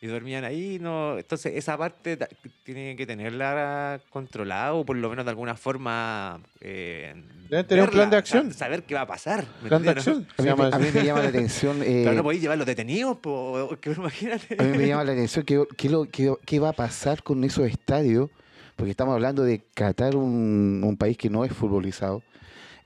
Y 0.03 0.09
dormían 0.09 0.43
ahí, 0.45 0.81
no. 0.81 1.17
Entonces, 1.17 1.53
esa 1.55 1.79
parte 1.79 2.19
tienen 2.65 2.97
que 2.97 3.07
tenerla 3.07 4.01
controlada 4.11 4.75
o 4.75 4.85
por 4.85 4.97
lo 4.97 5.09
menos 5.09 5.25
de 5.25 5.31
alguna 5.31 5.55
forma. 5.55 6.41
Eh, 6.61 7.15
Deben 7.49 7.67
tener 7.69 7.85
un 7.85 7.91
plan 7.91 8.11
de 8.11 8.17
acción. 8.17 8.53
sa- 8.53 8.59
Saber 8.67 8.83
qué 8.83 8.95
va 8.97 9.03
a 9.03 9.07
pasar. 9.07 9.47
¿me 9.63 9.69
Plan 9.69 9.81
de 9.81 9.91
acción. 9.91 10.27
A 10.39 10.43
mí, 10.43 10.49
me- 10.49 10.65
a 10.65 10.79
mí 10.81 10.87
así. 10.89 10.99
me 10.99 11.05
llama 11.05 11.23
la 11.23 11.29
atención. 11.29 11.77
eh, 11.85 12.03
Pero 12.05 12.15
no 12.17 12.23
podéis 12.25 12.43
llevar 12.43 12.59
los 12.59 12.67
detenidos, 12.67 13.17
po, 13.19 13.79
que 13.81 13.91
imagínate. 13.97 14.57
A 14.59 14.65
mí 14.65 14.77
me 14.77 14.89
llama 14.89 15.05
la 15.05 15.13
atención 15.13 15.45
qué 15.45 15.63
qué- 16.11 16.35
qué 16.45 16.59
va 16.59 16.71
a 16.71 16.73
pasar 16.73 17.23
con 17.23 17.45
esos 17.45 17.69
estadios, 17.69 18.29
porque 18.75 18.91
estamos 18.91 19.15
hablando 19.15 19.45
de 19.45 19.63
Qatar, 19.73 20.17
un, 20.17 20.83
un 20.85 20.97
país 20.97 21.17
que 21.17 21.31
no 21.31 21.45
es 21.45 21.53
futbolizado, 21.53 22.25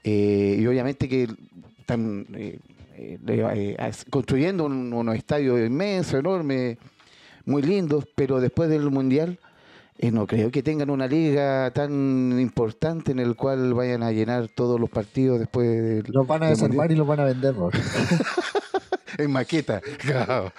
eh, 0.04 0.58
y 0.60 0.66
obviamente 0.66 1.08
que 1.08 1.28
están 1.80 2.26
eh, 2.34 2.58
construyendo 4.10 4.64
un- 4.66 4.92
unos 4.92 5.16
estadios 5.16 5.58
inmensos, 5.60 6.14
enormes, 6.20 6.76
muy 7.46 7.62
lindos, 7.62 8.04
pero 8.14 8.40
después 8.40 8.68
del 8.68 8.90
Mundial 8.90 9.38
eh, 9.98 10.10
no 10.10 10.26
creo 10.26 10.50
que 10.50 10.62
tengan 10.62 10.90
una 10.90 11.06
liga 11.06 11.70
tan 11.70 12.38
importante 12.38 13.12
en 13.12 13.18
el 13.18 13.34
cual 13.34 13.72
vayan 13.72 14.02
a 14.02 14.12
llenar 14.12 14.48
todos 14.48 14.78
los 14.78 14.90
partidos 14.90 15.38
después 15.38 15.66
del, 15.66 16.04
Los 16.08 16.26
van 16.26 16.42
a 16.42 16.48
desarmar 16.50 16.92
y 16.92 16.96
los 16.96 17.06
van 17.06 17.20
a 17.20 17.24
vender. 17.24 17.54
en 19.18 19.30
maqueta. 19.30 19.80
Claro. 19.98 20.52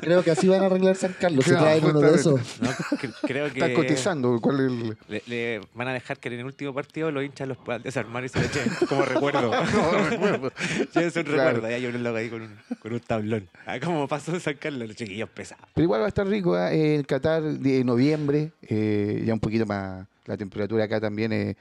Creo 0.00 0.22
que 0.22 0.30
así 0.30 0.48
van 0.48 0.62
a 0.62 0.66
arreglar 0.66 0.96
San 0.96 1.14
Carlos. 1.18 1.44
Se 1.44 1.50
Claro, 1.50 1.64
traen 1.64 1.84
uno 1.84 2.00
de 2.00 2.14
esos. 2.14 2.60
No, 2.60 2.70
cre- 2.70 3.14
creo 3.22 3.46
que. 3.52 3.60
Están 3.60 3.74
cotizando. 3.74 4.40
¿Cuál 4.40 4.56
es 4.60 4.66
el- 4.72 4.96
Le, 5.08 5.22
le 5.26 5.60
van 5.74 5.88
a 5.88 5.92
dejar 5.92 6.18
que 6.18 6.28
en 6.28 6.40
el 6.40 6.44
último 6.46 6.74
partido 6.74 7.10
los 7.10 7.24
hinchas 7.24 7.48
los 7.48 7.58
puedan 7.58 7.82
desarmar 7.82 8.24
y 8.24 8.28
se 8.28 8.38
lo 8.40 8.46
echen 8.46 8.70
como 8.88 9.02
recuerdo. 9.06 9.50
Llévense 10.94 11.20
un 11.20 11.24
Claro. 11.26 11.44
recuerdo. 11.56 11.66
Ahí 11.66 11.74
hay 11.74 11.86
un 11.86 12.02
loco 12.02 12.16
ahí 12.16 12.28
con 12.30 12.42
un, 12.42 12.56
con 12.80 12.92
un 12.92 13.00
tablón. 13.00 13.48
Ah, 13.66 13.78
como 13.82 14.06
pasó 14.08 14.32
en 14.34 14.40
San 14.40 14.54
Carlos, 14.54 14.88
los 14.88 14.96
chiquillos 14.96 15.28
pesados. 15.30 15.64
Pero 15.74 15.84
igual 15.84 16.00
va 16.00 16.06
a 16.06 16.08
estar 16.08 16.26
rico 16.26 16.58
¿eh? 16.58 16.96
en 16.96 17.02
Qatar 17.04 17.42
de 17.42 17.84
noviembre, 17.84 18.52
eh, 18.62 19.22
ya 19.26 19.32
un 19.34 19.40
poquito 19.40 19.66
más, 19.66 20.06
la 20.26 20.36
temperatura 20.36 20.84
acá 20.84 21.00
también 21.00 21.32
es, 21.32 21.56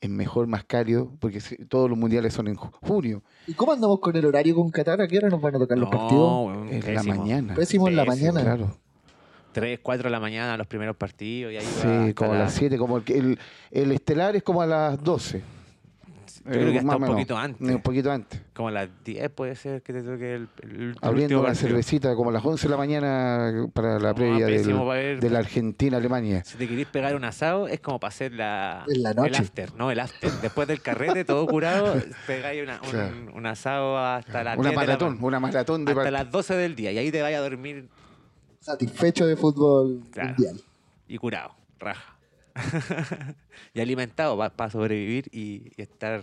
es 0.00 0.10
mejor, 0.10 0.46
más 0.46 0.64
cálido, 0.64 1.10
porque 1.20 1.40
todos 1.68 1.88
los 1.88 1.98
mundiales 1.98 2.32
son 2.34 2.48
en 2.48 2.56
ju- 2.56 2.70
junio, 2.80 3.22
¿Y 3.46 3.54
cómo 3.54 3.72
andamos 3.72 4.00
con 4.00 4.16
el 4.16 4.24
horario 4.26 4.54
con 4.56 4.70
Qatar? 4.70 5.00
¿A 5.00 5.06
qué 5.08 5.18
hora 5.18 5.28
nos 5.28 5.40
van 5.40 5.54
a 5.54 5.58
tocar 5.58 5.78
los 5.78 5.88
partidos? 5.88 6.46
weón, 6.46 6.68
en 6.68 6.80
la 6.80 6.86
pésimo. 6.86 7.14
mañana. 7.16 7.54
Pésimo 7.54 7.88
en 7.88 7.96
la 7.96 8.04
Pésimo, 8.04 8.32
mañana. 8.32 8.56
Claro. 8.56 8.76
3, 9.52 9.78
4 9.82 10.04
de 10.04 10.10
la 10.10 10.20
mañana 10.20 10.56
los 10.56 10.66
primeros 10.66 10.96
partidos. 10.96 11.52
Y 11.52 11.56
ahí 11.56 11.64
va 11.64 11.70
Sí, 11.82 11.88
hasta 11.88 12.14
como 12.14 12.32
a 12.32 12.34
la- 12.34 12.40
las 12.44 12.52
7, 12.54 12.76
como 12.78 12.96
el, 12.98 13.04
que- 13.04 13.18
el, 13.18 13.38
el 13.70 13.92
estelar 13.92 14.36
es 14.36 14.42
como 14.42 14.62
a 14.62 14.66
las 14.66 15.02
12. 15.02 15.42
Yo 16.46 16.52
creo 16.52 16.72
que 16.72 16.78
hasta 16.78 16.86
más 16.86 16.94
o 16.94 16.96
un 16.96 17.02
menos. 17.02 17.14
poquito 17.16 17.36
antes. 17.36 17.68
Un 17.70 17.82
poquito 17.82 18.12
antes. 18.12 18.40
Como 18.54 18.68
a 18.68 18.70
las 18.72 18.88
10 19.04 19.30
puede 19.30 19.54
ser 19.56 19.82
que 19.82 19.92
te 19.92 20.02
toque 20.02 20.34
el, 20.34 20.48
el 20.62 20.96
Abriendo 21.02 21.40
una 21.40 21.54
cervecita 21.54 22.14
como 22.14 22.30
a 22.30 22.32
las 22.32 22.44
11 22.44 22.66
de 22.66 22.70
la 22.70 22.76
mañana 22.76 23.68
para 23.72 23.98
la 23.98 24.08
No, 24.10 24.14
previa 24.14 24.46
del- 24.46 24.72
ver- 24.84 25.20
de 25.20 25.30
la 25.30 25.38
Argentina-Alemania. 25.40 26.44
Si 26.44 26.56
te 26.56 26.68
querés 26.68 26.86
pegar 26.86 27.14
un 27.16 27.24
asado, 27.24 27.68
es 27.68 27.80
como 27.80 27.98
para 28.00 28.08
hacer 28.10 28.32
la, 28.32 28.84
En 28.88 29.02
la 29.02 29.10
el 29.10 29.16
noche. 29.16 29.42
after, 29.42 29.74
¿no? 29.74 29.90
El 29.90 30.00
after. 30.00 30.30
Después 30.40 30.68
del 30.68 30.80
carrete, 30.82 31.24
todo 31.24 31.46
curado, 31.46 31.94
pegáis 32.26 32.62
una- 32.62 32.80
un, 32.82 32.90
Claro. 32.90 33.14
un 33.34 33.46
asado 33.46 33.98
hasta 33.98 34.44
las 34.44 34.56
Una 34.58 34.70
10 34.70 34.80
de 34.80 34.86
la 34.86 34.92
maratón, 34.92 35.20
ma- 35.20 35.26
una 35.26 35.40
maratón 35.40 35.84
de 35.84 35.92
hasta 35.92 36.10
las 36.10 36.30
12 36.30 36.54
del 36.54 36.76
día. 36.76 36.92
Y 36.92 36.98
ahí 36.98 37.10
te 37.10 37.22
vayas 37.22 37.40
a 37.40 37.42
dormir 37.42 37.88
Satisfecho 38.60 39.26
de 39.26 39.36
fútbol 39.36 40.02
Claro. 40.10 40.28
mundial. 40.30 40.60
y 41.08 41.18
curado, 41.18 41.54
raja. 41.78 42.16
y 43.74 43.80
alimentado 43.80 44.36
para 44.56 44.70
sobrevivir 44.70 45.28
y, 45.30 45.72
y 45.76 45.82
estar, 45.82 46.22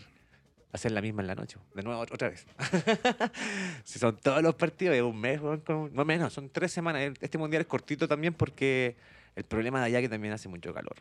hacer 0.73 0.91
la 0.91 1.01
misma 1.01 1.21
en 1.21 1.27
la 1.27 1.35
noche. 1.35 1.57
De 1.73 1.83
nuevo, 1.83 2.01
otra 2.01 2.29
vez. 2.29 2.45
si 3.83 3.99
son 3.99 4.17
todos 4.17 4.41
los 4.41 4.55
partidos, 4.55 4.95
es 4.95 5.01
un 5.01 5.17
mes, 5.19 5.39
no 5.41 6.05
menos, 6.05 6.33
son 6.33 6.49
tres 6.49 6.71
semanas. 6.71 7.13
Este 7.21 7.37
mundial 7.37 7.61
es 7.61 7.67
cortito 7.67 8.07
también 8.07 8.33
porque 8.33 8.95
el 9.35 9.43
problema 9.45 9.79
de 9.79 9.85
allá 9.85 9.99
es 9.99 10.03
que 10.03 10.09
también 10.09 10.33
hace 10.33 10.49
mucho 10.49 10.73
calor. 10.73 10.95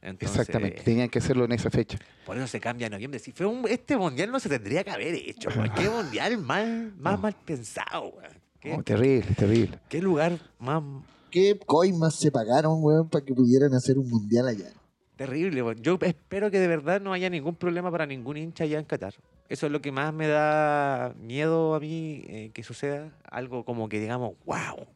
Entonces, 0.00 0.38
Exactamente, 0.38 0.82
tenían 0.82 1.08
que 1.08 1.18
hacerlo 1.18 1.44
en 1.44 1.52
esa 1.52 1.70
fecha. 1.70 1.98
Por 2.24 2.36
eso 2.36 2.46
se 2.46 2.60
cambia 2.60 2.86
a 2.86 2.90
noviembre. 2.90 3.18
Si 3.18 3.32
fue 3.32 3.46
un, 3.46 3.66
este 3.68 3.96
mundial 3.96 4.30
no 4.30 4.38
se 4.38 4.48
tendría 4.48 4.84
que 4.84 4.90
haber 4.90 5.12
hecho. 5.14 5.48
Qué 5.76 5.90
mundial 5.90 6.38
mal, 6.38 6.92
más 6.96 7.16
No. 7.16 7.22
mal 7.22 7.36
pensado. 7.44 8.14
Qué, 8.60 8.74
Oh, 8.74 8.82
terrible, 8.82 9.26
terrible. 9.36 9.78
qué 9.88 10.00
lugar 10.00 10.38
más 10.58 10.82
¿Qué 11.30 11.58
coimas 11.58 12.14
se 12.18 12.30
pagaron, 12.30 12.78
weón, 12.82 13.08
para 13.08 13.24
que 13.24 13.34
pudieran 13.34 13.74
hacer 13.74 13.98
un 13.98 14.08
mundial 14.08 14.48
allá? 14.48 14.70
Terrible. 15.18 15.62
Yo 15.82 15.98
espero 16.00 16.50
que 16.50 16.58
de 16.58 16.68
verdad 16.68 17.00
no 17.02 17.12
haya 17.12 17.28
ningún 17.28 17.56
problema 17.56 17.90
para 17.90 18.06
ningún 18.06 18.38
hincha 18.38 18.64
allá 18.64 18.78
en 18.78 18.86
Qatar. 18.86 19.12
Eso 19.50 19.66
es 19.66 19.72
lo 19.72 19.80
que 19.82 19.92
más 19.92 20.14
me 20.14 20.28
da 20.28 21.12
miedo 21.20 21.74
a 21.74 21.80
mí 21.80 22.24
eh, 22.28 22.50
que 22.54 22.62
suceda. 22.62 23.10
Algo 23.30 23.64
como 23.64 23.88
que 23.90 24.00
digamos, 24.00 24.32
wow. 24.46 24.86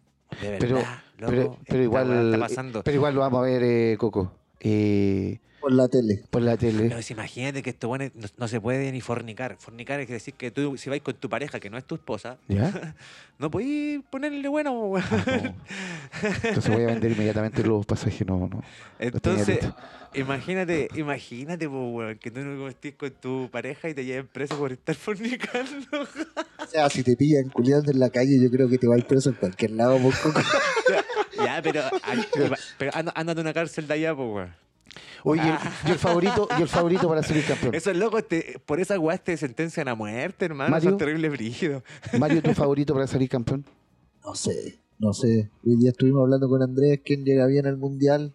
De 0.40 0.50
verdad, 0.50 0.84
Pero- 1.18 1.42
loco, 1.42 1.58
Pero, 1.68 1.82
igual, 1.82 2.26
está 2.26 2.38
pasando. 2.38 2.82
pero 2.82 2.94
igual 2.94 3.14
lo 3.14 3.20
vamos 3.20 3.40
a 3.40 3.42
ver, 3.42 3.62
eh, 3.62 3.96
Coco, 3.98 4.32
eh, 4.64 5.38
Por 5.60 5.72
la 5.72 5.88
tele. 5.88 6.22
por 6.30 6.42
la 6.42 6.56
tele. 6.56 6.88
Pero 6.88 7.02
si 7.02 7.12
imagínate 7.12 7.62
que 7.62 7.70
esto 7.70 7.88
bueno, 7.88 8.10
no, 8.14 8.28
no 8.36 8.48
se 8.48 8.60
puede 8.60 8.90
ni 8.92 9.00
fornicar. 9.00 9.56
Fornicar 9.58 10.00
es 10.00 10.08
decir 10.08 10.34
que 10.34 10.50
tú, 10.50 10.76
si 10.76 10.88
vais 10.90 11.02
con 11.02 11.14
tu 11.14 11.28
pareja, 11.28 11.60
que 11.60 11.68
no 11.70 11.78
es 11.78 11.84
tu 11.84 11.94
esposa, 11.96 12.38
¿Ya? 12.48 12.94
no 13.38 13.50
podéis 13.50 14.00
ponerle 14.10 14.48
bueno. 14.48 14.72
No. 14.72 15.54
Entonces 16.42 16.72
voy 16.72 16.82
a 16.84 16.86
vender 16.86 17.12
inmediatamente 17.12 17.62
los 17.62 17.84
pasajes, 17.86 18.26
no, 18.26 18.48
no. 18.48 18.62
Entonces, 18.98 19.60
imagínate, 20.14 20.88
imagínate, 20.94 21.68
po, 21.68 21.90
weón, 21.90 22.18
que 22.18 22.30
tú 22.30 22.40
no 22.40 22.68
estés 22.68 22.94
con 22.94 23.10
tu 23.10 23.48
pareja 23.50 23.88
y 23.88 23.94
te 23.94 24.04
lleven 24.04 24.28
preso 24.28 24.56
por 24.56 24.72
estar 24.72 24.94
fornicando. 24.96 26.02
O 26.02 26.66
sea, 26.66 26.88
si 26.90 27.02
te 27.02 27.16
pillan 27.16 27.48
culiando 27.50 27.90
en 27.90 27.98
la 27.98 28.10
calle, 28.10 28.40
yo 28.40 28.50
creo 28.50 28.68
que 28.68 28.78
te 28.78 28.86
vas 28.86 29.02
preso 29.04 29.30
en 29.30 29.36
cualquier 29.36 29.72
lado, 29.72 29.98
po, 29.98 30.10
Coco. 30.22 30.40
ya, 31.56 31.62
pero, 31.62 31.82
pero 32.78 32.90
anda, 32.94 33.12
ándate 33.14 33.40
a 33.40 33.42
una 33.42 33.52
cárcel 33.52 33.86
de 33.86 33.94
allá, 33.94 34.14
pues, 34.14 34.28
weón. 34.28 34.62
Oye, 35.24 35.42
y 35.86 35.90
el 35.90 35.98
favorito, 35.98 36.48
y 36.58 36.62
el 36.62 36.68
favorito 36.68 37.08
para 37.08 37.22
ser 37.22 37.44
campeón. 37.44 37.74
Esos 37.74 37.96
locos, 37.96 38.26
te, 38.26 38.60
por 38.66 38.80
esa 38.80 38.98
weá 38.98 39.16
te 39.18 39.36
sentencian 39.36 39.88
a 39.88 39.94
muerte, 39.94 40.44
hermano. 40.46 40.70
Mario. 40.70 40.90
Son 40.90 40.98
terribles 40.98 41.30
brígidos. 41.30 41.82
Mario, 42.18 42.42
tu 42.42 42.52
favorito 42.54 42.92
para 42.92 43.06
salir 43.06 43.28
campeón. 43.28 43.64
No 44.24 44.34
sé, 44.34 44.80
no 44.98 45.12
sé. 45.12 45.50
Hoy 45.64 45.76
día 45.76 45.90
estuvimos 45.90 46.22
hablando 46.22 46.48
con 46.48 46.62
Andrés, 46.62 47.00
quién 47.04 47.24
llega 47.24 47.46
bien 47.46 47.66
al 47.66 47.76
mundial. 47.76 48.34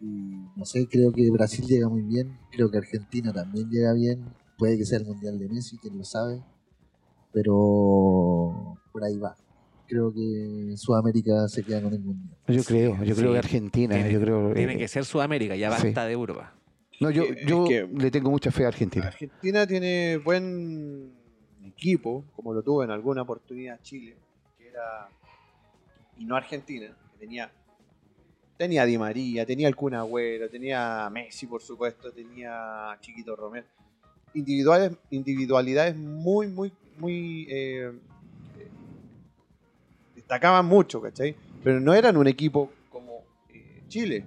Y 0.00 0.46
no 0.56 0.64
sé, 0.64 0.86
creo 0.88 1.12
que 1.12 1.28
Brasil 1.30 1.66
llega 1.66 1.88
muy 1.88 2.02
bien. 2.02 2.38
Creo 2.52 2.70
que 2.70 2.78
Argentina 2.78 3.32
también 3.32 3.68
llega 3.68 3.92
bien. 3.92 4.24
Puede 4.56 4.78
que 4.78 4.86
sea 4.86 4.98
el 4.98 5.06
mundial 5.06 5.38
de 5.38 5.48
Messi, 5.48 5.78
quién 5.78 5.98
lo 5.98 6.04
sabe. 6.04 6.42
Pero 7.32 8.78
por 8.92 9.04
ahí 9.04 9.18
va. 9.18 9.36
Creo 9.88 10.12
que 10.12 10.74
Sudamérica 10.76 11.48
se 11.48 11.64
queda 11.64 11.80
con 11.82 11.94
el 11.94 12.00
mundial. 12.00 12.36
Yo 12.46 12.62
creo, 12.62 12.92
yo 13.02 13.14
creo 13.16 13.28
sí. 13.28 13.32
que 13.32 13.38
Argentina, 13.38 13.94
Tiene- 13.94 14.12
yo 14.12 14.20
creo. 14.20 14.52
Tiene 14.52 14.74
eh, 14.74 14.78
que 14.78 14.86
ser 14.88 15.04
Sudamérica, 15.06 15.56
ya 15.56 15.74
sí. 15.76 15.86
basta 15.86 16.04
de 16.06 16.12
Europa. 16.12 16.52
No, 17.00 17.10
yo, 17.10 17.22
Es 17.22 17.46
yo 17.46 17.64
que- 17.66 17.88
le 17.96 18.10
tengo 18.10 18.30
mucha 18.30 18.50
fe 18.50 18.64
a 18.64 18.68
Argentina. 18.68 19.06
Argentina 19.06 19.66
tiene 19.66 20.18
buen 20.18 21.12
equipo, 21.64 22.24
como 22.36 22.52
lo 22.52 22.62
tuvo 22.62 22.84
en 22.84 22.90
alguna 22.90 23.22
oportunidad 23.22 23.80
Chile, 23.82 24.16
que 24.58 24.68
era. 24.68 25.08
Y 26.18 26.24
no 26.26 26.36
Argentina, 26.36 26.94
que 27.12 27.18
tenía. 27.18 27.50
Tenía 28.58 28.82
a 28.82 28.86
Di 28.86 28.98
María, 28.98 29.46
tenía 29.46 29.68
al 29.68 29.76
Kun 29.76 29.94
Agüero, 29.94 30.50
tenía 30.50 31.06
a 31.06 31.10
Messi, 31.10 31.46
por 31.46 31.62
supuesto, 31.62 32.10
tenía 32.12 32.90
a 32.90 33.00
Chiquito 33.00 33.36
Romero. 33.36 33.66
Individuales, 34.34 34.92
individualidades 35.10 35.96
muy, 35.96 36.48
muy, 36.48 36.72
muy. 36.98 37.46
eh, 37.48 37.92
eh, 37.92 37.92
destacaban 40.28 40.66
mucho, 40.66 41.00
¿cachai? 41.00 41.34
Pero 41.64 41.80
no 41.80 41.94
eran 41.94 42.18
un 42.18 42.26
equipo 42.26 42.70
como 42.90 43.22
eh, 43.48 43.82
Chile. 43.88 44.26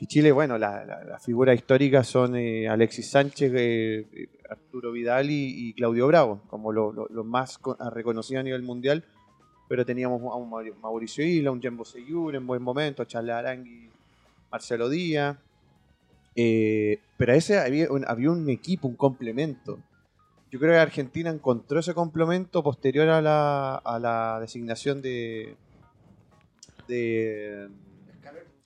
Y 0.00 0.06
Chile, 0.08 0.32
bueno, 0.32 0.58
la- 0.58 0.84
la- 0.84 1.04
las 1.04 1.24
figuras 1.24 1.54
históricas 1.54 2.08
son 2.08 2.34
eh, 2.36 2.68
Alexis 2.68 3.10
Sánchez, 3.12 3.52
eh, 3.54 4.28
Arturo 4.50 4.90
Vidal 4.90 5.30
y, 5.30 5.72
Claudio 5.74 6.08
Bravo, 6.08 6.42
como 6.48 6.72
los 6.72 6.92
lo- 6.92 7.06
los 7.08 7.24
más 7.24 7.58
co- 7.58 7.76
reconocidos 7.92 8.40
a 8.40 8.42
nivel 8.42 8.62
mundial. 8.64 9.04
Pero 9.68 9.86
teníamos 9.86 10.20
a 10.22 10.34
un 10.34 10.50
Mauri- 10.50 10.74
Mauricio 10.82 11.24
Isla, 11.24 11.52
un 11.52 11.62
Jembo 11.62 11.84
Seyur 11.84 12.34
en 12.34 12.44
buen 12.46 12.60
momento, 12.62 13.00
a 13.02 13.06
Charles 13.06 13.34
Arangui, 13.36 13.88
Marcelo 14.50 14.88
Díaz. 14.88 15.36
Pero 16.34 17.32
a 17.32 17.36
ese 17.36 17.58
había 17.60 17.86
había 18.08 18.30
un 18.32 18.50
equipo, 18.50 18.88
un 18.88 18.96
complemento. 18.96 19.78
Yo 20.54 20.60
creo 20.60 20.70
que 20.70 20.78
Argentina 20.78 21.30
encontró 21.30 21.80
ese 21.80 21.94
complemento 21.94 22.62
posterior 22.62 23.08
a 23.08 23.20
la, 23.20 23.74
a 23.74 23.98
la 23.98 24.38
designación 24.40 25.02
de, 25.02 25.56
de, 26.86 27.66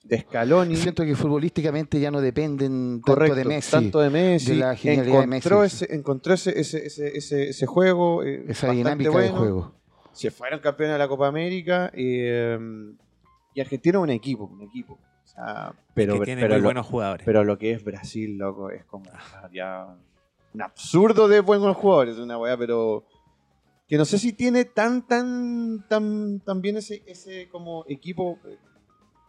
de 0.03 0.19
Scaloni. 0.19 0.75
Siento 0.75 1.03
que 1.03 1.15
futbolísticamente 1.15 1.99
ya 1.99 2.11
no 2.11 2.21
dependen 2.21 3.01
Correcto, 3.01 3.33
tanto 3.33 3.49
de 3.49 3.55
Messi. 3.55 3.71
tanto 3.71 3.99
de 4.01 4.09
Messi, 4.11 4.51
de 4.51 4.55
la 4.57 4.75
genialidad 4.75 5.17
de 5.17 5.23
encontró, 5.23 5.59
Messi. 5.61 5.85
Ese, 5.85 5.95
encontró 5.95 6.33
ese, 6.35 6.59
ese, 6.59 6.85
ese, 6.85 7.17
ese, 7.17 7.49
ese 7.49 7.65
juego. 7.65 8.23
eh, 8.23 8.43
esa 8.47 8.67
bastante 8.67 8.75
dinámica 8.77 9.09
de 9.09 9.15
bueno. 9.15 9.37
juego. 9.39 9.75
Se 10.11 10.29
fueron 10.29 10.59
campeones 10.59 10.93
de 10.93 10.99
la 10.99 11.07
Copa 11.07 11.27
América 11.27 11.89
eh, 11.95 12.59
y 13.55 13.61
Argentina 13.61 13.97
es 13.97 14.03
un 14.03 14.11
equipo, 14.11 14.43
un 14.43 14.61
equipo. 14.61 14.93
O 15.23 15.27
sea, 15.27 15.73
pero, 15.95 16.19
que 16.19 16.25
tiene 16.25 16.41
pero, 16.41 16.53
muy 16.53 16.61
lo, 16.61 16.67
buenos 16.67 16.85
jugadores. 16.85 17.25
pero 17.25 17.43
lo 17.43 17.57
que 17.57 17.71
es 17.71 17.83
Brasil, 17.83 18.37
loco, 18.37 18.69
es 18.69 18.85
como 18.85 19.05
ya 19.51 19.87
un 20.53 20.61
absurdo 20.61 21.27
de 21.27 21.39
buenos 21.41 21.75
jugadores, 21.77 22.17
una 22.17 22.37
weá, 22.37 22.57
pero 22.57 23.03
que 23.87 23.97
no 23.97 24.05
sé 24.05 24.17
si 24.19 24.33
tiene 24.33 24.65
tan, 24.65 25.07
tan, 25.07 25.85
tan, 25.87 26.39
tan 26.41 26.61
bien 26.61 26.77
ese, 26.77 27.01
ese 27.07 27.49
como 27.49 27.85
equipo. 27.87 28.37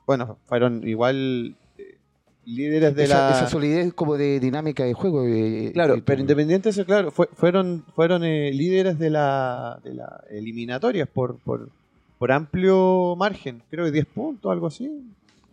Bueno, 0.07 0.39
fueron 0.47 0.87
igual 0.87 1.57
eh, 1.79 1.99
líderes 2.45 2.95
de 2.95 3.05
esa, 3.05 3.29
la. 3.29 3.31
esa 3.31 3.47
solidez 3.47 3.95
como 3.95 4.17
de 4.17 4.41
dinámica 4.41 4.85
de 4.85 4.93
juego. 4.93 5.25
eh, 5.27 5.71
Claro, 5.73 5.95
eh, 5.95 6.03
pero 6.05 6.21
independiente 6.21 6.65
de 6.69 6.71
eso, 6.71 6.85
claro, 6.85 7.11
fue- 7.11 7.29
fueron, 7.33 7.85
fueron 7.95 8.25
eh, 8.25 8.53
líderes 8.53 8.99
de 8.99 9.11
la, 9.11 9.81
de 9.85 9.95
la 9.95 10.25
eliminatorias 10.31 11.09
por, 11.09 11.39
por, 11.39 11.71
por 12.19 12.33
amplio 12.33 13.15
margen, 13.17 13.63
creo 13.71 13.85
que 13.87 13.93
10 13.93 14.07
puntos, 14.07 14.51
algo 14.53 14.67
así. 14.67 14.89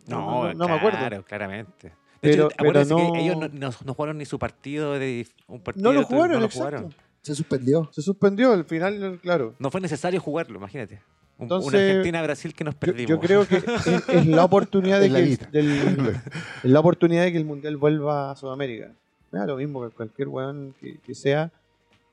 no, 0.07 0.43
no, 0.47 0.53
no 0.53 0.67
me 0.67 0.73
acuerdo. 0.75 0.99
Claro, 0.99 1.23
claramente. 1.23 1.93
De 2.21 2.31
Pero- 2.31 2.45
hecho, 2.47 2.55
acuérdense 2.57 2.93
pero 2.95 3.07
no- 3.07 3.13
que 3.13 3.19
ellos 3.21 3.37
no, 3.37 3.47
no- 3.49 3.69
no 3.85 3.93
jugaron 3.93 4.17
ni 4.17 4.25
su 4.25 4.39
partido 4.39 4.93
de 4.97 5.27
un 5.47 5.61
partido. 5.61 5.83
No 5.83 5.93
lo 5.93 5.99
otro, 6.01 6.15
jugaron, 6.15 6.35
no 6.37 6.41
lo 6.41 6.49
jugaron. 6.49 6.93
Se 7.21 7.35
suspendió. 7.35 7.89
Se 7.91 8.01
suspendió 8.01 8.53
al 8.53 8.65
final, 8.65 9.19
claro. 9.21 9.53
No 9.59 9.69
fue 9.69 9.81
necesario 9.81 10.19
jugarlo, 10.21 10.57
imagínate. 10.57 11.01
Un, 11.37 11.43
Entonces, 11.43 11.71
una 11.73 11.79
Argentina-Brasil 11.79 12.53
que 12.55 12.63
nos 12.63 12.73
perdimos. 12.75 13.09
yo 13.09 13.19
creo 13.19 13.47
que 13.47 13.57
es, 13.57 14.09
es 14.09 14.25
la 14.25 14.43
oportunidad 14.45 14.99
de 15.01 15.09
la 15.09 15.19
que 15.19 15.37
del- 15.51 16.15
es 16.63 16.71
la 16.71 16.79
oportunidad 16.79 17.23
de 17.25 17.31
que 17.31 17.37
el 17.37 17.45
mundial 17.45 17.77
vuelva 17.77 18.31
a 18.31 18.35
Sudamérica. 18.35 18.91
Me 19.31 19.39
da 19.39 19.45
lo 19.45 19.57
mismo 19.57 19.87
que 19.87 19.93
cualquier 19.95 20.29
weón 20.29 20.73
que, 20.79 20.97
que 20.99 21.13
sea. 21.13 21.51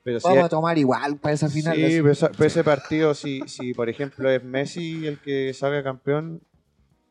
Pero 0.03 0.21
si 0.21 0.29
Vamos 0.29 0.45
a 0.45 0.49
tomar 0.51 0.77
igual 0.77 1.17
para 1.17 1.33
esa 1.33 1.49
final. 1.49 1.75
Sí, 1.77 1.83
esa- 2.11 2.31
pero 2.33 2.45
ese 2.45 2.63
partido, 2.63 3.15
si, 3.15 3.41
si 3.47 3.73
por 3.73 3.89
ejemplo 3.89 4.29
es 4.29 4.45
Messi 4.45 5.07
el 5.07 5.19
que 5.19 5.55
salga 5.55 5.83
campeón, 5.83 6.43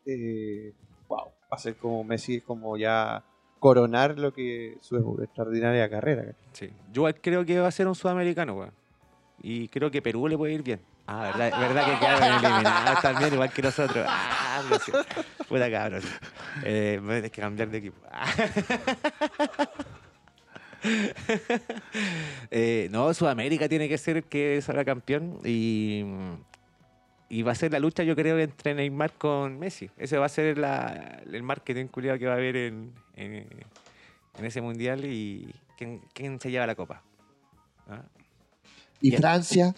eh, 0.06 0.74
va 1.53 1.57
a 1.57 1.59
ser 1.59 1.75
como 1.75 2.03
Messi, 2.03 2.41
como 2.41 2.77
ya 2.77 3.23
coronar 3.59 4.17
lo 4.17 4.34
que 4.34 4.77
su 4.81 5.19
extraordinaria 5.21 5.88
carrera. 5.88 6.35
Sí. 6.51 6.71
Yo 6.91 7.05
creo 7.21 7.45
que 7.45 7.59
va 7.59 7.67
a 7.67 7.71
ser 7.71 7.88
un 7.88 7.95
sudamericano, 7.95 8.55
weón. 8.55 8.73
Y 9.41 9.67
creo 9.67 9.91
que 9.91 10.01
Perú 10.01 10.27
le 10.27 10.38
puede 10.38 10.53
ir 10.53 10.63
bien. 10.63 10.81
Ah, 11.05 11.31
verdad, 11.31 11.59
verdad 11.59 11.85
que 11.85 11.99
quedaron 11.99 12.45
eliminados 12.45 13.01
también, 13.01 13.34
igual 13.34 13.51
que 13.51 13.61
nosotros. 13.61 14.05
Ah, 14.07 14.63
sí. 14.84 14.91
Puta 15.47 15.69
cabrón. 15.69 16.01
Eh, 16.63 16.99
me 17.01 17.13
tienes 17.13 17.31
que 17.31 17.41
cambiar 17.41 17.69
de 17.69 17.77
equipo. 17.77 17.97
Eh, 22.51 22.89
no, 22.91 23.13
Sudamérica 23.13 23.69
tiene 23.69 23.88
que 23.88 23.97
ser 23.97 24.17
el 24.17 24.23
que 24.25 24.61
salga 24.61 24.84
campeón 24.84 25.39
y, 25.45 26.03
y 27.29 27.41
va 27.41 27.51
a 27.53 27.55
ser 27.55 27.71
la 27.71 27.79
lucha, 27.79 28.03
yo 28.03 28.15
creo, 28.15 28.37
entre 28.39 28.75
Neymar 28.75 29.13
con 29.13 29.57
Messi. 29.59 29.89
Ese 29.97 30.17
va 30.17 30.25
a 30.25 30.29
ser 30.29 30.57
la- 30.57 31.21
el 31.25 31.43
marketing 31.43 31.87
culiado 31.87 32.19
que 32.19 32.25
va 32.27 32.33
a 32.33 32.35
haber 32.35 32.55
en, 32.55 32.93
en, 33.15 33.33
en 34.37 34.45
ese 34.45 34.61
mundial 34.61 35.03
y 35.05 35.53
quién, 35.77 36.01
quién 36.13 36.39
se 36.39 36.51
lleva 36.51 36.67
la 36.67 36.75
copa. 36.75 37.01
¿Ah? 37.87 38.03
Y. 39.01 39.11
Francia, 39.17 39.73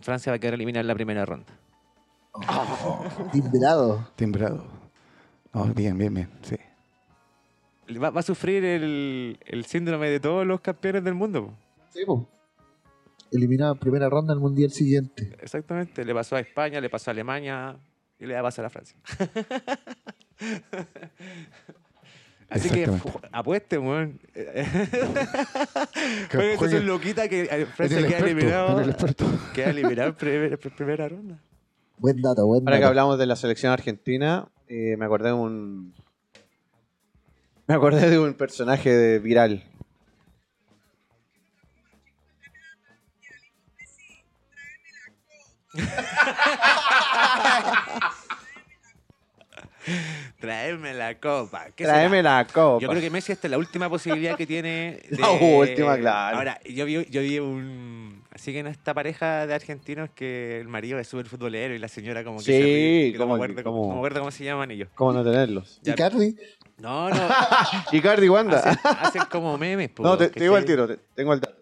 Francia 0.00 0.32
va 0.32 0.36
a 0.36 0.38
quedar 0.38 0.54
eliminada 0.54 0.80
en 0.80 0.86
la 0.88 0.94
primera 0.94 1.24
ronda. 1.24 1.52
timbrado. 3.32 4.08
Timbrado. 4.16 4.64
No, 5.52 5.66
bien, 5.66 5.96
bien, 5.98 6.14
bien. 6.14 6.30
Sí. 6.42 6.56
Va, 7.96 8.10
va 8.10 8.20
a 8.20 8.22
sufrir 8.22 8.64
el, 8.64 9.38
el 9.44 9.64
síndrome 9.66 10.08
de 10.08 10.18
todos 10.20 10.46
los 10.46 10.60
campeones 10.60 11.04
del 11.04 11.14
mundo. 11.14 11.52
Sí, 11.90 12.04
po. 12.06 12.26
Eliminado 13.32 13.72
en 13.72 13.78
primera 13.78 14.08
ronda 14.08 14.32
el 14.34 14.40
mundial 14.40 14.70
siguiente. 14.70 15.34
Exactamente. 15.40 16.04
Le 16.04 16.14
pasó 16.14 16.36
a 16.36 16.40
España, 16.40 16.80
le 16.80 16.90
pasó 16.90 17.10
a 17.10 17.12
Alemania 17.12 17.76
y 18.18 18.26
le 18.26 18.34
va 18.34 18.40
a 18.40 18.42
pasar 18.44 18.64
a 18.66 18.70
Francia. 18.70 18.96
Así 22.48 22.68
que 22.68 22.86
apueste, 23.32 23.78
weón. 23.78 24.20
Juegue- 26.30 26.68
su 26.70 26.82
loquita 26.84 27.26
que 27.26 27.44
eh, 27.50 27.66
Francia 27.66 27.98
queda 27.98 28.08
experto, 28.18 28.26
eliminado. 28.26 28.82
Queda 29.54 29.70
eliminado 29.70 30.08
en 30.10 30.14
primera, 30.14 30.56
primera 30.58 31.08
ronda. 31.08 31.38
Buen 31.96 32.20
dato, 32.20 32.46
buen 32.46 32.68
Ahora 32.68 32.78
que 32.78 32.84
hablamos 32.84 33.18
de 33.18 33.24
la 33.26 33.36
selección 33.36 33.72
argentina, 33.72 34.48
eh, 34.68 34.96
me 34.98 35.04
acordé 35.06 35.28
de 35.28 35.34
un. 35.34 35.94
Me 37.66 37.74
acordé 37.74 38.10
de 38.10 38.18
un 38.18 38.34
personaje 38.34 38.90
de 38.90 39.18
viral. 39.18 39.64
Tráeme 50.40 50.94
la 50.94 51.18
copa. 51.18 51.66
¿Qué 51.74 51.84
Tráeme 51.84 52.18
será? 52.18 52.36
la 52.38 52.46
copa. 52.46 52.80
Yo 52.80 52.88
creo 52.88 53.00
que 53.00 53.10
Messi 53.10 53.32
esta 53.32 53.48
es 53.48 53.50
la 53.50 53.58
última 53.58 53.88
posibilidad 53.88 54.36
que 54.36 54.46
tiene. 54.46 55.00
De... 55.10 55.18
La 55.18 55.30
última, 55.30 55.96
claro. 55.98 56.36
Ahora, 56.38 56.60
yo 56.64 56.84
vi, 56.84 57.04
yo 57.10 57.20
vi 57.20 57.38
un. 57.40 58.22
Así 58.32 58.52
que 58.52 58.60
en 58.60 58.68
esta 58.68 58.94
pareja 58.94 59.46
de 59.46 59.54
argentinos 59.54 60.08
que 60.14 60.60
el 60.60 60.68
marido 60.68 60.98
es 60.98 61.08
súper 61.08 61.26
futbolero 61.26 61.74
y 61.74 61.78
la 61.78 61.88
señora 61.88 62.22
como 62.24 62.38
que. 62.38 62.44
Sí, 62.44 62.52
se 62.52 62.62
ríe, 62.62 63.12
que 63.12 63.18
no, 63.18 63.24
como- 63.24 63.36
me 63.38 63.44
acuerdo, 63.44 63.64
como- 63.64 63.82
no 63.88 63.92
me 63.94 63.98
acuerdo 63.98 64.20
cómo 64.20 64.30
se 64.30 64.44
llaman 64.44 64.70
ellos. 64.70 64.88
¿Cómo 64.94 65.12
no 65.12 65.24
tenerlos? 65.24 65.80
Ya- 65.82 65.92
Icardi, 65.94 66.36
No, 66.78 67.10
no. 67.10 67.28
Icardi 67.92 68.28
Wanda. 68.28 68.58
hacen, 68.58 68.78
hacen 68.84 69.22
como 69.30 69.58
memes. 69.58 69.90
po, 69.90 70.02
no, 70.04 70.16
te, 70.16 70.28
te 70.28 70.40
digo 70.44 70.56
el 70.56 70.64
tiro, 70.64 70.86
te- 70.86 70.98
tengo 71.14 71.32
el 71.34 71.40
dato. 71.40 71.56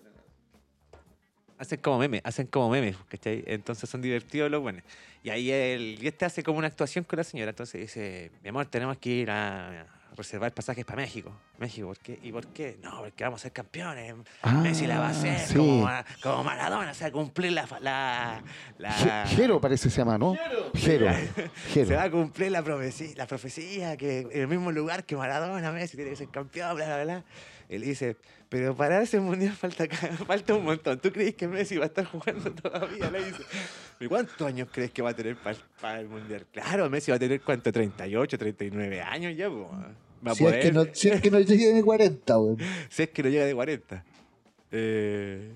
Hacen 1.61 1.78
como 1.81 1.99
memes, 1.99 2.23
hacen 2.24 2.47
como 2.47 2.70
memes, 2.70 2.97
¿cachai? 3.09 3.45
Entonces 3.47 3.89
son 3.89 4.01
divertidos 4.01 4.51
los 4.51 4.62
buenos. 4.62 4.82
Y 5.23 5.28
ahí 5.28 5.51
el, 5.51 5.99
y 6.03 6.07
este 6.07 6.24
hace 6.24 6.43
como 6.43 6.59
una 6.59 6.69
actuación 6.69 7.05
con 7.05 7.19
la 7.19 7.24
señora. 7.24 7.51
Entonces 7.51 7.81
dice, 7.82 8.31
mi 8.43 8.49
amor, 8.49 8.65
tenemos 8.66 8.97
que 8.97 9.11
ir 9.11 9.31
a 9.31 9.87
reservar 10.16 10.53
pasajes 10.53 10.85
para 10.87 11.03
México. 11.03 11.31
México, 11.59 11.87
¿por 11.89 11.99
qué? 11.99 12.19
¿Y 12.23 12.32
por 12.32 12.47
qué? 12.49 12.78
No, 12.82 13.01
porque 13.03 13.24
vamos 13.24 13.41
a 13.41 13.43
ser 13.43 13.53
campeones. 13.53 14.15
Ah, 14.43 14.53
Messi 14.55 14.87
la 14.87 14.99
va 15.01 15.09
a 15.09 15.11
hacer 15.11 15.39
sí. 15.39 15.55
como, 15.55 15.87
como 16.23 16.45
Maradona, 16.45 16.91
o 16.91 16.95
sea, 16.95 17.12
cumplir 17.12 17.53
la... 17.53 17.66
la, 17.82 18.43
la- 18.78 18.97
Je- 18.97 19.27
Jero 19.37 19.61
parece 19.61 19.91
se 19.91 19.99
llama, 19.99 20.16
¿no? 20.16 20.37
Jero. 20.74 21.07
se 21.12 21.37
va 21.45 21.51
Jero. 21.73 22.01
a 22.01 22.11
cumplir 22.11 22.51
la 22.53 22.62
profecía, 22.62 23.09
la 23.16 23.27
profecía 23.27 23.97
que 23.99 24.20
en 24.20 24.41
el 24.41 24.49
mismo 24.49 24.73
lugar 24.73 25.05
que 25.05 25.15
Maradona, 25.15 25.70
Messi 25.73 25.97
tiene 25.97 26.11
que 26.12 26.16
ser 26.16 26.28
campeón, 26.28 26.74
bla, 26.77 26.87
bla, 26.87 27.05
bla. 27.05 27.24
Él 27.71 27.83
dice, 27.83 28.17
pero 28.49 28.75
para 28.77 29.01
ese 29.01 29.21
mundial 29.21 29.53
falta, 29.53 29.87
falta 30.27 30.55
un 30.55 30.65
montón. 30.65 30.99
¿Tú 30.99 31.13
crees 31.13 31.37
que 31.37 31.47
Messi 31.47 31.77
va 31.77 31.85
a 31.85 31.87
estar 31.87 32.05
jugando 32.05 32.53
todavía? 32.63 33.09
Le 33.11 33.25
dice, 33.25 33.43
¿y 34.01 34.07
cuántos 34.09 34.45
años 34.45 34.69
crees 34.73 34.91
que 34.91 35.03
va 35.03 35.11
a 35.11 35.15
tener 35.15 35.37
para 35.81 36.01
el 36.01 36.09
mundial? 36.09 36.45
Claro, 36.53 36.91
Messi 36.91 37.13
va 37.13 37.17
a 37.17 37.21
tener 37.21 37.41
cuánto, 37.43 37.71
38, 37.73 38.37
39 38.37 39.01
años 39.03 39.37
ya, 39.37 39.49
po. 39.49 39.71
Va 40.27 40.33
a 40.33 40.35
si 40.35 40.45
es, 40.45 40.51
poder, 40.51 40.63
que 40.63 40.73
no, 40.73 40.85
si 40.93 41.09
es 41.11 41.21
que 41.23 41.31
no 41.31 41.39
llegue 41.39 41.73
de 41.73 41.83
40, 41.85 42.39
weón. 42.41 42.59
si 42.91 43.05
es 43.05 43.11
que 43.11 43.23
no 43.23 43.29
llega 43.29 43.45
de 43.47 43.55
40. 43.55 44.05
Eh, 44.73 45.53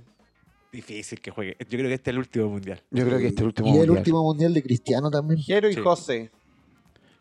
difícil 0.73 1.21
que 1.21 1.33
juegue. 1.33 1.57
Yo 1.59 1.67
creo 1.79 1.89
que 1.89 1.95
este 1.95 2.11
es 2.11 2.15
el 2.15 2.19
último 2.19 2.49
mundial. 2.49 2.81
Yo 2.93 3.05
creo 3.05 3.19
que 3.19 3.27
este 3.27 3.37
es 3.39 3.41
el 3.41 3.47
último 3.47 3.69
Y 3.69 3.71
el 3.73 3.77
mundial. 3.79 3.99
último 3.99 4.23
mundial 4.23 4.55
de 4.55 4.63
Cristiano 4.63 5.11
también. 5.11 5.41
Jero 5.43 5.69
y 5.69 5.75
Sí. 5.75 5.81
José. 5.81 6.31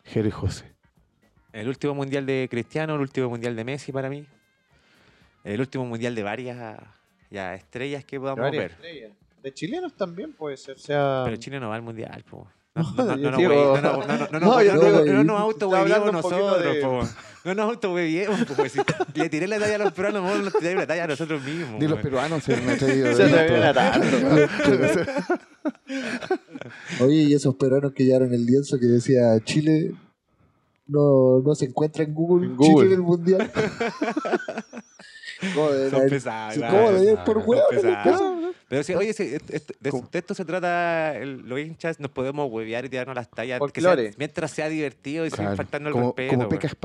Jero 0.04 0.28
y 0.28 0.32
José. 0.32 0.72
El 1.52 1.68
último 1.68 1.96
mundial 1.96 2.26
de 2.28 2.48
Cristiano, 2.50 2.94
el 2.96 3.02
último 3.02 3.30
mundial 3.30 3.56
de 3.56 3.64
Messi 3.64 3.92
para 3.92 4.10
mí. 4.10 4.26
El 5.44 5.60
último 5.60 5.86
mundial 5.86 6.16
de 6.16 6.24
varias 6.24 6.78
ya, 7.30 7.54
estrellas 7.56 8.06
que 8.06 8.20
podamos 8.20 8.42
Varias 8.42 8.64
ver. 8.64 8.72
estrellas. 8.72 9.12
De 9.42 9.54
chilenos 9.54 9.94
también 9.98 10.32
puede 10.34 10.56
ser. 10.58 10.76
O 10.76 10.80
sea, 10.80 11.24
Pero 11.26 11.36
Chile 11.38 11.60
no 11.60 11.70
va 11.70 11.76
al 11.76 11.82
mundial, 11.82 12.24
po. 12.30 12.48
No, 12.76 12.84
No, 12.84 13.04
no, 13.06 13.16
no, 13.18 13.32
no, 13.32 13.38
no, 13.38 13.38
no, 13.38 13.82
no, 13.82 14.18
no, 14.18 14.18
no, 14.18 14.28
No, 14.32 14.40
no, 14.40 14.64
yo 14.64 14.74
no, 14.74 14.82
digo- 14.82 15.06
no, 15.06 15.24
no 15.24 15.24
nos 15.24 15.50
estaba 15.54 15.80
autohueviemos 15.82 16.08
hablando 16.08 16.18
un 16.18 16.22
poquito 16.24 16.58
nosotros. 16.58 17.16
No 17.44 17.54
nos 17.56 17.66
autohueviemos. 17.70 18.40
Si 18.72 18.80
le 19.20 19.30
tiré 19.30 19.48
la 19.48 19.60
talla 19.60 19.76
a 19.76 19.78
los 19.80 19.92
peruanos, 19.94 20.22
vos 20.24 20.40
nos 20.46 20.54
tiráis 20.54 20.78
la 20.78 20.88
talla 20.88 21.04
a 21.04 21.08
nosotros 21.08 21.44
mismos. 21.44 21.80
Ni 21.80 21.88
los 21.88 22.00
peruanos 22.00 22.42
se 22.44 22.56
han 22.56 22.70
atrevido. 22.70 23.14
Se. 23.16 23.24
Oye, 27.04 27.16
y 27.24 27.34
esos 27.34 27.56
peruanos 27.56 27.92
que 27.94 28.06
llevaron 28.06 28.34
el 28.34 28.46
lienzo 28.46 28.80
que 28.80 28.86
decía 28.86 29.40
Chile 29.44 29.94
no, 30.88 31.40
no 31.40 31.56
se 31.56 31.66
encuentra 31.66 32.04
en 32.04 32.14
Google, 32.14 32.48
En 32.48 32.56
Google. 32.56 32.74
Chile 32.76 32.86
en 32.88 32.94
el 32.94 33.02
mundial. 33.02 33.52
Joder, 35.56 35.92
Son 35.92 36.10
pesados. 36.10 36.56
claro, 36.56 36.78
¿Cómo 36.78 36.92
de 37.00 37.18
por 37.18 37.38
huevo? 37.40 37.64
Pero 38.70 38.84
sí, 38.84 38.94
oye, 38.96 39.14
sí, 39.14 39.24
esto- 39.34 39.54
esto- 39.54 39.74
de, 39.80 39.90
¿Cómo? 39.92 40.10
de 40.12 40.20
esto 40.20 40.34
se 40.34 40.46
trata, 40.46 41.16
el- 41.16 41.42
los 41.48 41.60
hinchas 41.60 42.00
nos 42.00 42.10
podemos 42.12 42.50
huevear 42.52 42.86
y 42.86 42.90
tirarnos 42.90 43.16
las 43.16 43.30
tallas. 43.30 43.60
que 43.72 43.82
sea- 43.82 43.96
mientras 44.18 44.52
sea 44.52 44.70
divertido 44.70 45.26
y 45.26 45.30
sin 45.30 45.38
Claro, 45.38 45.56
faltarnos 45.58 45.88
el 45.90 45.94
como, 45.94 46.08
respeto. 46.08 46.36
como 46.36 46.50
pecas 46.50 46.76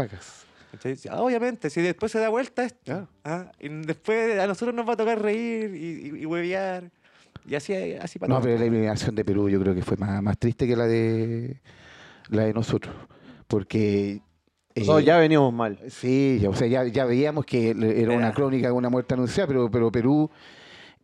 ah, 1.11 1.23
Obviamente, 1.23 1.71
si 1.71 1.81
después 1.81 2.13
se 2.13 2.19
da 2.19 2.29
vuelta 2.29 2.65
esto. 2.65 2.79
Claro. 2.85 3.09
ah, 3.25 3.51
y 3.59 3.69
después 3.69 4.39
a 4.39 4.47
nosotros 4.47 4.75
nos 4.75 4.87
va 4.89 4.93
a 4.93 4.97
tocar 4.97 5.23
reír 5.23 5.75
y, 5.75 6.17
y, 6.19 6.21
y 6.23 6.27
huevear. 6.27 6.91
Y 7.49 7.55
así, 7.55 7.73
así 7.95 8.19
para 8.19 8.35
No, 8.35 8.43
pero 8.43 8.59
la 8.59 8.65
eliminación 8.67 9.15
de 9.15 9.25
Perú 9.25 9.49
yo 9.49 9.59
creo 9.61 9.75
que 9.75 9.81
fue 9.83 9.97
más, 9.97 10.23
más 10.23 10.37
triste 10.37 10.67
que 10.67 10.77
la 10.77 10.87
de 10.87 11.57
la 12.29 12.45
de 12.45 12.53
nosotros. 12.53 12.95
Porque. 13.47 14.21
Eh, 14.79 14.81
Nosotros 14.81 15.05
ya 15.05 15.19
veníamos 15.19 15.53
mal. 15.53 15.79
Sí, 15.89 16.39
ya, 16.41 16.51
o 16.51 16.55
sea, 16.55 16.67
ya, 16.67 16.85
ya 16.85 17.05
veíamos 17.05 17.45
que 17.45 17.71
era 17.71 18.13
una 18.13 18.33
crónica 18.33 18.69
de 18.69 18.73
una 18.73 18.89
muerte 18.89 19.15
anunciada, 19.15 19.47
pero, 19.47 19.71
pero 19.71 19.91
Perú 19.93 20.31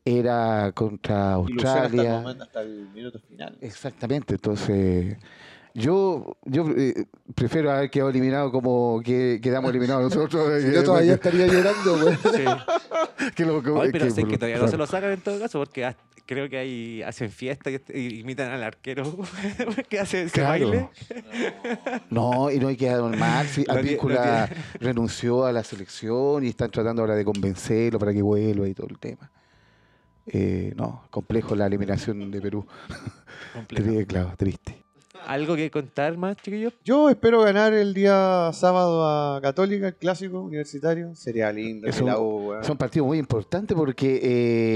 era 0.04 0.72
contra 0.74 1.38
Ilusión 1.46 1.58
hasta 1.66 1.78
el, 1.78 1.84
Australia. 1.84 2.20
momento, 2.20 2.44
hasta 2.44 2.60
el 2.62 2.88
minuto 2.94 3.18
final. 3.20 3.56
Exactamente, 3.60 4.34
entonces 4.34 5.16
yo 5.74 6.36
yo 6.44 6.66
eh, 6.76 7.06
prefiero 7.34 7.70
haber 7.72 7.90
quedado 7.90 8.10
eliminado 8.10 8.50
como 8.52 9.00
que 9.04 9.40
quedamos 9.42 9.70
eliminados 9.70 10.04
nosotros. 10.14 10.48
eh, 10.64 10.72
Yo 10.74 10.84
todavía 10.84 11.18
que- 11.18 11.28
estaría 11.28 11.46
llorando, 11.46 11.98
güey. 12.02 12.16
Sí. 12.34 12.44
que 13.36 13.44
lo- 13.44 13.62
que- 13.62 13.70
Oye, 13.70 13.90
pero 13.92 14.04
que 14.06 14.10
sé 14.12 14.24
que 14.24 14.38
todavía 14.38 14.58
no 14.58 14.68
se 14.68 14.76
lo 14.76 14.86
sacan 14.86 15.12
en 15.12 15.20
todo 15.20 15.38
caso 15.40 15.58
porque 15.58 15.84
hasta- 15.84 16.02
creo 16.26 16.48
que 16.48 16.56
ahí 16.56 17.02
hacen 17.02 17.30
fiesta 17.30 17.70
y, 17.70 17.78
y 17.92 18.20
imitan 18.20 18.50
al 18.50 18.62
arquero 18.62 19.02
que 19.90 20.00
hace 20.00 20.22
ese 20.22 20.32
Claro. 20.40 20.68
baile. 20.70 20.88
No, 22.08 22.50
y 22.50 22.58
no 22.58 22.68
hay 22.68 22.76
que 22.76 22.86
quedar 22.86 23.02
mal. 23.16 23.46
Sí, 23.46 23.64
Lo 23.66 23.74
tie- 23.74 23.78
Advíncula 23.78 24.48
renunció 24.80 25.44
a 25.44 25.52
la 25.52 25.62
selección 25.64 26.44
y 26.44 26.48
están 26.48 26.70
tratando 26.70 27.02
ahora 27.02 27.14
de 27.14 27.24
convencerlo 27.24 27.98
para 27.98 28.12
que 28.14 28.22
vuelva 28.22 28.66
y 28.68 28.74
todo 28.74 28.86
el 28.88 28.98
tema. 28.98 29.30
Eh, 30.26 30.72
no, 30.76 31.02
complejo 31.10 31.54
la 31.54 31.66
eliminación 31.66 32.30
de 32.30 32.40
Perú. 32.40 32.66
Completo. 33.52 33.90
Tri- 33.90 34.06
Claro, 34.06 34.32
triste. 34.38 34.83
¿Algo 35.26 35.56
que 35.56 35.70
contar 35.70 36.16
más, 36.16 36.36
chiquillos? 36.36 36.72
Yo 36.84 37.08
espero 37.10 37.40
ganar 37.42 37.72
el 37.72 37.94
día 37.94 38.50
sábado 38.52 39.06
a 39.06 39.40
Católica, 39.40 39.88
el 39.88 39.94
clásico 39.94 40.40
universitario. 40.40 41.14
Sería 41.14 41.50
lindo. 41.52 41.86
Es 41.88 41.96
que 41.96 42.02
un- 42.02 42.08
la 42.10 42.18
U, 42.18 42.48
weón. 42.50 42.64
Son 42.64 42.76
partidos 42.76 43.06
muy 43.08 43.18
importantes 43.18 43.76
porque 43.76 44.16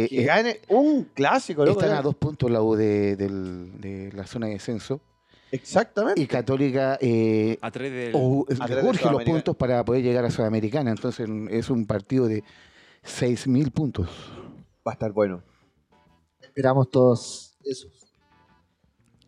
eh, 0.04 0.08
Que 0.08 0.22
eh, 0.22 0.24
gane 0.24 0.60
un 0.68 1.04
clásico, 1.14 1.64
loco. 1.64 1.80
están 1.80 1.94
ya. 1.94 1.98
a 1.98 2.02
dos 2.02 2.14
puntos 2.14 2.50
la 2.50 2.62
U 2.62 2.74
de, 2.74 4.10
la 4.14 4.26
zona 4.26 4.46
de 4.46 4.54
descenso 4.54 5.00
Exactamente. 5.52 6.20
y 6.20 6.26
Católica 6.26 6.98
eh, 7.00 7.58
A 7.60 7.70
tres 7.70 7.92
del... 7.92 8.12
o- 8.14 8.44
A 8.60 8.66
través 8.66 8.84
de 8.84 8.90
urge 8.90 9.10
los 9.10 9.24
puntos 9.24 9.56
para 9.56 9.84
poder 9.84 10.02
llegar 10.02 10.24
a 10.24 10.30
Sudamericana. 10.30 10.90
Entonces 10.90 11.28
es 11.50 11.70
un 11.70 11.86
partido 11.86 12.26
de 12.26 12.42
6.000 13.04 13.70
puntos. 13.70 14.08
Va 14.86 14.92
a 14.92 14.94
estar 14.94 15.12
bueno. 15.12 15.42
Esperamos 16.40 16.90
todos 16.90 17.56
eso. 17.64 17.88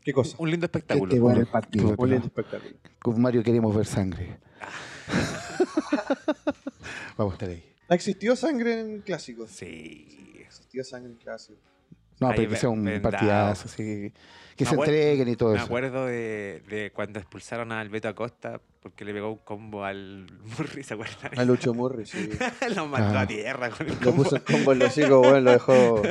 ¿Qué 0.02 0.12
cosa? 0.12 0.36
Un 0.38 0.50
lindo 0.50 0.66
Que 0.66 0.78
espectáculo. 0.78 1.20
bueno 1.20 1.40
el 1.40 1.46
partido. 1.46 1.94
Un 1.96 2.10
lindo 2.10 2.26
espectáculo. 2.26 2.74
Con 3.02 3.20
Mario 3.20 3.42
queremos 3.42 3.74
ver 3.74 3.86
sangre. 3.86 4.38
Vamos 7.16 7.32
a 7.32 7.34
estar 7.34 7.48
ahí. 7.48 7.64
¿Ha 7.88 7.94
existido 7.94 8.36
sangre 8.36 8.80
en 8.80 9.00
clásicos? 9.02 9.50
Sí. 9.50 10.36
Existió 10.40 10.84
sangre 10.84 11.12
en 11.12 11.18
clásicos. 11.18 11.60
No, 12.20 12.28
Ahí 12.28 12.36
pero 12.36 12.48
que 12.48 12.54
ve- 12.54 12.60
sea 12.60 12.68
un 12.68 12.84
vendado. 12.84 13.10
partidazo, 13.12 13.64
así, 13.66 14.12
que 14.56 14.64
Me 14.64 14.70
se 14.70 14.74
entreguen 14.76 15.28
y 15.28 15.36
todo 15.36 15.50
Me 15.52 15.56
eso. 15.56 15.64
acuerdo 15.64 16.04
de, 16.06 16.62
de 16.68 16.92
cuando 16.94 17.18
expulsaron 17.18 17.72
a 17.72 17.80
Alberto 17.80 18.08
Acosta 18.08 18.60
porque 18.82 19.06
le 19.06 19.14
pegó 19.14 19.30
un 19.32 19.38
combo 19.38 19.84
al 19.84 20.26
Murray, 20.58 20.82
¿se 20.84 20.92
acuerdan? 20.94 21.38
A 21.38 21.44
Lucho 21.44 21.72
Murri, 21.72 22.04
sí. 22.04 22.28
lo 22.76 22.86
mandó 22.86 23.18
Ah. 23.18 23.22
a 23.22 23.26
tierra 23.26 23.70
con 23.70 23.86
el 23.88 23.94
Le 23.94 23.98
combo. 24.04 24.22
puso 24.24 24.36
el 24.36 24.42
combo 24.44 24.72
en 24.72 24.78
los 24.80 24.88
hocico, 24.88 25.20
weón, 25.20 25.44
lo 25.44 25.52
dejó. 25.52 26.02
Yo 26.02 26.10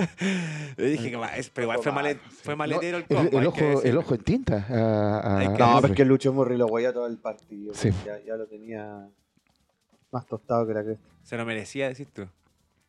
dije 0.84 1.12
que 1.12 1.16
va, 1.16 1.36
es- 1.38 1.52
pero 1.52 1.66
igual 1.66 1.80
fue, 1.84 1.92
malet- 1.92 2.20
fue 2.20 2.56
maletero 2.56 2.98
el 2.98 3.06
El, 3.08 3.16
combo. 3.16 3.40
el 3.40 3.54
que 3.54 3.72
ojo, 3.74 3.82
el 3.84 3.98
ojo 3.98 4.16
en 4.16 4.24
tinta. 4.24 4.66
a- 4.68 5.38
a- 5.38 5.40
que- 5.42 5.46
No, 5.50 5.52
Murray. 5.68 5.82
pero 5.82 5.94
es 5.94 5.98
que 5.98 6.06
Lucho 6.06 6.34
Murri 6.34 6.58
lo 6.58 6.66
guayó 6.68 6.92
todo 6.92 7.06
el 7.06 7.18
partido. 7.20 7.74
Sí. 7.76 7.92
Ya, 8.04 8.20
ya 8.26 8.36
lo 8.36 8.48
tenía 8.48 9.08
más 10.12 10.26
tostado 10.26 10.66
que 10.66 10.74
la 10.74 10.84
cresta. 10.84 11.08
Se 11.22 11.38
lo 11.38 11.46
merecía, 11.46 11.88
decís 11.90 12.08
tú. 12.12 12.28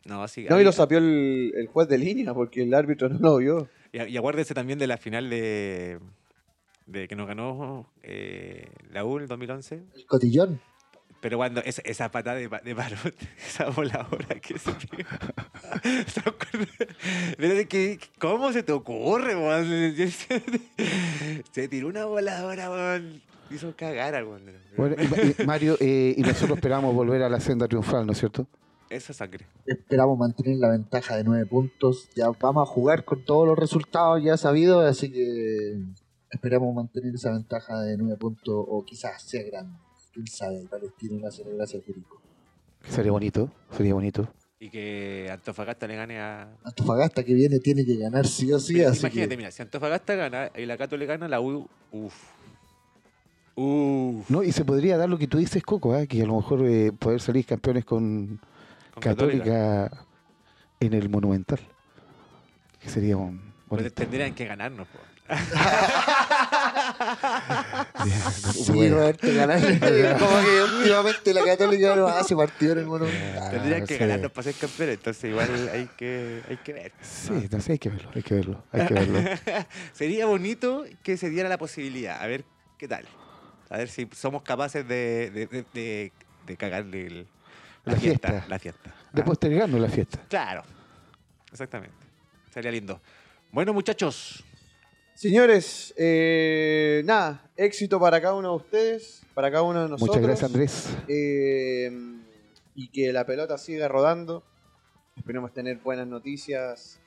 No, 0.04 0.26
sí. 0.28 0.46
No, 0.48 0.56
ahí- 0.56 0.62
y 0.62 0.64
lo 0.64 0.72
sapió 0.72 0.98
el, 0.98 1.52
el 1.56 1.66
juez 1.68 1.88
de 1.88 1.98
línea 1.98 2.34
porque 2.34 2.62
el 2.62 2.72
árbitro 2.74 3.08
no 3.08 3.18
lo 3.18 3.36
vio. 3.38 3.68
Y, 3.92 4.02
y 4.02 4.16
acuérdese 4.16 4.54
también 4.54 4.78
de 4.78 4.86
la 4.86 4.96
final 4.96 5.28
de, 5.30 5.98
de 6.86 7.08
que 7.08 7.16
nos 7.16 7.26
ganó 7.26 7.90
eh, 8.02 8.66
la 8.92 9.04
U 9.04 9.16
en 9.16 9.22
el 9.22 9.28
2011. 9.28 9.82
El 9.94 10.06
cotillón. 10.06 10.60
Pero 11.20 11.36
cuando 11.36 11.60
esa, 11.60 11.82
esa 11.84 12.10
patada 12.10 12.36
de, 12.38 12.48
de 12.48 12.74
Parot, 12.74 13.14
esa 13.46 13.68
voladora 13.68 14.40
que 14.40 14.58
se 14.58 14.72
que, 17.68 17.98
¿cómo 18.18 18.52
se 18.52 18.62
te 18.62 18.72
ocurre, 18.72 19.36
weón? 19.36 19.94
Se 21.52 21.68
tiró 21.68 21.88
una 21.88 22.06
voladora, 22.06 22.70
weón. 22.70 23.20
Hizo 23.50 23.74
cagar 23.76 24.14
al 24.14 24.24
weón. 24.24 24.42
Bueno, 24.76 24.96
y- 24.98 25.42
y 25.42 25.44
Mario, 25.44 25.76
eh, 25.80 26.14
y 26.16 26.22
nosotros 26.22 26.56
esperamos 26.56 26.94
volver 26.94 27.22
a 27.22 27.28
la 27.28 27.40
senda 27.40 27.68
triunfal, 27.68 28.06
¿no 28.06 28.12
es 28.12 28.18
cierto? 28.18 28.46
Esa 28.90 29.12
sangre. 29.12 29.46
Esperamos 29.66 30.18
mantener 30.18 30.56
la 30.56 30.68
ventaja 30.68 31.16
de 31.16 31.22
nueve 31.22 31.46
puntos. 31.46 32.08
Ya 32.16 32.28
vamos 32.40 32.68
a 32.68 32.72
jugar 32.72 33.04
con 33.04 33.24
todos 33.24 33.46
los 33.46 33.56
resultados 33.56 34.20
ya 34.20 34.36
sabidos, 34.36 34.84
así 34.84 35.12
que 35.12 35.78
esperamos 36.28 36.74
mantener 36.74 37.14
esa 37.14 37.30
ventaja 37.30 37.80
de 37.82 37.96
nueve 37.96 38.16
puntos 38.16 38.64
o 38.68 38.84
quizás 38.84 39.22
sea 39.22 39.44
grande. 39.44 39.78
Quién 40.12 40.26
sabe, 40.26 40.66
hace 41.24 41.44
gracia 41.44 41.78
a 41.78 41.82
Curicó. 41.82 42.20
Sería 42.88 43.12
bonito, 43.12 43.48
sería 43.70 43.94
bonito. 43.94 44.28
Y 44.58 44.70
que 44.70 45.28
Antofagasta 45.30 45.86
le 45.86 45.94
gane 45.94 46.18
a. 46.18 46.48
Antofagasta 46.64 47.22
que 47.22 47.32
viene 47.32 47.60
tiene 47.60 47.84
que 47.84 47.96
ganar 47.96 48.26
sí 48.26 48.52
o 48.52 48.58
sí, 48.58 48.74
Mira, 48.74 48.90
así 48.90 49.00
imagínate, 49.00 49.28
que 49.28 49.36
mira, 49.36 49.50
si 49.52 49.62
Antofagasta 49.62 50.16
gana 50.16 50.50
y 50.56 50.66
la 50.66 50.76
Cato 50.76 50.96
le 50.96 51.06
gana, 51.06 51.28
la 51.28 51.40
U. 51.40 51.68
Uf. 51.92 52.14
Uf. 53.54 54.28
No, 54.28 54.42
y 54.42 54.50
se 54.50 54.64
podría 54.64 54.96
dar 54.96 55.08
lo 55.08 55.16
que 55.16 55.28
tú 55.28 55.38
dices, 55.38 55.62
Coco, 55.62 55.94
¿ah? 55.94 56.06
que 56.06 56.22
a 56.22 56.26
lo 56.26 56.36
mejor 56.36 56.66
eh, 56.66 56.90
poder 56.90 57.20
salir 57.20 57.46
campeones 57.46 57.84
con 57.84 58.40
Católica, 59.00 59.90
en 60.80 60.94
el 60.94 61.08
Monumental. 61.08 61.60
Que 62.80 62.88
sería 62.88 63.16
un 63.16 63.52
bonito. 63.66 63.90
tendrían 63.92 64.34
que 64.34 64.46
ganarnos, 64.46 64.86
po. 64.88 64.98
sí, 68.52 68.72
Bueno. 68.72 68.96
Roberto, 68.96 69.26
ganar. 69.34 69.60
Como 70.18 70.40
que 70.42 70.62
últimamente 70.78 71.34
la 71.34 71.44
Católica 71.44 71.94
no 71.96 72.06
hace 72.08 72.34
partido 72.34 72.72
en 72.72 72.78
el 72.78 72.86
Monumental. 72.86 73.50
Tendrían 73.50 73.86
que 73.86 73.94
sí. 73.94 74.00
ganarnos 74.00 74.32
para 74.32 74.42
ser 74.44 74.54
campeones, 74.54 74.96
entonces 74.96 75.24
igual 75.30 75.70
hay 75.72 75.88
que, 75.96 76.42
hay 76.48 76.56
que 76.58 76.72
ver. 76.72 76.92
Sí, 77.02 77.48
no 77.50 77.60
sé, 77.60 77.72
hay 77.72 77.78
que 77.78 77.88
verlo, 77.90 78.10
hay 78.14 78.22
que 78.22 78.34
verlo, 78.34 78.64
hay 78.72 78.86
que 78.86 78.94
verlo. 78.94 79.20
Sería 79.92 80.26
bonito 80.26 80.84
que 81.02 81.16
se 81.16 81.30
diera 81.30 81.48
la 81.48 81.58
posibilidad, 81.58 82.20
a 82.20 82.26
ver 82.26 82.44
qué 82.78 82.88
tal. 82.88 83.06
A 83.68 83.78
ver 83.78 83.88
si 83.88 84.08
somos 84.16 84.42
capaces 84.42 84.86
de, 84.88 85.30
de, 85.30 85.46
de, 85.46 85.64
de- 85.74 86.12
de 86.46 86.56
cagarle 86.56 87.06
el- 87.06 87.28
la, 87.84 87.92
La 87.92 87.98
fiesta, 87.98 88.28
fiesta. 88.28 88.48
La 88.48 88.58
fiesta. 88.58 88.94
De 89.12 89.22
Ah, 89.22 89.24
postergarnos 89.24 89.80
la 89.80 89.88
fiesta. 89.88 90.20
Claro, 90.28 90.62
exactamente. 91.50 91.96
Sería 92.52 92.70
lindo. 92.70 93.00
Bueno, 93.52 93.72
muchachos, 93.72 94.44
Señores, 95.20 95.92
eh, 95.98 97.02
nada, 97.04 97.50
éxito 97.54 98.00
para 98.00 98.22
cada 98.22 98.34
uno 98.36 98.52
de 98.52 98.56
ustedes, 98.56 99.20
para 99.34 99.50
cada 99.50 99.64
uno 99.64 99.82
de 99.82 99.88
nosotros. 99.90 100.16
Muchas 100.16 100.22
gracias, 100.26 100.50
Andrés. 100.50 100.96
Eh, 101.08 101.90
y 102.74 102.88
que 102.88 103.12
la 103.12 103.26
pelota 103.26 103.58
siga 103.58 103.86
rodando. 103.86 104.42
Esperemos 105.18 105.52
tener 105.52 105.76
buenas 105.76 106.06
noticias 106.06 107.00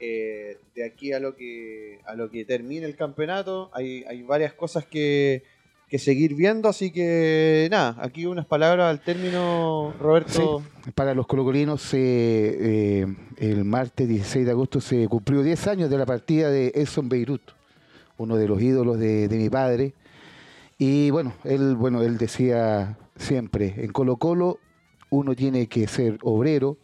eh, 0.00 0.58
de 0.74 0.84
aquí 0.84 1.12
a 1.12 1.20
lo 1.20 1.36
que 1.36 2.00
a 2.06 2.16
lo 2.16 2.28
que 2.28 2.44
termine 2.44 2.86
el 2.86 2.96
campeonato. 2.96 3.70
Hay, 3.72 4.02
hay 4.08 4.22
varias 4.22 4.52
cosas 4.54 4.84
que, 4.84 5.44
que 5.94 6.00
seguir 6.00 6.34
viendo, 6.34 6.68
así 6.68 6.90
que 6.90 7.68
nada, 7.70 7.94
aquí 8.00 8.26
unas 8.26 8.46
palabras 8.46 8.90
al 8.90 8.98
término, 8.98 9.94
Roberto. 10.00 10.60
Para 10.96 11.14
los 11.14 11.24
colocolinos, 11.28 11.88
eh, 11.92 13.06
el 13.36 13.64
martes 13.64 14.08
16 14.08 14.44
de 14.44 14.50
agosto 14.50 14.80
se 14.80 15.06
cumplió 15.06 15.44
10 15.44 15.68
años 15.68 15.90
de 15.90 15.96
la 15.96 16.04
partida 16.04 16.50
de 16.50 16.72
Edson 16.74 17.08
Beirut, 17.08 17.42
uno 18.16 18.36
de 18.36 18.48
los 18.48 18.60
ídolos 18.60 18.98
de, 18.98 19.28
de 19.28 19.36
mi 19.36 19.48
padre. 19.48 19.94
Y 20.78 21.10
bueno, 21.10 21.32
él, 21.44 21.76
bueno, 21.76 22.02
él 22.02 22.18
decía 22.18 22.98
siempre, 23.14 23.74
en 23.76 23.92
Colo 23.92 24.16
Colo 24.16 24.58
uno 25.10 25.36
tiene 25.36 25.68
que 25.68 25.86
ser 25.86 26.18
obrero, 26.22 26.76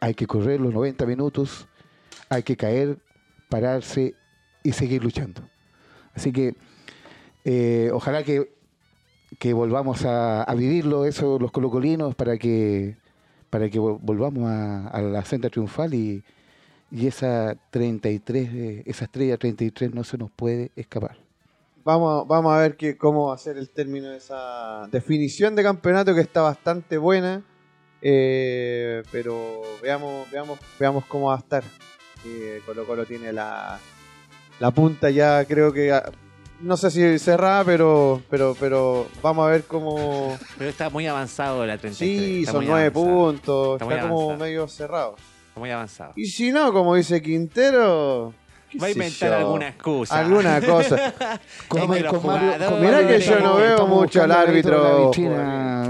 hay 0.00 0.14
que 0.14 0.26
correr 0.26 0.60
los 0.60 0.74
90 0.74 1.06
minutos, 1.06 1.68
hay 2.28 2.42
que 2.42 2.56
caer, 2.56 2.98
pararse 3.48 4.16
y 4.64 4.72
seguir 4.72 5.04
luchando. 5.04 5.42
Así 6.12 6.32
que 6.32 6.56
eh, 7.44 7.90
ojalá 7.92 8.22
que, 8.22 8.52
que 9.38 9.52
volvamos 9.52 10.04
a, 10.04 10.44
vivirlo 10.54 11.04
eso 11.06 11.38
los 11.38 11.50
colocolinos 11.50 12.14
para 12.14 12.36
que 12.38 12.96
para 13.50 13.68
que 13.68 13.78
vol- 13.80 13.98
volvamos 14.00 14.44
a, 14.48 14.88
a 14.88 15.02
la 15.02 15.24
senda 15.24 15.50
triunfal 15.50 15.92
y, 15.94 16.22
y 16.90 17.06
esa 17.06 17.54
33 17.70 18.48
eh, 18.54 18.82
esa 18.86 19.04
estrella 19.04 19.36
33 19.36 19.94
no 19.94 20.04
se 20.04 20.16
nos 20.18 20.30
puede 20.30 20.70
escapar. 20.76 21.16
Vamos, 21.84 22.26
vamos 22.28 22.52
a 22.54 22.58
ver 22.58 22.76
que, 22.76 22.96
cómo 22.96 23.28
va 23.28 23.34
a 23.34 23.38
ser 23.38 23.58
el 23.58 23.68
término 23.70 24.08
de 24.08 24.18
esa 24.18 24.86
definición 24.92 25.56
de 25.56 25.64
campeonato 25.64 26.14
que 26.14 26.20
está 26.20 26.40
bastante 26.42 26.96
buena. 26.96 27.42
eh, 28.00 29.02
pero 29.10 29.62
veamos, 29.82 30.30
veamos, 30.30 30.58
veamos 30.78 31.04
cómo 31.06 31.26
va 31.28 31.34
a 31.36 31.38
estar. 31.38 31.64
Colo 32.66 32.86
Colo 32.86 33.04
tiene 33.04 33.32
la, 33.32 33.80
la 34.60 34.70
punta 34.70 35.10
ya, 35.10 35.44
creo 35.44 35.72
que 35.72 35.92
no 36.62 36.76
sé 36.76 36.90
si 36.90 37.18
cerrada, 37.18 37.64
pero, 37.64 38.22
pero, 38.30 38.56
pero 38.58 39.06
vamos 39.22 39.46
a 39.46 39.50
ver 39.50 39.64
cómo. 39.64 40.38
pero 40.56 40.70
está 40.70 40.88
muy 40.90 41.06
avanzado 41.06 41.66
la 41.66 41.76
33. 41.76 41.96
Sí, 41.96 42.40
está 42.40 42.52
son 42.52 42.66
nueve 42.66 42.90
puntos, 42.90 43.80
Está 43.80 44.00
como 44.00 44.36
medio 44.36 44.68
cerrado. 44.68 45.16
Está 45.48 45.60
muy 45.60 45.70
avanzado. 45.70 46.12
Y 46.16 46.26
si 46.26 46.52
no, 46.52 46.72
como 46.72 46.94
dice 46.94 47.20
Quintero, 47.20 48.32
Va 48.80 48.86
a 48.86 48.90
inventar 48.90 49.32
alguna 49.32 49.68
excusa. 49.68 50.18
Alguna 50.18 50.60
cosa. 50.66 51.12
Con, 51.68 51.88
Mario- 51.88 52.10
Mirá 52.80 53.06
que 53.06 53.20
yo 53.20 53.40
no 53.40 53.56
veo 53.56 53.86
mucho 53.86 54.22
al 54.22 54.32
árbitro. 54.32 55.12
por 55.12 55.14
si 55.14 55.26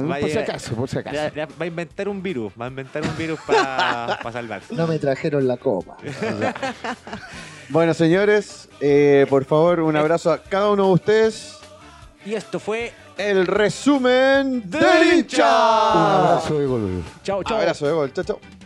Vaya- 0.09 0.41
acaso, 0.41 0.75
por 0.75 0.89
si 0.89 0.99
acaso. 0.99 1.17
Va 1.39 1.65
a 1.65 1.67
inventar 1.67 2.09
un 2.09 2.23
virus. 2.23 2.53
Va 2.61 2.67
a 2.67 2.69
inventar 2.69 3.03
un 3.03 3.17
virus 3.17 3.39
para 3.47 4.19
salvarse. 4.33 4.75
No 4.75 4.87
me 4.87 4.99
trajeron 4.99 5.47
la 5.47 5.57
copa. 5.57 5.97
Bueno, 7.69 7.95
señores, 7.95 8.69
eh, 8.81 9.25
por 9.31 9.45
favor, 9.47 9.81
un 9.81 9.97
abrazo 9.97 10.31
a 10.31 10.43
cada 10.43 10.71
uno 10.71 10.89
de 10.89 10.93
ustedes. 10.93 11.55
Y 12.27 12.35
esto 12.35 12.61
fue. 12.61 12.93
El 13.17 13.47
resumen 13.47 14.69
del 14.69 15.15
hincha. 15.21 15.47
Un 15.95 16.03
abrazo 16.27 16.59
de 16.59 16.67
gol. 16.67 17.03
Chao, 17.23 17.43
chao. 17.43 17.57
Abrazo 17.59 17.87
de 17.87 17.93
gol. 17.93 18.13
Chao, 18.13 18.25
chao. 18.25 18.62